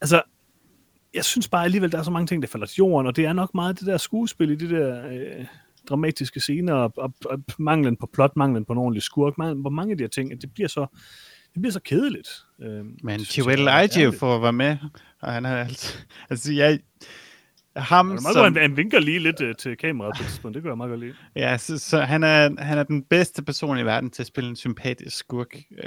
altså, 0.01 0.21
jeg 1.13 1.25
synes 1.25 1.47
bare 1.47 1.63
alligevel, 1.63 1.91
der 1.91 1.97
er 1.97 2.03
så 2.03 2.11
mange 2.11 2.27
ting, 2.27 2.41
der 2.41 2.47
falder 2.47 2.67
til 2.67 2.77
jorden, 2.77 3.07
og 3.07 3.15
det 3.15 3.25
er 3.25 3.33
nok 3.33 3.53
meget 3.53 3.79
det 3.79 3.87
der 3.87 3.97
skuespil 3.97 4.49
i 4.49 4.55
det 4.55 4.69
der 4.69 5.07
øh, 5.07 5.45
dramatiske 5.89 6.39
scener, 6.39 6.73
og, 6.73 6.93
og, 6.97 7.13
og 7.25 7.43
manglen 7.59 7.95
på 7.97 8.09
plot, 8.13 8.35
manglen 8.35 8.65
på 8.65 8.73
en 8.73 8.79
ordentlig 8.79 9.03
skurk, 9.03 9.37
manglen 9.37 9.63
på 9.63 9.69
mange 9.69 9.91
af 9.91 9.97
de 9.97 10.03
her 10.03 10.09
ting, 10.09 10.31
at 10.31 10.41
det 10.41 10.53
bliver 10.53 10.67
så, 10.67 10.85
det 11.53 11.61
bliver 11.61 11.71
så 11.71 11.79
kedeligt. 11.85 12.29
Øhm, 12.63 12.97
Men 13.03 13.19
Chiwetel 13.19 13.67
Ejiofor 13.67 14.17
for 14.17 14.35
at 14.35 14.41
være 14.41 14.53
med, 14.53 14.77
og 15.21 15.33
han 15.33 15.45
er 15.45 15.55
altså... 15.57 15.97
Altså, 16.29 16.53
jeg... 16.53 16.79
Ham 17.75 18.09
det 18.09 18.17
er 18.17 18.21
meget 18.21 18.33
som, 18.33 18.43
godt, 18.43 18.61
han, 18.61 18.77
vinker 18.77 18.99
lige 18.99 19.19
lidt 19.19 19.41
uh, 19.41 19.51
til 19.59 19.77
kameraet 19.77 20.13
på 20.17 20.23
et 20.23 20.27
tidspunkt. 20.27 20.55
Det 20.55 20.63
gør 20.63 20.69
jeg 20.69 20.77
meget 20.77 20.89
godt 20.89 20.99
lide. 20.99 21.13
ja, 21.35 21.57
så, 21.57 21.77
så 21.77 21.99
han, 21.99 22.23
er, 22.23 22.63
han 22.63 22.77
er 22.77 22.83
den 22.83 23.03
bedste 23.03 23.43
person 23.43 23.79
i 23.79 23.85
verden 23.85 24.09
til 24.09 24.23
at 24.23 24.27
spille 24.27 24.49
en 24.49 24.55
sympatisk 24.55 25.17
skurk. 25.17 25.55
Øh, 25.55 25.83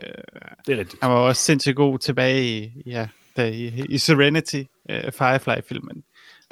Det 0.66 0.74
er 0.74 0.78
rigtigt. 0.78 1.03
han 1.03 1.11
var 1.11 1.16
også 1.16 1.42
sindssygt 1.42 1.76
god 1.76 1.98
tilbage 1.98 2.59
i, 2.59 2.82
ja, 2.86 3.09
da, 3.36 3.50
i, 3.50 3.84
i 3.88 3.98
Serenity, 3.98 4.62
øh, 4.90 5.12
Firefly-filmen. 5.12 6.03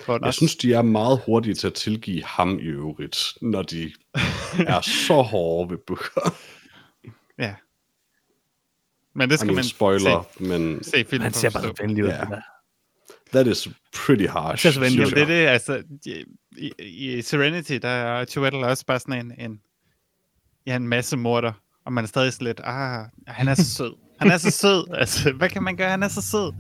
Den 0.07 0.25
Jeg 0.25 0.35
synes, 0.35 0.57
de 0.57 0.73
er 0.75 0.83
meget 0.83 1.21
hurtige 1.27 1.55
til 1.55 1.67
at 1.67 1.75
tilgive 1.75 2.25
ham 2.25 2.59
i 2.59 2.63
øvrigt, 2.63 3.19
når 3.43 3.63
de 3.63 3.93
er 4.75 4.81
så 4.81 5.23
hårde 5.23 5.71
ved 5.71 5.79
Booker. 5.87 6.35
Ja. 7.39 7.55
Men 9.15 9.31
det 9.31 9.35
I 9.35 9.39
skal 9.39 9.47
mean, 9.47 9.57
man 9.57 9.65
spoiler, 9.65 10.29
men 10.41 10.85
se, 10.85 10.91
se 10.91 11.05
filmen 11.05 11.23
Han 11.23 11.33
ser 11.33 11.51
bare 11.51 11.75
venlig 11.81 12.05
ud. 12.05 12.09
Ja. 12.09 12.25
That 13.33 13.47
is 13.47 13.69
pretty 13.95 14.27
harsh. 14.27 14.67
ud. 14.67 14.73
synes 14.73 14.95
Jamen, 14.95 15.11
det 15.11 15.23
er 15.23 15.27
det, 15.27 15.47
altså, 15.47 15.83
i, 16.57 16.73
i, 16.79 17.19
i 17.19 17.23
Serenity, 17.23 17.73
der 17.73 17.89
er 17.89 18.25
Chiwetel 18.25 18.65
også 18.65 18.87
bare 18.87 18.99
sådan 18.99 19.27
en, 19.27 19.51
en, 19.51 19.61
ja, 20.67 20.77
en 20.77 20.89
masse 20.89 21.17
morder, 21.17 21.53
og 21.85 21.93
man 21.93 22.05
er 22.05 22.09
stadig 22.09 22.33
sådan 22.33 22.47
lidt, 22.47 22.61
ah, 22.65 23.07
han 23.27 23.49
er 23.49 23.55
så 23.55 23.75
sød. 23.75 23.93
Han 24.21 24.31
er 24.31 24.39
så 24.39 24.51
sød. 24.51 24.85
Altså, 25.01 25.33
hvad 25.33 25.49
kan 25.49 25.63
man 25.63 25.77
gøre? 25.77 25.91
Han 25.91 26.03
er 26.03 26.09
så 26.09 26.23
sød. 26.23 26.53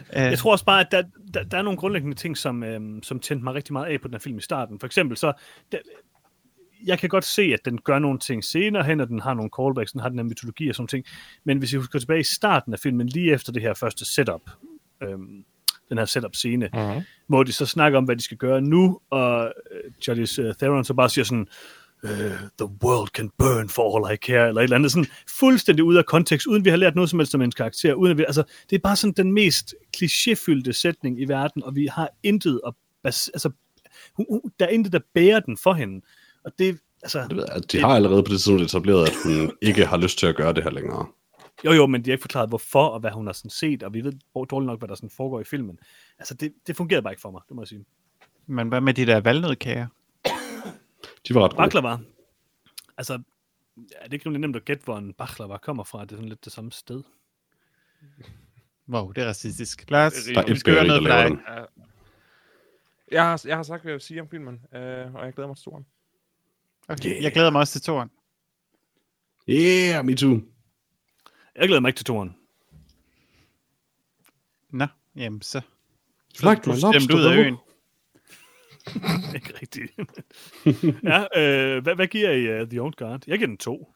Uh, 0.00 0.16
Jeg 0.16 0.38
tror 0.38 0.52
også 0.52 0.64
bare, 0.64 0.80
at 0.80 0.86
der, 0.90 1.02
der, 1.34 1.42
der 1.42 1.58
er 1.58 1.62
nogle 1.62 1.78
grundlæggende 1.78 2.16
ting, 2.16 2.36
som, 2.36 2.62
øhm, 2.62 3.02
som 3.02 3.20
tændte 3.20 3.44
mig 3.44 3.54
rigtig 3.54 3.72
meget 3.72 3.86
af 3.92 4.00
på 4.00 4.08
den 4.08 4.14
her 4.14 4.18
film 4.20 4.38
i 4.38 4.40
starten. 4.40 4.80
For 4.80 4.86
eksempel 4.86 5.16
så, 5.16 5.32
der, 5.72 5.78
jeg 6.86 6.98
kan 6.98 7.08
godt 7.08 7.24
se, 7.24 7.42
at 7.42 7.60
den 7.64 7.78
gør 7.80 7.98
nogle 7.98 8.18
ting 8.18 8.44
senere 8.44 8.82
hen, 8.84 9.00
og 9.00 9.08
den 9.08 9.20
har 9.20 9.34
nogle 9.34 9.50
callbacks, 9.60 9.92
den 9.92 10.00
har 10.00 10.08
den 10.08 10.18
her 10.18 10.24
mytologi 10.24 10.68
og 10.68 10.74
sådan 10.74 10.88
ting. 10.88 11.04
Men 11.44 11.58
hvis 11.58 11.72
jeg 11.72 11.78
husker 11.78 11.98
tilbage 11.98 12.20
i 12.20 12.22
starten 12.22 12.72
af 12.72 12.78
filmen, 12.78 13.06
lige 13.06 13.32
efter 13.32 13.52
det 13.52 13.62
her 13.62 13.74
første 13.74 14.04
setup, 14.14 14.50
øhm, 15.02 15.44
den 15.88 15.98
her 15.98 16.04
setup-scene, 16.04 16.70
Uh-huh. 16.74 17.02
hvor 17.26 17.42
de 17.42 17.52
så 17.52 17.66
snakker 17.66 17.98
om, 17.98 18.04
hvad 18.04 18.16
de 18.16 18.22
skal 18.22 18.36
gøre 18.36 18.60
nu, 18.60 19.00
og 19.10 19.52
øh, 19.72 19.92
Charlize 20.02 20.48
uh, 20.48 20.54
Theron 20.54 20.84
så 20.84 20.94
bare 20.94 21.08
siger 21.10 21.24
sådan, 21.24 21.46
uh, 22.04 22.48
the 22.58 22.66
world 22.84 23.08
can 23.08 23.30
burn 23.38 23.68
for 23.68 23.96
all 23.96 24.14
I 24.14 24.16
care, 24.16 24.48
eller 24.48 24.60
et 24.60 24.64
eller 24.64 24.76
andet 24.76 24.92
sådan 24.92 25.06
fuldstændig 25.28 25.84
ude 25.84 25.98
af 25.98 26.06
kontekst, 26.06 26.46
uden 26.46 26.64
vi 26.64 26.70
har 26.70 26.76
lært 26.76 26.94
noget 26.94 27.10
som 27.10 27.18
helst 27.18 27.34
om 27.34 27.40
hendes 27.40 27.54
karakter, 27.54 27.94
uden 27.94 28.10
at 28.10 28.18
vi, 28.18 28.24
altså, 28.24 28.42
det 28.70 28.76
er 28.76 28.80
bare 28.80 28.96
sådan 28.96 29.14
den 29.16 29.32
mest 29.32 29.74
klichéfyldte 29.96 30.72
sætning 30.72 31.20
i 31.20 31.24
verden, 31.24 31.62
og 31.62 31.74
vi 31.74 31.86
har 31.86 32.08
intet 32.22 32.60
at 32.66 32.74
bas, 33.02 33.28
altså, 33.28 33.50
hun, 34.16 34.26
hun, 34.30 34.40
der 34.60 34.66
er 34.66 34.70
intet, 34.70 34.92
der 34.92 35.00
bærer 35.14 35.40
den 35.40 35.56
for 35.56 35.72
hende, 35.72 36.00
og 36.44 36.52
det, 36.58 36.78
altså, 37.02 37.26
Det 37.28 37.36
ved 37.36 37.44
jeg, 37.54 37.72
de 37.72 37.80
har 37.80 37.88
allerede 37.88 38.22
på 38.22 38.32
det 38.32 38.40
tidspunkt 38.40 38.62
etableret, 38.62 39.08
at 39.08 39.14
hun 39.24 39.52
ikke 39.62 39.86
har 39.86 39.96
lyst 39.96 40.18
til 40.18 40.26
at 40.26 40.36
gøre 40.36 40.52
det 40.52 40.62
her 40.62 40.70
længere. 40.70 41.06
jo 41.64 41.72
jo, 41.72 41.86
men 41.86 42.04
de 42.04 42.10
har 42.10 42.12
ikke 42.12 42.22
forklaret 42.22 42.48
hvorfor, 42.48 42.86
og 42.86 43.00
hvad 43.00 43.10
hun 43.10 43.26
har 43.26 43.32
sådan 43.32 43.50
set, 43.50 43.82
og 43.82 43.94
vi 43.94 44.04
ved 44.04 44.12
dårligt 44.34 44.66
nok, 44.66 44.78
hvad 44.78 44.88
der 44.88 44.94
sådan 44.94 45.10
foregår 45.10 45.40
i 45.40 45.44
filmen. 45.44 45.78
Altså, 46.18 46.34
det, 46.34 46.52
det 46.66 46.76
fungerede 46.76 47.02
bare 47.02 47.12
ikke 47.12 47.20
for 47.20 47.30
mig, 47.30 47.40
det 47.48 47.56
må 47.56 47.62
jeg 47.62 47.68
sige. 47.68 47.84
men 48.46 48.68
hvad 48.68 48.80
med 48.80 48.94
de 48.94 49.06
der 49.06 49.20
valnødkager? 49.20 49.86
De 51.28 51.34
var 51.34 51.42
ret 51.44 51.50
gode. 51.50 51.62
Baklava. 51.62 51.98
Altså, 52.98 53.12
ja, 53.12 53.80
det 53.82 53.88
er 54.00 54.12
ikke 54.12 54.28
rigtig 54.28 54.40
nemt 54.40 54.56
at 54.56 54.64
gætte, 54.64 54.84
hvor 54.84 54.98
en 54.98 55.12
baklava 55.12 55.56
kommer 55.56 55.84
fra. 55.84 56.00
Det 56.04 56.12
er 56.12 56.16
sådan 56.16 56.28
lidt 56.28 56.44
det 56.44 56.52
samme 56.52 56.72
sted. 56.72 57.02
Wow, 58.88 59.12
det 59.12 59.22
er 59.22 59.28
racistisk. 59.28 59.90
Lad 59.90 60.06
os, 60.06 60.12
Der 60.12 60.40
er 60.40 60.46
vi 60.46 60.52
et 60.52 60.60
skal 60.60 60.72
høre 60.72 60.82
bageri, 60.82 61.00
noget 61.00 61.38
der 61.38 61.38
fra 61.38 61.58
dig. 61.58 61.66
Jeg 63.10 63.24
har, 63.24 63.42
jeg 63.46 63.56
har 63.56 63.62
sagt, 63.62 63.82
hvad 63.82 63.92
jeg 63.92 63.94
vil 63.94 64.00
sige 64.00 64.20
om 64.20 64.28
filmen, 64.28 64.54
øh, 64.74 65.14
og 65.14 65.24
jeg 65.24 65.32
glæder 65.34 65.46
mig 65.46 65.56
til 65.56 65.64
toren. 65.64 65.86
Okay, 66.88 67.22
jeg 67.22 67.32
glæder 67.32 67.50
mig 67.50 67.60
også 67.60 67.72
til 67.72 67.82
toren. 67.82 68.10
Yeah, 69.48 70.04
me 70.04 70.16
too. 70.16 70.40
Jeg 71.56 71.66
glæder 71.68 71.80
mig 71.80 71.88
ikke 71.88 71.98
til 71.98 72.04
toren. 72.04 72.36
Nå, 74.70 74.86
jamen 75.16 75.42
så. 75.42 75.60
Stemte 76.34 76.68
lobster, 76.68 77.14
ud 77.14 77.24
af 77.24 77.36
øen. 77.36 77.56
ikke 79.36 79.52
rigtigt. 79.62 79.92
ja, 81.10 81.20
øh, 81.40 81.82
hvad, 81.82 81.94
hvad 81.94 82.06
giver 82.06 82.30
I 82.30 82.62
uh, 82.62 82.68
The 82.68 82.82
Old 82.82 82.94
Guard? 82.94 83.22
Jeg 83.26 83.38
giver 83.38 83.46
den 83.48 83.56
to. 83.58 83.88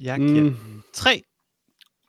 Jeg 0.00 0.18
giver 0.18 0.40
Mm. 0.42 0.54
den 0.54 0.82
tre. 0.92 1.22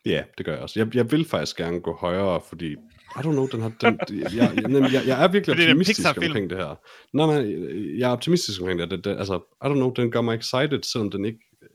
Ja, 0.06 0.24
det 0.38 0.46
gør 0.46 0.52
jeg 0.52 0.62
også. 0.62 0.80
Jeg, 0.80 0.94
jeg 0.96 1.10
vil 1.12 1.24
faktisk 1.24 1.56
gerne 1.56 1.80
gå 1.80 1.94
højere, 1.94 2.40
fordi, 2.48 2.72
I 2.72 3.18
don't 3.18 3.22
know, 3.22 3.46
den 3.52 3.60
har, 3.60 3.72
den, 3.80 3.98
jeg, 4.22 4.32
jeg, 4.34 4.52
jeg, 4.92 5.02
jeg, 5.06 5.24
er 5.24 5.28
virkelig 5.28 5.56
det 5.56 5.64
er 5.64 5.68
optimistisk 5.68 5.98
Pixar-film. 6.00 6.26
omkring 6.26 6.50
det 6.50 6.58
her. 6.58 6.74
Nej, 7.12 7.26
nej, 7.26 7.98
jeg 7.98 8.08
er 8.08 8.12
optimistisk 8.12 8.60
omkring 8.60 8.80
det. 8.80 8.90
det, 8.90 9.04
det 9.04 9.18
altså, 9.18 9.36
I 9.36 9.66
don't 9.66 9.74
know, 9.74 9.92
den 9.92 10.10
gør 10.10 10.20
mig 10.20 10.34
excited, 10.36 10.82
selvom 10.82 11.10
den 11.10 11.24
ikke 11.24 11.38
øh, 11.62 11.68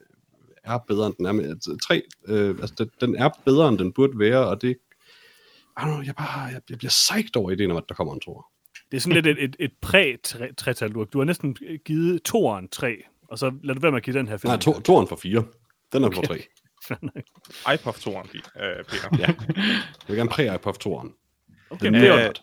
er 0.63 0.77
bedre, 0.87 1.07
end 1.07 1.15
den 1.17 1.25
er. 1.25 1.31
Men, 1.31 1.45
altså, 1.45 1.77
tre, 1.87 2.01
øh, 2.27 2.49
altså, 2.49 2.75
den, 2.77 2.89
den 3.01 3.15
er 3.15 3.29
bedre, 3.45 3.69
end 3.69 3.77
den 3.79 3.93
burde 3.93 4.19
være, 4.19 4.47
og 4.47 4.61
det, 4.61 4.69
I 5.77 5.79
don't 5.81 5.85
know, 5.85 6.01
jeg, 6.05 6.15
bare, 6.15 6.39
jeg, 6.41 6.61
jeg 6.69 6.77
bliver 6.77 6.89
psyched 6.89 7.35
over 7.37 7.51
ideen 7.51 7.71
om, 7.71 7.77
at 7.77 7.83
der 7.89 7.95
kommer 7.95 8.13
en 8.13 8.19
tor. 8.19 8.50
Det 8.91 8.97
er 8.97 9.01
sådan 9.01 9.23
lidt 9.23 9.27
et, 9.37 9.43
et, 9.43 9.55
et 9.59 9.71
præ-tretal, 9.81 10.93
du, 10.93 11.03
du 11.13 11.17
har 11.17 11.25
næsten 11.25 11.57
givet 11.85 12.23
toeren 12.23 12.67
tre, 12.67 13.03
og 13.27 13.39
så 13.39 13.53
lad 13.63 13.75
du 13.75 13.81
være 13.81 13.91
med 13.91 13.97
at 13.97 14.03
give 14.03 14.17
den 14.17 14.27
her 14.27 14.37
film. 14.37 14.49
Nej, 14.51 14.57
to, 14.59 14.79
toren 14.79 15.07
for 15.07 15.15
fire. 15.15 15.45
Den 15.93 16.03
er 16.03 16.07
okay. 16.07 16.15
for 16.87 16.95
tre. 17.65 17.73
iPod 17.73 17.93
2'eren, 17.93 18.61
øh, 18.63 18.85
Peter. 18.85 19.17
Ja. 19.19 19.25
Jeg 19.57 19.75
vil 20.07 20.15
gerne 20.15 20.29
præge 20.29 20.59
på 20.59 20.71
toren. 20.71 21.13
okay, 21.69 21.85
Den 21.85 21.93
det 21.93 22.07
er 22.07 22.17
Øh, 22.17 22.25
godt. 22.25 22.41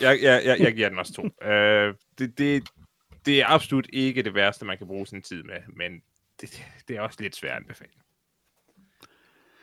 Jeg, 0.00 0.18
jeg, 0.22 0.42
jeg, 0.44 0.60
jeg 0.60 0.74
giver 0.74 0.88
den 0.88 0.98
også 0.98 1.12
to. 1.12 1.46
øh, 1.48 1.94
det, 2.18 2.38
det, 2.38 2.68
det 3.26 3.40
er 3.40 3.46
absolut 3.46 3.86
ikke 3.92 4.22
det 4.22 4.34
værste, 4.34 4.64
man 4.64 4.78
kan 4.78 4.86
bruge 4.86 5.06
sin 5.06 5.22
tid 5.22 5.42
med, 5.42 5.56
men 5.76 5.92
det, 6.40 6.64
det 6.88 6.96
er 6.96 7.00
også 7.00 7.18
lidt 7.22 7.36
svært 7.36 7.52
at 7.52 7.56
anbefale. 7.56 7.90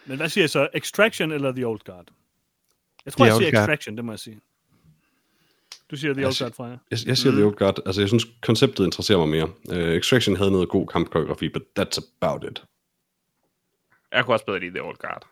Men 0.06 0.18
hvad 0.18 0.30
siger 0.30 0.46
I 0.46 0.48
så? 0.48 0.68
Extraction 0.74 1.32
eller 1.32 1.52
The 1.52 1.68
Old 1.68 1.80
Guard? 1.80 2.08
Jeg 3.06 3.14
tror, 3.14 3.26
The 3.26 3.34
jeg 3.34 3.38
siger 3.38 3.52
Guard. 3.52 3.64
Extraction, 3.70 3.98
det 3.98 4.06
må 4.06 4.12
jeg 4.12 4.20
sige. 4.20 4.40
Du 5.92 5.96
siger 5.96 6.14
The 6.14 6.22
Jeg 6.22 6.28
Old 6.28 6.40
Guard 6.40 6.54
fra 6.54 6.66
jer. 6.66 6.78
Jeg, 6.92 7.00
jeg 7.06 7.18
siger 7.18 7.32
mm. 7.32 7.38
det 7.38 7.44
jo 7.44 7.54
godt. 7.58 7.80
Altså, 7.86 8.02
jeg 8.02 8.08
synes, 8.08 8.26
konceptet 8.42 8.86
interesserer 8.86 9.18
mig 9.18 9.30
mere. 9.30 9.50
Uh, 9.70 9.98
Extraction 9.98 10.36
havde 10.36 10.52
noget 10.52 10.70
god 10.70 10.88
kampkoreografi, 10.88 11.50
but 11.50 11.62
that's 11.80 12.12
about 12.22 12.52
it. 12.52 12.64
Jeg 14.12 14.26
kunne 14.26 14.36
også 14.36 14.46
bedre 14.46 14.60
lide 14.60 14.72
The 14.72 14.84
Old 14.84 14.98
Guard. 14.98 15.28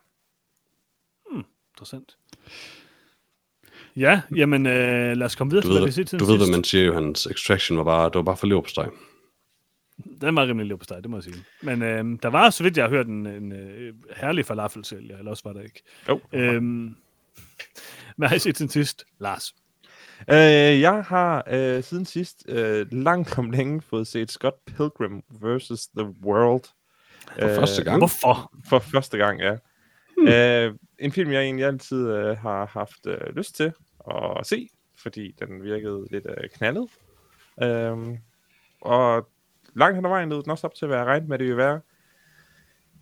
Interessant. 1.73 2.18
Ja, 3.95 4.22
jamen 4.36 4.65
øh, 4.65 5.18
lad 5.18 5.26
os 5.26 5.36
komme 5.36 5.52
videre 5.52 5.64
Du 5.64 5.68
til, 5.68 5.73
hvad 5.73 5.82
vi 5.82 5.86
ved, 5.86 5.91
ser 5.91 6.03
til 6.03 6.19
du 6.19 6.26
ved 6.26 6.38
hvad 6.38 6.48
man 6.48 6.64
siger 6.64 6.86
jo, 6.86 6.94
hans 6.94 7.26
Extraction 7.26 7.77
var 7.77 7.84
bare, 7.84 8.06
det 8.06 8.15
var 8.15 8.22
bare 8.22 8.38
for 8.38 8.48
leverpostej. 8.48 8.90
Den 10.22 10.36
var 10.36 10.48
rimelig 10.48 10.68
lev 10.68 10.77
på 10.77 10.86
dig, 10.90 10.98
det 11.03 11.10
må 11.10 11.18
jeg 11.18 11.23
sige. 11.23 11.45
Men 11.61 11.82
øh, 11.82 12.19
der 12.23 12.27
var, 12.27 12.49
så 12.49 12.64
vidt 12.64 12.77
jeg 12.77 12.86
har 12.86 12.90
hørt, 12.90 13.07
en, 13.07 13.27
en 13.27 13.52
øh, 13.52 13.94
herlig 14.15 14.45
falafelsælger, 14.45 15.18
eller 15.18 15.32
også 15.32 15.44
var 15.45 15.53
der 15.53 15.61
ikke. 15.61 15.84
Jo. 16.10 16.22
Øhm, 16.34 16.95
hvad 18.15 18.27
har 18.27 18.36
I 18.36 18.40
set 18.40 18.56
til 18.56 18.69
sidst? 18.69 19.06
Lars. 19.19 19.56
Øh, 20.31 20.81
jeg 20.81 21.03
har 21.03 21.44
øh, 21.52 21.84
siden 21.84 22.06
sidst 22.06 22.45
øh, 22.48 22.88
langt 22.91 23.38
om 23.38 23.52
længe 23.52 23.81
fået 23.81 24.07
set 24.07 24.31
Scott 24.31 24.56
Pilgrim 24.65 25.23
vs. 25.30 25.88
The 25.98 26.15
World. 26.23 26.64
For 27.39 27.56
første 27.56 27.84
gang. 27.84 27.98
Hvorfor? 27.98 28.53
For 28.69 28.80
første 28.80 29.18
gang, 29.18 29.41
ja. 29.41 29.57
Hmm. 30.18 30.27
Øh, 30.27 30.73
en 30.99 31.11
film, 31.11 31.31
jeg 31.31 31.44
egentlig 31.44 31.65
altid 31.65 32.07
øh, 32.07 32.38
har 32.38 32.65
haft 32.65 33.07
øh, 33.07 33.35
lyst 33.35 33.56
til 33.56 33.73
at 34.11 34.48
se, 34.48 34.69
fordi 34.95 35.35
den 35.39 35.64
virkede 35.64 36.07
lidt 36.11 36.27
øh, 36.30 36.49
knaldet. 36.49 36.89
Øh, 37.64 37.98
og 38.81 39.30
langt 39.76 39.95
hen 39.95 40.06
ad 40.06 40.10
vejen 40.10 40.30
lød 40.30 40.44
den 40.44 40.52
også 40.52 40.68
op 40.68 40.76
til, 40.76 40.88
hvad 40.88 40.98
jeg 40.98 41.06
regnede 41.06 41.30
med, 41.30 41.38
det 41.38 41.45
ville 41.45 41.57
være. 41.57 41.81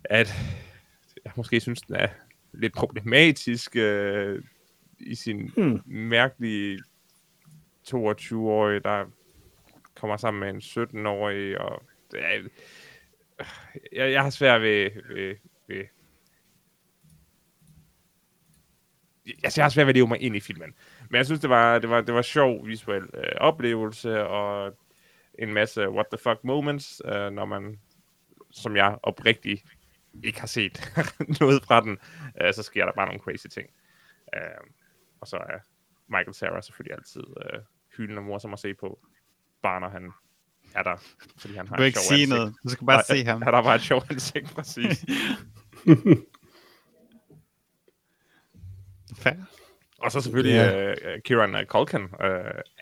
At 0.04 0.34
jeg 1.24 1.32
måske 1.36 1.60
synes, 1.60 1.80
den 1.80 1.96
er 1.96 2.08
lidt 2.52 2.74
problematisk 2.74 3.76
øh, 3.76 4.42
i 4.98 5.14
sin 5.14 5.50
Hmm. 5.56 5.80
mærkelige 5.86 6.78
22-årig, 7.90 8.84
der 8.84 9.06
kommer 9.94 10.16
sammen 10.16 10.40
med 10.40 10.48
en 10.48 10.60
17-årig, 10.60 11.60
og 11.60 11.82
det 12.10 12.50
jeg, 13.92 14.12
jeg 14.12 14.22
har 14.22 14.30
svært 14.30 14.62
ved, 14.62 14.90
ved, 15.14 15.36
ved 15.68 15.76
jeg, 19.26 19.52
jeg 19.56 19.64
har 19.64 19.68
svært 19.68 19.86
ved 19.86 19.90
at 19.90 19.96
leve 19.96 20.08
mig 20.08 20.20
ind 20.20 20.36
i 20.36 20.40
filmen. 20.40 20.74
Men 21.10 21.16
jeg 21.16 21.26
synes, 21.26 21.40
det 21.40 21.50
var, 21.50 21.78
det 21.78 21.90
var, 21.90 22.00
det 22.00 22.14
var 22.14 22.22
sjov 22.22 22.66
visuel 22.66 23.02
øh, 23.14 23.32
oplevelse, 23.36 24.26
og 24.26 24.76
en 25.38 25.52
masse 25.52 25.90
what 25.90 26.06
the 26.12 26.18
fuck 26.18 26.44
moments, 26.44 27.02
øh, 27.04 27.30
når 27.30 27.44
man 27.44 27.80
som 28.50 28.76
jeg 28.76 28.98
oprigtigt 29.02 29.62
ikke 30.24 30.40
har 30.40 30.46
set 30.46 30.92
noget 31.40 31.62
fra 31.64 31.80
den, 31.80 31.98
øh, 32.40 32.54
så 32.54 32.62
sker 32.62 32.84
der 32.84 32.92
bare 32.92 33.06
nogle 33.06 33.20
crazy 33.20 33.46
ting. 33.46 33.70
Øh, 34.34 34.60
og 35.20 35.28
så 35.28 35.36
er 35.36 35.58
Michael 36.08 36.34
Sarah 36.34 36.62
selvfølgelig 36.62 36.96
altid 36.96 37.24
øh, 37.44 37.60
hyldende 37.96 38.22
morsom 38.22 38.52
at 38.52 38.58
se 38.58 38.74
på, 38.74 38.98
bare 39.62 39.80
når 39.80 39.88
han 39.88 40.12
er 40.74 40.82
der, 40.82 40.96
fordi 41.38 41.54
han 41.54 41.68
har 41.68 41.76
du 41.76 41.82
ikke 41.82 41.98
sige 41.98 42.26
noget, 42.26 42.54
du 42.64 42.68
skal 42.68 42.86
bare 42.86 43.02
se 43.04 43.24
ham. 43.24 43.42
Han 43.46 43.54
har 43.54 43.62
bare 43.62 43.74
et 43.74 43.80
sjovt 43.80 44.10
ansigt, 44.10 44.54
præcis. 44.54 45.04
Fair. 49.22 49.34
Og 49.98 50.12
så 50.12 50.20
selvfølgelig 50.20 50.56
yeah. 50.56 50.96
uh, 51.16 51.22
Kieran 51.24 51.66
Culkin. 51.66 52.02
Uh, 52.02 52.10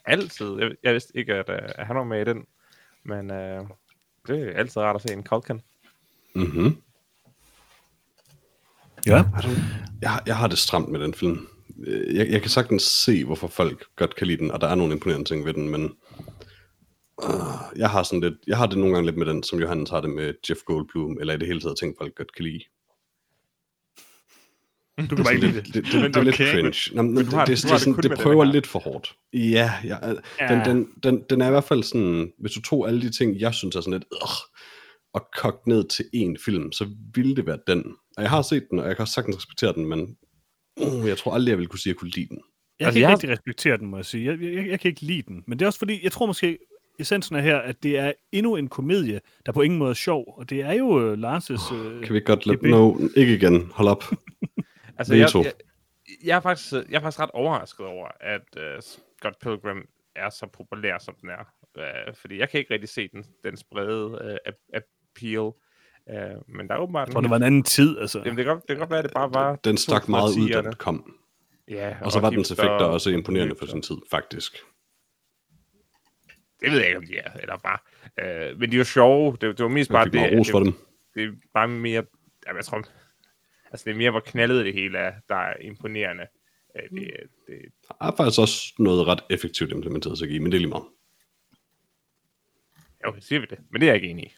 altid. 0.04 0.58
Jeg, 0.58 0.70
jeg 0.82 0.92
vidste 0.92 1.16
ikke, 1.16 1.34
at, 1.34 1.48
uh, 1.48 1.86
han 1.86 1.96
var 1.96 2.04
med 2.04 2.20
i 2.20 2.24
den. 2.24 2.46
Men 3.04 3.30
uh, 3.30 3.68
det 4.26 4.48
er 4.48 4.52
altid 4.56 4.82
rart 4.82 4.96
at 4.96 5.02
se 5.02 5.12
en 5.12 5.24
Culkin. 5.24 5.60
Mhm. 6.34 6.82
Ja. 9.06 9.24
Jeg, 10.02 10.20
jeg 10.26 10.36
har 10.36 10.46
det 10.48 10.58
stramt 10.58 10.88
med 10.88 11.00
den 11.00 11.14
film. 11.14 11.48
Jeg, 12.14 12.30
jeg 12.30 12.40
kan 12.40 12.50
sagtens 12.50 12.82
se, 12.82 13.24
hvorfor 13.24 13.48
folk 13.48 13.84
godt 13.96 14.16
kan 14.16 14.26
lide 14.26 14.38
den, 14.38 14.50
og 14.50 14.60
der 14.60 14.66
er 14.66 14.74
nogle 14.74 14.92
imponerende 14.92 15.28
ting 15.28 15.44
ved 15.44 15.54
den, 15.54 15.68
men 15.68 15.92
uh, 17.24 17.78
jeg 17.78 17.90
har 17.90 18.02
sådan 18.02 18.20
lidt, 18.20 18.34
jeg 18.46 18.56
har 18.56 18.66
det 18.66 18.78
nogle 18.78 18.94
gange 18.94 19.06
lidt 19.06 19.18
med 19.18 19.26
den, 19.26 19.42
som 19.42 19.60
Johannes 19.60 19.90
har 19.90 20.00
det 20.00 20.10
med 20.10 20.34
Jeff 20.50 20.60
Goldblum, 20.66 21.18
eller 21.20 21.34
i 21.34 21.36
det 21.36 21.46
hele 21.46 21.60
taget 21.60 21.78
ting, 21.78 21.94
folk 21.98 22.14
godt 22.14 22.34
kan 22.34 22.44
lide. 22.44 22.60
Du 25.10 25.16
kan 25.16 25.24
bare 25.24 25.34
ikke 25.34 25.46
lide 25.46 25.56
det. 25.56 25.66
Det, 25.66 25.74
det, 25.74 25.92
det, 25.92 26.14
det 26.14 26.16
er 26.16 26.22
lidt 26.22 26.36
cringe. 26.36 26.96
Nå, 26.96 27.02
men, 27.02 27.16
det, 27.16 27.26
det, 27.26 27.32
det, 27.46 27.62
det, 27.62 27.96
det, 27.96 28.10
det 28.10 28.18
prøver 28.18 28.44
lidt 28.44 28.66
for 28.66 28.78
hårdt. 28.78 29.16
Ja, 29.32 29.72
ja, 29.84 29.96
ja. 30.40 30.46
Den, 30.48 30.64
den, 30.64 30.88
den, 31.02 31.24
den 31.30 31.40
er 31.40 31.46
i 31.46 31.50
hvert 31.50 31.64
fald 31.64 31.82
sådan, 31.82 32.32
hvis 32.38 32.52
du 32.52 32.62
tog 32.62 32.88
alle 32.88 33.02
de 33.02 33.10
ting, 33.10 33.40
jeg 33.40 33.54
synes 33.54 33.76
er 33.76 33.80
sådan 33.80 33.92
lidt, 33.92 34.04
øh, 34.12 34.28
og 35.14 35.28
kogt 35.36 35.66
ned 35.66 35.88
til 35.88 36.04
én 36.16 36.44
film, 36.44 36.72
så 36.72 36.88
ville 37.14 37.36
det 37.36 37.46
være 37.46 37.58
den. 37.66 37.84
Og 38.16 38.22
jeg 38.22 38.30
har 38.30 38.42
set 38.42 38.66
den, 38.70 38.78
og 38.78 38.86
jeg 38.86 38.96
kan 38.96 39.02
også 39.02 39.14
sagtens 39.14 39.36
respektere 39.36 39.72
den, 39.72 39.86
men 39.86 40.16
uh, 40.76 41.08
jeg 41.08 41.18
tror 41.18 41.34
aldrig, 41.34 41.50
jeg 41.50 41.58
ville 41.58 41.68
kunne 41.68 41.78
sige, 41.78 41.90
at 41.90 41.94
jeg 41.94 42.00
kunne 42.00 42.10
lide 42.10 42.28
den. 42.28 42.38
Jeg 42.80 42.86
altså, 42.86 42.94
kan 42.94 42.98
ikke 42.98 43.08
jeg... 43.08 43.12
rigtig 43.12 43.30
respektere 43.30 43.76
den, 43.76 43.86
må 43.86 43.96
jeg 43.96 44.04
sige. 44.04 44.24
Jeg, 44.24 44.42
jeg, 44.42 44.68
jeg 44.68 44.80
kan 44.80 44.88
ikke 44.88 45.00
lide 45.00 45.22
den. 45.22 45.44
Men 45.46 45.58
det 45.58 45.64
er 45.64 45.66
også 45.66 45.78
fordi, 45.78 46.04
jeg 46.04 46.12
tror 46.12 46.26
måske, 46.26 46.58
essensen 46.98 47.36
er 47.36 47.40
her, 47.40 47.58
at 47.58 47.82
det 47.82 47.98
er 47.98 48.12
endnu 48.32 48.56
en 48.56 48.68
komedie, 48.68 49.20
der 49.46 49.52
på 49.52 49.62
ingen 49.62 49.78
måde 49.78 49.90
er 49.90 49.94
sjov. 49.94 50.34
Og 50.38 50.50
det 50.50 50.60
er 50.60 50.72
jo 50.72 50.86
uh, 50.86 51.12
Lars' 51.12 51.72
Uh, 51.72 52.04
kan 52.04 52.14
vi 52.14 52.20
godt 52.20 52.46
lade... 52.46 52.70
No, 52.70 52.94
ikke 53.16 53.34
igen. 53.34 53.70
Hold 53.74 53.88
op. 53.88 54.04
altså, 54.98 55.14
jeg, 55.14 55.28
jeg, 55.34 55.52
jeg, 56.24 56.36
er 56.36 56.40
faktisk, 56.40 56.72
jeg 56.72 56.96
er 56.96 57.00
faktisk 57.00 57.20
ret 57.20 57.30
overrasket 57.30 57.86
over, 57.86 58.08
at 58.20 58.56
uh, 58.56 58.82
Scott 59.18 59.38
Pilgrim 59.42 59.88
er 60.16 60.30
så 60.30 60.46
populær, 60.52 60.98
som 60.98 61.14
den 61.20 61.30
er. 61.30 61.44
Uh, 61.78 62.14
fordi 62.14 62.38
jeg 62.38 62.50
kan 62.50 62.60
ikke 62.60 62.74
rigtig 62.74 62.88
se 62.88 63.08
den, 63.08 63.24
den 63.44 63.56
brede 63.70 64.10
uh, 64.10 64.56
appeal. 64.74 65.52
Uh, 66.06 66.56
men 66.56 66.68
der 66.68 66.74
er 66.74 66.78
åbenbart... 66.78 67.08
Jeg 67.08 67.12
tror, 67.12 67.20
det 67.20 67.30
var 67.30 67.36
en 67.36 67.42
anden 67.42 67.62
tid, 67.62 67.98
altså. 67.98 68.18
Jamen, 68.18 68.36
det 68.36 68.44
kan, 68.44 68.56
det 68.56 68.66
kan 68.68 68.78
godt 68.78 68.90
være, 68.90 68.98
at 68.98 69.04
det 69.04 69.12
bare 69.14 69.34
var... 69.34 69.56
Den 69.56 69.76
stak 69.76 70.08
meget 70.08 70.38
ud, 70.38 70.48
da 70.48 70.62
den 70.62 70.72
kom. 70.72 71.18
Ja, 71.68 71.96
og, 72.00 72.06
og 72.06 72.12
så 72.12 72.20
var 72.20 72.30
dens 72.30 72.50
effekter 72.50 72.84
også 72.84 73.10
imponerende 73.10 73.54
for 73.58 73.66
sin 73.66 73.82
tid, 73.82 73.96
faktisk. 74.10 74.56
Det 76.60 76.72
ved 76.72 76.78
jeg 76.78 76.86
ikke, 76.86 76.98
om 76.98 77.06
de 77.06 77.16
er, 77.16 77.32
eller 77.32 77.56
bare... 77.56 77.78
Uh, 78.22 78.60
men 78.60 78.70
de 78.70 78.76
er 78.76 78.78
jo 78.78 78.84
sjove. 78.84 79.32
Det, 79.32 79.40
det 79.40 79.62
var 79.62 79.68
mest 79.68 79.90
bare 79.90 80.08
det... 80.08 80.38
Ros 80.38 80.50
for 80.50 80.58
det, 80.58 80.66
dem. 80.66 80.74
det 81.14 81.24
er 81.24 81.32
bare 81.54 81.68
mere... 81.68 82.04
Jamen, 82.46 82.56
jeg 82.56 82.64
tror... 82.64 82.84
Altså, 83.70 83.84
det 83.84 83.90
er 83.90 83.96
mere, 83.96 84.10
hvor 84.10 84.20
knaldet 84.20 84.64
det 84.64 84.74
hele 84.74 84.98
er, 84.98 85.12
der 85.28 85.36
er 85.36 85.56
imponerende. 85.60 86.26
Uh, 86.74 86.98
det, 86.98 87.10
det... 87.46 87.58
Der 87.88 88.06
er 88.06 88.16
faktisk 88.16 88.40
også 88.40 88.74
noget 88.78 89.06
ret 89.06 89.20
effektivt 89.30 89.72
implementeret 89.72 90.18
CGI, 90.18 90.38
men 90.38 90.52
det 90.52 90.58
er 90.58 90.60
lige 90.60 90.68
meget. 90.68 90.84
Jo, 93.06 93.14
siger 93.20 93.40
vi 93.40 93.46
det. 93.50 93.58
Men 93.70 93.80
det 93.80 93.86
er 93.86 93.92
jeg 93.92 94.02
ikke 94.02 94.08
enig 94.08 94.24
i. 94.24 94.34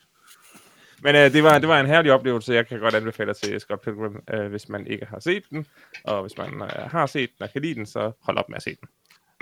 Men 1.03 1.15
uh, 1.15 1.21
det, 1.21 1.43
var, 1.43 1.59
det 1.59 1.69
var 1.69 1.81
en 1.81 1.87
herlig 1.87 2.13
oplevelse. 2.13 2.55
Jeg 2.55 2.67
kan 2.67 2.81
godt 2.81 2.95
anbefale 2.95 3.35
til 3.35 3.61
Scott 3.61 3.83
Pilgrim, 3.83 4.21
uh, 4.35 4.47
hvis 4.47 4.69
man 4.69 4.87
ikke 4.87 5.07
har 5.07 5.21
set 5.21 5.43
den. 5.51 5.67
Og 6.05 6.23
hvis 6.23 6.39
man 6.39 6.55
uh, 6.55 6.69
har 6.69 7.07
set 7.07 7.31
den 7.39 7.43
og 7.43 7.53
kan 7.53 7.63
lide 7.63 7.75
den, 7.75 7.87
så 7.87 8.13
hold 8.21 8.39
op 8.39 8.49
med 8.49 8.57
at 8.57 8.63
se 8.63 8.71
den. 8.81 8.89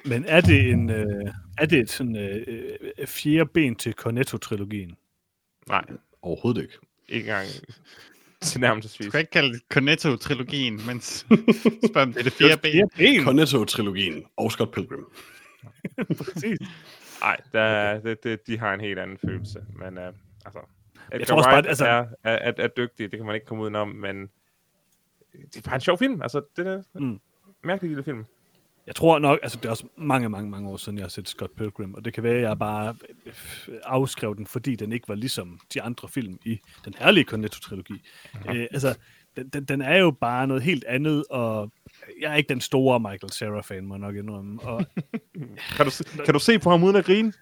Men 0.05 0.25
er 0.25 0.41
det 0.41 0.71
en 0.71 0.91
øh, 0.91 1.33
er 1.59 1.67
det 1.67 1.79
et 1.79 1.91
sådan 1.91 2.17
øh, 2.17 3.07
fjerde 3.07 3.51
ben 3.55 3.77
til 3.77 3.95
Cornetto-trilogien? 4.01 4.97
Nej. 5.69 5.85
Overhovedet 6.23 6.63
ikke. 6.63 6.79
Ikke 7.09 7.31
engang 7.31 7.49
tilnærmelsesvis. 8.41 9.07
Du 9.07 9.11
kan 9.11 9.21
ikke 9.21 9.31
kalde 9.31 9.53
det 9.53 9.63
Cornetto-trilogien, 9.75 10.87
men 10.87 11.01
spørg 11.91 12.07
det 12.07 12.17
er 12.17 12.23
det 12.23 12.33
fjerde 12.33 12.61
ben. 12.63 12.91
ben. 12.97 13.25
Cornetto-trilogien 13.25 14.25
og 14.37 14.53
Scott 14.53 14.73
Pilgrim. 14.73 15.05
Præcis. 16.19 16.59
Nej, 17.21 17.37
der, 17.53 18.01
det, 18.01 18.25
det, 18.25 18.47
de 18.47 18.59
har 18.59 18.75
en 18.75 18.81
helt 18.81 18.99
anden 18.99 19.19
følelse. 19.19 19.59
Men 19.79 19.99
uh, 19.99 20.15
altså, 20.45 20.59
at 21.13 21.21
Jeg 21.21 21.29
tror 21.29 21.37
også 21.37 21.51
bare, 21.51 21.67
altså... 21.67 21.87
er, 21.87 22.07
er, 22.25 22.33
er, 22.33 22.53
er 22.59 22.69
dygtig, 22.69 23.11
det 23.11 23.19
kan 23.19 23.27
man 23.27 23.35
ikke 23.35 23.47
komme 23.47 23.63
udenom, 23.63 23.89
men 23.89 24.31
det 25.33 25.57
er 25.57 25.63
bare 25.65 25.75
en 25.75 25.81
sjov 25.81 25.99
film. 25.99 26.23
Altså, 26.23 26.43
det 26.57 26.67
er 26.67 26.83
en 26.97 27.07
mm. 27.07 27.21
mærkelig 27.65 27.89
lille 27.89 28.05
film. 28.05 28.25
Jeg 28.87 28.95
tror 28.95 29.19
nok, 29.19 29.39
altså 29.43 29.59
det 29.59 29.67
er 29.67 29.71
også 29.71 29.87
mange, 29.97 30.29
mange, 30.29 30.51
mange 30.51 30.69
år 30.69 30.77
siden, 30.77 30.99
jeg 30.99 31.05
har 31.05 31.09
set 31.09 31.29
Scott 31.29 31.57
Pilgrim, 31.57 31.95
og 31.95 32.05
det 32.05 32.15
kan 32.15 32.23
være, 32.23 32.35
at 32.35 32.43
jeg 32.43 32.59
bare 32.59 32.95
afskrev 33.85 34.37
den, 34.37 34.47
fordi 34.47 34.77
den 34.77 34.93
ikke 34.93 35.09
var 35.09 35.15
ligesom 35.15 35.61
de 35.75 35.83
andre 35.83 36.09
film 36.09 36.39
i 36.45 36.61
den 36.85 36.95
herlige 36.99 37.25
Cornetto-trilogi. 37.25 37.93
Mm-hmm. 38.35 38.57
Øh, 38.57 38.67
altså, 38.71 38.99
den, 39.37 39.49
den, 39.49 39.65
den 39.65 39.83
er 39.83 39.97
jo 39.97 40.11
bare 40.11 40.47
noget 40.47 40.63
helt 40.63 40.85
andet, 40.85 41.25
og 41.31 41.73
jeg 42.21 42.33
er 42.33 42.37
ikke 42.37 42.49
den 42.49 42.61
store 42.61 43.01
Michael 43.01 43.33
Cera-fan, 43.33 43.87
må 43.87 43.95
jeg 43.95 44.01
nok 44.01 44.17
indrømme. 44.17 44.63
Og, 44.63 44.85
kan, 45.77 45.87
du, 45.87 45.91
kan 46.25 46.35
du 46.35 46.41
se 46.41 46.59
på 46.59 46.71
ham 46.71 46.83
uden 46.83 46.97
at 46.97 47.05
grine? 47.05 47.33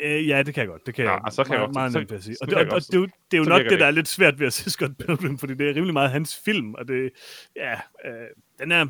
Øh, 0.00 0.28
ja, 0.28 0.42
det 0.42 0.54
kan 0.54 0.60
jeg 0.60 0.68
godt. 0.68 0.86
Det 0.86 0.94
kan 0.94 1.04
ja, 1.04 1.24
jeg 1.24 1.32
så 1.32 1.44
kan 1.44 1.58
meget, 1.58 1.74
meget 1.74 1.92
nemt 1.92 2.12
at 2.12 2.24
sige. 2.24 2.36
Og, 2.40 2.46
det, 2.48 2.56
og, 2.56 2.66
og 2.72 2.80
det, 2.80 2.94
er 2.94 2.98
jo, 2.98 3.04
det 3.04 3.36
er 3.36 3.38
jo 3.38 3.44
nok 3.44 3.62
det, 3.70 3.80
der 3.80 3.86
er 3.86 3.90
lidt 3.90 4.08
svært 4.08 4.38
ved 4.38 4.46
at 4.46 4.52
se 4.52 4.70
Scott 4.70 4.98
Pilgrim, 4.98 5.38
fordi 5.38 5.54
det 5.54 5.70
er 5.70 5.74
rimelig 5.74 5.92
meget 5.92 6.10
hans 6.10 6.40
film, 6.44 6.74
og 6.74 6.88
det, 6.88 7.10
ja, 7.56 7.72
øh, 7.74 8.26
den 8.58 8.72
er, 8.72 8.86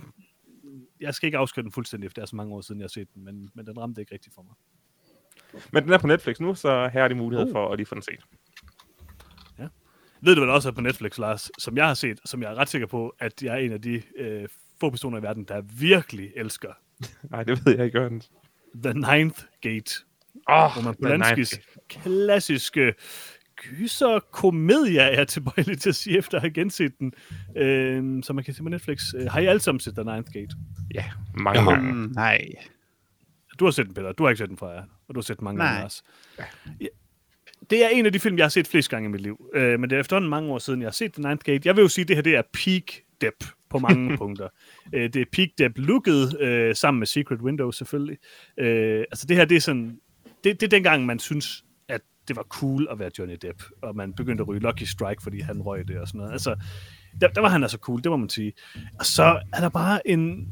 jeg 1.00 1.14
skal 1.14 1.26
ikke 1.26 1.38
afskrive 1.38 1.62
den 1.62 1.72
fuldstændig, 1.72 2.06
efter 2.06 2.20
det 2.20 2.26
er 2.26 2.30
så 2.30 2.36
mange 2.36 2.54
år 2.54 2.60
siden, 2.60 2.80
jeg 2.80 2.84
har 2.84 2.88
set 2.88 3.08
den, 3.14 3.24
men, 3.24 3.50
men 3.54 3.66
den 3.66 3.78
ramte 3.78 4.00
ikke 4.00 4.14
rigtigt 4.14 4.34
for 4.34 4.42
mig. 4.42 4.54
Men 5.72 5.82
den 5.82 5.92
er 5.92 5.98
på 5.98 6.06
Netflix 6.06 6.40
nu, 6.40 6.54
så 6.54 6.88
her 6.92 7.04
er 7.04 7.08
de 7.08 7.14
mulighed 7.14 7.46
uh. 7.46 7.52
for 7.52 7.72
at 7.72 7.78
lige 7.78 7.86
få 7.86 7.94
den 7.94 8.02
set. 8.02 8.24
Ja. 9.58 9.68
Ved 10.20 10.34
du, 10.34 10.40
hvad 10.40 10.48
der 10.48 10.54
også 10.54 10.68
er 10.68 10.72
på 10.72 10.80
Netflix, 10.80 11.18
Lars, 11.18 11.50
som 11.58 11.76
jeg 11.76 11.86
har 11.86 11.94
set, 11.94 12.20
som 12.24 12.42
jeg 12.42 12.50
er 12.52 12.54
ret 12.54 12.68
sikker 12.68 12.86
på, 12.86 13.14
at 13.18 13.42
jeg 13.42 13.54
er 13.54 13.58
en 13.58 13.72
af 13.72 13.82
de 13.82 14.02
øh, 14.16 14.48
få 14.80 14.90
personer 14.90 15.18
i 15.18 15.22
verden, 15.22 15.44
der 15.44 15.60
virkelig 15.60 16.32
elsker. 16.36 16.72
Nej, 17.30 17.44
det 17.44 17.66
ved 17.66 17.76
jeg 17.76 17.84
ikke, 17.84 17.98
Jørgens. 17.98 18.30
The 18.82 18.94
Ninth 18.94 19.44
Gate. 19.60 19.94
Åh, 20.50 20.86
oh, 20.86 20.94
Polanskis 21.02 21.60
klassiske 21.88 22.94
gyser 23.56 24.20
komedie, 24.32 25.00
er 25.00 25.18
jeg 25.18 25.28
tilbøjelig 25.28 25.80
til 25.80 25.88
at 25.88 25.94
sige, 25.94 26.18
efter 26.18 26.36
at 26.38 26.42
have 26.42 26.52
genset 26.52 26.98
den, 26.98 27.12
øh, 27.56 28.22
som 28.22 28.36
man 28.36 28.44
kan 28.44 28.54
se 28.54 28.62
på 28.62 28.68
Netflix. 28.68 29.02
Øh, 29.16 29.30
har 29.30 29.40
I 29.40 29.46
alle 29.46 29.60
sammen 29.60 29.80
set 29.80 29.94
The 29.94 30.04
Ninth 30.04 30.32
Gate? 30.32 30.56
Ja, 30.94 31.04
mange 31.34 31.70
gange. 31.70 31.92
Mm, 31.92 32.12
nej. 32.14 32.40
Du 33.58 33.64
har 33.64 33.72
set 33.72 33.86
den, 33.86 33.94
Peter. 33.94 34.12
Du 34.12 34.22
har 34.22 34.30
ikke 34.30 34.38
set 34.38 34.48
den 34.48 34.56
fra 34.56 34.68
jer. 34.68 34.82
Og 35.08 35.14
du 35.14 35.20
har 35.20 35.22
set 35.22 35.38
den 35.38 35.44
mange 35.44 35.58
Nej. 35.58 35.66
gange 35.66 35.84
også. 35.84 36.02
Ja. 36.38 36.44
Det 37.70 37.84
er 37.84 37.88
en 37.88 38.06
af 38.06 38.12
de 38.12 38.20
film, 38.20 38.36
jeg 38.36 38.44
har 38.44 38.48
set 38.48 38.66
flest 38.66 38.90
gange 38.90 39.08
i 39.08 39.12
mit 39.12 39.20
liv. 39.20 39.50
Øh, 39.54 39.80
men 39.80 39.90
det 39.90 39.96
er 39.96 40.00
efterhånden 40.00 40.30
mange 40.30 40.52
år 40.52 40.58
siden, 40.58 40.80
jeg 40.80 40.86
har 40.86 40.92
set 40.92 41.12
The 41.12 41.22
Ninth 41.22 41.44
Gate. 41.44 41.60
Jeg 41.64 41.76
vil 41.76 41.82
jo 41.82 41.88
sige, 41.88 42.02
at 42.02 42.08
det 42.08 42.16
her 42.16 42.22
det 42.22 42.36
er 42.36 42.42
peak 42.52 42.82
Depp 43.20 43.44
på 43.70 43.78
mange 43.78 44.16
punkter. 44.18 44.48
Øh, 44.92 45.12
det 45.12 45.16
er 45.16 45.24
peak 45.32 45.48
Depp 45.58 45.78
looket, 45.78 46.40
øh, 46.40 46.74
sammen 46.74 46.98
med 46.98 47.06
Secret 47.06 47.40
Window 47.40 47.70
selvfølgelig. 47.70 48.18
Øh, 48.58 49.04
altså 49.10 49.26
det 49.26 49.36
her, 49.36 49.44
det 49.44 49.56
er 49.56 49.60
sådan... 49.60 49.98
Det, 50.44 50.60
det 50.60 50.66
er 50.66 50.70
dengang, 50.70 51.06
man 51.06 51.18
synes, 51.18 51.64
at 51.88 52.00
det 52.28 52.36
var 52.36 52.42
cool 52.42 52.86
at 52.90 52.98
være 52.98 53.10
Johnny 53.18 53.36
Depp, 53.42 53.62
og 53.82 53.96
man 53.96 54.12
begyndte 54.12 54.42
at 54.42 54.48
ryge 54.48 54.60
Lucky 54.60 54.82
Strike, 54.82 55.22
fordi 55.22 55.40
han 55.40 55.62
røg 55.62 55.88
det 55.88 55.98
og 55.98 56.08
sådan 56.08 56.18
noget. 56.18 56.32
Altså, 56.32 56.56
der, 57.20 57.28
der 57.28 57.40
var 57.40 57.48
han 57.48 57.62
altså 57.62 57.78
cool, 57.78 58.02
det 58.02 58.10
må 58.10 58.16
man 58.16 58.28
sige. 58.28 58.52
Og 58.98 59.06
så 59.06 59.42
er 59.52 59.60
der 59.60 59.68
bare 59.68 60.08
en, 60.08 60.48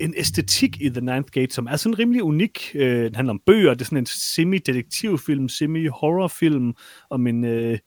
en 0.00 0.14
æstetik 0.16 0.80
i 0.80 0.88
The 0.88 1.00
Ninth 1.00 1.30
Gate, 1.32 1.54
som 1.54 1.66
er 1.66 1.76
sådan 1.76 1.98
rimelig 1.98 2.22
unik. 2.22 2.70
Øh, 2.74 3.04
den 3.04 3.14
handler 3.14 3.30
om 3.30 3.40
bøger, 3.46 3.74
det 3.74 3.80
er 3.80 3.84
sådan 3.84 3.98
en 3.98 4.06
semi-detektivfilm, 4.06 5.48
semi-horrorfilm, 5.48 6.74
om 7.10 7.26
en 7.26 7.44
øh, 7.44 7.78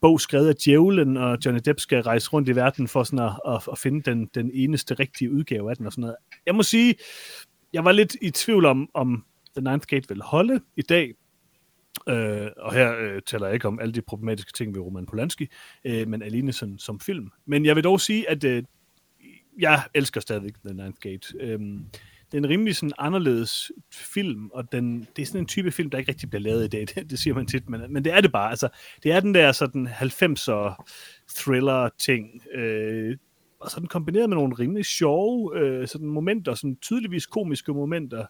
bog 0.00 0.20
skrevet 0.20 0.48
af 0.48 0.54
djævlen, 0.54 1.16
og 1.16 1.38
Johnny 1.44 1.60
Depp 1.64 1.80
skal 1.80 2.02
rejse 2.02 2.30
rundt 2.30 2.48
i 2.48 2.56
verden 2.56 2.88
for 2.88 3.02
sådan 3.02 3.18
at, 3.18 3.32
at, 3.54 3.68
at 3.72 3.78
finde 3.78 4.10
den, 4.10 4.26
den 4.34 4.50
eneste 4.54 4.94
rigtige 4.94 5.32
udgave 5.32 5.70
af 5.70 5.76
den 5.76 5.86
og 5.86 5.92
sådan 5.92 6.02
noget. 6.02 6.16
Jeg 6.46 6.54
må 6.54 6.62
sige, 6.62 6.94
jeg 7.72 7.84
var 7.84 7.92
lidt 7.92 8.16
i 8.22 8.30
tvivl 8.30 8.64
om, 8.64 8.88
om 8.94 9.24
The 9.58 9.70
Ninth 9.70 9.86
Gate 9.86 10.08
vil 10.08 10.22
holde 10.22 10.60
i 10.76 10.82
dag, 10.82 11.14
Øh, 12.08 12.50
og 12.56 12.74
her 12.74 12.96
øh, 12.98 13.22
taler 13.26 13.46
jeg 13.46 13.54
ikke 13.54 13.68
om 13.68 13.80
alle 13.80 13.94
de 13.94 14.02
problematiske 14.02 14.52
ting 14.52 14.74
ved 14.74 14.82
Roman 14.82 15.06
Polanski, 15.06 15.48
øh, 15.84 16.08
men 16.08 16.22
alene 16.22 16.52
sådan, 16.52 16.78
som 16.78 17.00
film. 17.00 17.30
Men 17.46 17.64
jeg 17.64 17.76
vil 17.76 17.84
dog 17.84 18.00
sige, 18.00 18.30
at 18.30 18.44
øh, 18.44 18.62
jeg 19.58 19.82
elsker 19.94 20.20
stadigvæk 20.20 20.54
The 20.64 20.74
Ninth 20.74 20.98
Gate. 21.00 21.34
Øh, 21.40 21.58
det 22.26 22.34
er 22.34 22.38
en 22.38 22.48
rimelig 22.48 22.76
sådan 22.76 22.92
anderledes 22.98 23.72
film, 23.92 24.50
og 24.52 24.72
den, 24.72 25.08
det 25.16 25.22
er 25.22 25.26
sådan 25.26 25.40
en 25.40 25.46
type 25.46 25.70
film, 25.70 25.90
der 25.90 25.98
ikke 25.98 26.12
rigtig 26.12 26.30
bliver 26.30 26.42
lavet 26.42 26.64
i 26.64 26.68
dag, 26.68 26.80
det, 26.94 27.10
det 27.10 27.18
siger 27.18 27.34
man 27.34 27.46
tit, 27.46 27.68
men, 27.68 27.92
men 27.92 28.04
det 28.04 28.12
er 28.12 28.20
det 28.20 28.32
bare. 28.32 28.50
Altså, 28.50 28.68
det 29.02 29.12
er 29.12 29.20
den 29.20 29.34
der 29.34 29.52
sådan 29.52 29.88
90'er 29.88 30.84
thriller-ting, 31.36 32.42
øh, 32.54 33.16
og 33.60 33.70
sådan 33.70 33.88
kombineret 33.88 34.28
med 34.28 34.36
nogle 34.36 34.54
rimelig 34.54 34.84
sjove 34.84 35.58
øh, 35.58 35.88
sådan 35.88 36.06
momenter, 36.06 36.54
sådan 36.54 36.76
tydeligvis 36.76 37.26
komiske 37.26 37.72
momenter. 37.72 38.20
Øh, 38.20 38.26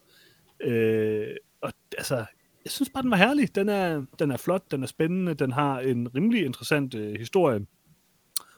og 1.61 1.73
altså, 1.97 2.25
jeg 2.65 2.71
synes 2.71 2.89
bare, 2.89 3.03
den 3.03 3.11
var 3.11 3.17
herlig. 3.17 3.55
Den 3.55 3.69
er, 3.69 4.05
den 4.19 4.31
er 4.31 4.37
flot, 4.37 4.71
den 4.71 4.83
er 4.83 4.87
spændende, 4.87 5.33
den 5.33 5.51
har 5.51 5.79
en 5.79 6.15
rimelig 6.15 6.45
interessant 6.45 6.95
øh, 6.95 7.19
historie, 7.19 7.65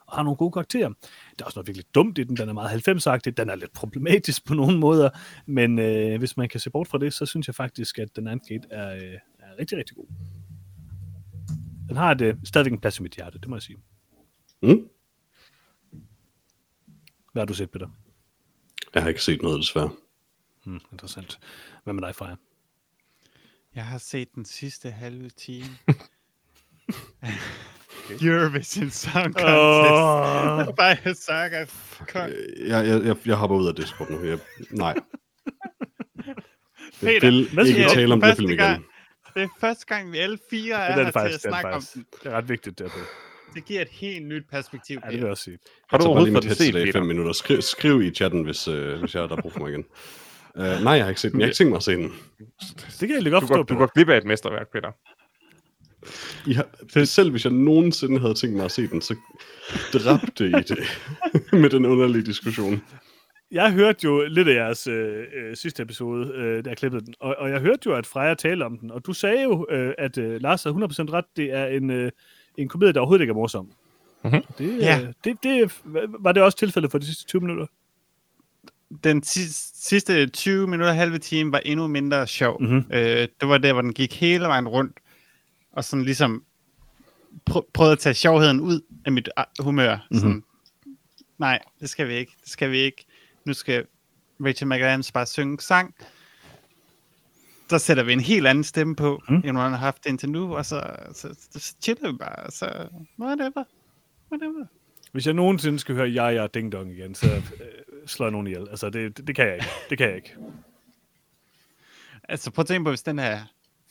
og 0.06 0.16
har 0.16 0.24
nogle 0.24 0.38
gode 0.38 0.52
karakterer. 0.52 0.90
Der 0.90 1.44
er 1.44 1.46
også 1.46 1.60
noget 1.60 1.68
virkelig 1.68 1.86
dumt 1.96 2.18
i 2.18 2.24
den, 2.24 2.38
den 2.38 2.50
er 2.50 2.54
meget 2.54 2.88
90-agtig, 2.88 3.32
den 3.38 3.50
er 3.50 3.56
lidt 3.56 3.74
problematisk 3.74 4.46
på 4.46 4.54
nogle 4.54 4.80
måder, 4.80 5.10
men 5.46 5.80
øh, 5.80 6.20
hvis 6.20 6.38
man 6.38 6.50
kan 6.50 6.60
se 6.60 6.70
bort 6.70 6.88
fra 6.88 6.98
det, 6.98 7.14
så 7.14 7.26
synes 7.26 7.48
jeg 7.48 7.56
faktisk, 7.56 8.00
at 8.00 8.16
den 8.16 8.28
anden 8.28 8.46
gate 8.48 8.68
er, 8.72 8.96
øh, 8.96 9.20
er 9.40 9.58
rigtig, 9.60 9.78
rigtig 9.78 9.96
god. 9.96 10.06
Den 11.88 11.98
har 11.98 12.14
det 12.14 12.38
stadigvæk 12.44 12.74
en 12.74 12.80
plads 12.80 13.00
i 13.00 13.02
mit 13.02 13.16
hjerte, 13.16 13.40
det 13.40 13.48
må 13.48 13.56
jeg 13.56 13.62
sige. 13.62 13.78
Mm. 14.62 14.90
Hvad 17.34 17.42
har 17.42 17.46
du 17.46 17.54
set, 17.54 17.72
Peter? 17.72 17.88
Jeg 18.94 19.04
har 19.04 19.10
ikke 19.10 19.24
set 19.24 19.42
noget, 19.42 19.60
desværre. 19.60 19.90
Hmm, 20.66 20.80
interessant. 20.92 21.40
Hvad 21.84 21.94
med 21.94 22.04
dig, 22.04 22.16
Freja? 22.16 22.36
Jeg 23.76 23.86
har 23.86 23.98
set 23.98 24.36
den 24.36 24.46
sidste 24.46 24.92
halve 24.92 25.30
time. 25.30 25.78
Eurovision 28.22 28.90
Song 28.90 29.34
Contest. 29.34 29.92
Oh. 29.92 30.76
Bare 30.82 31.16
saga. 31.16 31.66
Jeg, 32.16 32.88
jeg, 32.88 33.06
jeg, 33.06 33.16
jeg 33.26 33.36
hopper 33.36 33.58
ud 33.58 33.68
af 33.68 33.76
Discord 33.76 34.10
nu. 34.10 34.26
Jeg, 34.26 34.40
nej. 34.72 34.96
Peter, 37.00 37.14
jeg 37.14 37.22
vil 37.22 37.50
hvad 37.54 37.66
ikke 37.66 37.90
tale 37.94 38.14
om 38.14 38.22
det 38.22 38.38
film 38.38 38.50
igen. 38.50 38.86
Det 39.34 39.44
er 39.44 39.48
første 39.60 39.86
gang, 39.86 40.12
vi 40.12 40.18
alle 40.18 40.38
fire 40.50 40.76
er, 40.76 40.96
det 40.96 41.02
er 41.02 41.06
her 41.06 41.12
faktisk, 41.12 41.42
til 41.42 41.48
at 41.48 41.52
snakke 41.52 41.70
om 41.70 41.84
den. 41.94 42.06
Det 42.24 42.32
er 42.32 42.38
ret 42.38 42.50
vigtigt, 42.50 42.80
det, 42.80 42.92
det 43.54 43.66
giver 43.66 43.82
et 43.82 43.90
helt 43.92 44.28
nyt 44.28 44.44
perspektiv. 44.52 45.00
Ja, 45.04 45.08
det 45.08 45.14
vil 45.14 45.22
jeg 45.22 45.30
også 45.30 45.44
sige. 45.44 45.58
Har 45.90 45.98
du 45.98 46.06
overhovedet 46.06 46.34
fået 46.34 46.44
det 46.44 46.58
set, 46.58 46.88
i 46.88 46.92
fem 46.92 47.06
minutter. 47.06 47.34
Skriv, 47.34 47.62
skriv 47.62 48.02
i 48.02 48.12
chatten, 48.12 48.44
hvis, 48.44 48.68
øh, 48.68 49.00
hvis 49.00 49.16
jeg 49.16 49.24
er 49.24 49.28
der 49.28 49.42
brug 49.42 49.54
for 49.54 49.60
mig 49.60 49.70
igen. 49.70 49.86
Uh, 50.56 50.84
nej, 50.84 50.94
jeg 50.94 51.04
har 51.04 51.10
ikke 51.10 51.22
set 51.22 51.32
den. 51.32 51.40
Jeg 51.40 51.46
har 51.46 51.50
ikke 51.50 51.58
tænkt 51.58 51.70
mig 51.72 51.78
at 51.78 51.84
se 51.84 51.96
den. 51.96 52.12
Det 53.00 53.00
kan 53.00 53.10
jeg 53.10 53.22
lige 53.22 53.32
godt 53.32 53.42
du 53.42 53.48
forstå. 53.48 53.56
Går, 53.56 53.64
du 53.64 53.76
går 53.78 53.92
glip 53.94 54.10
af 54.10 54.18
et 54.18 54.26
mesterværk, 54.26 54.68
Peter. 54.72 54.92
I 56.50 56.54
har, 56.54 57.06
selv 57.06 57.32
hvis 57.32 57.46
jeg 57.46 57.54
nogensinde 57.54 58.20
havde 58.20 58.34
tænkt 58.34 58.56
mig 58.56 58.66
at 58.66 58.72
se 58.72 58.88
den, 58.88 59.02
så 59.02 59.16
dræbte 59.94 60.46
I 60.48 60.52
det 60.52 60.80
med 61.62 61.70
den 61.70 61.86
underlige 61.86 62.26
diskussion. 62.26 62.82
Jeg 63.52 63.72
hørte 63.72 64.00
jo 64.04 64.26
lidt 64.28 64.48
af 64.48 64.54
jeres 64.56 64.88
øh, 64.88 65.24
øh, 65.36 65.56
sidste 65.56 65.84
episode, 65.84 66.32
øh, 66.36 66.66
da 66.66 66.70
jeg 66.70 66.78
klippede 66.78 67.06
den, 67.06 67.14
og, 67.20 67.36
og 67.40 67.50
jeg 67.50 67.60
hørte 67.60 67.82
jo, 67.86 67.94
at 67.96 68.06
Freja 68.06 68.34
talte 68.34 68.64
om 68.64 68.78
den, 68.78 68.92
og 68.92 69.06
du 69.06 69.14
sagde 69.14 69.44
jo, 69.44 69.68
øh, 69.70 69.94
at 69.98 70.18
øh, 70.18 70.42
Lars 70.42 70.64
havde 70.64 70.76
100% 70.76 70.80
ret, 71.14 71.26
det 71.38 71.54
er 71.54 71.66
en, 71.66 71.90
øh, 71.90 72.12
en 72.58 72.68
komedie, 72.68 72.94
der 72.94 73.00
overhovedet 73.00 73.24
ikke 73.24 73.32
er 73.32 73.36
morsom. 73.36 73.72
Mm-hmm. 74.24 74.42
Det, 74.58 74.78
Ja. 74.80 75.00
øh, 75.02 75.14
det, 75.24 75.38
det, 75.44 75.82
var 76.20 76.32
det 76.32 76.44
også 76.44 76.58
tilfældet 76.58 76.92
for 76.92 76.98
de 76.98 77.06
sidste 77.06 77.26
20 77.26 77.42
minutter? 77.42 77.66
Den 79.04 79.24
si- 79.24 79.54
sidste 79.76 80.28
20 80.28 80.68
minutter, 80.68 80.94
halve 80.94 81.18
time, 81.20 81.52
var 81.52 81.60
endnu 81.60 81.88
mindre 81.88 82.28
sjov. 82.28 82.62
Mhm. 82.62 82.86
Øh, 82.94 83.28
det 83.40 83.48
var 83.50 83.58
der, 83.58 83.74
hvor 83.74 83.82
den 83.82 83.94
gik 83.94 84.14
hele 84.20 84.46
vejen 84.46 84.68
rundt, 84.68 84.98
og 85.72 85.84
sådan 85.84 86.06
ligesom 86.06 86.44
pr- 87.50 87.70
prøvede 87.74 87.92
at 87.92 88.00
tage 88.00 88.14
sjovheden 88.14 88.60
ud 88.60 88.82
af 89.06 89.12
mit 89.12 89.30
ah, 89.38 89.46
humør. 89.60 89.96
Mm-hmm. 89.96 90.20
Sådan, 90.20 90.44
nej, 91.38 91.60
det 91.80 91.90
skal 91.90 92.08
vi 92.08 92.14
ikke. 92.14 92.32
Det 92.44 92.50
skal 92.52 92.72
vi 92.72 92.78
ikke. 92.78 93.06
Nu 93.46 93.54
skal 93.54 93.86
Rachel 94.46 94.68
McAdams 94.68 95.12
bare 95.12 95.26
synge 95.26 95.60
sang. 95.62 95.96
Så 97.70 97.80
sætter 97.80 98.04
vi 98.04 98.14
en 98.14 98.20
helt 98.20 98.48
anden 98.48 98.64
stemme 98.64 98.96
på, 98.96 99.22
Mm. 99.30 99.36
end 99.36 99.46
hun 99.46 99.56
har 99.56 99.70
haft 99.76 100.06
indtil 100.06 100.30
nu, 100.30 100.56
og 100.56 100.66
så, 100.66 100.84
så, 101.14 101.36
så, 101.52 101.60
så 101.60 101.76
chiller 101.82 102.12
vi 102.12 102.18
bare. 102.18 102.52
Så 102.52 102.88
whatever. 103.20 103.64
Whatever. 104.32 104.66
Hvis 105.12 105.26
jeg 105.26 105.34
nogensinde 105.34 105.80
skal 105.80 105.96
høre 105.96 106.08
ja, 106.08 106.28
ja, 106.28 106.48
ding 106.54 106.72
dong 106.72 106.92
igen, 106.92 107.16
så 107.16 107.28
øh, 107.36 107.42
slår 108.06 108.26
jeg 108.26 108.32
nogen 108.32 108.48
ihjel. 108.48 108.68
Altså, 108.70 108.90
det, 108.90 109.18
det, 109.18 109.28
det 109.28 109.36
kan 109.36 109.46
jeg 109.48 109.54
ikke. 109.56 109.68
Det 109.90 109.98
kan 109.98 110.08
jeg 110.08 110.16
ikke. 110.16 110.36
Altså 112.30 112.52
prøv 112.52 112.62
at 112.64 112.68
tænke 112.68 112.84
på, 112.84 112.90
hvis 112.92 113.04
den 113.04 113.20
her 113.20 113.40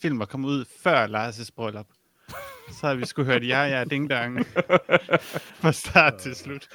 film 0.01 0.19
var 0.19 0.25
kommet 0.25 0.49
ud 0.49 0.65
før 0.79 1.07
Lars' 1.07 1.49
bryllup, 1.55 1.87
så 2.71 2.79
havde 2.87 2.97
vi 2.97 3.05
skulle 3.05 3.31
hørt 3.31 3.47
ja, 3.47 3.61
ja, 3.63 3.83
ding 3.83 4.09
dong 4.09 4.45
fra 5.61 5.71
start 5.71 6.15
til 6.15 6.35
slut. 6.35 6.67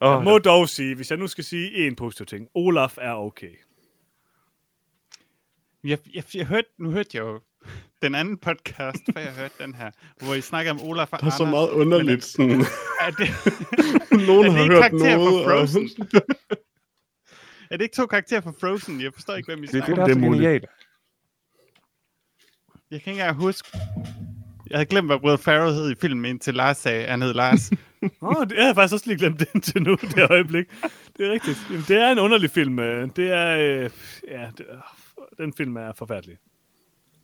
Jeg 0.00 0.08
Oh, 0.08 0.24
må 0.24 0.38
dog 0.38 0.68
sige, 0.68 0.94
hvis 0.94 1.10
jeg 1.10 1.18
nu 1.18 1.26
skal 1.26 1.44
sige 1.44 1.86
en 1.86 1.96
positiv 1.96 2.26
ting, 2.26 2.48
Olaf 2.54 2.94
er 3.00 3.12
okay. 3.12 3.50
Jeg, 5.84 5.98
jeg, 6.14 6.24
jeg 6.34 6.46
hørte, 6.46 6.68
nu 6.78 6.90
hørte 6.90 7.08
jeg 7.14 7.20
jo 7.22 7.40
den 8.02 8.14
anden 8.14 8.36
podcast, 8.38 8.98
før 9.14 9.20
jeg 9.20 9.32
hørte 9.32 9.54
den 9.58 9.74
her, 9.74 9.90
hvor 10.24 10.34
I 10.34 10.40
snakker 10.40 10.72
om 10.72 10.80
Olaf 10.82 11.12
og 11.12 11.20
Der 11.20 11.26
er 11.26 11.30
så 11.30 11.42
Anders. 11.44 11.50
meget 11.52 11.70
underligt. 11.70 12.24
Sådan, 12.24 12.60
Er 13.00 13.10
det, 13.10 13.28
nogen 14.28 14.46
er 14.46 14.50
det 14.50 14.52
har 14.58 14.66
hørt 14.66 14.92
noget. 14.92 15.44
og- 15.46 15.50
Frozen? 15.50 15.90
er 17.72 17.76
det 17.76 17.82
ikke 17.84 17.94
to 17.96 18.06
karakterer 18.06 18.40
fra 18.40 18.50
Frozen? 18.60 19.00
Jeg 19.00 19.14
forstår 19.14 19.34
ikke, 19.34 19.46
hvem 19.46 19.62
I 19.64 19.66
det 19.66 19.74
er 19.74 19.78
det, 19.78 19.86
snakker 19.86 20.02
om. 20.04 20.10
er 20.10 20.14
det 20.14 20.14
så 20.14 20.18
er 20.26 20.28
muligt. 20.30 20.42
genialt. 20.42 20.64
Jeg 22.90 23.02
kan 23.02 23.10
ikke 23.12 23.20
engang 23.20 23.36
huske. 23.36 23.68
Jeg 24.70 24.78
havde 24.78 24.86
glemt, 24.86 25.08
hvad 25.08 25.16
Will 25.24 25.38
Ferrell 25.38 25.74
hed 25.74 25.90
i 25.90 25.94
filmen, 26.00 26.24
indtil 26.24 26.54
Lars 26.54 26.76
sagde, 26.78 27.04
at 27.04 27.10
han 27.10 27.22
hed 27.22 27.34
Lars. 27.34 27.70
Åh, 28.22 28.46
det 28.48 28.52
jeg 28.54 28.62
havde 28.62 28.74
faktisk 28.74 28.92
også 28.94 29.06
lige 29.06 29.18
glemt 29.18 29.40
det 29.40 29.48
indtil 29.54 29.82
nu, 29.82 29.94
det 29.94 30.30
øjeblik. 30.30 30.66
Det 31.16 31.26
er 31.26 31.32
rigtigt. 31.32 31.58
Jamen, 31.70 31.84
det 31.88 31.96
er 31.96 32.12
en 32.12 32.18
underlig 32.18 32.50
film. 32.50 32.78
øh. 32.78 33.08
Det 33.16 33.30
er... 33.32 33.58
Øh, 33.58 33.90
ja, 34.28 34.50
det, 34.58 34.66
øh, 34.70 34.78
den 35.38 35.52
film 35.52 35.76
er 35.76 35.92
forfærdelig. 35.92 36.38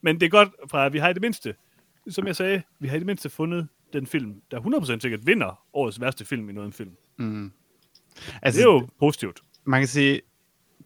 Men 0.01 0.21
det 0.21 0.27
er 0.27 0.31
godt, 0.31 0.49
fra 0.71 0.87
at 0.87 0.93
vi 0.93 0.99
har 0.99 1.09
i 1.09 1.13
det 1.13 1.23
mindste, 1.23 1.55
som 2.09 2.27
jeg 2.27 2.37
sagde, 2.37 2.63
vi 2.79 2.89
har 2.89 2.97
i 2.97 2.99
det 2.99 3.07
mindste 3.07 3.31
fundet 3.31 3.69
den 3.93 4.07
film, 4.07 4.35
der 4.51 4.61
100% 4.97 5.01
sikkert 5.01 5.27
vinder 5.27 5.61
årets 5.73 6.01
værste 6.01 6.25
film 6.25 6.51
i 6.51 6.53
noget 6.53 6.75
film. 6.75 6.97
Mm. 7.19 7.53
Det 8.17 8.35
Altså, 8.43 8.61
er 8.61 8.65
jo 8.65 8.89
positivt. 8.99 9.41
man 9.65 9.81
kan 9.81 9.89
sige, 9.89 10.21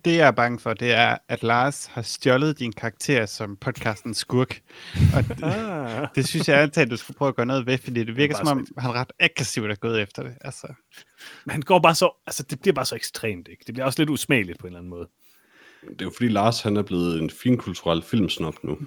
det 0.05 0.16
jeg 0.16 0.27
er 0.27 0.31
bange 0.31 0.59
for, 0.59 0.74
det 0.74 0.93
er, 0.93 1.16
at 1.29 1.43
Lars 1.43 1.87
har 1.87 2.03
stjålet 2.03 2.59
din 2.59 2.73
karakter 2.73 3.27
som 3.27 3.57
podcasten 3.57 4.15
skurk. 4.15 4.61
Og 5.16 5.29
det, 5.29 5.43
Ah. 5.43 6.09
det 6.15 6.29
synes 6.29 6.49
jeg 6.49 6.59
altid, 6.59 6.83
at 6.83 6.91
du 6.91 6.97
skulle 6.97 7.16
prøve 7.16 7.29
at 7.29 7.37
gøre 7.37 7.47
noget 7.47 7.66
ved, 7.66 7.79
fordi 7.79 8.05
det 8.05 8.16
virker 8.16 8.37
som 8.37 8.49
om, 8.49 8.66
han 8.79 8.95
ret 8.95 9.12
aggressivt 9.20 9.70
er 9.70 9.74
gået 9.74 10.03
efter 10.03 10.23
det. 10.23 10.35
Altså, 10.41 10.66
Men 11.45 11.51
han 11.53 11.62
går 11.62 11.79
bare 11.79 11.95
så... 11.95 12.23
Altså, 12.27 12.43
det 12.43 12.61
bliver 12.61 12.74
bare 12.74 12.85
så 12.87 12.95
ekstremt, 12.95 13.49
ikke? 13.49 13.62
Det 13.66 13.74
bliver 13.74 13.87
også 13.87 14.01
lidt 14.01 14.11
usmageligt 14.11 14.59
på 14.59 14.66
en 14.66 14.69
eller 14.69 14.79
anden 14.79 14.91
måde. 14.91 15.09
Det 15.89 16.01
er 16.01 16.05
jo 16.05 16.12
fordi 16.16 16.29
Lars 16.29 16.61
han 16.62 16.77
er 16.77 16.83
blevet 16.83 17.23
en 17.23 17.31
finkulturel 17.31 18.03
filmsnop 18.03 18.55
nu. 18.65 18.79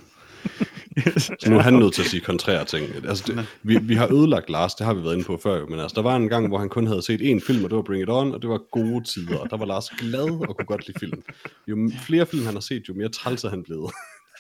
Så 1.40 1.50
nu 1.50 1.58
er 1.58 1.62
han 1.62 1.74
nødt 1.74 1.94
til 1.94 2.02
at 2.02 2.08
sige 2.08 2.22
kontrære 2.22 2.66
ting. 2.66 2.88
Altså, 3.08 3.24
det, 3.28 3.46
vi, 3.64 3.80
vi 3.82 3.96
har 3.96 4.14
ødelagt 4.14 4.50
Lars, 4.50 4.76
det 4.76 4.86
har 4.86 4.94
vi 4.94 5.04
været 5.04 5.14
inde 5.14 5.26
på 5.26 5.40
før, 5.44 5.60
jo, 5.60 5.66
men 5.66 5.80
altså, 5.80 5.96
der 5.96 6.02
var 6.02 6.16
en 6.16 6.30
gang, 6.30 6.48
hvor 6.48 6.58
han 6.58 6.70
kun 6.70 6.88
havde 6.88 7.02
set 7.02 7.22
én 7.22 7.48
film, 7.48 7.64
og 7.64 7.70
det 7.70 7.76
var 7.76 7.82
Bring 7.82 8.04
It 8.04 8.10
On, 8.10 8.34
og 8.34 8.42
det 8.42 8.50
var 8.50 8.58
gode 8.72 9.04
tider, 9.04 9.38
og 9.38 9.50
der 9.50 9.58
var 9.58 9.66
Lars 9.66 9.90
glad 9.90 10.48
og 10.50 10.58
kunne 10.58 10.66
godt 10.66 10.88
lide 10.88 11.00
film. 11.00 11.24
Jo 11.68 11.92
flere 12.06 12.26
film 12.26 12.46
han 12.46 12.54
har 12.54 12.62
set, 12.62 12.84
jo 12.90 12.94
mere 12.94 13.10
træls 13.10 13.44
er 13.44 13.50
han 13.50 13.64
blevet. 13.64 13.92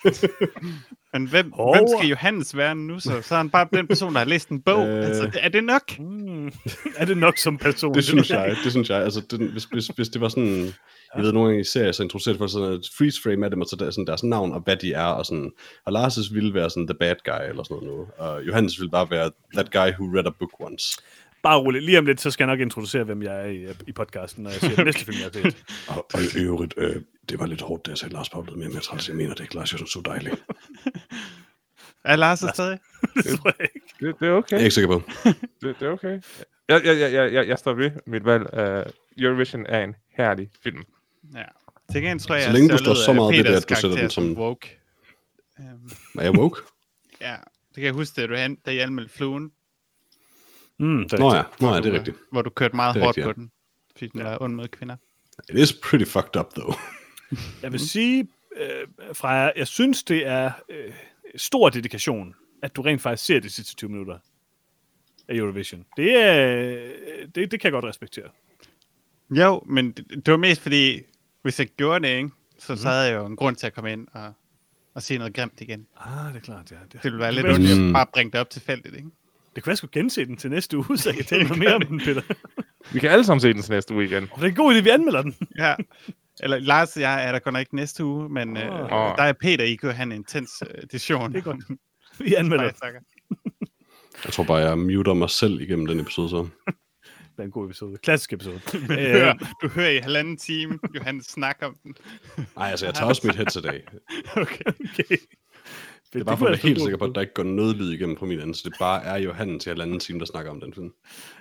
men 1.13 1.27
hvem, 1.27 1.53
hvem 1.73 1.87
skal 1.97 2.09
Johannes 2.09 2.57
være 2.57 2.75
nu 2.75 2.99
så? 2.99 3.21
Så 3.21 3.35
er 3.35 3.37
han 3.37 3.49
bare 3.49 3.67
den 3.73 3.87
person, 3.87 4.13
der 4.13 4.19
har 4.19 4.25
læst 4.25 4.49
en 4.49 4.61
bog. 4.61 4.87
Øh. 4.87 5.05
Altså, 5.07 5.39
er 5.39 5.49
det 5.49 5.63
nok? 5.63 5.99
Mm. 5.99 6.51
er 6.99 7.05
det 7.05 7.17
nok 7.17 7.37
som 7.37 7.57
person? 7.57 7.93
Det 7.93 8.03
synes 8.03 8.29
jeg, 8.29 8.55
det 8.63 8.71
synes 8.71 8.89
jeg. 8.89 9.03
Altså, 9.03 9.21
det, 9.31 9.39
hvis, 9.39 9.63
hvis, 9.63 9.87
hvis 9.87 10.09
det 10.09 10.21
var 10.21 10.29
sådan, 10.29 10.73
jeg 11.15 11.23
ved 11.23 11.31
nogle 11.31 11.49
gange 11.49 11.61
i 11.61 11.63
serier, 11.63 11.91
så 11.91 12.03
introducerer 12.03 12.37
folk 12.37 12.51
sådan 12.51 12.73
et 12.73 12.89
freeze 12.97 13.21
frame 13.21 13.45
af 13.45 13.51
dem, 13.51 13.61
og 13.61 13.67
så 13.67 13.75
der, 13.75 13.91
sådan 13.91 14.07
deres 14.07 14.23
navn 14.23 14.51
og 14.51 14.61
hvad 14.61 14.75
de 14.75 14.93
er, 14.93 15.05
og 15.05 15.25
sådan, 15.25 15.51
og 15.85 15.93
Lars' 15.93 16.33
ville 16.33 16.53
være 16.53 16.69
sådan 16.69 16.87
the 16.87 16.97
bad 16.99 17.15
guy, 17.25 17.49
eller 17.49 17.63
sådan 17.63 17.77
noget 17.77 17.97
nu, 17.97 18.07
og 18.17 18.47
Johannes 18.47 18.79
ville 18.79 18.91
bare 18.91 19.09
være 19.09 19.31
that 19.53 19.71
guy 19.71 19.89
who 19.99 20.15
read 20.15 20.27
a 20.27 20.31
book 20.39 20.51
once. 20.59 21.01
Bare 21.43 21.59
roligt. 21.59 21.83
Lige 21.83 21.99
om 21.99 22.05
lidt, 22.05 22.21
så 22.21 22.31
skal 22.31 22.43
jeg 22.43 22.53
nok 22.53 22.59
introducere, 22.59 23.03
hvem 23.03 23.23
jeg 23.23 23.41
er 23.41 23.45
i, 23.45 23.65
i 23.87 23.91
podcasten, 23.91 24.43
når 24.43 24.49
jeg 24.49 24.59
siger 24.59 24.75
den 24.75 24.85
næste 24.85 25.05
film, 25.05 25.17
jeg 25.17 25.29
har 25.33 25.51
set. 25.51 25.63
Og, 25.95 26.05
og 26.13 26.19
i 26.21 26.43
øvrigt, 26.43 26.73
øh, 26.77 26.95
det 27.29 27.39
var 27.39 27.45
lidt 27.45 27.61
hårdt, 27.61 27.85
da 27.85 27.91
jeg 27.91 27.97
sagde, 27.97 28.13
Lars 28.13 28.29
bare 28.29 28.43
blev 28.43 28.57
mere 28.57 28.69
med 28.69 28.81
træls. 28.81 29.07
Jeg 29.07 29.15
mener 29.15 29.33
det 29.33 29.43
ikke, 29.43 29.55
Lars, 29.55 29.71
jeg 29.71 29.79
synes, 29.79 29.95
er 29.95 30.01
dejlig. 30.01 30.31
Er 32.05 32.15
Lars 32.15 32.39
stadig? 32.39 32.79
Det 33.15 33.39
tror 33.39 33.51
jeg 33.59 33.69
ikke. 33.75 33.87
Det, 33.99 34.15
det 34.19 34.27
er 34.27 34.31
okay. 34.31 34.51
Jeg 34.51 34.59
er 34.59 34.63
ikke 34.63 34.73
sikker 34.73 34.99
på. 34.99 35.03
Det, 35.61 35.75
det 35.79 35.87
er 35.87 35.91
okay. 35.91 36.21
Jeg, 36.69 36.85
jeg, 36.85 36.99
jeg, 36.99 37.13
jeg, 37.13 37.33
jeg, 37.33 37.47
jeg 37.47 37.59
står 37.59 37.73
ved 37.73 37.91
mit 38.07 38.25
valg. 38.25 38.43
Uh, 38.53 38.91
Eurovision 39.23 39.65
er 39.65 39.83
en 39.83 39.95
herlig 40.17 40.49
film. 40.63 40.83
Ja. 41.35 41.43
Til 41.91 42.01
gengæld 42.01 42.19
tror 42.19 42.35
jeg, 42.35 42.43
Så 42.43 42.51
længe 42.51 42.69
du 42.69 42.77
står 42.77 42.93
så 42.93 43.09
af 43.11 43.15
meget 43.15 43.37
ved 43.37 43.43
det, 43.43 43.55
at 43.55 43.69
du 43.69 43.75
sætter 43.75 43.97
den 43.97 44.09
som- 44.09 44.37
woke. 44.37 44.79
Um, 45.59 45.65
Er 46.19 46.23
jeg 46.23 46.31
woke? 46.31 46.61
ja, 47.21 47.35
det 47.69 47.75
kan 47.75 47.83
jeg 47.83 47.93
huske, 47.93 48.21
da 48.21 48.27
du 48.27 48.35
han, 48.35 48.55
da 48.55 48.71
I 48.71 48.77
anmeldte 48.79 49.13
fluen, 49.13 49.51
Mm, 50.79 51.03
det 51.03 51.13
er 51.13 51.17
Nå 51.17 51.33
ja, 51.35 51.43
Nå, 51.59 51.73
ja, 51.73 51.81
det 51.81 51.85
er 51.93 51.97
rigtigt. 51.99 52.17
Hvor 52.31 52.41
du 52.41 52.49
kørte 52.49 52.75
meget 52.75 52.95
er 52.95 52.99
hårdt 52.99 53.07
rigtigt, 53.17 53.23
på 53.23 53.29
ja. 53.29 53.33
den, 53.33 53.51
fordi 53.91 54.07
den 54.07 54.23
var 54.23 54.37
ond 54.41 54.55
mod 54.55 54.67
kvinder. 54.67 54.95
It 55.49 55.59
is 55.59 55.73
pretty 55.73 56.05
fucked 56.05 56.35
up, 56.39 56.53
though. 56.53 56.75
Jeg 57.63 57.71
vil 57.71 57.79
sige, 57.79 58.27
øh, 58.57 58.87
Freja, 59.13 59.51
jeg 59.55 59.67
synes, 59.67 60.03
det 60.03 60.27
er 60.27 60.51
øh, 60.69 60.93
stor 61.35 61.69
dedikation, 61.69 62.35
at 62.63 62.75
du 62.75 62.81
rent 62.81 63.01
faktisk 63.01 63.25
ser 63.25 63.39
de 63.39 63.49
sidste 63.49 63.75
20 63.75 63.89
minutter 63.89 64.17
af 65.27 65.35
Eurovision. 65.35 65.85
Det, 65.97 66.15
er, 66.23 66.91
det, 67.35 67.51
det 67.51 67.59
kan 67.59 67.63
jeg 67.63 67.71
godt 67.71 67.85
respektere. 67.85 68.29
Jo, 69.31 69.63
men 69.65 69.91
det, 69.91 70.09
det 70.25 70.31
var 70.31 70.37
mest 70.37 70.61
fordi, 70.61 71.01
hvis 71.45 71.59
jeg 71.59 71.67
gjorde 71.77 72.07
det, 72.07 72.17
ikke, 72.17 72.29
så, 72.59 72.73
Mhm. 72.73 72.77
så 72.77 72.87
havde 72.89 73.01
jeg 73.03 73.15
jo 73.15 73.25
en 73.25 73.35
grund 73.35 73.55
til 73.55 73.67
at 73.67 73.73
komme 73.73 73.91
ind 73.91 74.07
og, 74.13 74.33
og 74.95 75.03
sige 75.03 75.17
noget 75.17 75.33
grimt 75.33 75.61
igen. 75.61 75.87
Ah, 75.97 76.27
det 76.33 76.35
er 76.35 76.39
klart, 76.43 76.71
ja. 76.71 76.75
Det, 76.83 76.93
Det 76.93 77.03
ville 77.03 77.19
være 77.19 77.27
det 77.35 77.35
lidt 77.35 77.47
ondt 77.47 77.81
Mm. 77.81 77.87
at 77.87 77.93
bare 77.93 78.05
bringe 78.13 78.31
det 78.31 78.39
op 78.39 78.49
til 78.49 78.61
feltet, 78.61 78.93
ikke? 78.95 79.09
det 79.55 79.63
kunne 79.63 79.67
være, 79.67 79.71
jeg 79.71 79.77
skulle 79.77 79.91
gense 79.91 80.25
den 80.25 80.37
til 80.37 80.49
næste 80.49 80.77
uge, 80.77 80.97
så 80.97 81.09
jeg 81.09 81.15
kan 81.15 81.25
tale 81.35 81.43
noget 81.43 81.59
mere 81.59 81.75
om 81.75 81.81
den, 81.81 81.99
Peter. 81.99 82.21
Vi 82.93 82.99
kan 82.99 83.09
alle 83.09 83.25
sammen 83.25 83.41
se 83.41 83.53
den 83.53 83.61
til 83.61 83.71
næste 83.71 83.93
uge 83.93 84.05
igen. 84.05 84.23
Og 84.31 84.37
det 84.39 84.45
er 84.45 84.49
en 84.49 84.55
god 84.55 84.75
idé, 84.75 84.81
vi 84.81 84.89
anmelder 84.89 85.21
den. 85.21 85.35
Ja. 85.57 85.75
Eller 86.39 86.59
Lars 86.59 86.95
og 86.95 87.01
jeg 87.01 87.27
er 87.27 87.39
der 87.39 87.51
nok 87.51 87.59
ikke 87.59 87.75
næste 87.75 88.05
uge, 88.05 88.29
men 88.29 88.57
oh. 88.57 88.63
øh, 88.63 88.69
der 88.89 89.23
er 89.23 89.33
Peter, 89.33 89.63
I 89.63 89.75
kan 89.75 89.91
have 89.91 90.03
en 90.03 90.11
intens 90.11 90.51
øh, 90.69 90.83
edition. 90.83 91.31
Det 91.33 91.37
er 91.37 91.43
godt. 91.43 91.63
Vi 92.19 92.33
anmelder. 92.33 92.71
Jeg 94.25 94.33
tror 94.33 94.43
bare, 94.43 94.57
jeg 94.57 94.77
muter 94.77 95.13
mig 95.13 95.29
selv 95.29 95.61
igennem 95.61 95.85
den 95.85 95.99
episode 95.99 96.29
så. 96.29 96.47
Det 97.35 97.41
er 97.41 97.45
en 97.45 97.51
god 97.51 97.65
episode. 97.65 97.97
Klassisk 97.97 98.33
episode. 98.33 98.61
Men 98.73 98.81
du, 98.81 98.95
hører, 98.95 99.33
du 99.61 99.67
hører 99.67 99.89
i 99.89 99.97
halvanden 99.97 100.37
time, 100.37 100.79
Johannes 100.95 101.25
snakke 101.25 101.65
om 101.65 101.75
den. 101.83 101.95
Nej, 102.55 102.69
altså 102.69 102.85
jeg 102.85 102.93
tager 102.93 103.09
også 103.09 103.27
mit 103.27 103.35
headset 103.35 103.65
af. 103.65 103.83
okay, 104.41 104.65
okay. 104.67 105.17
Det 106.13 106.21
er 106.21 106.25
bare 106.25 106.37
for 106.37 106.45
at 106.45 106.49
være 106.49 106.59
helt 106.59 106.81
sikker 106.81 106.97
på, 106.97 107.05
at 107.05 107.15
der 107.15 107.21
ikke 107.21 107.33
går 107.33 107.43
noget 107.43 107.75
lyd 107.75 107.91
igennem 107.91 108.15
på 108.15 108.25
min 108.25 108.39
ende, 108.39 108.55
så 108.55 108.61
det 108.65 108.73
bare 108.79 109.03
er 109.03 109.17
Johannes 109.17 109.63
til 109.63 109.69
halvanden 109.69 109.99
time, 109.99 110.19
der 110.19 110.25
snakker 110.25 110.51
om 110.51 110.59
den 110.59 110.73
film. 110.73 110.93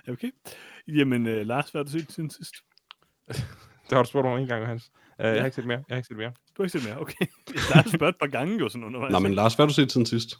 Okay. 0.07 0.31
Jamen, 0.87 1.27
uh, 1.27 1.47
Lars, 1.47 1.69
hvad 1.69 1.79
har 1.79 1.83
du 1.83 1.91
set 1.91 2.11
siden 2.11 2.29
sidst? 2.29 2.55
det 3.89 3.91
har 3.91 4.03
du 4.03 4.09
spurgt 4.09 4.27
om 4.27 4.39
en 4.39 4.47
gang, 4.47 4.61
Johannes. 4.61 4.91
Uh, 5.19 5.25
ja. 5.25 5.27
Jeg 5.27 5.41
har 5.41 5.45
ikke 5.45 5.55
set 5.55 5.65
mere. 5.65 5.83
Jeg 5.89 5.95
har 5.95 5.97
ikke 5.97 6.07
set 6.07 6.17
mere. 6.17 6.29
Du 6.29 6.63
har 6.63 6.63
ikke 6.63 6.79
set 6.79 6.89
mere, 6.89 7.01
okay. 7.01 7.25
Har 7.73 7.89
spurgt 7.95 8.15
et 8.15 8.19
par 8.19 8.27
gange 8.27 8.59
jo 8.59 8.69
sådan 8.69 8.83
undervejs. 8.83 9.11
Nej, 9.11 9.19
men 9.19 9.33
Lars, 9.33 9.55
hvad 9.55 9.63
har 9.63 9.67
du 9.67 9.73
set 9.73 9.91
siden 9.91 10.05
sidst? 10.05 10.37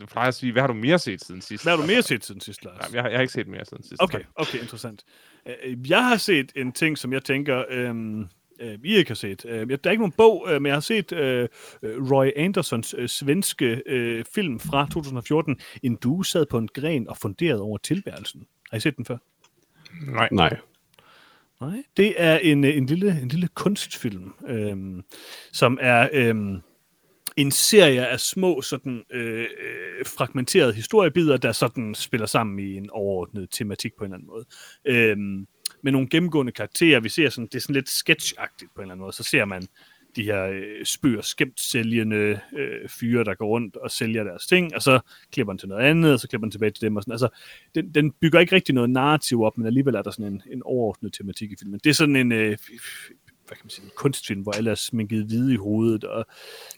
Du 0.00 0.06
plejer 0.06 0.28
at 0.28 0.34
sige, 0.34 0.52
hvad 0.52 0.62
har 0.62 0.66
du 0.66 0.74
mere 0.74 0.98
set 0.98 1.24
siden 1.24 1.42
sidst? 1.42 1.64
Hvad 1.64 1.72
har 1.72 1.80
du 1.80 1.86
mere 1.86 2.02
set 2.02 2.24
siden 2.24 2.40
sidst, 2.40 2.64
Lars? 2.64 2.78
Nej, 2.78 2.88
jeg, 2.92 3.02
har, 3.02 3.08
jeg 3.08 3.18
har 3.18 3.22
ikke 3.22 3.32
set 3.32 3.48
mere 3.48 3.64
siden 3.64 3.82
sidst. 3.82 4.02
Okay, 4.02 4.20
okay, 4.34 4.58
interessant. 4.58 5.04
Øh, 5.46 5.90
jeg 5.90 6.04
har 6.08 6.16
set 6.16 6.52
en 6.56 6.72
ting, 6.72 6.98
som 6.98 7.12
jeg 7.12 7.24
tænker, 7.24 7.64
øhm, 7.70 8.26
øh, 8.60 8.78
I 8.84 8.94
ikke 8.94 9.10
har 9.10 9.14
set. 9.14 9.44
Øh, 9.48 9.68
der 9.68 9.76
er 9.84 9.90
ikke 9.90 10.00
nogen 10.00 10.12
bog, 10.12 10.46
øh, 10.48 10.62
men 10.62 10.66
jeg 10.66 10.76
har 10.76 10.80
set 10.80 11.12
øh, 11.12 11.48
Roy 11.82 12.30
Andersons 12.36 12.94
øh, 12.98 13.08
svenske 13.08 13.82
øh, 13.86 14.24
film 14.34 14.60
fra 14.60 14.88
2014, 14.92 15.56
En 15.82 15.96
du 15.96 16.22
sad 16.22 16.46
på 16.46 16.58
en 16.58 16.68
gren 16.68 17.08
og 17.08 17.16
funderede 17.16 17.62
over 17.62 17.78
tilværelsen. 17.78 18.46
Har 18.70 18.76
I 18.76 18.80
set 18.80 18.96
den 18.96 19.04
før? 19.04 19.16
Nej. 20.06 20.28
Nej. 20.32 20.56
Nej, 21.60 21.82
det 21.96 22.14
er 22.16 22.38
en, 22.38 22.64
en, 22.64 22.86
lille, 22.86 23.20
en 23.22 23.28
lille 23.28 23.48
kunstfilm, 23.48 24.34
øhm, 24.48 25.02
som 25.52 25.78
er 25.80 26.08
øhm, 26.12 26.62
en 27.40 27.50
serie 27.50 28.06
af 28.06 28.20
små 28.20 28.62
sådan 28.62 29.02
øh, 29.10 29.40
øh, 29.40 30.06
fragmenterede 30.06 30.72
historiebider, 30.72 31.36
der 31.36 31.52
sådan 31.52 31.94
spiller 31.94 32.26
sammen 32.26 32.58
i 32.58 32.76
en 32.76 32.90
overordnet 32.90 33.48
tematik 33.50 33.92
på 33.98 34.04
en 34.04 34.12
eller 34.12 34.16
anden 34.16 34.28
måde. 34.28 34.44
Øhm, 34.84 35.46
med 35.82 35.92
nogle 35.92 36.08
gennemgående 36.08 36.52
karakterer. 36.52 37.00
Vi 37.00 37.08
ser 37.08 37.28
sådan, 37.28 37.46
det 37.46 37.54
er 37.54 37.60
sådan 37.60 37.74
lidt 37.74 37.88
sketchagtigt 37.88 38.74
på 38.74 38.80
en 38.80 38.84
eller 38.84 38.92
anden 38.92 39.02
måde. 39.02 39.12
Så 39.12 39.22
ser 39.22 39.44
man 39.44 39.62
de 40.16 40.22
her 40.22 40.46
øh, 40.46 40.84
spøger 40.84 41.22
skæmt 41.22 41.60
sælgende 41.60 42.40
øh, 42.56 42.88
fyre, 42.88 43.24
der 43.24 43.34
går 43.34 43.46
rundt 43.46 43.76
og 43.76 43.90
sælger 43.90 44.24
deres 44.24 44.46
ting, 44.46 44.74
og 44.74 44.82
så 44.82 45.00
klipper 45.32 45.52
den 45.52 45.58
til 45.58 45.68
noget 45.68 45.82
andet, 45.82 46.12
og 46.12 46.20
så 46.20 46.28
klipper 46.28 46.44
den 46.44 46.52
tilbage 46.52 46.70
til 46.70 46.82
dem. 46.82 46.96
Og 46.96 47.02
sådan. 47.02 47.12
Altså, 47.12 47.28
den, 47.74 47.94
den 47.94 48.12
bygger 48.12 48.40
ikke 48.40 48.54
rigtig 48.54 48.74
noget 48.74 48.90
narrativ 48.90 49.42
op, 49.42 49.58
men 49.58 49.66
alligevel 49.66 49.94
er 49.94 50.02
der 50.02 50.10
sådan 50.10 50.32
en, 50.32 50.42
en 50.52 50.62
overordnet 50.62 51.12
tematik 51.12 51.52
i 51.52 51.56
filmen. 51.60 51.80
Det 51.84 51.90
er 51.90 51.94
sådan 51.94 52.16
en, 52.16 52.32
øh, 52.32 52.58
hvad 53.50 53.56
kan 53.56 53.64
man 53.64 53.70
sige, 53.70 53.84
en 53.84 53.90
kunstfilm, 53.96 54.42
hvor 54.42 54.52
alle 54.52 54.70
er 54.70 54.74
sminket 54.74 55.24
hvide 55.24 55.52
i 55.54 55.56
hovedet, 55.56 56.04
og 56.04 56.26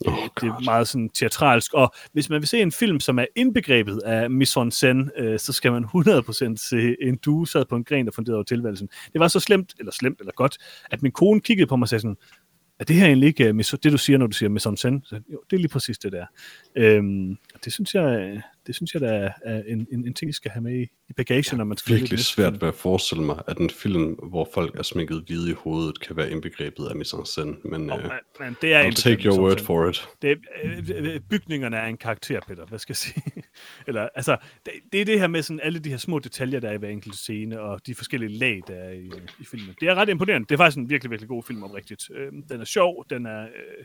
oh, 0.06 0.14
det 0.40 0.48
er 0.48 0.64
meget 0.64 0.88
sådan 0.88 1.08
teatralsk. 1.08 1.74
Og 1.74 1.94
hvis 2.12 2.30
man 2.30 2.40
vil 2.40 2.48
se 2.48 2.60
en 2.60 2.72
film, 2.72 3.00
som 3.00 3.18
er 3.18 3.26
indbegrebet 3.36 3.98
af 4.04 4.30
mise 4.30 4.60
en 4.60 4.68
scène, 4.68 5.22
øh, 5.22 5.38
så 5.38 5.52
skal 5.52 5.72
man 5.72 5.84
100% 5.84 6.56
se 6.56 6.96
en 7.00 7.16
du 7.16 7.44
sad 7.44 7.64
på 7.64 7.76
en 7.76 7.84
gren, 7.84 8.06
der 8.06 8.12
funderede 8.12 8.36
over 8.36 8.44
tilværelsen. 8.44 8.88
Det 9.12 9.20
var 9.20 9.28
så 9.28 9.40
slemt, 9.40 9.74
eller 9.78 9.92
slemt, 9.92 10.20
eller 10.20 10.32
godt, 10.32 10.58
at 10.90 11.02
min 11.02 11.12
kone 11.12 11.40
kiggede 11.40 11.66
på 11.66 11.76
mig 11.76 11.84
og 11.84 11.88
sagde 11.88 12.00
sådan, 12.00 12.16
er 12.78 12.84
det 12.84 12.96
her 12.96 13.06
egentlig 13.06 13.26
ikke 13.26 13.50
uh, 13.50 13.58
det, 13.58 13.92
du 13.92 13.98
siger, 13.98 14.18
når 14.18 14.26
du 14.26 14.36
siger 14.36 14.48
mise 14.48 14.68
en 14.68 14.74
scène? 14.74 15.00
Så, 15.04 15.20
jo, 15.32 15.42
det 15.50 15.56
er 15.56 15.60
lige 15.60 15.68
præcis 15.68 15.98
det 15.98 16.12
der. 16.12 16.26
Øhm, 16.76 17.36
det 17.64 17.72
synes 17.72 17.94
jeg, 17.94 18.42
det 18.66 18.74
synes 18.74 18.94
jeg, 18.94 19.00
der 19.00 19.30
er 19.44 19.62
en, 19.66 19.86
en, 19.92 20.06
en 20.06 20.14
ting, 20.14 20.28
jeg 20.28 20.34
skal 20.34 20.50
have 20.50 20.62
med 20.62 20.80
i, 20.80 20.82
i 20.82 21.12
bagagen, 21.16 21.58
når 21.58 21.64
man 21.64 21.76
skal... 21.76 21.92
Det 21.92 22.00
virkelig 22.00 22.18
svært 22.18 22.60
ved 22.60 22.68
at 22.68 22.74
forestille 22.74 23.24
mig, 23.24 23.42
at 23.46 23.58
en 23.58 23.70
film, 23.70 24.12
hvor 24.12 24.48
folk 24.54 24.78
er 24.78 24.82
sminket 24.82 25.24
hvide 25.26 25.50
i 25.50 25.54
hovedet, 25.54 26.00
kan 26.00 26.16
være 26.16 26.30
indbegrebet 26.30 26.86
af 26.86 26.96
mise 26.96 27.16
en 27.16 27.22
scène, 27.22 27.68
men, 27.70 27.90
oh, 27.90 27.98
uh, 27.98 28.10
man, 28.40 28.56
det 28.62 28.74
er 28.74 28.90
I'll 28.90 28.94
take 28.94 29.24
your 29.24 29.40
word 29.40 29.60
for 29.60 29.88
it. 29.88 30.08
Det, 30.22 30.38
øh, 30.64 31.20
bygningerne 31.20 31.76
er 31.76 31.86
en 31.86 31.96
karakter, 31.96 32.40
Peter, 32.48 32.66
hvad 32.66 32.78
skal 32.78 32.92
jeg 32.92 32.96
sige? 32.96 33.22
Eller, 33.88 34.08
altså, 34.14 34.36
det, 34.66 34.72
det 34.92 35.00
er 35.00 35.04
det 35.04 35.20
her 35.20 35.26
med 35.26 35.42
sådan 35.42 35.60
alle 35.62 35.78
de 35.78 35.90
her 35.90 35.96
små 35.96 36.18
detaljer, 36.18 36.60
der 36.60 36.68
er 36.68 36.72
i 36.72 36.78
hver 36.78 36.88
enkelt 36.88 37.14
scene, 37.14 37.60
og 37.60 37.86
de 37.86 37.94
forskellige 37.94 38.38
lag, 38.38 38.60
der 38.66 38.74
er 38.74 38.92
i, 38.92 39.10
i 39.40 39.44
filmen. 39.44 39.74
Det 39.80 39.88
er 39.88 39.94
ret 39.94 40.08
imponerende. 40.08 40.46
Det 40.48 40.54
er 40.54 40.58
faktisk 40.58 40.78
en 40.78 40.90
virkelig, 40.90 41.10
virkelig 41.10 41.28
god 41.28 41.42
film, 41.42 41.62
oprigtigt. 41.62 42.10
Øh, 42.14 42.32
den 42.50 42.60
er 42.60 42.64
sjov, 42.64 43.04
den 43.10 43.26
er... 43.26 43.42
Øh, 43.42 43.84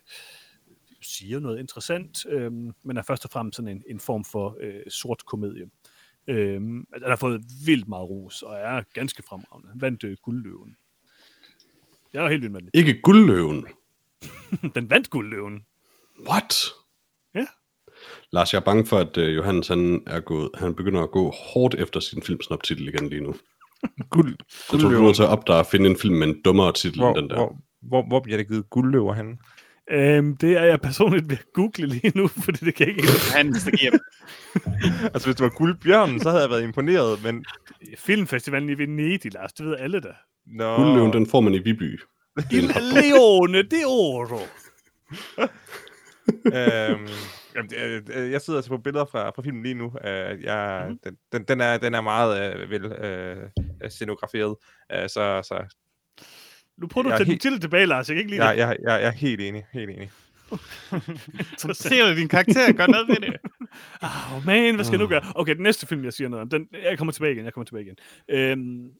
siger 1.01 1.39
noget 1.39 1.59
interessant, 1.59 2.25
øh, 2.25 2.51
men 2.83 2.97
er 2.97 3.01
først 3.01 3.25
og 3.25 3.31
fremmest 3.31 3.55
sådan 3.55 3.71
en, 3.71 3.83
en 3.87 3.99
form 3.99 4.25
for 4.25 4.57
øh, 4.61 4.81
sort 4.89 5.25
komedie. 5.25 5.65
Øh, 6.27 6.61
den 6.61 6.85
har 7.07 7.15
fået 7.15 7.41
vildt 7.65 7.87
meget 7.87 8.09
ros, 8.09 8.41
og 8.41 8.55
er 8.55 8.81
ganske 8.93 9.23
fremragende. 9.23 9.69
Vandt 9.75 10.03
øh, 10.03 10.17
guldløven. 10.21 10.75
Jeg 12.13 12.25
er 12.25 12.29
helt 12.29 12.41
vild 12.41 12.51
med 12.51 12.61
den. 12.61 12.69
Ikke 12.73 13.01
guldløven? 13.01 13.67
den 14.75 14.89
vandt 14.89 15.09
guldløven. 15.09 15.65
What? 16.29 16.65
Ja. 17.35 17.45
Lars, 18.31 18.53
jeg 18.53 18.59
er 18.59 18.63
bange 18.63 18.85
for, 18.85 18.97
at 18.97 19.17
uh, 19.17 19.35
Johannes 19.35 19.67
han, 19.67 20.03
er 20.07 20.19
gået, 20.19 20.49
han 20.55 20.75
begynder 20.75 21.01
at 21.01 21.11
gå 21.11 21.31
hårdt 21.31 21.75
efter 21.75 21.99
sin 21.99 22.21
filmsnop-titel 22.23 22.87
igen 22.87 23.09
lige 23.09 23.21
nu. 23.21 23.35
Guld, 24.09 24.35
jeg 24.73 24.79
tror, 24.79 24.89
du 24.89 24.95
er 24.95 25.01
nødt 25.01 25.15
til 25.15 25.23
at 25.23 25.29
opdage 25.29 25.59
at 25.59 25.67
finde 25.67 25.89
en 25.89 25.97
film 25.97 26.15
med 26.15 26.27
en 26.27 26.41
dummere 26.41 26.73
titel 26.73 26.99
hvor, 26.99 27.09
end 27.09 27.17
den 27.17 27.29
der. 27.29 27.35
Hvor, 27.35 27.57
hvor, 27.81 28.07
hvor 28.07 28.19
bliver 28.19 28.37
det 28.37 28.47
givet 28.47 28.69
guldløver 28.69 29.13
henne? 29.13 29.37
Øhm, 29.91 30.37
det 30.37 30.57
er 30.57 30.63
jeg 30.63 30.81
personligt 30.81 31.29
ved 31.29 31.37
at 31.37 31.53
google 31.53 31.87
lige 31.87 32.11
nu, 32.15 32.27
fordi 32.45 32.65
det 32.65 32.75
kan 32.75 32.87
ikke... 32.87 33.03
Han 33.35 33.53
giver 33.53 33.97
Altså, 35.13 35.27
hvis 35.27 35.35
det 35.35 35.43
var 35.43 35.49
guldbjørnen, 35.49 36.19
så 36.19 36.29
havde 36.29 36.41
jeg 36.41 36.49
været 36.49 36.63
imponeret, 36.63 37.23
men... 37.23 37.45
Filmfestivalen 37.97 38.69
i 38.69 38.77
Venedig, 38.77 39.33
Lars, 39.33 39.53
det 39.53 39.65
ved 39.65 39.77
alle 39.77 39.99
da. 39.99 40.13
No. 40.45 40.75
Guldløven, 40.75 41.13
den 41.13 41.27
får 41.27 41.41
man 41.41 41.53
i 41.53 41.59
Viby. 41.59 41.99
Il 42.51 42.63
Leone 42.93 43.61
de 43.61 43.85
Oro. 43.85 44.39
øhm, 46.45 47.07
jamen, 47.55 47.71
øh, 47.77 48.31
jeg 48.31 48.41
sidder 48.41 48.57
altså 48.57 48.69
på 48.69 48.77
billeder 48.77 49.05
fra, 49.05 49.29
fra 49.29 49.41
filmen 49.41 49.63
lige 49.63 49.75
nu. 49.75 49.85
Uh, 49.85 50.43
jeg, 50.43 50.85
mm-hmm. 50.87 51.17
den, 51.31 51.43
den, 51.43 51.61
er, 51.61 51.77
den 51.77 51.93
er 51.93 52.01
meget 52.01 52.55
uh, 52.55 52.69
vel 52.69 52.85
uh, 52.85 53.89
scenograferet, 53.89 54.55
uh, 54.93 55.07
så, 55.07 55.41
så 55.43 55.77
nu 56.77 56.87
prøver 56.87 57.03
du 57.03 57.13
at 57.13 57.17
tage 57.17 57.27
helt... 57.27 57.41
til 57.41 57.61
tilbage, 57.61 57.85
Lars. 57.85 58.09
Jeg 58.09 58.15
kan 58.15 58.19
ikke 58.19 58.31
lide 58.31 58.45
ja, 58.45 58.51
det. 58.51 58.57
Jeg, 58.57 58.77
jeg, 58.83 58.99
jeg 59.01 59.07
er 59.07 59.11
helt 59.11 59.41
enig. 59.41 59.65
Helt 59.71 59.89
enig. 59.89 60.11
så 61.57 61.73
ser 61.73 62.09
du 62.09 62.19
din 62.19 62.27
karakter 62.27 62.73
gør 62.73 62.87
noget 62.87 63.07
ved 63.07 63.15
det. 63.15 63.37
oh, 64.01 64.45
man, 64.45 64.75
hvad 64.75 64.85
skal 64.85 64.97
jeg 64.97 64.99
nu 64.99 65.07
gøre? 65.07 65.21
Okay, 65.35 65.55
den 65.55 65.63
næste 65.63 65.87
film, 65.87 66.03
jeg 66.03 66.13
siger 66.13 66.27
noget 66.27 66.41
om, 66.41 66.49
den, 66.49 66.67
jeg 66.83 66.97
kommer 66.97 67.11
tilbage 67.11 67.33
igen, 67.33 67.45
jeg 67.45 67.53
kommer 67.53 67.65
tilbage 67.65 67.85
igen. 67.85 67.95
Øhm, 68.29 68.91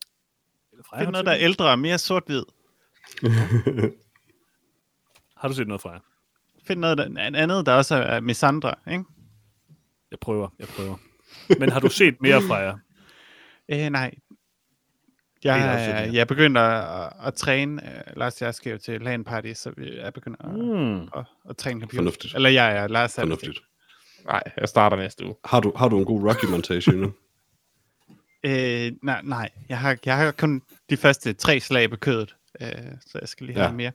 Find 1.00 1.12
noget, 1.12 1.26
der 1.26 1.32
er 1.32 1.38
ældre 1.40 1.70
og 1.72 1.80
mere 1.80 1.98
sort-hvid. 1.98 2.44
Har 5.38 5.48
du 5.48 5.54
set 5.54 5.68
noget 5.68 5.82
fra 5.82 5.92
jer? 5.92 6.00
Find 6.68 6.80
noget 6.80 6.98
der, 6.98 7.10
andet, 7.18 7.66
der 7.66 7.74
også 7.74 7.96
er 7.96 8.20
Misandra, 8.20 8.80
ikke? 8.92 9.04
Jeg 10.12 10.20
prøver, 10.20 10.50
jeg 10.60 10.68
prøver. 10.68 10.96
Men 11.60 11.72
har 11.72 11.80
du 11.80 11.90
set 11.90 12.22
mere 12.22 12.42
fra 12.42 12.56
jer? 12.56 12.78
Øh, 13.70 13.90
nej, 13.90 14.12
jeg, 15.56 16.06
jeg, 16.06 16.14
jeg 16.14 16.28
begynder 16.28 16.62
at, 16.62 17.06
at, 17.06 17.28
at 17.28 17.34
træne. 17.34 17.82
Uh, 17.84 18.20
Lars 18.20 18.42
jeg 18.42 18.56
skal 18.56 18.72
jo 18.72 18.78
til 18.78 19.02
LAN 19.02 19.24
party, 19.24 19.54
så 19.54 19.74
jeg 19.78 20.14
begynder 20.14 20.46
at, 20.46 20.56
mm. 20.56 21.02
at, 21.02 21.10
at, 21.16 21.26
at 21.50 21.58
træne 21.58 21.80
computer. 21.80 21.98
Fornuftigt. 21.98 22.36
Eller 22.36 22.50
jeg 22.50 22.78
er 22.78 22.88
Lars 22.88 23.16
Fornuftigt. 23.16 23.60
Nej, 24.26 24.44
jeg 24.58 24.70
starter 24.70 24.98
næste 24.98 25.26
uge. 25.26 25.36
Har 25.46 25.60
du, 25.60 25.74
har 25.76 25.88
du 25.88 26.00
en 26.00 26.06
god 26.06 26.30
Rocky-montage 26.30 26.92
nu? 26.92 27.06
øh, 28.44 28.92
nej, 29.04 29.22
nej. 29.24 29.50
Jeg 29.70 29.80
har, 29.80 29.98
jeg 30.06 30.18
har 30.18 30.32
kun 30.32 30.62
de 30.90 30.98
første 30.98 31.34
tre 31.34 31.60
slag 31.60 31.90
på 31.90 31.96
kødet, 31.96 32.36
øh, 32.62 32.70
så 33.08 33.18
jeg 33.22 33.30
skal 33.30 33.46
lige 33.48 33.60
ja. 33.60 33.66
have 33.66 33.76
mere. 33.76 33.92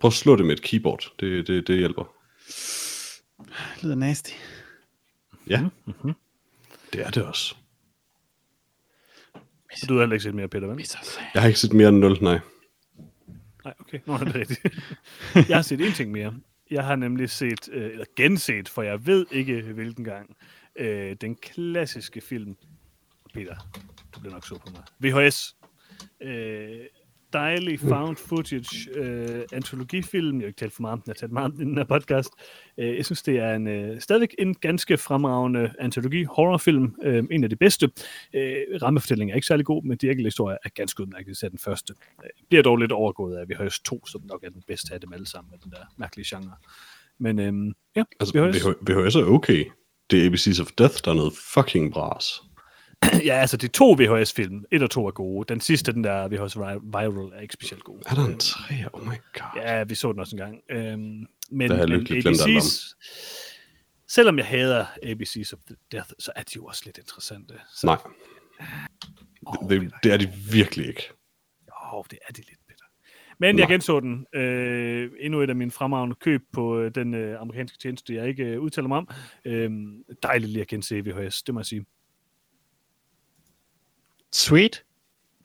Prøv 0.00 0.08
at 0.08 0.12
slå 0.12 0.36
det 0.36 0.46
med 0.46 0.54
et 0.54 0.62
keyboard. 0.62 1.12
Det, 1.20 1.46
det, 1.46 1.66
det 1.66 1.78
hjælper. 1.78 2.12
Det 3.74 3.82
lyder 3.82 3.94
nasty. 3.94 4.32
Ja, 5.46 5.60
mm-hmm. 5.60 6.14
det 6.92 7.06
er 7.06 7.10
det 7.10 7.24
også. 7.24 7.54
Du 9.88 9.94
har 9.94 10.00
heller 10.00 10.14
ikke 10.14 10.22
set 10.22 10.34
mere, 10.34 10.48
Peter, 10.48 10.66
vel? 10.66 10.86
Jeg 11.34 11.42
har 11.42 11.46
ikke 11.48 11.60
set 11.60 11.72
mere 11.72 11.88
end 11.88 11.98
0, 11.98 12.18
nej. 12.22 12.38
Nej, 13.64 13.74
okay. 13.80 13.98
Nå, 14.06 14.18
det 14.18 14.28
er 14.28 14.34
rigtigt. 14.34 14.60
jeg 15.48 15.56
har 15.56 15.62
set 15.62 15.80
en 15.80 15.92
ting 15.92 16.10
mere. 16.10 16.34
Jeg 16.70 16.84
har 16.84 16.96
nemlig 16.96 17.30
set, 17.30 17.68
øh, 17.72 17.90
eller 17.90 18.04
genset, 18.16 18.68
for 18.68 18.82
jeg 18.82 19.06
ved 19.06 19.26
ikke 19.30 19.62
hvilken 19.62 20.04
gang, 20.04 20.36
øh, 20.76 21.16
den 21.20 21.36
klassiske 21.36 22.20
film. 22.20 22.56
Peter, 23.34 23.56
du 24.14 24.20
bliver 24.20 24.32
nok 24.32 24.46
så 24.46 24.58
på 24.58 24.68
mig. 24.72 24.82
VHS. 24.98 25.56
Øh, 26.22 26.80
dejlig 27.32 27.80
found 27.80 28.16
footage 28.16 28.90
øh, 28.94 29.44
antologifilm. 29.52 30.36
Jeg 30.36 30.44
har 30.44 30.48
ikke 30.48 30.58
talt 30.58 30.72
for 30.72 30.82
meget 30.82 30.92
om 30.92 31.00
den, 31.00 31.08
jeg 31.08 31.14
har 31.14 31.20
talt 31.20 31.32
meget 31.32 31.44
om 31.44 31.56
den 31.56 31.76
her 31.76 31.84
podcast. 31.84 32.30
Øh, 32.78 32.96
jeg 32.96 33.04
synes, 33.04 33.22
det 33.22 33.38
er 33.38 33.54
en, 33.54 33.66
øh, 33.66 34.00
stadigvæk 34.00 34.34
en 34.38 34.54
ganske 34.54 34.96
fremragende 34.96 35.70
antologi 35.78 36.24
horrorfilm. 36.24 36.94
Øh, 37.02 37.24
en 37.30 37.44
af 37.44 37.50
de 37.50 37.56
bedste. 37.56 37.90
Øh, 38.34 38.56
rammefortællingen 38.82 39.32
er 39.32 39.36
ikke 39.36 39.46
særlig 39.46 39.66
god, 39.66 39.84
men 39.84 39.96
de 39.96 40.06
enkelte 40.10 40.26
historier 40.26 40.56
er 40.64 40.68
ganske 40.68 41.02
udmærket, 41.02 41.30
især 41.30 41.48
den 41.48 41.58
første. 41.58 41.94
Øh, 42.24 42.30
bliver 42.48 42.62
dog 42.62 42.76
lidt 42.76 42.92
overgået 42.92 43.36
af 43.36 43.44
VHS 43.48 43.80
2, 43.80 44.06
som 44.06 44.20
nok 44.24 44.44
er 44.44 44.50
den 44.50 44.62
bedste 44.66 44.94
af 44.94 45.00
dem 45.00 45.12
alle 45.12 45.26
sammen 45.26 45.50
med 45.50 45.58
den 45.58 45.72
der 45.72 45.84
mærkelige 45.96 46.36
genre. 46.36 46.56
Men 47.18 47.38
øh, 47.38 47.74
ja, 47.96 48.04
altså, 48.20 48.38
VHS. 48.38 48.66
VHS 48.66 49.16
er 49.16 49.24
okay. 49.24 49.64
Det 50.10 50.26
er 50.26 50.30
ABC's 50.30 50.60
of 50.60 50.70
Death, 50.78 50.94
der 51.04 51.10
er 51.10 51.14
noget 51.14 51.32
fucking 51.54 51.92
bras. 51.92 52.42
ja, 53.28 53.34
altså 53.34 53.56
de 53.56 53.68
to 53.68 53.92
VHS-film, 53.92 54.64
et 54.70 54.82
og 54.82 54.90
to 54.90 55.06
er 55.06 55.10
gode. 55.10 55.52
Den 55.52 55.60
sidste, 55.60 55.92
den 55.92 56.04
der 56.04 56.28
VHS 56.28 56.58
Viral, 56.58 57.32
er 57.34 57.40
ikke 57.40 57.54
specielt 57.54 57.84
god. 57.84 57.98
Er 58.06 58.14
der 58.14 58.24
en 58.24 58.38
tre? 58.38 58.74
Oh 58.92 59.02
my 59.02 59.14
god. 59.32 59.62
Ja, 59.62 59.84
vi 59.84 59.94
så 59.94 60.12
den 60.12 60.20
også 60.20 60.36
en 60.36 60.40
gang. 60.40 60.60
Øhm, 60.70 61.26
men, 61.50 61.70
Der 61.70 61.74
har 61.74 61.82
jeg 61.82 61.88
lykkeligt 61.88 62.22
glemt 62.22 62.40
ABC's, 62.40 62.94
selvom 64.08 64.38
jeg 64.38 64.46
hader 64.46 64.84
ABC's 64.84 65.52
of 65.52 65.58
Death, 65.92 66.10
så 66.18 66.32
er 66.36 66.42
de 66.42 66.50
jo 66.56 66.64
også 66.64 66.82
lidt 66.84 66.98
interessante. 66.98 67.54
Så, 67.74 67.86
Nej, 67.86 67.96
Åh, 69.46 69.70
det, 69.70 69.92
det 70.02 70.12
er 70.12 70.16
de 70.16 70.32
virkelig 70.52 70.88
ikke. 70.88 71.02
Åh, 71.92 72.04
det 72.10 72.18
er 72.28 72.32
de 72.32 72.38
lidt 72.38 72.60
bitter. 72.68 72.84
Men 73.38 73.58
jeg 73.58 73.68
genså 73.68 74.00
den. 74.00 74.26
Øh, 74.34 75.10
endnu 75.20 75.40
et 75.40 75.50
af 75.50 75.56
mine 75.56 75.70
fremragende 75.70 76.16
køb 76.20 76.42
på 76.52 76.78
øh, 76.78 76.90
den 76.94 77.14
øh, 77.14 77.40
amerikanske 77.40 77.78
tjeneste, 77.78 78.14
jeg 78.14 78.28
ikke 78.28 78.44
øh, 78.44 78.60
udtaler 78.60 78.88
mig 78.88 78.98
om. 78.98 79.08
Øh, 79.44 79.70
dejligt 80.22 80.52
lige 80.52 80.62
at 80.62 80.68
gense 80.68 81.00
VHS, 81.00 81.42
det 81.42 81.54
må 81.54 81.60
jeg 81.60 81.66
sige. 81.66 81.84
Sweet. 84.32 84.84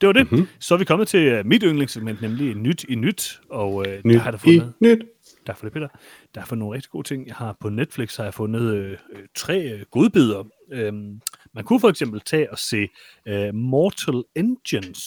Det 0.02 0.08
var 0.08 0.14
det. 0.14 0.26
Mhm. 0.32 0.36
Mm-hmm. 0.40 0.48
Så 0.60 0.74
er 0.74 0.78
vi 0.78 0.86
kommet 0.86 1.08
til 1.08 1.20
øh, 1.20 1.46
mit 1.46 1.64
yndlingssegment, 1.64 2.22
nemlig 2.22 2.56
Nyt 2.56 2.84
i 2.90 2.96
Nyt. 2.96 3.42
Og 3.50 3.88
øh, 3.88 4.02
Nyt 4.06 4.14
der 4.14 4.20
har 4.20 4.32
der 4.32 4.38
i 4.38 4.42
fundet, 4.60 4.74
nyt. 4.82 5.04
der 5.48 5.54
for 5.54 5.66
det, 5.66 5.74
Peter. 5.74 5.88
Der 6.36 6.42
er 6.42 6.46
fundet 6.46 6.60
nogle 6.60 6.76
rigtig 6.76 6.92
gode 6.92 7.08
ting. 7.08 7.28
Jeg 7.28 7.36
har 7.36 7.58
på 7.60 7.70
Netflix 7.70 8.16
har 8.16 8.24
jeg 8.24 8.34
fundet 8.34 8.76
øh, 8.76 8.92
øh, 8.92 8.98
tre 9.36 9.62
øh, 9.62 9.82
godbidder. 9.92 10.44
Øhm, 10.72 11.22
man 11.54 11.64
kunne 11.64 11.80
for 11.80 11.90
eksempel 11.90 12.22
tage 12.22 12.52
og 12.52 12.60
se 12.60 12.88
øh, 13.26 13.54
Mortal 13.54 14.24
Engines. 14.36 15.02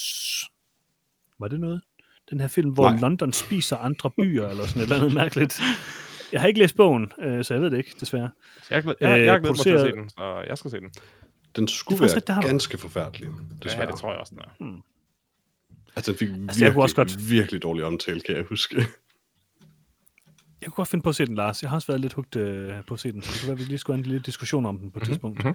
Var 1.41 1.49
det 1.49 1.61
noget? 1.61 1.83
Den 2.31 2.41
her 2.41 2.49
film, 2.49 2.71
hvor 2.71 2.91
Nej. 2.91 3.01
London 3.01 3.33
spiser 3.33 3.77
andre 3.77 4.11
byer, 4.11 4.49
eller 4.49 4.67
sådan 4.67 4.83
et 4.83 4.85
eller 4.85 4.97
andet 4.97 5.15
mærkeligt. 5.15 5.61
Jeg 6.33 6.41
har 6.41 6.49
ikke 6.49 6.61
læst 6.61 6.77
bogen, 6.77 7.13
øh, 7.19 7.45
så 7.45 7.55
jeg 7.55 7.63
ved 7.63 7.71
det 7.71 7.79
ikke, 7.79 7.95
desværre. 8.01 8.31
Jeg, 8.71 8.85
jeg, 8.87 8.95
jeg, 9.01 9.11
jeg 9.27 9.41
glæder 9.41 9.53
mig 9.55 9.59
til 9.59 9.71
at 9.71 9.81
se 9.81 9.93
den, 9.93 10.09
så 10.11 10.45
jeg 10.49 10.59
skal 10.59 10.71
se 10.71 10.77
den. 10.81 10.91
Den 11.59 11.68
skulle 11.68 12.01
være 12.01 12.20
der 12.26 12.43
ganske 12.43 12.78
forfærdelig. 12.78 13.28
Ja, 13.28 13.32
Desværre. 13.62 13.86
det 13.90 13.98
tror 14.01 14.10
jeg 14.10 14.20
også, 14.20 14.35
den 14.35 14.66
er. 14.66 14.82
Altså, 15.97 16.12
den 16.12 16.18
fik 16.18 16.28
Altså, 16.28 16.39
virkelig, 16.43 16.62
jeg 16.64 16.72
kunne 16.72 16.82
også 16.85 16.97
godt- 16.97 17.30
virkelig 17.30 17.62
dårlig 17.62 17.85
omtale, 17.85 18.20
kan 18.20 18.36
jeg 18.36 18.44
huske. 18.48 18.76
Jeg 20.60 20.66
kunne 20.66 20.74
godt 20.74 20.89
finde 20.89 21.02
på 21.02 21.09
at 21.09 21.14
se 21.16 21.26
den, 21.26 21.35
Lars. 21.35 21.62
Jeg 21.62 21.70
har 21.70 21.76
også 21.76 21.86
været 21.86 22.01
lidt 22.01 22.12
hugt 22.12 22.36
øh, 22.36 22.72
på 22.86 22.94
at 22.94 23.01
se 23.01 23.12
den, 23.12 23.22
så 23.22 23.30
det 23.32 23.40
kunne 23.40 23.47
være, 23.48 23.52
at 23.55 23.59
vi 23.59 23.64
lige 23.64 23.78
skulle 23.78 23.94
have 23.97 24.05
en 24.05 24.10
lille 24.10 24.22
diskussion 24.26 24.66
om 24.66 24.78
den 24.78 24.90
på 24.90 24.98
et 24.98 25.05
tidspunkt. 25.06 25.44
mhm. 25.44 25.55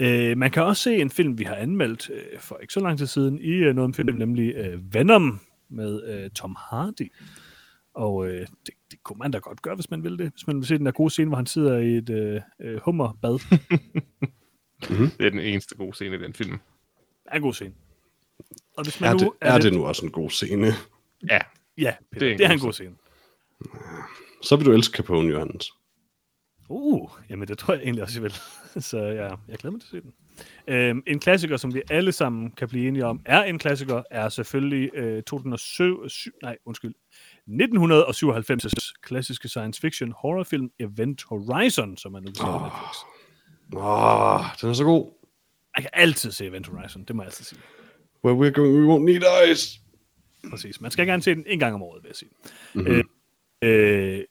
Øh, 0.00 0.38
man 0.38 0.50
kan 0.50 0.62
også 0.62 0.82
se 0.82 0.96
en 0.96 1.10
film, 1.10 1.38
vi 1.38 1.44
har 1.44 1.54
anmeldt 1.54 2.10
øh, 2.10 2.40
for 2.40 2.58
ikke 2.58 2.72
så 2.72 2.80
lang 2.80 2.98
tid 2.98 3.06
siden, 3.06 3.38
i 3.38 3.50
øh, 3.50 3.74
noget 3.74 3.84
om 3.84 3.94
film, 3.94 4.16
nemlig 4.16 4.54
øh, 4.54 4.94
Venom 4.94 5.40
med 5.68 6.02
øh, 6.24 6.30
Tom 6.30 6.56
Hardy. 6.70 7.12
Og 7.94 8.26
øh, 8.28 8.40
det, 8.66 8.74
det 8.90 9.02
kunne 9.02 9.18
man 9.18 9.30
da 9.30 9.38
godt 9.38 9.62
gøre, 9.62 9.74
hvis 9.74 9.90
man 9.90 10.04
vil 10.04 10.18
det. 10.18 10.30
Hvis 10.32 10.46
man 10.46 10.56
vil 10.56 10.66
se 10.66 10.78
den 10.78 10.86
der 10.86 10.92
gode 10.92 11.10
scene, 11.10 11.28
hvor 11.28 11.36
han 11.36 11.46
sidder 11.46 11.78
i 11.78 11.96
et 11.96 12.10
øh, 12.10 12.40
øh, 12.60 12.80
hummerbad. 14.88 15.18
Det 15.18 15.26
er 15.26 15.30
den 15.30 15.38
eneste 15.40 15.74
gode 15.74 15.94
scene 15.94 16.16
i 16.16 16.18
den 16.18 16.34
film. 16.34 16.50
Det 16.50 16.58
er 17.26 17.36
en 17.36 17.42
god 17.42 17.54
scene. 17.54 17.74
Og 18.76 18.84
hvis 18.84 19.00
man 19.00 19.10
Er 19.10 19.14
nu 19.14 19.18
det, 19.18 19.30
er 19.40 19.58
det 19.58 19.72
nu 19.72 19.86
også 19.86 20.06
en 20.06 20.12
god 20.12 20.30
scene? 20.30 20.72
Ja, 21.30 21.38
Ja, 21.78 21.94
Peter, 22.12 22.20
Det 22.20 22.20
det 22.20 22.26
er 22.26 22.28
er, 22.28 22.32
en 22.32 22.38
det 22.38 22.44
er 22.44 22.48
god 22.48 22.54
en 22.54 22.60
god 22.60 22.72
scene. 22.72 22.94
Så 24.42 24.56
vil 24.56 24.66
du 24.66 24.72
elske 24.72 24.96
Capone, 24.96 25.30
Johannes. 25.32 25.70
Uh, 26.68 27.10
jamen 27.30 27.48
det 27.48 27.58
tror 27.58 27.74
jeg 27.74 27.82
egentlig 27.82 28.02
også, 28.02 28.16
jeg 28.20 28.22
vil. 28.22 28.34
Så 28.90 28.98
ja, 28.98 29.28
jeg 29.48 29.58
glæder 29.58 29.70
mig 29.70 29.80
til 29.80 29.86
at 29.86 29.90
se 29.90 30.00
den. 30.00 30.12
Øhm, 30.74 31.02
en 31.06 31.18
klassiker, 31.20 31.56
som 31.56 31.74
vi 31.74 31.82
alle 31.90 32.12
sammen 32.12 32.50
kan 32.50 32.68
blive 32.68 32.88
enige 32.88 33.06
om, 33.06 33.20
er 33.24 33.42
en 33.42 33.58
klassiker, 33.58 34.02
er 34.10 34.28
selvfølgelig 34.28 34.90
øh, 34.94 35.22
2007, 35.22 36.08
syv, 36.08 36.32
nej, 36.42 36.56
undskyld, 36.66 36.94
1997's 37.48 38.92
klassiske 39.02 39.48
science 39.48 39.80
fiction 39.80 40.12
horrorfilm 40.16 40.70
Event 40.78 41.22
Horizon, 41.24 41.96
som 41.96 42.14
er 42.14 42.20
nu 42.20 42.26
på 42.40 42.46
Åh. 42.48 42.62
Netflix. 42.62 42.96
Åh, 43.76 44.40
den 44.60 44.68
er 44.68 44.72
så 44.72 44.84
god. 44.84 45.12
Jeg 45.76 45.82
kan 45.82 45.90
altid 45.92 46.32
se 46.32 46.46
Event 46.46 46.66
Horizon, 46.66 47.04
det 47.04 47.16
må 47.16 47.22
jeg 47.22 47.28
altid 47.28 47.44
sige. 47.44 47.60
Where 48.24 48.36
we're 48.48 48.52
going, 48.52 48.74
we 48.74 48.94
won't 48.94 49.04
need 49.04 49.50
ice. 49.52 49.80
Præcis. 50.50 50.80
Man 50.80 50.90
skal 50.90 51.06
gerne 51.06 51.22
se 51.22 51.34
den 51.34 51.44
en 51.46 51.58
gang 51.58 51.74
om 51.74 51.82
året, 51.82 52.02
vil 52.02 52.08
jeg 52.08 52.16
sige. 52.16 52.30
Mhm. 52.74 52.86
Øh, 52.86 53.04
øh, 53.62 54.24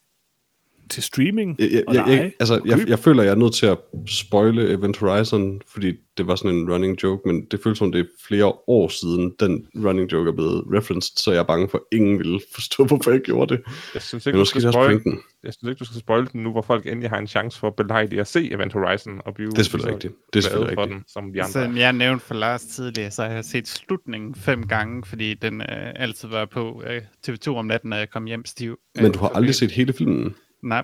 til 0.90 1.04
streaming 1.04 1.56
Jeg, 1.60 1.72
jeg, 1.72 1.84
og 1.88 1.96
jeg, 1.96 2.06
jeg, 2.08 2.32
altså, 2.40 2.62
jeg, 2.66 2.80
jeg 2.88 3.00
føler, 3.00 3.24
jeg 3.24 3.32
er 3.32 3.36
nødt 3.36 3.54
til 3.54 3.66
at 3.66 3.78
spoile 4.08 4.70
Event 4.74 4.98
Horizon, 4.98 5.62
fordi 5.68 5.94
det 6.18 6.28
var 6.28 6.36
sådan 6.36 6.56
en 6.56 6.72
running 6.74 7.04
joke, 7.04 7.22
men 7.28 7.46
det 7.52 7.60
føles 7.64 7.78
som, 7.78 7.92
det 7.92 8.00
er 8.02 8.06
flere 8.28 8.54
år 8.68 8.88
siden, 8.88 9.34
den 9.40 9.68
running 9.86 10.12
joke 10.12 10.28
er 10.30 10.34
blevet 10.34 10.64
referenced, 10.74 11.14
så 11.18 11.32
jeg 11.32 11.40
er 11.40 11.44
bange 11.44 11.70
for, 11.70 11.78
at 11.78 11.98
ingen 11.98 12.18
ville 12.20 12.40
forstå, 12.54 12.86
hvorfor 12.86 13.12
jeg 13.12 13.20
gjorde 13.22 13.56
det. 13.56 13.64
jeg 13.94 14.02
synes 14.02 14.26
Men 14.26 14.30
ikke, 14.30 14.36
du 14.38 14.42
måske 14.42 14.62
skal 14.62 14.64
er 14.64 14.68
også 14.68 14.78
spoil, 14.78 15.02
pointen. 15.04 15.20
jeg 15.44 15.54
synes 15.54 15.70
ikke, 15.70 15.80
du 15.80 15.86
skal 15.86 16.00
spoil 16.00 16.28
den 16.34 16.44
nu, 16.44 16.52
hvor 16.52 16.62
folk 16.62 16.86
endelig 16.88 17.10
har 17.10 17.18
en 17.18 17.28
chance 17.28 17.60
for 17.60 17.68
at 17.68 17.76
belejde 17.76 18.20
at 18.20 18.28
se 18.28 18.52
Event 18.54 18.74
Horizon 18.74 19.22
og 19.26 19.34
blive 19.34 19.50
Det 19.52 19.60
er 19.60 19.64
selvfølgelig 19.64 19.94
rigtigt. 19.94 20.14
Det 20.34 20.40
er 20.40 20.44
selvfølgelig 20.44 20.78
rigtigt. 20.78 20.96
den, 20.98 21.04
som 21.08 21.34
vi 21.34 21.40
andre. 21.40 21.52
Som 21.52 21.78
jeg 21.78 21.94
nævnte 21.94 22.26
for 22.26 22.34
Lars 22.36 22.62
tidligere, 22.66 23.12
så 23.12 23.24
har 23.24 23.30
jeg 23.30 23.46
set 23.46 23.68
slutningen 23.68 24.36
fem 24.36 24.68
gange, 24.68 25.04
fordi 25.06 25.34
den 25.34 25.62
øh, 25.62 25.68
altid 25.96 26.28
var 26.28 26.46
på 26.46 26.84
øh, 26.88 27.02
TV2 27.28 27.50
om 27.56 27.66
natten, 27.66 27.90
når 27.90 27.98
jeg 27.98 28.10
kom 28.10 28.26
hjem 28.26 28.46
stiv. 28.46 28.78
Men 28.96 29.12
du 29.12 29.20
har 29.20 29.30
Øh, 29.30 29.36
aldrig 29.36 29.56
set 29.56 29.72
hele 29.72 29.94
filmen? 29.94 30.36
Nej. 30.64 30.84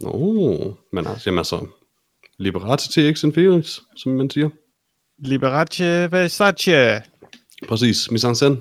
Nå, 0.00 0.76
men 0.92 1.06
altså, 1.06 1.30
jamen 1.30 1.38
altså, 1.38 1.66
Liberate 2.38 2.88
TX 3.12 3.24
Inferis, 3.24 3.80
som 3.96 4.12
man 4.12 4.30
siger. 4.30 4.50
Liberace 5.18 6.12
Versace. 6.12 7.02
Præcis, 7.68 8.10
mise 8.10 8.28
en 8.28 8.34
scène. 8.34 8.56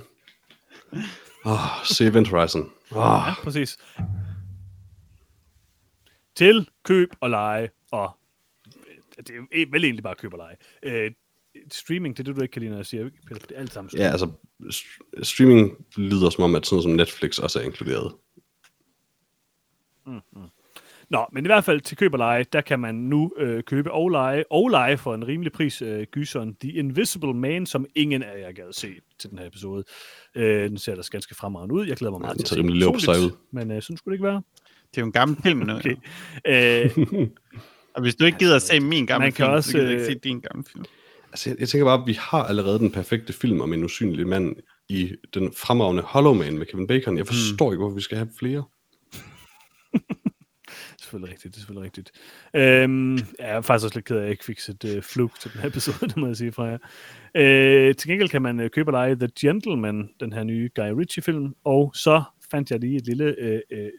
Åh, 1.46 1.52
oh, 1.52 1.86
se 1.86 2.06
Event 2.06 2.28
Horizon. 2.28 2.62
Oh, 2.92 2.98
Ja, 2.98 3.34
præcis. 3.44 3.78
Til 6.36 6.70
køb 6.84 7.10
og 7.22 7.30
lege, 7.30 7.70
og 7.92 8.12
det 9.18 9.30
er 9.30 9.36
jo 9.36 9.66
vel 9.72 9.84
egentlig 9.84 10.04
bare 10.04 10.16
køb 10.16 10.34
og 10.34 10.38
lege. 10.40 10.56
Øh, 10.84 11.12
streaming, 11.72 12.18
det 12.18 12.20
er 12.20 12.24
det, 12.24 12.36
du 12.36 12.42
ikke 12.42 12.52
kan 12.52 12.60
lide, 12.62 12.70
når 12.70 12.78
jeg 12.78 12.86
siger, 12.86 13.10
Peter, 13.28 13.40
det 13.42 13.52
er 13.56 13.60
alt 13.60 13.74
sammen 13.74 13.92
ja, 13.98 14.18
streaming. 14.18 14.38
altså, 14.62 14.78
st- 14.80 15.24
streaming 15.24 15.86
lyder 15.98 16.30
som 16.30 16.44
om, 16.44 16.56
at 16.56 16.66
sådan 16.66 16.76
noget 16.76 16.84
som 16.84 16.92
Netflix 16.92 17.40
også 17.40 17.60
er 17.60 17.64
inkluderet. 17.64 18.14
Nå, 21.10 21.26
men 21.32 21.46
i 21.46 21.48
hvert 21.48 21.64
fald 21.64 21.82
til 21.82 21.98
køb 21.98 22.14
og 22.14 22.20
lege, 22.20 22.46
der 22.54 22.62
kan 22.62 22.80
man 22.80 22.96
nu 22.96 23.32
øh, 23.38 23.64
købe 23.64 23.92
og 23.92 24.10
lege, 24.10 24.44
og 24.52 24.70
lege 24.70 24.98
for 24.98 25.16
en 25.16 25.28
rimelig 25.28 25.52
pris, 25.52 25.82
øh, 25.82 26.06
gyseren 26.12 26.56
The 26.56 26.72
Invisible 26.72 27.34
Man, 27.34 27.66
som 27.66 27.86
ingen 27.96 28.24
af 28.24 28.40
jer 28.40 28.52
gad 28.52 28.74
se 28.74 28.88
til 29.20 29.30
den 29.30 29.40
her 29.40 29.48
episode. 29.48 29.84
Øh, 30.36 30.70
den 30.70 30.78
ser 30.78 30.96
da 30.96 31.02
ganske 31.12 31.36
fremragende 31.36 31.76
ud. 31.76 31.88
Jeg 31.88 31.98
glæder 31.98 32.12
mig 32.12 32.22
meget 32.22 32.38
den 32.38 32.46
til 32.46 32.48
ser 32.48 32.56
at 32.56 32.58
se 32.58 32.64
den 32.64 32.70
rimelig 32.70 32.94
personligt, 32.94 33.26
ud. 33.26 33.38
Men 33.52 33.72
øh, 33.72 33.82
sådan 33.82 33.98
skulle 33.98 34.12
det 34.12 34.16
ikke 34.16 34.28
være. 34.28 34.42
Det 34.92 34.98
er 34.98 35.02
jo 35.02 35.06
en 35.06 35.12
gammel 35.12 35.38
film 35.44 35.60
nu. 35.60 35.74
Okay. 35.80 35.96
Øh, 36.48 37.28
Og 37.96 38.02
hvis 38.02 38.16
du 38.16 38.26
ikke 38.26 38.38
gider 38.38 38.56
at 38.56 38.62
se 38.62 38.80
min 38.80 39.06
gamle 39.06 39.26
Man 39.26 39.32
kan 39.32 39.46
film, 39.46 39.54
også, 39.54 39.72
så 39.72 39.78
gider 39.78 39.86
du 39.86 39.92
ikke 39.92 40.04
øh, 40.04 40.12
se 40.12 40.20
din 40.20 40.40
gamle 40.40 40.64
film. 40.72 40.86
Altså, 41.32 41.50
jeg, 41.50 41.60
jeg 41.60 41.70
tænker 41.70 41.86
bare, 41.86 42.02
at 42.02 42.08
vi 42.08 42.18
har 42.20 42.44
allerede 42.44 42.80
den 42.80 42.92
perfekte 42.92 43.34
film 43.34 43.62
om 43.62 43.74
en 43.74 43.84
usynlig 43.84 44.28
mand 44.28 44.56
i 44.90 45.16
den 45.34 45.54
fremragende 45.54 46.04
Hollow 46.04 46.34
Man 46.34 46.58
med 46.58 46.66
Kevin 46.66 46.88
Bacon. 46.88 47.18
Jeg 47.18 47.28
forstår 47.28 47.70
mm. 47.70 47.74
ikke, 47.74 47.82
hvorfor 47.82 47.96
vi 47.96 48.02
skal 48.02 48.18
have 48.18 48.30
flere 48.40 48.64
selvfølgelig 51.12 51.34
rigtigt, 51.34 51.54
det 51.54 51.58
er 51.58 51.62
selvfølgelig 51.62 51.86
rigtigt. 51.86 52.12
Øhm, 52.54 53.18
jeg 53.18 53.50
er 53.58 53.62
faktisk 53.62 53.86
også 53.86 53.98
lidt 53.98 54.06
ked 54.06 54.16
af, 54.16 54.20
at 54.20 54.24
jeg 54.24 54.32
ikke 54.32 54.46
fik 54.46 54.60
set 54.60 54.86
øh, 54.86 55.02
flug 55.04 55.32
til 55.40 55.54
den 55.54 55.62
her 55.62 55.68
episode, 55.68 56.08
det 56.10 56.18
må 56.18 56.28
jeg 56.28 56.36
sige 56.36 56.52
fra 56.52 56.66
jer. 56.66 56.78
Øh, 57.36 57.96
til 57.96 58.10
gengæld 58.10 58.30
kan 58.30 58.42
man 58.42 58.60
øh, 58.60 58.70
købe 58.70 58.90
og 58.90 58.94
lege 58.94 59.16
The 59.16 59.30
Gentleman, 59.40 60.10
den 60.20 60.34
her 60.34 60.44
nye 60.44 60.70
Guy 60.76 60.92
Ritchie-film, 61.00 61.56
og 61.64 61.92
så 61.96 62.24
fandt 62.52 62.72
jeg 62.72 62.80
lige 62.80 62.96
et 62.96 63.06
lille 63.06 63.36
øh, 63.40 63.60
øh, 63.72 63.90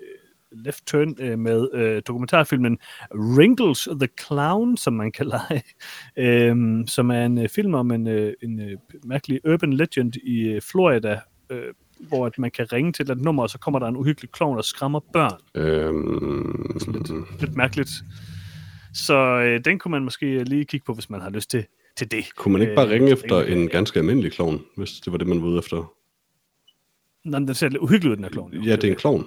left 0.52 0.86
turn 0.86 1.14
øh, 1.18 1.38
med 1.38 1.68
øh, 1.72 2.02
dokumentarfilmen 2.06 2.78
Wrinkles 3.14 3.88
the 4.00 4.08
Clown, 4.26 4.76
som 4.76 4.92
man 4.92 5.12
kan 5.12 5.26
lege, 5.26 5.62
øh, 6.50 6.84
som 6.86 7.10
er 7.10 7.24
en 7.24 7.38
øh, 7.38 7.48
film 7.48 7.74
om 7.74 7.90
en, 7.90 8.06
øh, 8.06 8.34
en 8.42 8.60
øh, 8.60 8.78
mærkelig 9.04 9.40
urban 9.48 9.72
legend 9.72 10.12
i 10.16 10.40
øh, 10.40 10.60
Florida, 10.60 11.20
øh, 11.50 11.74
hvor 12.08 12.26
at 12.26 12.38
man 12.38 12.50
kan 12.50 12.72
ringe 12.72 12.92
til 12.92 13.10
et 13.10 13.18
nummer, 13.20 13.42
og 13.42 13.50
så 13.50 13.58
kommer 13.58 13.78
der 13.78 13.86
en 13.86 13.96
uhyggelig 13.96 14.30
klovn 14.30 14.58
og 14.58 14.64
skræmmer 14.64 15.00
børn 15.12 15.38
Øhm, 15.54 16.76
lidt, 16.92 17.40
lidt 17.40 17.56
mærkeligt. 17.56 17.90
Så 18.94 19.14
øh, 19.16 19.64
den 19.64 19.78
kunne 19.78 19.92
man 19.92 20.04
måske 20.04 20.44
lige 20.44 20.64
kigge 20.64 20.84
på, 20.84 20.94
hvis 20.94 21.10
man 21.10 21.20
har 21.20 21.30
lyst 21.30 21.50
til, 21.50 21.66
til 21.96 22.10
det. 22.10 22.34
kunne 22.36 22.52
man 22.52 22.62
ikke 22.62 22.74
bare 22.74 22.86
Øh, 22.86 22.92
ringe 22.92 23.10
efter 23.10 23.40
ringe- 23.44 23.62
en 23.62 23.68
ganske 23.68 23.98
almindelig 23.98 24.32
klovn, 24.32 24.60
hvis 24.76 24.90
det 24.92 25.12
var 25.12 25.18
det, 25.18 25.26
man 25.26 25.42
var 25.42 25.48
ude 25.48 25.58
efter? 25.58 25.92
Nå, 27.24 27.38
men 27.38 27.46
den 27.48 27.54
ser 27.54 27.68
lidt 27.68 27.82
uhyggelig 27.82 28.10
ud, 28.10 28.16
den 28.16 28.24
her 28.24 28.30
klovn. 28.30 28.54
Ja, 28.54 28.76
det 28.76 28.84
er 28.84 28.88
en 28.90 28.96
klovn. 28.96 29.26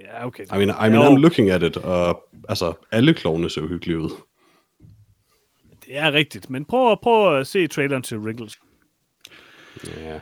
Ja, 0.00 0.26
okay. 0.26 0.44
I 0.44 0.48
mean, 0.50 0.68
I 0.68 0.90
mean. 0.96 1.16
I'm 1.16 1.20
looking 1.20 1.50
at 1.50 1.62
it, 1.62 1.76
og 1.76 2.24
altså, 2.48 2.72
alle 2.90 3.14
klovne 3.14 3.50
ser 3.50 3.62
uhyggelige 3.62 3.98
ud. 3.98 4.10
Det 5.86 5.96
er 5.98 6.12
rigtigt, 6.12 6.50
men 6.50 6.64
prøv, 6.64 6.98
prøv 7.02 7.38
at 7.38 7.46
se 7.46 7.66
traileren 7.66 8.02
til 8.02 8.18
Wrinkles 8.18 8.58
Ja. 9.96 10.20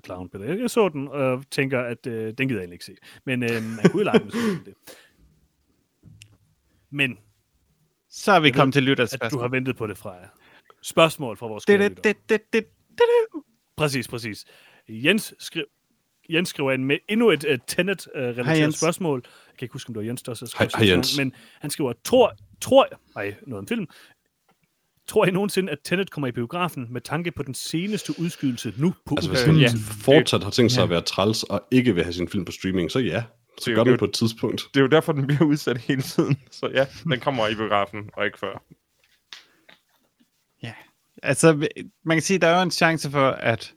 The 0.00 0.06
Clown, 0.06 0.28
Peter. 0.28 0.54
Jeg 0.54 0.70
så 0.70 0.88
den, 0.88 1.08
og 1.08 1.44
tænker, 1.50 1.80
at 1.80 2.06
øh, 2.06 2.34
den 2.38 2.48
gider 2.48 2.60
jeg 2.60 2.64
egentlig 2.64 2.74
ikke 2.74 2.84
se. 2.84 2.96
Men 3.24 3.42
øh, 3.42 3.62
man 3.62 3.90
kunne 3.90 4.00
jo 4.00 4.04
lege 4.04 4.22
ville 4.24 4.64
det. 4.64 4.74
Men 6.90 7.18
Så 8.10 8.32
er 8.32 8.40
vi 8.40 8.50
kommet 8.50 8.74
til 8.74 9.00
at 9.00 9.30
du 9.30 9.38
har 9.38 9.48
ventet 9.48 9.76
på 9.76 9.86
det 9.86 9.98
fra 9.98 10.12
jer. 10.12 10.28
Spørgsmål 10.82 11.36
fra 11.36 11.46
vores 11.46 11.64
Det, 11.64 11.80
det, 11.80 12.04
det, 12.04 12.16
det, 12.28 12.52
det, 12.52 12.64
det. 12.90 13.42
Præcis, 13.76 14.08
præcis. 14.08 14.44
Jens, 14.88 15.34
skri 15.38 15.62
Jens 16.30 16.48
skriver 16.48 16.72
ind 16.72 16.84
med 16.84 16.98
endnu 17.08 17.30
et 17.30 17.44
uh, 17.44 17.50
Tenet-relateret 17.66 18.46
Hej, 18.46 18.66
uh, 18.66 18.72
spørgsmål. 18.72 19.22
Jeg 19.24 19.58
kan 19.58 19.64
ikke 19.64 19.72
huske, 19.72 19.90
om 19.90 19.94
det 19.94 20.00
var 20.00 20.06
Jens, 20.06 20.22
der 20.22 20.32
også 20.32 20.46
skrev 20.46 20.64
Hej- 20.64 20.68
sidste 20.68 20.78
hej, 20.78 20.86
gang, 20.86 20.96
Jens. 20.96 21.16
Men 21.18 21.32
han 21.60 21.70
skriver, 21.70 21.92
tror, 22.04 22.36
tror 22.60 22.88
jeg, 22.90 22.98
ej, 23.16 23.36
noget 23.46 23.58
om 23.58 23.68
film, 23.68 23.86
Tror 25.08 25.26
I 25.26 25.30
nogensinde, 25.30 25.72
at 25.72 25.78
Tenet 25.84 26.10
kommer 26.10 26.28
i 26.28 26.32
biografen 26.32 26.86
med 26.90 27.00
tanke 27.00 27.30
på 27.30 27.42
den 27.42 27.54
seneste 27.54 28.20
udskydelse 28.20 28.72
nu 28.76 28.94
på 29.06 29.14
Altså, 29.14 29.30
hvis 29.30 29.42
han 29.42 29.56
ja. 29.56 29.68
fortsat 30.00 30.44
har 30.44 30.50
tænkt 30.50 30.72
sig 30.72 30.80
ja. 30.80 30.84
at 30.84 30.90
være 30.90 31.00
træls 31.00 31.42
og 31.42 31.62
ikke 31.70 31.94
vil 31.94 32.04
have 32.04 32.12
sin 32.12 32.28
film 32.28 32.44
på 32.44 32.52
streaming, 32.52 32.90
så 32.90 32.98
ja, 32.98 33.22
så 33.58 33.72
gør 33.74 33.84
den 33.84 33.98
på 33.98 34.04
et 34.04 34.12
tidspunkt. 34.12 34.62
Det 34.74 34.80
er 34.80 34.84
jo 34.84 34.88
derfor, 34.88 35.12
den 35.12 35.26
bliver 35.26 35.44
udsat 35.44 35.78
hele 35.78 36.02
tiden. 36.02 36.36
Så 36.50 36.70
ja, 36.74 36.86
den 37.04 37.20
kommer 37.20 37.48
i 37.48 37.54
biografen, 37.54 38.10
og 38.12 38.26
ikke 38.26 38.38
før. 38.38 38.62
Ja, 40.62 40.72
altså 41.22 41.68
man 42.04 42.16
kan 42.16 42.22
sige, 42.22 42.34
at 42.34 42.40
der 42.40 42.48
er 42.48 42.56
jo 42.56 42.62
en 42.62 42.70
chance 42.70 43.10
for, 43.10 43.30
at 43.30 43.74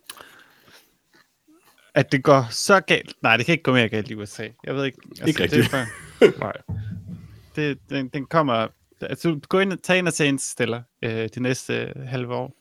at 1.94 2.12
det 2.12 2.24
går 2.24 2.48
så 2.50 2.80
galt. 2.80 3.16
Nej, 3.22 3.38
det 3.38 3.46
kan 3.46 3.54
ikke 3.54 3.64
gå 3.64 3.74
mere 3.74 3.90
galt 3.90 4.12
i 4.12 4.16
USA. 4.16 4.48
Jeg 4.64 4.76
ved 4.76 4.86
ikke. 4.86 4.98
Altså, 5.10 5.26
ikke 5.26 5.44
rigtigt. 5.44 5.72
Det, 5.72 5.72
for, 5.72 6.40
nej. 6.46 6.54
Det, 7.56 7.78
den, 7.90 8.08
den 8.08 8.26
kommer... 8.26 8.68
Altså, 9.10 9.40
gå 9.50 9.60
ind 9.60 9.74
og 9.74 9.84
tag 9.84 9.98
ind 9.98 10.08
og 10.08 10.14
se 10.14 10.28
en 10.28 10.40
stiller 10.40 10.84
øh, 11.02 11.30
de 11.36 11.40
næste 11.40 11.74
øh, 11.74 12.08
halve 12.08 12.36
år. 12.36 12.56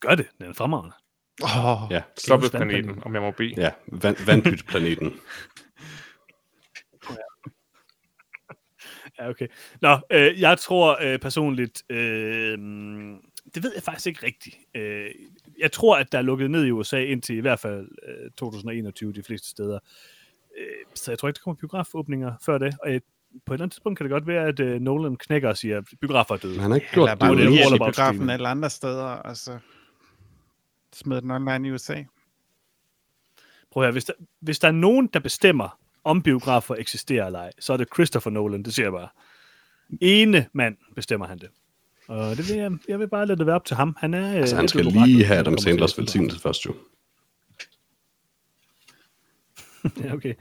Gør 0.00 0.14
det. 0.14 0.26
Den 0.38 0.46
er 0.46 0.52
fremragende. 0.52 0.94
Oh, 1.42 1.90
ja. 1.90 2.02
planeten, 2.50 3.02
om 3.02 3.14
jeg 3.14 3.22
må 3.22 3.30
bede. 3.30 3.54
Ja, 3.56 3.70
vand, 3.86 4.26
vandpytplaneten. 4.26 5.12
ja, 9.18 9.28
okay. 9.28 9.46
Nå, 9.80 9.98
øh, 10.10 10.40
jeg 10.40 10.58
tror 10.58 10.98
øh, 11.02 11.18
personligt, 11.18 11.82
øh, 11.90 12.58
det 13.54 13.62
ved 13.62 13.72
jeg 13.74 13.82
faktisk 13.82 14.06
ikke 14.06 14.26
rigtigt. 14.26 14.56
Øh, 14.74 15.10
jeg 15.58 15.72
tror, 15.72 15.96
at 15.96 16.12
der 16.12 16.18
er 16.18 16.22
lukket 16.22 16.50
ned 16.50 16.64
i 16.64 16.70
USA 16.70 17.04
indtil 17.04 17.36
i 17.36 17.40
hvert 17.40 17.60
fald 17.60 17.88
øh, 18.08 18.30
2021 18.30 19.12
de 19.12 19.22
fleste 19.22 19.48
steder. 19.48 19.78
Øh, 20.58 20.66
så 20.94 21.10
jeg 21.10 21.18
tror 21.18 21.28
ikke, 21.28 21.38
der 21.38 21.42
kommer 21.42 21.56
biografåbninger 21.56 22.34
før 22.46 22.58
det. 22.58 22.74
Og 22.82 22.92
jeg, 22.92 23.00
på 23.46 23.52
et 23.52 23.56
eller 23.56 23.64
andet 23.64 23.72
tidspunkt 23.74 23.98
kan 23.98 24.04
det 24.04 24.10
godt 24.10 24.26
være, 24.26 24.46
at 24.46 24.60
øh, 24.60 24.80
Nolan 24.80 25.16
knækker 25.16 25.48
og 25.48 25.56
siger, 25.56 25.78
at 25.78 25.84
biografer 26.00 26.34
er 26.34 26.38
døde. 26.38 26.60
Han 26.60 26.70
har 26.70 26.76
ikke 26.76 26.88
gjort 26.92 27.08
det. 27.20 27.30
Eller 27.30 27.46
bare 27.46 27.70
det, 27.70 27.78
biografen 27.78 28.30
alle 28.30 28.48
andre 28.48 28.70
steder, 28.70 29.04
og 29.04 29.36
så 29.36 29.58
smider 30.92 31.20
den 31.20 31.30
online 31.30 31.68
i 31.68 31.72
USA. 31.72 32.02
Prøv 33.72 33.82
at 33.82 33.86
høre, 33.86 33.92
hvis 33.92 34.04
der, 34.04 34.12
hvis 34.40 34.58
der 34.58 34.68
er 34.68 34.72
nogen, 34.72 35.10
der 35.12 35.20
bestemmer, 35.20 35.78
om 36.04 36.22
biografer 36.22 36.74
eksisterer 36.74 37.26
eller 37.26 37.38
ej, 37.38 37.52
så 37.58 37.72
er 37.72 37.76
det 37.76 37.88
Christopher 37.94 38.30
Nolan, 38.30 38.62
det 38.62 38.74
siger 38.74 38.86
jeg 38.86 38.92
bare. 38.92 39.08
Ene 40.00 40.46
mand 40.52 40.76
bestemmer 40.96 41.26
han 41.26 41.38
det. 41.38 41.48
Og 42.08 42.36
det 42.36 42.48
vil 42.48 42.56
jeg, 42.56 42.72
jeg 42.88 42.98
vil 42.98 43.08
bare 43.08 43.26
lade 43.26 43.38
det 43.38 43.46
være 43.46 43.54
op 43.54 43.64
til 43.64 43.76
ham. 43.76 43.96
Han 43.98 44.14
er... 44.14 44.32
Altså, 44.32 44.56
han 44.56 44.68
skal 44.68 44.84
lige 44.84 45.24
have 45.24 45.38
Adam 45.38 45.58
Sandlers 45.58 45.98
velsignelse 45.98 46.40
først, 46.40 46.66
jo. 46.66 46.74
ja, 50.04 50.14
okay. 50.14 50.34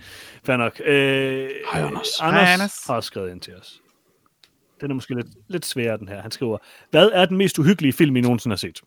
Fair 0.43 0.57
nok. 0.57 0.81
Øh, 0.85 1.49
Hej, 1.71 1.81
Anders. 1.81 2.19
Anders, 2.21 2.41
Hej, 2.41 2.53
Anders 2.53 2.83
har 2.87 3.01
skrevet 3.01 3.31
ind 3.31 3.41
til 3.41 3.55
os. 3.55 3.81
Den 4.81 4.91
er 4.91 4.95
måske 4.95 5.15
lidt, 5.15 5.27
lidt 5.47 5.65
sværere, 5.65 5.97
den 5.97 6.07
her. 6.07 6.21
Han 6.21 6.31
skriver, 6.31 6.57
hvad 6.91 7.09
er 7.13 7.25
den 7.25 7.37
mest 7.37 7.59
uhyggelige 7.59 7.93
film, 7.93 8.15
I 8.15 8.21
nogensinde 8.21 8.53
har 8.53 8.57
set? 8.57 8.81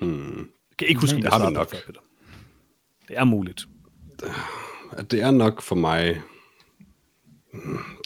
Hmm. 0.00 0.38
Jeg 0.70 0.76
kan 0.78 0.88
ikke 0.88 1.00
huske, 1.00 1.16
det 1.16 1.32
har 1.32 1.44
du 1.44 1.50
nok. 1.50 1.70
Før, 1.70 1.78
det 3.08 3.18
er 3.18 3.24
muligt. 3.24 3.66
Det 5.10 5.22
er 5.22 5.30
nok 5.30 5.62
for 5.62 5.74
mig 5.74 6.22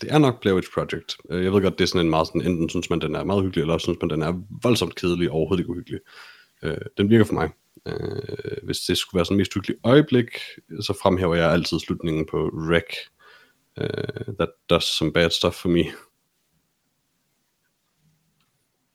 det 0.00 0.12
er 0.12 0.18
nok 0.18 0.40
Blair 0.40 0.54
Witch 0.54 0.70
Project. 0.74 1.16
Øh, 1.30 1.44
jeg 1.44 1.52
ved 1.52 1.62
godt, 1.62 1.78
det 1.78 1.84
er 1.84 1.88
sådan 1.88 2.06
en 2.06 2.10
meget 2.10 2.26
sådan, 2.26 2.40
enten 2.40 2.68
synes 2.68 2.90
man, 2.90 3.00
den 3.00 3.14
er 3.14 3.24
meget 3.24 3.42
hyggelig, 3.42 3.60
eller 3.60 3.74
også 3.74 3.84
synes 3.84 3.98
man, 4.00 4.10
den 4.10 4.22
er 4.22 4.42
voldsomt 4.62 4.94
kedelig 4.94 5.30
og 5.30 5.36
overhovedet 5.36 5.62
ikke 5.62 5.70
uhyggelig. 5.70 6.00
Øh, 6.62 6.76
den 6.98 7.10
virker 7.10 7.24
for 7.24 7.34
mig. 7.34 7.50
Øh, 7.86 8.56
hvis 8.62 8.78
det 8.78 8.98
skulle 8.98 9.18
være 9.18 9.24
sådan 9.24 9.34
en 9.34 9.38
mest 9.38 9.54
hyggelig 9.54 9.76
øjeblik, 9.84 10.26
så 10.80 10.98
fremhæver 11.02 11.34
jeg 11.34 11.52
altid 11.52 11.80
slutningen 11.80 12.26
på 12.30 12.50
Wreck. 12.52 12.94
that 14.38 14.48
does 14.70 14.84
some 14.84 15.12
bad 15.12 15.30
stuff 15.30 15.54
for 15.54 15.68
me. 15.68 15.84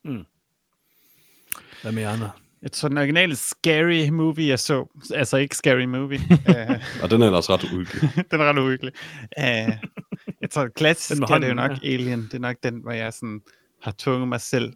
Mm. 0.03 0.25
Hvad 1.81 1.91
med 1.91 2.03
andre? 2.03 2.31
Jeg 2.61 2.71
tror, 2.71 2.89
den 2.89 2.97
originale 2.97 3.35
Scary 3.35 4.09
Movie, 4.09 4.47
jeg 4.47 4.59
så, 4.59 4.85
altså 5.15 5.37
ikke 5.37 5.55
Scary 5.55 5.85
Movie. 5.85 6.19
uh, 6.31 6.75
og 7.03 7.11
den 7.11 7.21
er 7.21 7.25
ellers 7.25 7.49
ret 7.49 7.63
uhyggelig. 7.63 8.01
den 8.31 8.41
er 8.41 8.49
ret 8.49 8.57
uhyggelig. 8.57 8.93
Uh, 9.37 9.73
jeg 10.41 10.49
tror, 10.51 10.67
klassisk 10.67 11.21
er 11.21 11.37
det 11.37 11.49
jo 11.49 11.53
nok 11.53 11.71
ja. 11.71 11.93
Alien. 11.93 12.21
Det 12.21 12.33
er 12.33 12.39
nok 12.39 12.55
den, 12.63 12.81
hvor 12.81 12.91
jeg 12.91 13.13
sådan 13.13 13.41
har 13.81 13.93
tvunget 13.97 14.27
mig 14.27 14.41
selv 14.41 14.73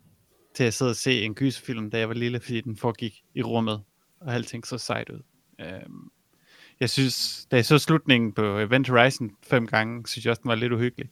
til 0.56 0.64
at 0.64 0.74
sidde 0.74 0.90
og 0.90 0.96
se 0.96 1.22
en 1.22 1.36
gyserfilm, 1.36 1.92
da 1.92 2.00
jeg 2.00 2.08
var 2.08 2.16
lille, 2.16 2.40
fordi 2.40 2.62
den 2.62 2.78
foregik 2.78 3.14
i 3.36 3.42
rummet, 3.42 3.82
og 4.26 4.34
alting 4.34 4.68
så 4.68 4.78
sejt 4.78 5.10
ud. 5.10 5.22
Uh, 5.60 6.10
jeg 6.80 6.90
synes, 6.90 7.48
da 7.52 7.56
jeg 7.56 7.66
så 7.66 7.78
slutningen 7.78 8.34
på 8.34 8.60
Event 8.60 8.90
Horizon 8.90 9.32
fem 9.44 9.68
gange, 9.68 10.08
synes 10.08 10.26
jeg 10.26 10.32
også, 10.32 10.42
den 10.42 10.50
var 10.50 10.56
lidt 10.56 10.74
uhyggelig. 10.74 11.10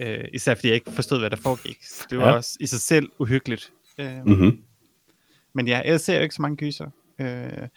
Uh, 0.00 0.24
især 0.32 0.54
fordi 0.54 0.68
jeg 0.68 0.74
ikke 0.74 0.92
forstod, 0.92 1.18
hvad 1.18 1.30
der 1.30 1.36
foregik. 1.36 1.78
Det 2.10 2.18
var 2.18 2.28
ja. 2.28 2.34
også 2.34 2.56
i 2.60 2.66
sig 2.66 2.80
selv 2.80 3.10
uhyggeligt. 3.18 3.72
Uh, 3.98 4.26
mm-hmm. 4.26 4.64
Men 5.52 5.68
ja, 5.68 5.82
jeg 5.84 6.00
ser 6.00 6.16
jo 6.16 6.22
ikke 6.22 6.34
så 6.34 6.42
mange 6.42 6.56
gyser. 6.56 6.90
Øh, 7.18 7.68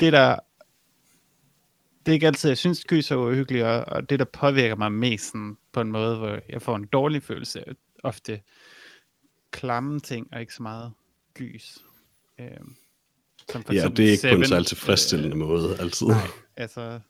det 0.00 0.12
der 0.12 0.38
det 2.06 2.12
er 2.12 2.14
ikke 2.14 2.26
altid, 2.26 2.50
jeg 2.50 2.58
synes, 2.58 2.84
gyser 2.84 3.14
er 3.14 3.18
uhyggeligt, 3.18 3.64
og, 3.64 3.84
og 3.88 4.10
det, 4.10 4.18
der 4.18 4.24
påvirker 4.24 4.76
mig 4.76 4.92
mest 4.92 5.26
sådan, 5.26 5.56
på 5.72 5.80
en 5.80 5.92
måde, 5.92 6.18
hvor 6.18 6.38
jeg 6.48 6.62
får 6.62 6.76
en 6.76 6.86
dårlig 6.86 7.22
følelse, 7.22 7.64
ofte 8.02 8.40
klamme 9.50 10.00
ting, 10.00 10.28
og 10.32 10.40
ikke 10.40 10.54
så 10.54 10.62
meget 10.62 10.92
gys. 11.34 11.78
Øh, 12.40 12.46
som 13.52 13.62
for 13.64 13.74
ja, 13.74 13.88
det 13.88 14.06
er 14.06 14.10
ikke 14.10 14.16
Seven, 14.16 14.36
på 14.36 14.40
en 14.40 14.48
særlig 14.48 14.66
tilfredsstillende 14.66 15.36
øh, 15.36 15.38
måde, 15.38 15.76
altid. 15.80 16.06
Nej, 16.06 16.26
altså, 16.56 17.00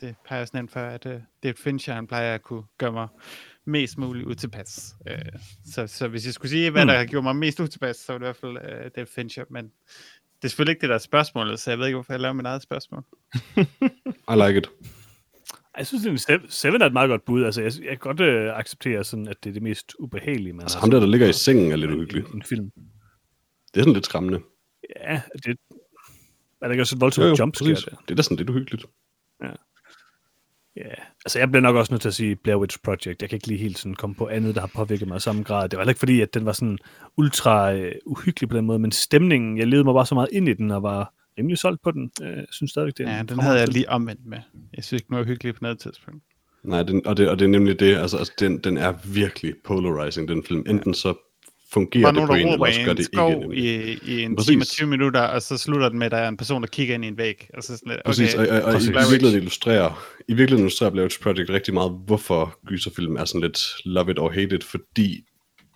det 0.00 0.14
peger 0.28 0.44
sådan 0.44 0.60
ind 0.60 0.68
for, 0.68 0.80
at 0.80 1.06
uh, 1.06 1.12
David 1.42 1.56
Fincher, 1.56 1.94
han 1.94 2.06
plejer 2.06 2.34
at 2.34 2.42
kunne 2.42 2.62
gøre 2.78 2.92
mig 2.92 3.08
mest 3.64 3.98
muligt 3.98 4.26
utilpas. 4.26 4.94
Uh, 5.10 5.40
så, 5.72 5.86
så 5.86 6.08
hvis 6.08 6.26
jeg 6.26 6.34
skulle 6.34 6.50
sige, 6.50 6.70
hvad 6.70 6.84
mm. 6.84 6.88
der 6.88 6.98
har 6.98 7.04
gjort 7.04 7.24
mig 7.24 7.36
mest 7.36 7.60
utilpas, 7.60 7.96
så 7.96 8.12
var 8.12 8.18
det 8.18 8.24
i 8.24 8.26
hvert 8.26 8.36
fald 8.36 8.56
uh, 8.56 8.90
David 8.96 9.06
Fincher, 9.06 9.44
men 9.50 9.64
det 9.64 10.44
er 10.44 10.48
selvfølgelig 10.48 10.72
ikke 10.72 10.80
det, 10.80 10.88
der 10.88 10.94
er 10.94 10.98
spørgsmålet, 10.98 11.60
så 11.60 11.70
jeg 11.70 11.78
ved 11.78 11.86
ikke, 11.86 11.96
hvorfor 11.96 12.12
jeg 12.12 12.20
laver 12.20 12.32
mit 12.32 12.46
eget 12.46 12.62
spørgsmål. 12.62 13.04
I 14.32 14.46
like 14.46 14.58
it. 14.58 14.70
Jeg 15.78 15.86
synes, 15.86 16.26
at 16.28 16.40
Seven 16.48 16.82
er 16.82 16.86
et 16.86 16.92
meget 16.92 17.08
godt 17.08 17.24
bud. 17.24 17.44
Altså, 17.44 17.62
jeg, 17.62 17.72
jeg 17.78 17.88
kan 17.88 17.98
godt 17.98 18.20
uh, 18.20 18.58
acceptere, 18.58 19.04
sådan, 19.04 19.28
at 19.28 19.36
det 19.44 19.50
er 19.50 19.54
det 19.54 19.62
mest 19.62 19.94
ubehagelige. 19.98 20.52
Man 20.52 20.62
altså, 20.62 20.78
ham 20.78 20.90
der, 20.90 21.00
der 21.00 21.06
ligger 21.06 21.28
i 21.28 21.32
sengen, 21.32 21.72
er 21.72 21.76
lidt 21.76 21.90
uhyggelig. 21.90 22.24
En, 22.24 22.34
en 22.34 22.42
film. 22.42 22.70
Det 23.74 23.80
er 23.80 23.80
sådan 23.80 23.92
lidt 23.92 24.04
skræmmende. 24.04 24.40
Ja, 24.96 25.20
det 25.44 25.58
er 26.60 26.66
der 26.66 26.70
ikke 26.70 26.82
også 26.82 26.96
et 26.96 27.00
voldsomt 27.00 27.38
jumpscare 27.38 27.68
der? 27.68 27.74
Det 27.74 28.10
er 28.10 28.14
da 28.14 28.22
sådan 28.22 28.36
lidt 28.36 28.50
uhyggeligt. 28.50 28.86
Ja. 29.42 29.50
Ja, 30.76 30.94
altså 31.24 31.38
jeg 31.38 31.50
bliver 31.50 31.62
nok 31.62 31.76
også 31.76 31.92
nødt 31.92 32.02
til 32.02 32.08
at 32.08 32.14
sige 32.14 32.36
Blair 32.36 32.56
Witch 32.56 32.78
Project. 32.84 33.22
Jeg 33.22 33.28
kan 33.28 33.36
ikke 33.36 33.46
lige 33.46 33.58
helt 33.58 33.78
sådan 33.78 33.94
komme 33.94 34.16
på 34.16 34.28
andet, 34.28 34.54
der 34.54 34.60
har 34.60 34.70
påvirket 34.74 35.08
mig 35.08 35.16
i 35.16 35.20
samme 35.20 35.42
grad. 35.42 35.68
Det 35.68 35.76
var 35.76 35.82
heller 35.82 35.90
ikke 35.90 35.98
fordi, 35.98 36.20
at 36.20 36.34
den 36.34 36.46
var 36.46 36.52
sådan 36.52 36.78
ultra 37.16 37.74
uh, 37.74 37.86
uhyggelig 38.06 38.48
på 38.48 38.56
den 38.56 38.66
måde, 38.66 38.78
men 38.78 38.92
stemningen, 38.92 39.58
jeg 39.58 39.66
levede 39.66 39.84
mig 39.84 39.94
bare 39.94 40.06
så 40.06 40.14
meget 40.14 40.28
ind 40.32 40.48
i 40.48 40.54
den, 40.54 40.70
og 40.70 40.82
var 40.82 41.14
rimelig 41.38 41.58
solgt 41.58 41.82
på 41.82 41.90
den. 41.90 42.10
Jeg 42.20 42.46
synes 42.50 42.70
stadigvæk, 42.70 42.98
det 42.98 43.08
er 43.08 43.16
Ja, 43.16 43.22
den 43.22 43.40
havde 43.40 43.58
jeg 43.58 43.68
lige 43.68 43.88
omvendt 43.88 44.26
med. 44.26 44.38
Jeg 44.76 44.84
synes 44.84 45.00
ikke, 45.00 45.08
den 45.08 45.16
var 45.16 45.24
hyggelig 45.24 45.54
på 45.54 45.58
noget 45.62 45.78
tidspunkt. 45.78 46.24
Nej, 46.62 46.82
den, 46.82 47.06
og, 47.06 47.16
det, 47.16 47.28
og 47.28 47.38
det 47.38 47.44
er 47.44 47.48
nemlig 47.48 47.80
det, 47.80 47.96
altså, 47.96 48.16
altså 48.16 48.32
den, 48.38 48.58
den 48.58 48.76
er 48.76 48.92
virkelig 49.14 49.54
polarizing, 49.64 50.28
den 50.28 50.44
film. 50.44 50.64
Enten 50.68 50.94
så 50.94 51.14
fungerer 51.72 52.12
det 52.12 52.26
på 52.26 52.34
en, 52.34 52.48
eller 52.48 52.66
også 52.66 52.80
gør 52.84 52.92
det 52.92 53.08
ikke. 53.12 53.56
I, 53.56 53.98
i 54.02 54.22
en 54.22 54.36
Præcis. 54.36 54.48
time 54.48 54.62
og 54.62 54.66
20 54.66 54.88
minutter, 54.88 55.20
og 55.20 55.42
så 55.42 55.58
slutter 55.58 55.88
den 55.88 55.98
med, 55.98 56.06
at 56.06 56.12
der 56.12 56.18
er 56.18 56.28
en 56.28 56.36
person, 56.36 56.62
der 56.62 56.68
kigger 56.68 56.94
ind 56.94 57.04
i 57.04 57.08
en 57.08 57.18
væg. 57.18 57.48
Og 57.54 57.62
så 57.62 57.76
sådan 57.76 57.90
lidt, 57.90 58.00
okay, 58.04 58.08
Præcis, 58.08 58.34
og, 58.34 58.48
og, 58.48 58.62
og 58.62 58.80
i, 58.80 58.84
i, 58.84 58.88
virkeligheden 58.88 59.36
illustrerer, 59.36 60.04
i 60.28 60.34
virkeligheden 60.34 60.64
illustrerer 60.64 60.90
Blair 60.90 61.04
Witch 61.04 61.20
Project 61.20 61.50
rigtig 61.50 61.74
meget, 61.74 61.92
hvorfor 62.06 62.58
gyserfilm 62.66 63.16
er 63.16 63.24
sådan 63.24 63.40
lidt 63.40 63.60
love 63.84 64.10
it 64.10 64.18
or 64.18 64.30
hate 64.30 64.54
it, 64.54 64.64
fordi 64.64 65.24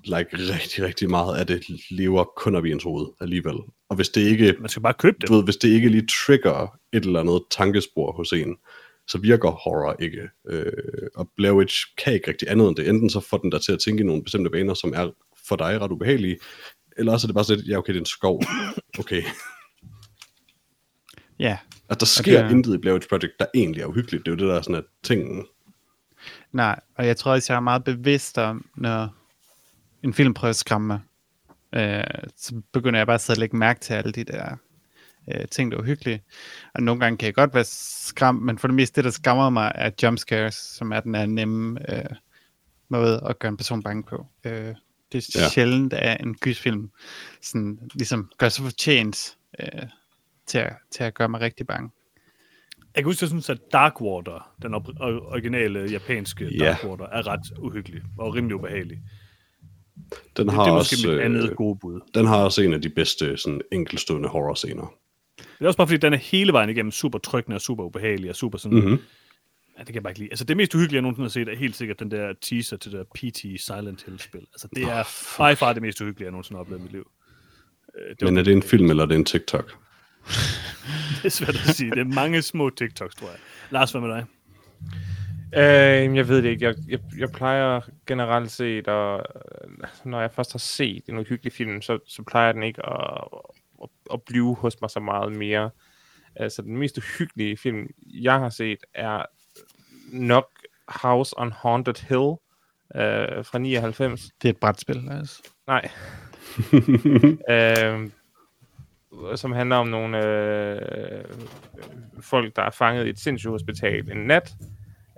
like, 0.04 0.28
rigtig, 0.32 0.84
rigtig 0.84 1.10
meget 1.10 1.38
af 1.38 1.46
det 1.46 1.62
lever 1.90 2.24
kun 2.36 2.54
op 2.54 2.64
i 2.64 2.72
ens 2.72 2.82
hoved 2.82 3.06
alligevel. 3.20 3.56
Og 3.90 3.96
hvis 3.96 4.08
det 4.08 4.20
ikke... 4.20 4.54
Man 4.60 4.68
skal 4.68 4.82
bare 4.82 4.94
købe 4.98 5.16
det. 5.20 5.28
Du 5.28 5.34
ved, 5.34 5.44
hvis 5.44 5.56
det 5.56 5.68
ikke 5.68 5.88
lige 5.88 6.06
trigger 6.26 6.78
et 6.92 7.04
eller 7.04 7.20
andet 7.20 7.42
tankespor 7.50 8.12
hos 8.12 8.32
en, 8.32 8.56
så 9.08 9.18
virker 9.18 9.50
horror 9.50 9.96
ikke. 10.00 10.28
Øh, 10.48 10.72
og 11.14 11.28
Blair 11.36 11.52
Witch 11.52 11.76
kan 12.04 12.12
ikke 12.12 12.28
rigtig 12.28 12.50
andet 12.50 12.68
end 12.68 12.76
det. 12.76 12.88
Enten 12.88 13.10
så 13.10 13.20
får 13.20 13.36
den 13.36 13.52
der 13.52 13.58
til 13.58 13.72
at 13.72 13.78
tænke 13.78 14.02
i 14.02 14.06
nogle 14.06 14.22
bestemte 14.22 14.52
vaner, 14.52 14.74
som 14.74 14.92
er 14.96 15.10
for 15.52 15.56
dig 15.56 15.80
ret 15.80 15.92
ubehagelige, 15.92 16.38
eller 16.96 17.12
også 17.12 17.26
er 17.26 17.28
det 17.28 17.34
bare 17.34 17.44
sådan, 17.44 17.64
ja 17.64 17.78
okay, 17.78 17.92
det 17.92 17.98
er 17.98 18.02
en 18.02 18.06
skov. 18.06 18.42
Okay. 18.98 19.22
Ja. 21.38 21.58
At 21.88 22.00
der 22.00 22.06
sker 22.06 22.44
okay. 22.44 22.50
intet 22.50 22.74
i 22.74 22.78
Blair 22.78 22.94
Witch 22.94 23.08
Project, 23.08 23.32
der 23.38 23.46
egentlig 23.54 23.82
er 23.82 23.86
uhyggeligt. 23.86 24.26
Det 24.26 24.32
er 24.32 24.36
jo 24.36 24.38
det, 24.38 24.48
der 24.48 24.58
er 24.58 24.62
sådan, 24.62 24.74
at 24.74 24.84
tingen... 25.02 25.46
Nej, 26.52 26.80
og 26.94 27.06
jeg 27.06 27.16
tror 27.16 27.32
også, 27.32 27.52
jeg 27.52 27.56
er 27.56 27.60
meget 27.60 27.84
bevidst 27.84 28.38
om, 28.38 28.66
når 28.76 29.14
en 30.02 30.14
film 30.14 30.34
prøver 30.34 30.50
at 30.50 30.56
skræmme 30.56 30.86
mig, 30.86 31.00
øh, 31.74 32.30
så 32.36 32.62
begynder 32.72 32.98
jeg 32.98 33.06
bare 33.06 33.14
at 33.14 33.20
sidde 33.20 33.36
og 33.36 33.40
lægge 33.40 33.56
mærke 33.56 33.80
til 33.80 33.94
alle 33.94 34.12
de 34.12 34.24
der 34.24 34.56
øh, 35.32 35.48
ting, 35.48 35.70
der 35.70 35.78
er 35.78 35.82
uhyggelige. 35.82 36.22
Og 36.74 36.82
nogle 36.82 37.00
gange 37.00 37.18
kan 37.18 37.26
jeg 37.26 37.34
godt 37.34 37.54
være 37.54 37.64
skræmt, 37.64 38.42
men 38.42 38.58
for 38.58 38.68
det 38.68 38.74
meste 38.74 38.96
det, 38.96 39.04
der 39.04 39.10
skræmmer 39.10 39.50
mig, 39.50 39.72
er 39.74 39.90
jumpscares, 40.02 40.54
som 40.54 40.92
er 40.92 41.00
den 41.00 41.14
her 41.14 41.26
nemme 41.26 41.92
øh, 41.94 42.16
måde 42.88 43.22
at 43.28 43.38
gøre 43.38 43.50
en 43.50 43.56
person 43.56 43.82
bange 43.82 44.02
på. 44.02 44.26
Øh, 44.44 44.74
det 45.12 45.36
er 45.36 45.40
ja. 45.40 45.48
sjældent, 45.48 45.92
at 45.92 46.20
en 46.20 46.34
gysfilm 46.34 46.90
sådan, 47.42 47.78
ligesom 47.94 48.30
gør 48.38 48.48
sig 48.48 48.64
fortjent 48.64 49.36
øh, 49.60 49.82
til, 50.46 50.58
at, 50.58 50.72
til 50.90 51.04
at 51.04 51.14
gøre 51.14 51.28
mig 51.28 51.40
rigtig 51.40 51.66
bange. 51.66 51.90
Jeg 52.94 53.02
kan 53.02 53.04
huske, 53.04 53.18
at 53.18 53.22
jeg 53.22 53.28
synes, 53.28 53.50
at 53.50 53.58
Darkwater, 53.72 54.52
den 54.62 54.74
originale 54.74 55.90
japanske 55.90 56.56
ja. 56.58 56.64
Darkwater, 56.64 57.06
er 57.06 57.26
ret 57.26 57.58
uhyggelig 57.58 58.02
og 58.18 58.34
rimelig 58.34 58.56
ubehagelig. 58.56 58.98
Den 60.36 60.46
det, 60.46 60.54
har 60.54 60.64
det 60.64 60.70
er 60.70 60.74
måske 60.74 60.94
også, 60.94 61.08
mit 61.08 61.20
andet 61.20 61.50
øh, 61.50 61.56
gode 61.56 61.78
bud. 61.78 62.00
Den 62.14 62.26
har 62.26 62.36
også 62.36 62.62
en 62.62 62.72
af 62.72 62.82
de 62.82 62.88
bedste 62.88 63.36
sådan, 63.36 63.60
enkeltstående 63.72 64.28
horror-scener. 64.28 64.94
Det 65.38 65.46
er 65.60 65.66
også 65.66 65.76
bare 65.76 65.86
fordi, 65.86 65.98
den 65.98 66.12
er 66.12 66.16
hele 66.16 66.52
vejen 66.52 66.70
igennem 66.70 66.92
super 66.92 67.18
tryggende 67.18 67.54
og 67.54 67.60
super 67.60 67.84
ubehagelig 67.84 68.30
og 68.30 68.36
super 68.36 68.58
sådan... 68.58 68.78
Mm-hmm. 68.78 68.98
Ja, 69.78 69.80
det 69.80 69.86
kan 69.86 69.94
jeg 69.94 70.02
bare 70.02 70.10
ikke 70.10 70.20
lide. 70.20 70.30
Altså, 70.30 70.44
det 70.44 70.56
mest 70.56 70.74
uhyggelige, 70.74 70.96
jeg 70.96 71.02
nogensinde 71.02 71.24
har 71.24 71.30
set, 71.30 71.48
er 71.48 71.56
helt 71.56 71.76
sikkert 71.76 72.00
den 72.00 72.10
der 72.10 72.32
teaser 72.40 72.76
til 72.76 72.92
det 72.92 72.98
der 72.98 73.04
PT 73.30 73.60
Silent 73.60 74.04
Hill-spil. 74.04 74.46
Altså, 74.52 74.68
det 74.76 74.82
er 74.82 75.02
by 75.38 75.58
far 75.58 75.72
det 75.72 75.82
mest 75.82 76.00
uhyggelige, 76.00 76.24
jeg 76.24 76.32
nogensinde 76.32 76.56
har 76.58 76.60
oplevet 76.60 76.80
i 76.80 76.82
mit 76.82 76.92
liv. 76.92 77.10
Øh, 77.98 78.10
Det 78.10 78.22
Men 78.22 78.36
er 78.36 78.42
det 78.42 78.52
en 78.52 78.62
film, 78.62 78.90
eller 78.90 79.02
er 79.02 79.06
det 79.06 79.16
en 79.16 79.24
TikTok? 79.24 79.78
Det 81.16 81.24
er 81.24 81.28
svært 81.28 81.68
at 81.68 81.76
sige. 81.76 81.90
Det 81.90 81.98
er 81.98 82.04
mange 82.04 82.42
små 82.42 82.70
TikToks, 82.70 83.14
tror 83.14 83.28
jeg. 83.28 83.38
Lars, 83.70 83.92
hvad 83.92 84.00
med 84.00 84.08
dig? 84.08 84.24
Øh, 85.54 86.16
jeg 86.16 86.28
ved 86.28 86.42
det 86.42 86.48
ikke. 86.48 86.64
Jeg, 86.64 86.74
jeg, 86.88 87.00
jeg 87.18 87.30
plejer 87.30 87.80
generelt 88.06 88.50
set, 88.50 88.88
og 88.88 89.24
når 90.04 90.20
jeg 90.20 90.30
først 90.30 90.52
har 90.52 90.58
set 90.58 91.02
en 91.08 91.16
uhyggelig 91.16 91.52
film, 91.52 91.82
så, 91.82 91.98
så 92.06 92.22
plejer 92.22 92.52
den 92.52 92.62
ikke 92.62 92.86
at, 92.86 93.24
at, 93.82 93.88
at 94.12 94.22
blive 94.22 94.54
hos 94.54 94.80
mig 94.80 94.90
så 94.90 95.00
meget 95.00 95.32
mere. 95.32 95.70
Altså, 96.36 96.62
den 96.62 96.76
mest 96.76 96.98
uhyggelige 96.98 97.56
film, 97.56 97.86
jeg 98.02 98.38
har 98.38 98.48
set, 98.48 98.78
er 98.94 99.22
nok 100.12 100.46
House 100.88 101.38
on 101.38 101.52
Haunted 101.52 101.94
Hill 102.08 102.36
øh, 102.94 103.44
fra 103.44 103.58
99. 103.58 104.30
Det 104.42 104.48
er 104.48 104.52
et 104.52 104.60
brætspil, 104.60 105.08
altså. 105.10 105.42
Nej. 105.66 105.90
øh, 107.50 108.10
som 109.36 109.52
handler 109.52 109.76
om 109.76 109.88
nogle 109.88 110.26
øh, 110.26 111.24
folk, 112.20 112.56
der 112.56 112.62
er 112.62 112.70
fanget 112.70 113.06
i 113.06 113.10
et 113.10 113.18
sindssygehospital 113.18 114.10
en 114.10 114.26
nat, 114.26 114.54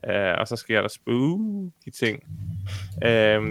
øh, 0.09 0.35
og 0.39 0.49
så 0.49 0.57
sker 0.57 0.81
der 0.81 0.89
spooky 0.89 1.91
ting. 1.99 2.23
Øh, 3.05 3.43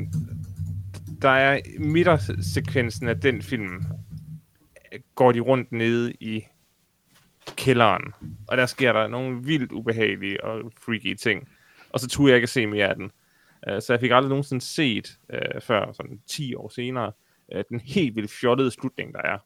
der 1.21 1.29
er 1.29 1.59
midtersekvensen 1.79 3.07
af 3.07 3.19
den 3.19 3.41
film, 3.41 3.83
går 5.15 5.31
de 5.31 5.39
rundt 5.39 5.71
nede 5.71 6.13
i 6.13 6.43
kælderen, 7.57 8.13
og 8.47 8.57
der 8.57 8.65
sker 8.65 8.93
der 8.93 9.07
nogle 9.07 9.43
vildt 9.43 9.71
ubehagelige 9.71 10.43
og 10.43 10.71
freaky 10.85 11.13
ting, 11.15 11.49
og 11.89 11.99
så 11.99 12.07
turde 12.07 12.29
jeg 12.29 12.37
ikke 12.37 12.45
at 12.45 12.49
se 12.49 12.67
mere 12.67 12.87
af 12.87 12.95
den. 12.95 13.11
Uh, 13.71 13.79
så 13.79 13.93
jeg 13.93 13.99
fik 13.99 14.11
aldrig 14.11 14.29
nogensinde 14.29 14.65
set, 14.65 15.17
uh, 15.33 15.61
før 15.61 15.91
sådan 15.91 16.19
10 16.27 16.55
år 16.55 16.69
senere, 16.69 17.11
uh, 17.55 17.61
den 17.69 17.79
helt 17.79 18.15
vildt 18.15 18.31
fjollede 18.31 18.71
slutning, 18.71 19.13
der 19.13 19.21
er. 19.21 19.37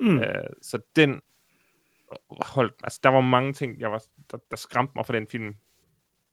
Mm. 0.00 0.18
Uh, 0.18 0.24
så 0.62 0.78
den 0.96 1.20
holdt, 2.40 2.74
altså 2.84 3.00
der 3.02 3.08
var 3.08 3.20
mange 3.20 3.52
ting, 3.52 3.80
jeg 3.80 3.92
var, 3.92 4.02
der, 4.30 4.38
der 4.50 4.56
skræmte 4.56 4.92
mig 4.96 5.06
for 5.06 5.12
den 5.12 5.26
film 5.26 5.54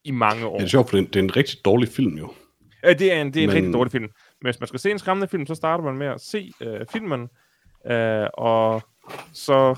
i 0.04 0.12
mange 0.12 0.46
år. 0.46 0.58
Det 0.58 0.64
er 0.64 0.70
sjovt, 0.70 0.90
for 0.90 0.98
det 0.98 1.16
er, 1.16 1.20
en 1.20 1.36
rigtig 1.36 1.66
dårlig 1.66 1.90
film 1.90 2.18
jo. 2.18 2.34
Uh, 2.88 2.92
det 3.00 3.14
er 3.14 3.22
en, 3.22 3.34
det 3.34 3.40
er 3.40 3.44
en 3.44 3.50
Men... 3.50 3.56
rigtig 3.56 3.74
dårlig 3.74 3.92
film. 3.92 4.10
Men 4.42 4.48
hvis 4.52 4.60
man 4.60 4.68
skal 4.68 4.80
se 4.80 4.92
en 4.92 5.00
skræmmende 5.00 5.28
film, 5.28 5.46
så 5.46 5.56
starter 5.56 5.84
man 5.84 5.98
med 5.98 6.08
at 6.08 6.22
se 6.22 6.52
uh, 6.66 6.86
filmen, 6.92 7.22
uh, 7.92 8.28
og 8.34 8.82
så 9.34 9.76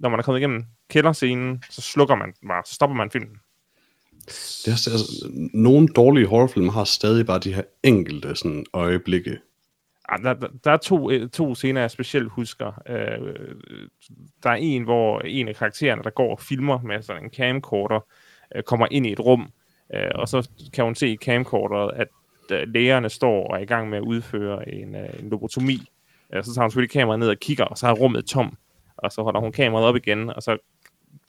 når 0.00 0.08
man 0.08 0.18
er 0.18 0.22
kommet 0.22 0.40
igennem 0.40 0.64
kælderscenen, 0.88 1.62
så 1.70 1.80
slukker 1.80 2.14
man 2.14 2.32
bare, 2.48 2.62
så 2.66 2.74
stopper 2.74 2.96
man 2.96 3.10
filmen. 3.10 3.36
Det 4.26 4.68
er, 4.68 4.90
altså, 4.92 5.28
nogle 5.54 5.88
dårlige 5.88 6.26
horrorfilm 6.26 6.68
har 6.68 6.84
stadig 6.84 7.26
bare 7.26 7.38
de 7.38 7.54
her 7.54 7.62
enkelte 7.82 8.36
sådan, 8.36 8.66
øjeblikke. 8.72 9.38
Ja, 10.12 10.16
der, 10.22 10.34
der, 10.34 10.48
der 10.64 10.70
er 10.70 10.76
to, 10.76 11.28
to 11.28 11.54
scener, 11.54 11.80
jeg 11.80 11.90
specielt 11.90 12.30
husker. 12.30 12.82
Øh, 12.88 13.34
der 14.42 14.50
er 14.50 14.54
en, 14.54 14.82
hvor 14.82 15.20
en 15.20 15.48
af 15.48 15.56
karaktererne, 15.56 16.02
der 16.02 16.10
går 16.10 16.30
og 16.30 16.40
filmer 16.40 16.80
med 16.80 17.02
sådan 17.02 17.24
en 17.24 17.30
camcorder, 17.30 18.00
øh, 18.54 18.62
kommer 18.62 18.86
ind 18.90 19.06
i 19.06 19.12
et 19.12 19.20
rum, 19.20 19.52
øh, 19.94 20.10
og 20.14 20.28
så 20.28 20.48
kan 20.72 20.84
hun 20.84 20.94
se 20.94 21.08
i 21.08 21.16
camcorderet, 21.16 21.90
at 21.96 22.08
øh, 22.50 22.68
lægerne 22.68 23.08
står 23.08 23.46
og 23.46 23.56
er 23.56 23.62
i 23.62 23.66
gang 23.66 23.90
med 23.90 23.98
at 23.98 24.04
udføre 24.04 24.74
en, 24.74 24.94
øh, 24.94 25.08
en 25.22 25.30
lobotomi. 25.30 25.78
Øh, 26.34 26.44
så 26.44 26.54
tager 26.54 26.64
hun 26.64 26.70
selvfølgelig 26.70 26.92
kameraet 26.92 27.18
ned 27.18 27.28
og 27.28 27.36
kigger, 27.36 27.64
og 27.64 27.78
så 27.78 27.86
er 27.86 27.92
rummet 27.92 28.24
tom 28.24 28.56
og 29.02 29.12
så 29.12 29.22
holder 29.22 29.40
hun 29.40 29.52
kameraet 29.52 29.86
op 29.86 29.96
igen, 29.96 30.30
og 30.30 30.42
så 30.42 30.58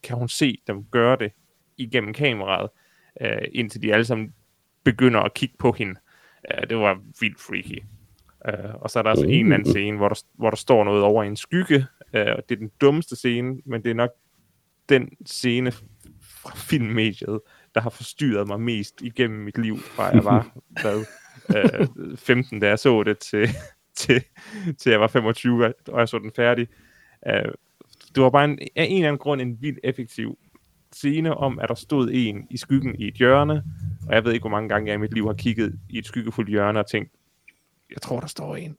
kan 0.04 0.18
hun 0.18 0.30
se 0.30 0.58
dem 0.68 0.84
gøre 0.84 1.18
det 1.18 1.32
igennem 1.78 2.14
kameraet, 2.14 2.70
øh, 3.22 3.42
indtil 3.54 3.82
de 3.82 3.94
alle 3.94 4.06
sammen 4.06 4.34
begynder 4.84 5.20
at 5.20 5.34
kigge 5.34 5.56
på 5.60 5.72
hende. 5.72 5.96
Øh, 6.52 6.70
det 6.70 6.78
var 6.78 7.00
vildt 7.20 7.40
freaky. 7.40 7.84
Øh, 8.48 8.76
og 8.76 8.90
så 8.90 9.00
er 9.00 9.04
der 9.04 9.10
altså 9.10 9.26
en 9.26 9.46
eller 9.46 9.56
anden 9.56 9.70
scene, 9.70 9.98
hvor 9.98 10.10
der, 10.10 10.24
hvor 10.34 10.50
der 10.50 10.58
står 10.58 10.84
noget 10.84 11.04
over 11.04 11.24
en 11.24 11.36
skygge, 11.36 11.86
øh, 12.14 12.28
og 12.38 12.44
det 12.50 12.56
er 12.56 12.60
den 12.60 12.72
dummeste 12.82 13.16
scene, 13.16 13.62
men 13.66 13.84
det 13.84 13.90
er 13.90 13.96
nok 13.96 14.12
den 14.90 15.10
scene 15.26 15.72
fra 16.22 16.56
filmmediet, 16.56 17.40
der 17.76 17.82
har 17.82 17.90
forstyrret 17.90 18.48
mig 18.48 18.62
mest 18.62 19.02
igennem 19.02 19.40
mit 19.40 19.58
liv, 19.58 19.78
fra 19.78 20.04
jeg 20.04 20.26
var 20.26 20.58
hvad, 20.82 21.06
øh, 21.56 22.18
15, 22.18 22.60
da 22.60 22.68
jeg 22.68 22.80
så 22.80 23.04
det, 23.04 23.20
til, 23.20 23.50
til, 23.96 24.24
til 24.78 24.90
jeg 24.90 25.00
var 25.00 25.08
25, 25.08 25.74
og 25.88 26.00
jeg 26.00 26.10
så 26.10 26.20
den 26.20 26.32
færdig. 26.36 26.68
Uh, 27.30 27.52
det 28.16 28.24
var 28.24 28.30
bare 28.30 28.46
en, 28.46 28.60
af 28.76 28.86
en 28.90 28.96
eller 28.96 29.08
anden 29.08 29.20
grund 29.20 29.42
en 29.42 29.62
vildt 29.62 29.80
effektiv 29.84 30.38
scene 30.94 31.38
om, 31.38 31.60
at 31.60 31.70
der 31.70 31.76
stod 31.76 32.10
en 32.14 32.48
i 32.50 32.58
skyggen 32.58 32.96
i 32.96 33.08
et 33.08 33.14
hjørne, 33.14 33.64
og 34.08 34.16
jeg 34.16 34.26
ved 34.26 34.34
ikke, 34.34 34.44
hvor 34.44 34.50
mange 34.50 34.70
gange 34.70 34.88
jeg 34.88 34.96
i 34.96 34.98
mit 34.98 35.14
liv 35.14 35.26
har 35.26 35.34
kigget 35.34 35.80
i 35.90 35.98
et 35.98 36.06
skyggefuldt 36.06 36.50
hjørne 36.50 36.80
og 36.80 36.90
tænkt, 36.90 37.12
jeg 37.92 38.02
tror, 38.02 38.20
der 38.20 38.28
står 38.28 38.56
en. 38.56 38.78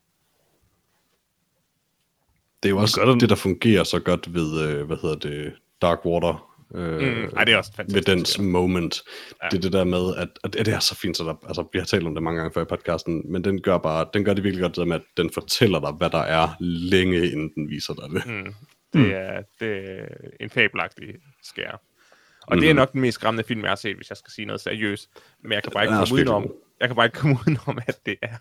Det 2.62 2.69
er 2.69 2.70
jo 2.70 2.78
også 2.78 3.12
det, 3.12 3.20
det 3.20 3.28
der 3.28 3.36
fungerer 3.36 3.85
så 3.85 4.01
godt 4.01 4.35
ved, 4.35 4.69
øh, 4.69 4.86
hvad 4.86 4.97
hedder 5.02 5.16
det, 5.16 5.52
Dark 5.82 6.05
Water, 6.05 6.52
Øh, 6.74 7.16
mm, 7.16 7.32
ej, 7.36 7.44
det 7.44 7.55
er 7.55 7.59
også 7.59 7.73
fantastisk. 7.74 8.09
Ved 8.09 8.16
dens 8.16 8.39
moment. 8.39 9.03
Ja. 9.43 9.49
Det 9.49 9.57
er 9.57 9.61
det 9.61 9.73
der 9.73 9.85
med, 9.85 10.16
at, 10.16 10.28
at, 10.44 10.57
at 10.57 10.66
det 10.66 10.74
er 10.74 10.78
så 10.78 10.94
fint, 10.94 11.16
så 11.16 11.24
der, 11.24 11.35
altså, 11.47 11.65
vi 11.73 11.78
har 11.78 11.86
talt 11.86 12.07
om 12.07 12.15
det 12.15 12.23
mange 12.23 12.40
gange 12.40 12.55
før 12.55 12.62
i 12.62 12.65
podcasten, 12.65 13.32
men 13.32 13.44
den 13.44 13.61
gør 13.62 13.78
bare, 13.78 14.07
den 14.15 14.24
gør 14.24 14.35
det 14.35 14.44
virkelig 14.44 14.62
godt, 14.62 14.77
det 14.77 14.89
med, 14.89 14.97
at 14.97 15.03
den 15.16 15.31
fortæller 15.31 15.81
dig, 15.81 15.93
hvad 15.93 16.11
der 16.11 16.23
er, 16.23 16.49
længe 16.61 17.31
inden 17.31 17.53
den 17.55 17.70
viser 17.70 17.94
dig 17.94 18.11
det. 18.11 18.27
Mm. 18.27 18.55
Det, 18.93 19.15
er, 19.15 19.43
det 19.61 20.01
er 20.01 20.07
en 20.40 20.51
fabelagtig 20.51 21.15
skær. 21.43 21.81
Og 22.47 22.57
mm. 22.57 22.61
det 22.61 22.70
er 22.70 22.74
nok 22.74 22.93
den 22.93 23.01
mest 23.01 23.15
skræmmende 23.15 23.44
film, 23.44 23.62
jeg 23.62 23.70
har 23.70 23.77
set, 23.77 23.97
hvis 23.97 24.11
jeg 24.11 24.16
skal 24.16 24.32
sige 24.32 24.47
noget 24.47 24.61
seriøst. 24.61 25.09
Men 25.43 25.53
jeg 25.53 25.62
kan 25.62 25.73
bare 25.73 25.85
ikke 25.85 25.94
komme 25.94 26.15
udenom, 26.15 26.53
jeg 26.81 26.89
kan 26.89 26.97
bare 26.97 27.07
ikke 27.07 27.19
komme 27.19 27.36
udenom, 27.47 27.78
at 27.86 28.07
det 28.07 28.16
er 28.23 28.36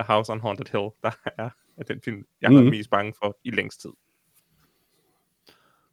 uh, 0.00 0.06
House 0.06 0.32
on 0.32 0.40
Haunted 0.40 0.66
Hill, 0.72 0.90
der 1.02 1.10
er 1.78 1.84
den 1.88 2.00
film, 2.04 2.24
jeg 2.40 2.48
har 2.48 2.52
mm. 2.52 2.56
været 2.56 2.70
mest 2.70 2.90
bange 2.90 3.12
for 3.22 3.38
i 3.44 3.50
længst 3.50 3.80
tid. 3.80 3.90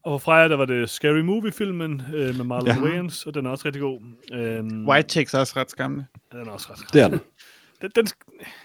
Og 0.04 0.22
fra 0.22 0.34
jer, 0.34 0.48
der 0.48 0.56
var 0.56 0.66
det 0.66 0.90
Scary 0.90 1.20
Movie-filmen 1.20 2.02
øh, 2.14 2.36
med 2.36 2.46
Marlon 2.46 2.68
ja. 2.68 2.82
Wayans, 2.84 3.26
og 3.26 3.34
den 3.34 3.46
er 3.46 3.50
også 3.50 3.66
rigtig 3.66 3.82
god. 3.82 4.02
Øhm, 4.34 4.88
White 4.88 5.10
Chicks 5.10 5.34
er 5.34 5.40
også 5.40 5.54
ret 5.56 5.72
skræmmende. 5.72 6.06
Den 6.32 6.48
er 6.48 6.52
også 6.52 6.68
ret 6.72 6.80
skræmmende. 6.80 7.20
Det 7.82 7.84
er 7.84 7.88
den. 7.88 7.92
den, 7.96 8.06
den 8.06 8.08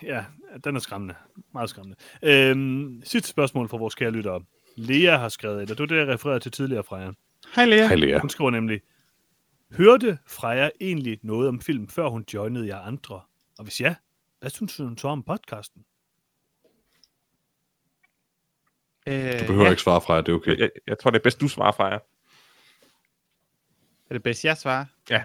ja, 0.02 0.24
den 0.64 0.76
er 0.76 0.80
skræmmende. 0.80 1.14
Meget 1.52 1.70
skræmmende. 1.70 1.96
Øhm, 2.22 3.02
sidste 3.04 3.28
spørgsmål 3.28 3.68
fra 3.68 3.76
vores 3.76 3.94
kære 3.94 4.10
lyttere. 4.10 4.42
Lea 4.76 5.16
har 5.16 5.28
skrevet, 5.28 5.62
eller 5.62 5.74
det 5.74 5.80
var 5.80 5.86
det, 5.86 5.96
jeg 5.96 6.08
refererede 6.08 6.40
til 6.40 6.52
tidligere, 6.52 6.84
Freja. 6.84 7.10
Hej 7.54 7.64
Lea. 7.64 7.86
Hej 7.86 7.96
Lea. 7.96 8.18
Hun 8.18 8.30
skriver 8.30 8.50
nemlig, 8.50 8.80
hørte 9.72 10.18
Freja 10.26 10.70
egentlig 10.80 11.18
noget 11.22 11.48
om 11.48 11.60
film, 11.60 11.88
før 11.88 12.08
hun 12.08 12.24
joinede 12.34 12.66
jer 12.66 12.78
andre? 12.78 13.20
Og 13.58 13.64
hvis 13.64 13.80
ja, 13.80 13.94
hvad 14.40 14.50
synes 14.50 14.76
hun 14.76 14.98
så 14.98 15.08
om 15.08 15.22
podcasten? 15.22 15.84
Øh, 19.06 19.40
du 19.40 19.46
behøver 19.46 19.64
ja. 19.64 19.70
ikke 19.70 19.82
svare 19.82 20.00
fra 20.00 20.14
jer, 20.14 20.20
det 20.20 20.32
er 20.32 20.36
okay. 20.36 20.50
Jeg, 20.50 20.58
jeg, 20.58 20.70
jeg 20.86 20.98
tror, 20.98 21.10
det 21.10 21.18
er 21.18 21.22
bedst, 21.22 21.40
du 21.40 21.48
svarer 21.48 21.72
fra 21.72 21.86
jer. 21.86 21.98
Er 24.10 24.14
det 24.14 24.22
bedst, 24.22 24.44
jeg 24.44 24.56
svarer? 24.56 24.84
Ja. 25.10 25.22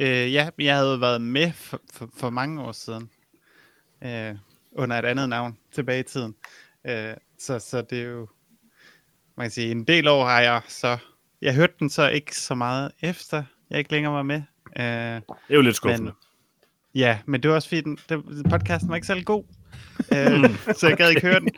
Øh, 0.00 0.32
ja, 0.32 0.50
jeg 0.58 0.76
havde 0.76 1.00
været 1.00 1.20
med 1.20 1.52
for, 1.52 1.80
for, 1.92 2.08
for 2.16 2.30
mange 2.30 2.62
år 2.62 2.72
siden. 2.72 3.10
Øh, 4.04 4.34
under 4.72 4.98
et 4.98 5.04
andet 5.04 5.28
navn 5.28 5.58
tilbage 5.72 6.00
i 6.00 6.02
tiden. 6.02 6.34
Øh, 6.84 7.14
så, 7.38 7.58
så 7.58 7.82
det 7.82 8.00
er 8.00 8.04
jo, 8.04 8.28
man 9.36 9.44
kan 9.44 9.50
sige, 9.50 9.70
en 9.70 9.84
del 9.84 10.08
år 10.08 10.24
har 10.24 10.40
jeg 10.40 10.62
så, 10.68 10.98
jeg 11.42 11.54
hørte 11.54 11.74
den 11.78 11.90
så 11.90 12.08
ikke 12.08 12.36
så 12.36 12.54
meget 12.54 12.92
efter, 13.00 13.44
jeg 13.70 13.78
ikke 13.78 13.92
længere 13.92 14.14
var 14.14 14.22
med. 14.22 14.42
Øh, 14.76 14.84
det 14.84 15.22
er 15.48 15.54
jo 15.54 15.60
lidt 15.60 15.76
skuffende. 15.76 16.04
Men, 16.04 16.12
ja, 16.94 17.18
men 17.26 17.42
det 17.42 17.50
var 17.50 17.56
også 17.56 17.68
fordi, 17.68 17.80
den, 17.80 17.98
den, 18.08 18.50
podcasten 18.50 18.88
var 18.88 18.94
ikke 18.94 19.06
særlig 19.06 19.26
god. 19.26 19.44
Øh, 20.12 20.74
så 20.78 20.88
jeg 20.88 20.96
gad 20.96 21.08
ikke 21.08 21.20
høre 21.20 21.40
den. 21.40 21.50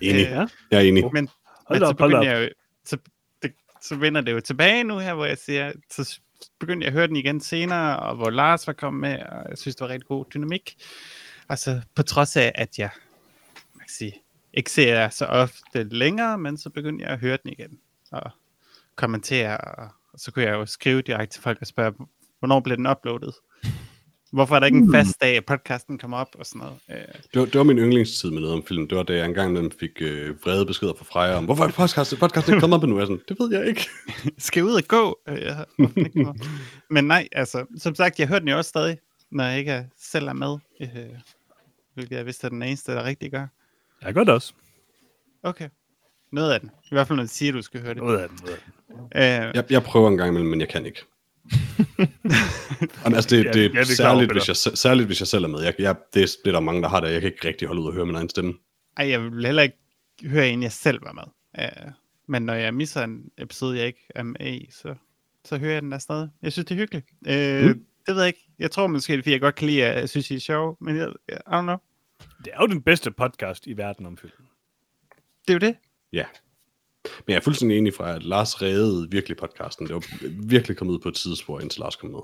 Enig. 0.00 0.26
Øh, 0.26 0.32
jeg 0.32 0.48
er 0.70 0.80
enig. 0.80 1.04
Men, 1.12 1.28
men 1.70 1.80
så 1.80 1.92
begyndte 1.92 2.26
jeg 2.26 2.42
jo, 2.42 2.48
så, 2.84 2.96
det, 3.42 3.52
så 3.82 3.96
vender 3.96 4.20
det 4.20 4.32
jo 4.32 4.40
tilbage 4.40 4.84
nu 4.84 4.98
her, 4.98 5.14
hvor 5.14 5.24
jeg 5.24 5.38
siger, 5.38 5.72
så 5.90 6.20
begyndte 6.58 6.84
jeg 6.84 6.88
at 6.88 6.92
høre 6.92 7.06
den 7.06 7.16
igen 7.16 7.40
senere, 7.40 7.98
og 7.98 8.16
hvor 8.16 8.30
Lars 8.30 8.66
var 8.66 8.72
kommet 8.72 9.00
med, 9.00 9.26
og 9.26 9.50
jeg 9.50 9.58
synes, 9.58 9.76
det 9.76 9.84
var 9.84 9.88
rigtig 9.88 10.08
god 10.08 10.24
dynamik. 10.34 10.76
Altså, 11.48 11.80
på 11.94 12.02
trods 12.02 12.36
af, 12.36 12.52
at 12.54 12.78
jeg, 12.78 12.90
man 13.74 13.80
kan 13.80 13.94
sige, 13.94 14.22
ikke 14.54 14.70
ser 14.70 14.94
jeg 14.94 15.12
så 15.12 15.24
ofte 15.24 15.82
længere, 15.82 16.38
men 16.38 16.58
så 16.58 16.70
begyndte 16.70 17.04
jeg 17.04 17.12
at 17.12 17.18
høre 17.18 17.38
den 17.42 17.52
igen, 17.52 17.78
og 18.10 18.30
kommentere, 18.96 19.58
og, 19.58 19.88
og 20.12 20.20
så 20.20 20.32
kunne 20.32 20.44
jeg 20.44 20.52
jo 20.52 20.66
skrive 20.66 21.02
direkte 21.02 21.34
til 21.34 21.42
folk 21.42 21.58
og 21.60 21.66
spørge, 21.66 21.92
hvornår 22.38 22.60
blev 22.60 22.76
den 22.76 22.86
uploadet? 22.86 23.34
Hvorfor 24.32 24.54
er 24.54 24.60
der 24.60 24.66
ikke 24.66 24.78
en 24.78 24.92
fast 24.92 25.20
dag, 25.20 25.36
at 25.36 25.44
podcasten 25.46 25.98
kommer 25.98 26.16
op 26.16 26.28
og 26.38 26.46
sådan 26.46 26.58
noget? 26.58 26.76
Øh. 26.90 27.14
Det, 27.34 27.40
var, 27.40 27.44
det 27.44 27.54
var 27.54 27.62
min 27.62 27.78
yndlingstid 27.78 28.30
med 28.30 28.40
noget 28.40 28.56
om 28.56 28.64
film. 28.66 28.88
Det 28.88 28.98
var 28.98 29.04
da 29.04 29.16
jeg 29.16 29.26
engang 29.26 29.52
mellem 29.52 29.70
fik 29.80 29.90
øh, 30.00 30.44
vrede 30.44 30.66
beskeder 30.66 30.92
fra 30.98 31.04
Freja 31.04 31.36
om, 31.36 31.44
hvorfor 31.44 31.64
er 31.64 31.70
podcasten, 31.70 32.18
podcasten 32.18 32.54
ikke 32.54 32.60
kommet 32.60 32.76
op 32.76 32.84
endnu? 32.84 32.98
Jeg 32.98 33.06
sådan, 33.06 33.22
det 33.28 33.36
ved 33.40 33.58
jeg 33.58 33.68
ikke. 33.68 33.86
Skal 34.38 34.64
ud 34.64 34.72
og 34.72 34.82
gå? 34.88 35.18
Øh, 35.28 35.42
jeg 35.42 35.64
Men 36.90 37.04
nej, 37.04 37.28
altså, 37.32 37.66
som 37.78 37.94
sagt, 37.94 38.18
jeg 38.18 38.28
hører 38.28 38.38
den 38.38 38.48
jo 38.48 38.56
også 38.56 38.68
stadig, 38.68 38.98
når 39.30 39.44
jeg 39.44 39.58
ikke 39.58 39.86
selv 39.98 40.28
er 40.28 40.32
med. 40.32 40.58
Øh, 40.80 40.88
hvilket 41.94 42.16
jeg 42.16 42.26
vidste 42.26 42.46
er 42.46 42.48
den 42.48 42.62
eneste, 42.62 42.92
der 42.92 43.04
rigtig 43.04 43.30
gør. 43.30 43.46
Jeg 44.02 44.14
gør 44.14 44.24
det 44.24 44.34
også. 44.34 44.52
Okay. 45.42 45.68
Noget 46.32 46.52
af 46.52 46.60
den. 46.60 46.70
I 46.84 46.88
hvert 46.90 47.06
fald, 47.06 47.16
når 47.16 47.22
de 47.22 47.28
siger, 47.28 47.52
at 47.52 47.54
du 47.56 47.62
skal 47.62 47.80
høre 47.80 47.94
det. 47.94 48.02
Noget 48.02 48.18
af 48.18 48.28
den. 48.28 48.38
Noget 48.42 48.58
af 49.12 49.42
den. 49.42 49.50
Øh, 49.50 49.56
jeg, 49.56 49.64
jeg 49.70 49.82
prøver 49.82 50.08
en 50.08 50.16
gang 50.16 50.28
imellem, 50.28 50.50
men 50.50 50.60
jeg 50.60 50.68
kan 50.68 50.86
ikke. 50.86 51.04
Jamen, 53.04 53.16
altså, 53.16 53.36
det, 53.36 53.54
det, 53.54 53.74
ja, 53.74 53.80
det 53.80 53.88
særligt, 53.88 54.32
hvis 54.32 54.48
jeg, 54.48 54.56
særligt 54.56 55.06
hvis 55.06 55.20
jeg 55.20 55.28
selv 55.28 55.44
er 55.44 55.48
med. 55.48 55.62
Jeg, 55.62 55.74
jeg, 55.78 55.96
det, 56.14 56.30
det 56.44 56.48
er 56.48 56.52
der 56.52 56.60
mange, 56.60 56.82
der 56.82 56.88
har 56.88 57.00
det. 57.00 57.12
Jeg 57.12 57.20
kan 57.20 57.32
ikke 57.32 57.48
rigtig 57.48 57.68
holde 57.68 57.82
ud 57.82 57.86
og 57.86 57.92
høre 57.92 58.06
min 58.06 58.14
egen 58.14 58.28
stemme. 58.28 58.54
Ej, 58.96 59.08
jeg 59.08 59.24
vil 59.24 59.46
heller 59.46 59.62
ikke 59.62 59.78
høre 60.24 60.48
en, 60.48 60.62
jeg 60.62 60.72
selv 60.72 60.98
var 61.02 61.12
med. 61.12 61.22
Uh, 61.58 61.92
men 62.26 62.42
når 62.42 62.54
jeg 62.54 62.74
misser 62.74 63.04
en 63.04 63.30
episode, 63.38 63.78
jeg 63.78 63.86
ikke 63.86 64.06
er 64.14 64.22
med 64.22 64.46
i, 64.46 64.68
så, 64.70 64.94
så 65.44 65.58
hører 65.58 65.72
jeg 65.72 65.82
den 65.82 65.92
der 65.92 65.98
stadig. 65.98 66.28
Jeg 66.42 66.52
synes, 66.52 66.66
det 66.66 66.74
er 66.74 66.78
hyggeligt. 66.78 67.06
Uh, 67.10 67.68
mm. 67.68 67.84
Det 68.06 68.14
ved 68.14 68.22
jeg 68.22 68.26
ikke. 68.26 68.48
Jeg 68.58 68.70
tror 68.70 68.86
måske, 68.86 69.12
det 69.12 69.18
er, 69.18 69.22
fordi 69.22 69.32
jeg 69.32 69.40
godt 69.40 69.54
kan 69.54 69.68
lide, 69.68 69.84
at 69.84 70.00
jeg 70.00 70.08
synes, 70.08 70.30
I 70.30 70.34
er 70.34 70.38
sjov. 70.40 70.76
Men 70.80 70.96
jeg, 70.96 71.08
I 71.28 71.32
don't 71.32 71.62
know. 71.62 71.76
Det 72.44 72.52
er 72.52 72.60
jo 72.60 72.66
den 72.66 72.82
bedste 72.82 73.10
podcast 73.10 73.66
i 73.66 73.76
verden 73.76 74.06
om 74.06 74.16
film. 74.16 74.32
Det 75.48 75.50
er 75.50 75.54
jo 75.54 75.58
det. 75.58 75.76
Ja. 76.12 76.24
Men 77.04 77.32
jeg 77.32 77.36
er 77.36 77.40
fuldstændig 77.40 77.78
enig 77.78 77.94
fra, 77.94 78.14
at 78.16 78.22
Lars 78.22 78.62
reddede 78.62 79.10
virkelig 79.10 79.36
podcasten. 79.36 79.86
Det 79.86 79.94
var 79.94 80.04
virkelig 80.46 80.76
kommet 80.76 80.94
ud 80.94 80.98
på 80.98 81.08
et 81.08 81.14
tidsspor, 81.14 81.60
indtil 81.60 81.80
Lars 81.80 81.96
kom 81.96 82.10
med. 82.10 82.20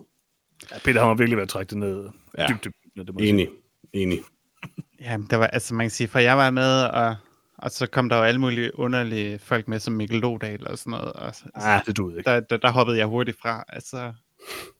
Ja, 0.70 0.78
Peter 0.84 1.04
har 1.04 1.14
virkelig 1.14 1.36
været 1.36 1.48
trækket 1.48 1.78
ned. 1.78 2.08
Ja. 2.38 2.46
Dybt, 2.48 2.64
dybt, 2.64 2.76
det 2.96 3.14
må 3.14 3.20
enig, 3.20 3.48
enig. 3.92 4.22
Ja, 5.00 5.18
der 5.30 5.36
var, 5.36 5.46
altså 5.46 5.74
man 5.74 5.84
kan 5.84 5.90
sige, 5.90 6.08
for 6.08 6.18
jeg 6.18 6.36
var 6.36 6.50
med, 6.50 6.84
og, 6.84 7.16
og 7.58 7.70
så 7.70 7.86
kom 7.86 8.08
der 8.08 8.16
jo 8.16 8.22
alle 8.22 8.40
mulige 8.40 8.78
underlige 8.78 9.38
folk 9.38 9.68
med, 9.68 9.78
som 9.78 9.94
Mikkel 9.94 10.20
Lodal 10.20 10.68
og 10.68 10.78
sådan 10.78 10.90
noget. 10.90 11.12
Og, 11.12 11.26
altså, 11.26 11.44
ah, 11.54 11.84
det 11.86 11.96
duede 11.96 12.18
ikke. 12.18 12.30
Der, 12.30 12.40
der, 12.40 12.56
der, 12.56 12.70
hoppede 12.70 12.98
jeg 12.98 13.06
hurtigt 13.06 13.38
fra. 13.40 13.64
Altså, 13.68 14.12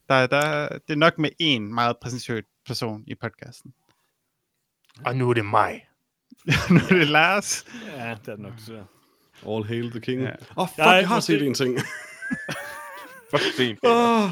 der, 0.09 0.27
der, 0.27 0.68
det 0.68 0.90
er 0.90 0.97
nok 0.97 1.18
med 1.18 1.31
en 1.39 1.74
meget 1.74 1.97
præsentøs 2.02 2.44
person 2.66 3.05
i 3.06 3.14
podcasten. 3.14 3.74
Og 5.06 5.16
nu 5.16 5.31
er 5.31 5.35
det 5.35 5.47
mig. 5.47 5.86
nu 6.70 6.81
er 6.90 6.94
det 6.98 7.06
Lars. 7.06 7.66
Ja, 7.97 8.16
det 8.24 8.32
er 8.32 8.36
nok 8.36 8.52
det. 8.66 8.86
All 9.49 9.65
hail 9.65 9.91
the 9.91 10.01
king. 10.01 10.21
Åh, 10.21 10.27
ja. 10.27 10.35
oh, 10.57 10.69
fuck, 10.69 10.79
jeg, 10.79 10.99
jeg 11.01 11.09
har 11.09 11.21
set 11.21 11.43
en 11.43 11.55
ting. 11.55 11.79
fuck, 13.31 13.45
fint. 13.57 13.79
oh, 13.83 14.31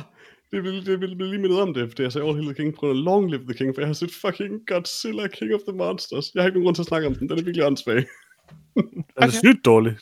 det 0.53 0.63
vil, 0.65 0.87
det 0.87 1.01
vil 1.01 1.17
blive 1.17 1.31
lige 1.31 1.41
mindet 1.41 1.61
om 1.61 1.75
det, 1.75 1.89
fordi 1.89 2.03
jeg 2.03 2.13
sagde 2.13 2.27
All 2.27 2.37
hail 2.37 2.47
the 2.47 2.55
king 2.55 2.75
på 2.75 2.81
grund 2.81 2.99
af 2.99 3.05
Long 3.05 3.31
Live 3.31 3.45
the 3.45 3.55
King, 3.55 3.75
for 3.75 3.81
jeg 3.81 3.89
har 3.89 3.95
set 3.95 4.15
fucking 4.15 4.61
Godzilla 4.67 5.27
King 5.27 5.55
of 5.55 5.61
the 5.69 5.77
Monsters. 5.77 6.35
Jeg 6.35 6.43
har 6.43 6.49
ikke 6.49 6.59
nogen 6.59 6.67
grund 6.67 6.75
til 6.75 6.83
at 6.83 6.87
snakke 6.87 7.07
om 7.07 7.15
den, 7.15 7.29
den 7.29 7.39
er 7.39 7.43
virkelig 7.43 7.67
åndssvag. 7.67 8.05
den 8.77 9.05
er 9.17 9.31
sygt 9.31 9.65
dårlig. 9.65 9.97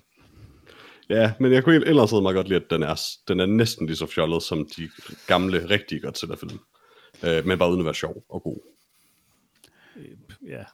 Ja, 1.09 1.33
men 1.41 1.53
jeg 1.53 1.65
kunne 1.65 1.87
ellers 1.87 2.11
havde 2.11 2.23
meget 2.23 2.35
godt 2.35 2.49
lide, 2.49 2.61
at 2.65 2.71
den 2.71 2.83
er, 2.83 3.01
den 3.29 3.41
er 3.41 3.47
næsten 3.47 3.87
lige 3.87 3.97
så 3.97 4.07
fjollet 4.07 4.43
som 4.43 4.69
de 4.77 4.91
gamle, 5.27 5.71
rigtige 5.71 6.01
Godzilla-film. 6.01 6.59
Øh, 7.25 7.47
men 7.47 7.59
bare 7.59 7.69
uden 7.71 7.81
at 7.81 7.85
være 7.85 7.95
sjov 7.95 8.25
og 8.29 8.43
god. 8.43 8.59
Ja, 10.47 10.65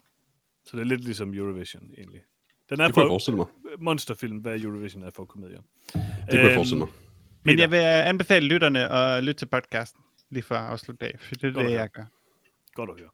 så 0.65 0.77
det 0.77 0.81
er 0.81 0.85
lidt 0.87 1.05
ligesom 1.05 1.35
Eurovision, 1.35 1.91
egentlig. 1.99 2.21
Den 2.71 2.81
er 2.81 2.87
det 2.87 2.95
kunne 2.95 3.21
for 3.25 3.37
mig. 3.37 3.47
monsterfilm, 3.79 4.37
hvad 4.37 4.61
Eurovision 4.61 5.03
er 5.03 5.11
for 5.17 5.25
komedier. 5.25 5.59
Det 5.59 6.03
kunne 6.31 6.39
jeg 6.39 6.45
øhm, 6.45 6.55
forestille 6.55 6.79
mig. 6.79 6.89
Men 7.43 7.59
jeg 7.59 7.71
vil 7.71 7.77
anbefale 7.77 8.47
lytterne 8.47 8.89
at 8.89 9.25
lytte 9.25 9.39
til 9.39 9.47
podcasten, 9.47 10.01
lige 10.31 10.43
før 10.43 10.59
afslut 10.59 11.01
dag, 11.01 11.19
for 11.21 11.35
det 11.35 11.57
er 11.57 11.63
det, 11.63 11.71
jeg 11.71 11.91
gør. 11.91 12.05
Godt 12.75 12.91
at 12.91 12.97
høre. 12.99 13.09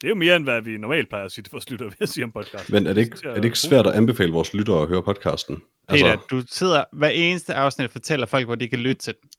Det 0.00 0.06
er 0.06 0.08
jo 0.08 0.14
mere, 0.14 0.36
end 0.36 0.44
hvad 0.44 0.62
vi 0.62 0.76
normalt 0.76 1.08
plejer 1.08 1.24
at 1.24 1.32
sige 1.32 1.42
til 1.42 1.50
vores 1.50 1.70
lyttere 1.70 1.88
ved 1.88 1.96
at 2.00 2.08
sige 2.08 2.24
om 2.24 2.32
podcasten. 2.32 2.74
Men 2.74 2.86
er 2.86 2.92
det 2.92 3.00
ikke, 3.00 3.18
er 3.24 3.34
det 3.34 3.44
ikke 3.44 3.58
svært 3.58 3.86
at 3.86 3.92
anbefale 3.92 4.32
vores 4.32 4.54
lyttere 4.54 4.82
at 4.82 4.88
høre 4.88 5.02
podcasten? 5.02 5.62
Peter, 5.88 6.10
altså... 6.10 6.26
du 6.30 6.42
sidder 6.48 6.84
hver 6.92 7.08
eneste 7.08 7.54
afsnit 7.54 7.84
og 7.84 7.92
fortæller 7.92 8.26
folk, 8.26 8.46
hvor 8.46 8.54
de 8.54 8.68
kan 8.68 8.78
lytte 8.78 9.02
til 9.02 9.14
den. 9.22 9.30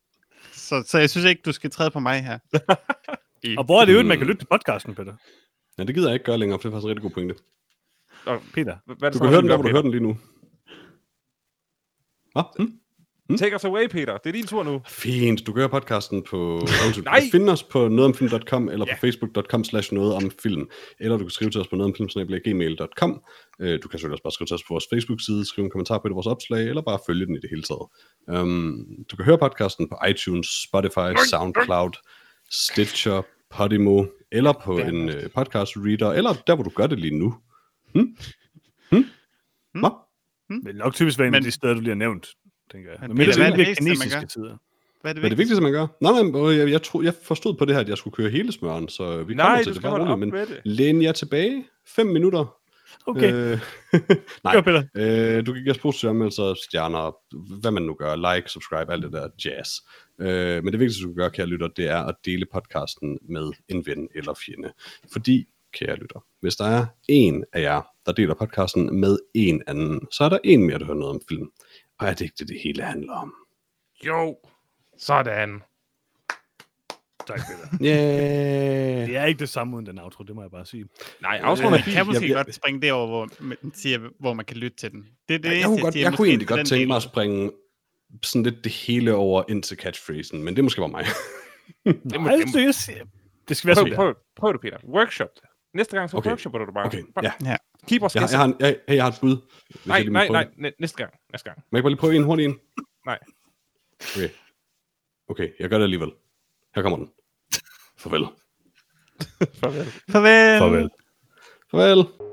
Så, 0.54 0.84
så 0.88 0.98
jeg 1.00 1.10
synes 1.10 1.26
ikke, 1.26 1.42
du 1.46 1.52
skal 1.52 1.70
træde 1.70 1.92
på 1.92 2.00
mig 2.00 2.24
her. 2.24 2.40
og 3.60 3.64
hvor 3.64 3.82
er 3.82 3.86
det 3.86 3.94
jo, 3.94 4.00
at 4.00 4.06
man 4.06 4.18
kan 4.18 4.28
lytte 4.28 4.42
til 4.42 4.48
podcasten, 4.48 4.96
Peter? 4.96 5.14
Ja, 5.78 5.84
det 5.84 5.96
gider 5.96 6.08
jeg 6.08 6.14
ikke 6.14 6.26
gøre 6.26 6.38
længere, 6.38 6.60
for 6.60 6.70
det 6.70 6.76
er 6.76 6.76
faktisk 6.76 6.86
en 6.86 6.90
rigtig 6.90 7.02
god 7.02 7.12
pointe. 7.12 7.36
Og 8.26 8.42
Peter, 8.54 8.76
hvad 9.00 9.12
du 9.12 9.20
kan 9.20 9.30
høre 9.30 9.42
den 9.42 9.50
der, 9.50 9.56
hvor 9.56 9.64
du 9.64 9.70
hører 9.70 9.82
den 9.82 9.92
lige 9.92 10.04
nu. 10.04 10.18
Hvad? 12.34 12.44
Hm? 12.60 12.80
Hmm? 13.30 13.38
Take 13.38 13.56
us 13.56 13.64
away, 13.64 13.88
Peter. 13.88 14.18
Det 14.18 14.30
er 14.30 14.34
din 14.34 14.48
tur 14.48 14.64
nu. 14.64 14.82
Fint. 14.88 15.48
Du 15.48 15.54
kan 15.54 15.60
høre 15.60 15.70
podcasten 15.70 16.24
på... 16.24 16.68
Nej! 17.04 17.22
Find 17.32 17.50
os 17.50 17.64
på 17.64 17.88
nogetomfilm.com 17.88 18.70
eller 18.70 18.88
yeah. 18.88 18.98
på 18.98 19.02
facebook.com 19.02 19.64
slash 19.64 19.94
noget 19.94 20.14
om 20.14 20.32
film. 20.44 20.70
Eller 21.00 21.18
du 21.18 21.24
kan 21.24 21.30
skrive 21.30 21.52
til 21.52 21.62
os 21.62 21.68
på 21.68 21.76
nogetomfilm.gmail.com. 21.76 23.22
Øh, 23.62 23.80
du 23.84 23.88
kan 23.88 24.00
selvfølgelig 24.00 24.14
også 24.14 24.24
bare 24.24 24.32
skrive 24.32 24.48
til 24.48 24.54
os 24.54 24.64
på 24.64 24.74
vores 24.74 24.86
Facebook-side, 24.94 25.46
skrive 25.46 25.66
en 25.66 25.72
kommentar 25.72 25.98
på 25.98 26.08
det 26.08 26.16
vores 26.16 26.28
opslag, 26.28 26.64
eller 26.70 26.82
bare 26.82 27.00
følge 27.08 27.26
den 27.26 27.36
i 27.36 27.40
det 27.40 27.50
hele 27.50 27.64
taget. 27.64 27.88
Um, 28.42 28.86
du 29.12 29.16
kan 29.16 29.26
høre 29.26 29.38
podcasten 29.38 29.90
på 29.90 29.96
iTunes, 30.10 30.48
Spotify, 30.68 31.10
SoundCloud, 31.30 31.94
Stitcher, 32.52 33.22
Podimo, 33.50 34.06
eller 34.32 34.54
på 34.64 34.78
en 34.78 35.10
uh, 35.10 35.16
podcast 35.36 35.72
reader, 35.76 36.12
eller 36.12 36.34
der, 36.48 36.56
hvor 36.56 36.64
du 36.64 36.72
gør 36.76 36.88
det 36.88 37.00
lige 37.00 37.20
nu. 37.20 37.34
Hmm? 37.96 38.18
Hmm? 38.92 39.06
Hmm? 39.74 39.82
Hvad? 39.82 39.90
Hmm? 40.50 40.60
Det 40.60 40.66
vil 40.66 40.76
nok 40.76 40.94
typisk 40.94 41.20
være 41.20 41.28
en 41.28 41.36
af 41.36 41.42
de 41.42 41.52
steder, 41.52 41.74
du 41.74 41.80
lige 41.80 41.90
har 41.90 41.96
nævnt, 41.96 42.28
tænker 42.72 42.92
jeg. 42.92 43.00
Men, 43.10 43.18
det, 43.18 43.28
er 43.28 43.50
det 43.50 43.58
vigtigste, 43.58 43.84
kinesiske 43.84 44.26
tider. 44.26 44.58
Hvad 45.02 45.12
er 45.12 45.14
det, 45.14 45.24
vigtigste, 45.24 45.38
vigtigste, 45.38 45.64
man 45.64 45.72
gør? 45.72 45.88
Nej, 46.02 46.42
nej, 46.42 46.58
jeg, 46.60 46.72
jeg, 46.72 46.84
tro, 46.84 47.02
jeg 47.02 47.14
forstod 47.24 47.56
på 47.58 47.66
det 47.66 47.76
her, 47.76 47.82
at 47.82 47.90
jeg 47.90 47.98
skulle 47.98 48.16
køre 48.16 48.30
hele 48.30 48.52
smøren, 48.52 48.90
så 48.90 49.24
vi 49.24 49.34
nej, 49.34 49.46
kommer 49.46 49.64
til 49.64 49.74
det 49.74 49.82
bare 49.82 50.14
roligt, 50.14 50.34
men 50.34 50.48
læn 50.64 51.02
jer 51.02 51.12
tilbage. 51.12 51.66
Fem 51.88 52.08
minutter. 52.08 52.56
Okay. 53.08 53.34
Øh, 53.34 53.60
nej, 54.44 54.56
øh, 54.96 55.46
du 55.46 55.54
kan 55.54 55.64
give 55.64 55.72
os 55.72 55.78
positive 55.78 56.10
anmeldelser, 56.10 56.54
stjerner, 56.54 57.16
hvad 57.60 57.72
man 57.72 57.84
nu 57.84 57.94
gør, 57.94 58.36
like, 58.36 58.50
subscribe, 58.50 58.92
alt 58.92 59.04
det 59.04 59.12
der 59.12 59.30
jazz. 59.46 59.70
Øh, 60.20 60.64
men 60.64 60.74
det 60.74 60.80
vigtigste, 60.80 61.04
du 61.04 61.08
kan 61.08 61.16
gøre, 61.16 61.30
kære 61.30 61.48
lytter, 61.48 61.68
det 61.68 61.88
er 61.88 61.98
at 61.98 62.16
dele 62.26 62.46
podcasten 62.54 63.20
med 63.30 63.52
en 63.68 63.86
ven 63.86 64.08
eller 64.16 64.34
fjende. 64.34 64.74
Fordi 65.12 65.48
kære 65.76 65.96
lytter. 65.96 66.26
Hvis 66.40 66.56
der 66.56 66.66
er 66.66 66.86
en 67.08 67.44
af 67.54 67.62
jer, 67.62 67.82
der 68.06 68.12
deler 68.12 68.34
podcasten 68.34 69.00
med 69.00 69.18
en 69.34 69.62
anden, 69.68 70.08
så 70.12 70.24
er 70.24 70.30
der 70.30 70.40
en 70.44 70.64
mere, 70.64 70.80
der 70.80 70.86
hører 70.86 70.98
noget 70.98 71.16
om 71.16 71.22
film. 71.30 71.52
Og 72.00 72.08
er 72.08 72.14
det 72.14 72.22
ikke 72.22 72.36
det, 72.40 72.48
det 72.48 72.60
hele 72.64 72.84
handler 72.84 73.14
om? 73.14 73.34
Jo, 74.06 74.38
sådan. 74.98 75.62
Tak, 77.28 77.40
Peter. 77.40 77.78
Yeah. 77.86 79.08
Det 79.08 79.18
er 79.18 79.26
ikke 79.26 79.40
det 79.40 79.50
samme 79.50 79.76
uden 79.76 79.86
den 79.86 80.00
outro, 80.00 80.24
det 80.24 80.36
må 80.36 80.42
jeg 80.42 80.52
bare 80.52 80.66
sige. 80.66 80.86
Nej, 81.22 81.42
outroen 81.44 81.74
er 81.74 81.78
fint. 81.78 81.96
kan 81.96 82.06
måske 82.06 82.28
jeg, 82.28 82.36
godt 82.36 82.56
springe 82.56 82.82
derover, 82.82 83.08
hvor 83.08 83.30
man, 83.40 83.58
siger, 83.74 84.00
hvor 84.20 84.34
man 84.34 84.46
kan 84.46 84.58
lytte 84.58 84.78
til 84.78 84.92
den. 84.92 85.08
Det 85.30 85.44
det 85.44 85.50
jeg, 85.50 85.58
jeg, 85.58 85.66
kunne, 85.66 85.82
godt, 85.82 85.96
jeg, 85.96 86.14
kunne 86.14 86.28
egentlig 86.28 86.48
godt 86.48 86.68
tænke 86.68 86.86
mig 86.86 86.96
at 86.96 87.04
springe 87.04 87.52
sådan 88.24 88.44
lidt 88.44 88.64
det 88.64 88.72
hele 88.72 89.16
over 89.16 89.44
ind 89.50 89.64
til 89.64 89.78
catchphrasen, 89.78 90.44
men 90.44 90.56
det 90.56 90.60
er 90.60 90.64
måske 90.64 90.82
bare 90.82 90.90
mig. 90.90 91.06
det, 91.86 91.96
må, 91.96 92.10
det, 92.10 92.22
må, 92.22 92.30
det, 92.30 92.76
det 93.50 93.58
skal 93.58 93.68
være 93.68 93.76
sådan. 93.76 93.94
Prøv, 93.96 94.14
prøv, 94.14 94.16
prøv 94.36 94.54
det, 94.54 94.62
Peter. 94.62 94.78
Workshop 94.84 95.30
Næste 95.76 95.98
gang, 95.98 96.10
så 96.10 96.18
okay. 96.18 96.30
workshopper 96.30 96.60
du 96.60 96.72
bare. 96.72 96.86
Okay, 96.86 97.04
ja. 97.24 97.32
ja. 97.46 97.58
Keep 97.88 98.04
os 98.04 98.16
jeg, 98.16 98.28
jeg, 98.32 98.40
har, 98.40 98.56
jeg, 98.60 98.78
hey, 98.88 98.96
jeg 98.96 99.04
har 99.04 99.12
et 99.12 99.18
bud. 99.22 99.38
Nej, 99.86 100.04
nej, 100.04 100.28
nej, 100.28 100.72
næste 100.80 100.98
gang. 100.98 101.14
Næste 101.32 101.50
gang. 101.50 101.64
Må 101.72 101.78
jeg 101.78 101.84
bare 101.84 101.92
lige 101.92 102.00
prøve 102.00 102.16
en 102.16 102.24
hurtig 102.24 102.46
en? 102.46 102.60
Nej. 103.06 103.20
Okay. 104.16 104.30
Okay, 105.30 105.50
jeg 105.60 105.70
gør 105.70 105.78
det 105.78 105.84
alligevel. 105.84 106.12
Her 106.76 106.82
kommer 106.82 106.98
den. 106.98 107.10
Farvel. 107.98 108.22
Farvel. 109.60 109.86
Farvel. 110.12 110.60
Farvel. 110.60 110.90
Farvel. 111.72 112.25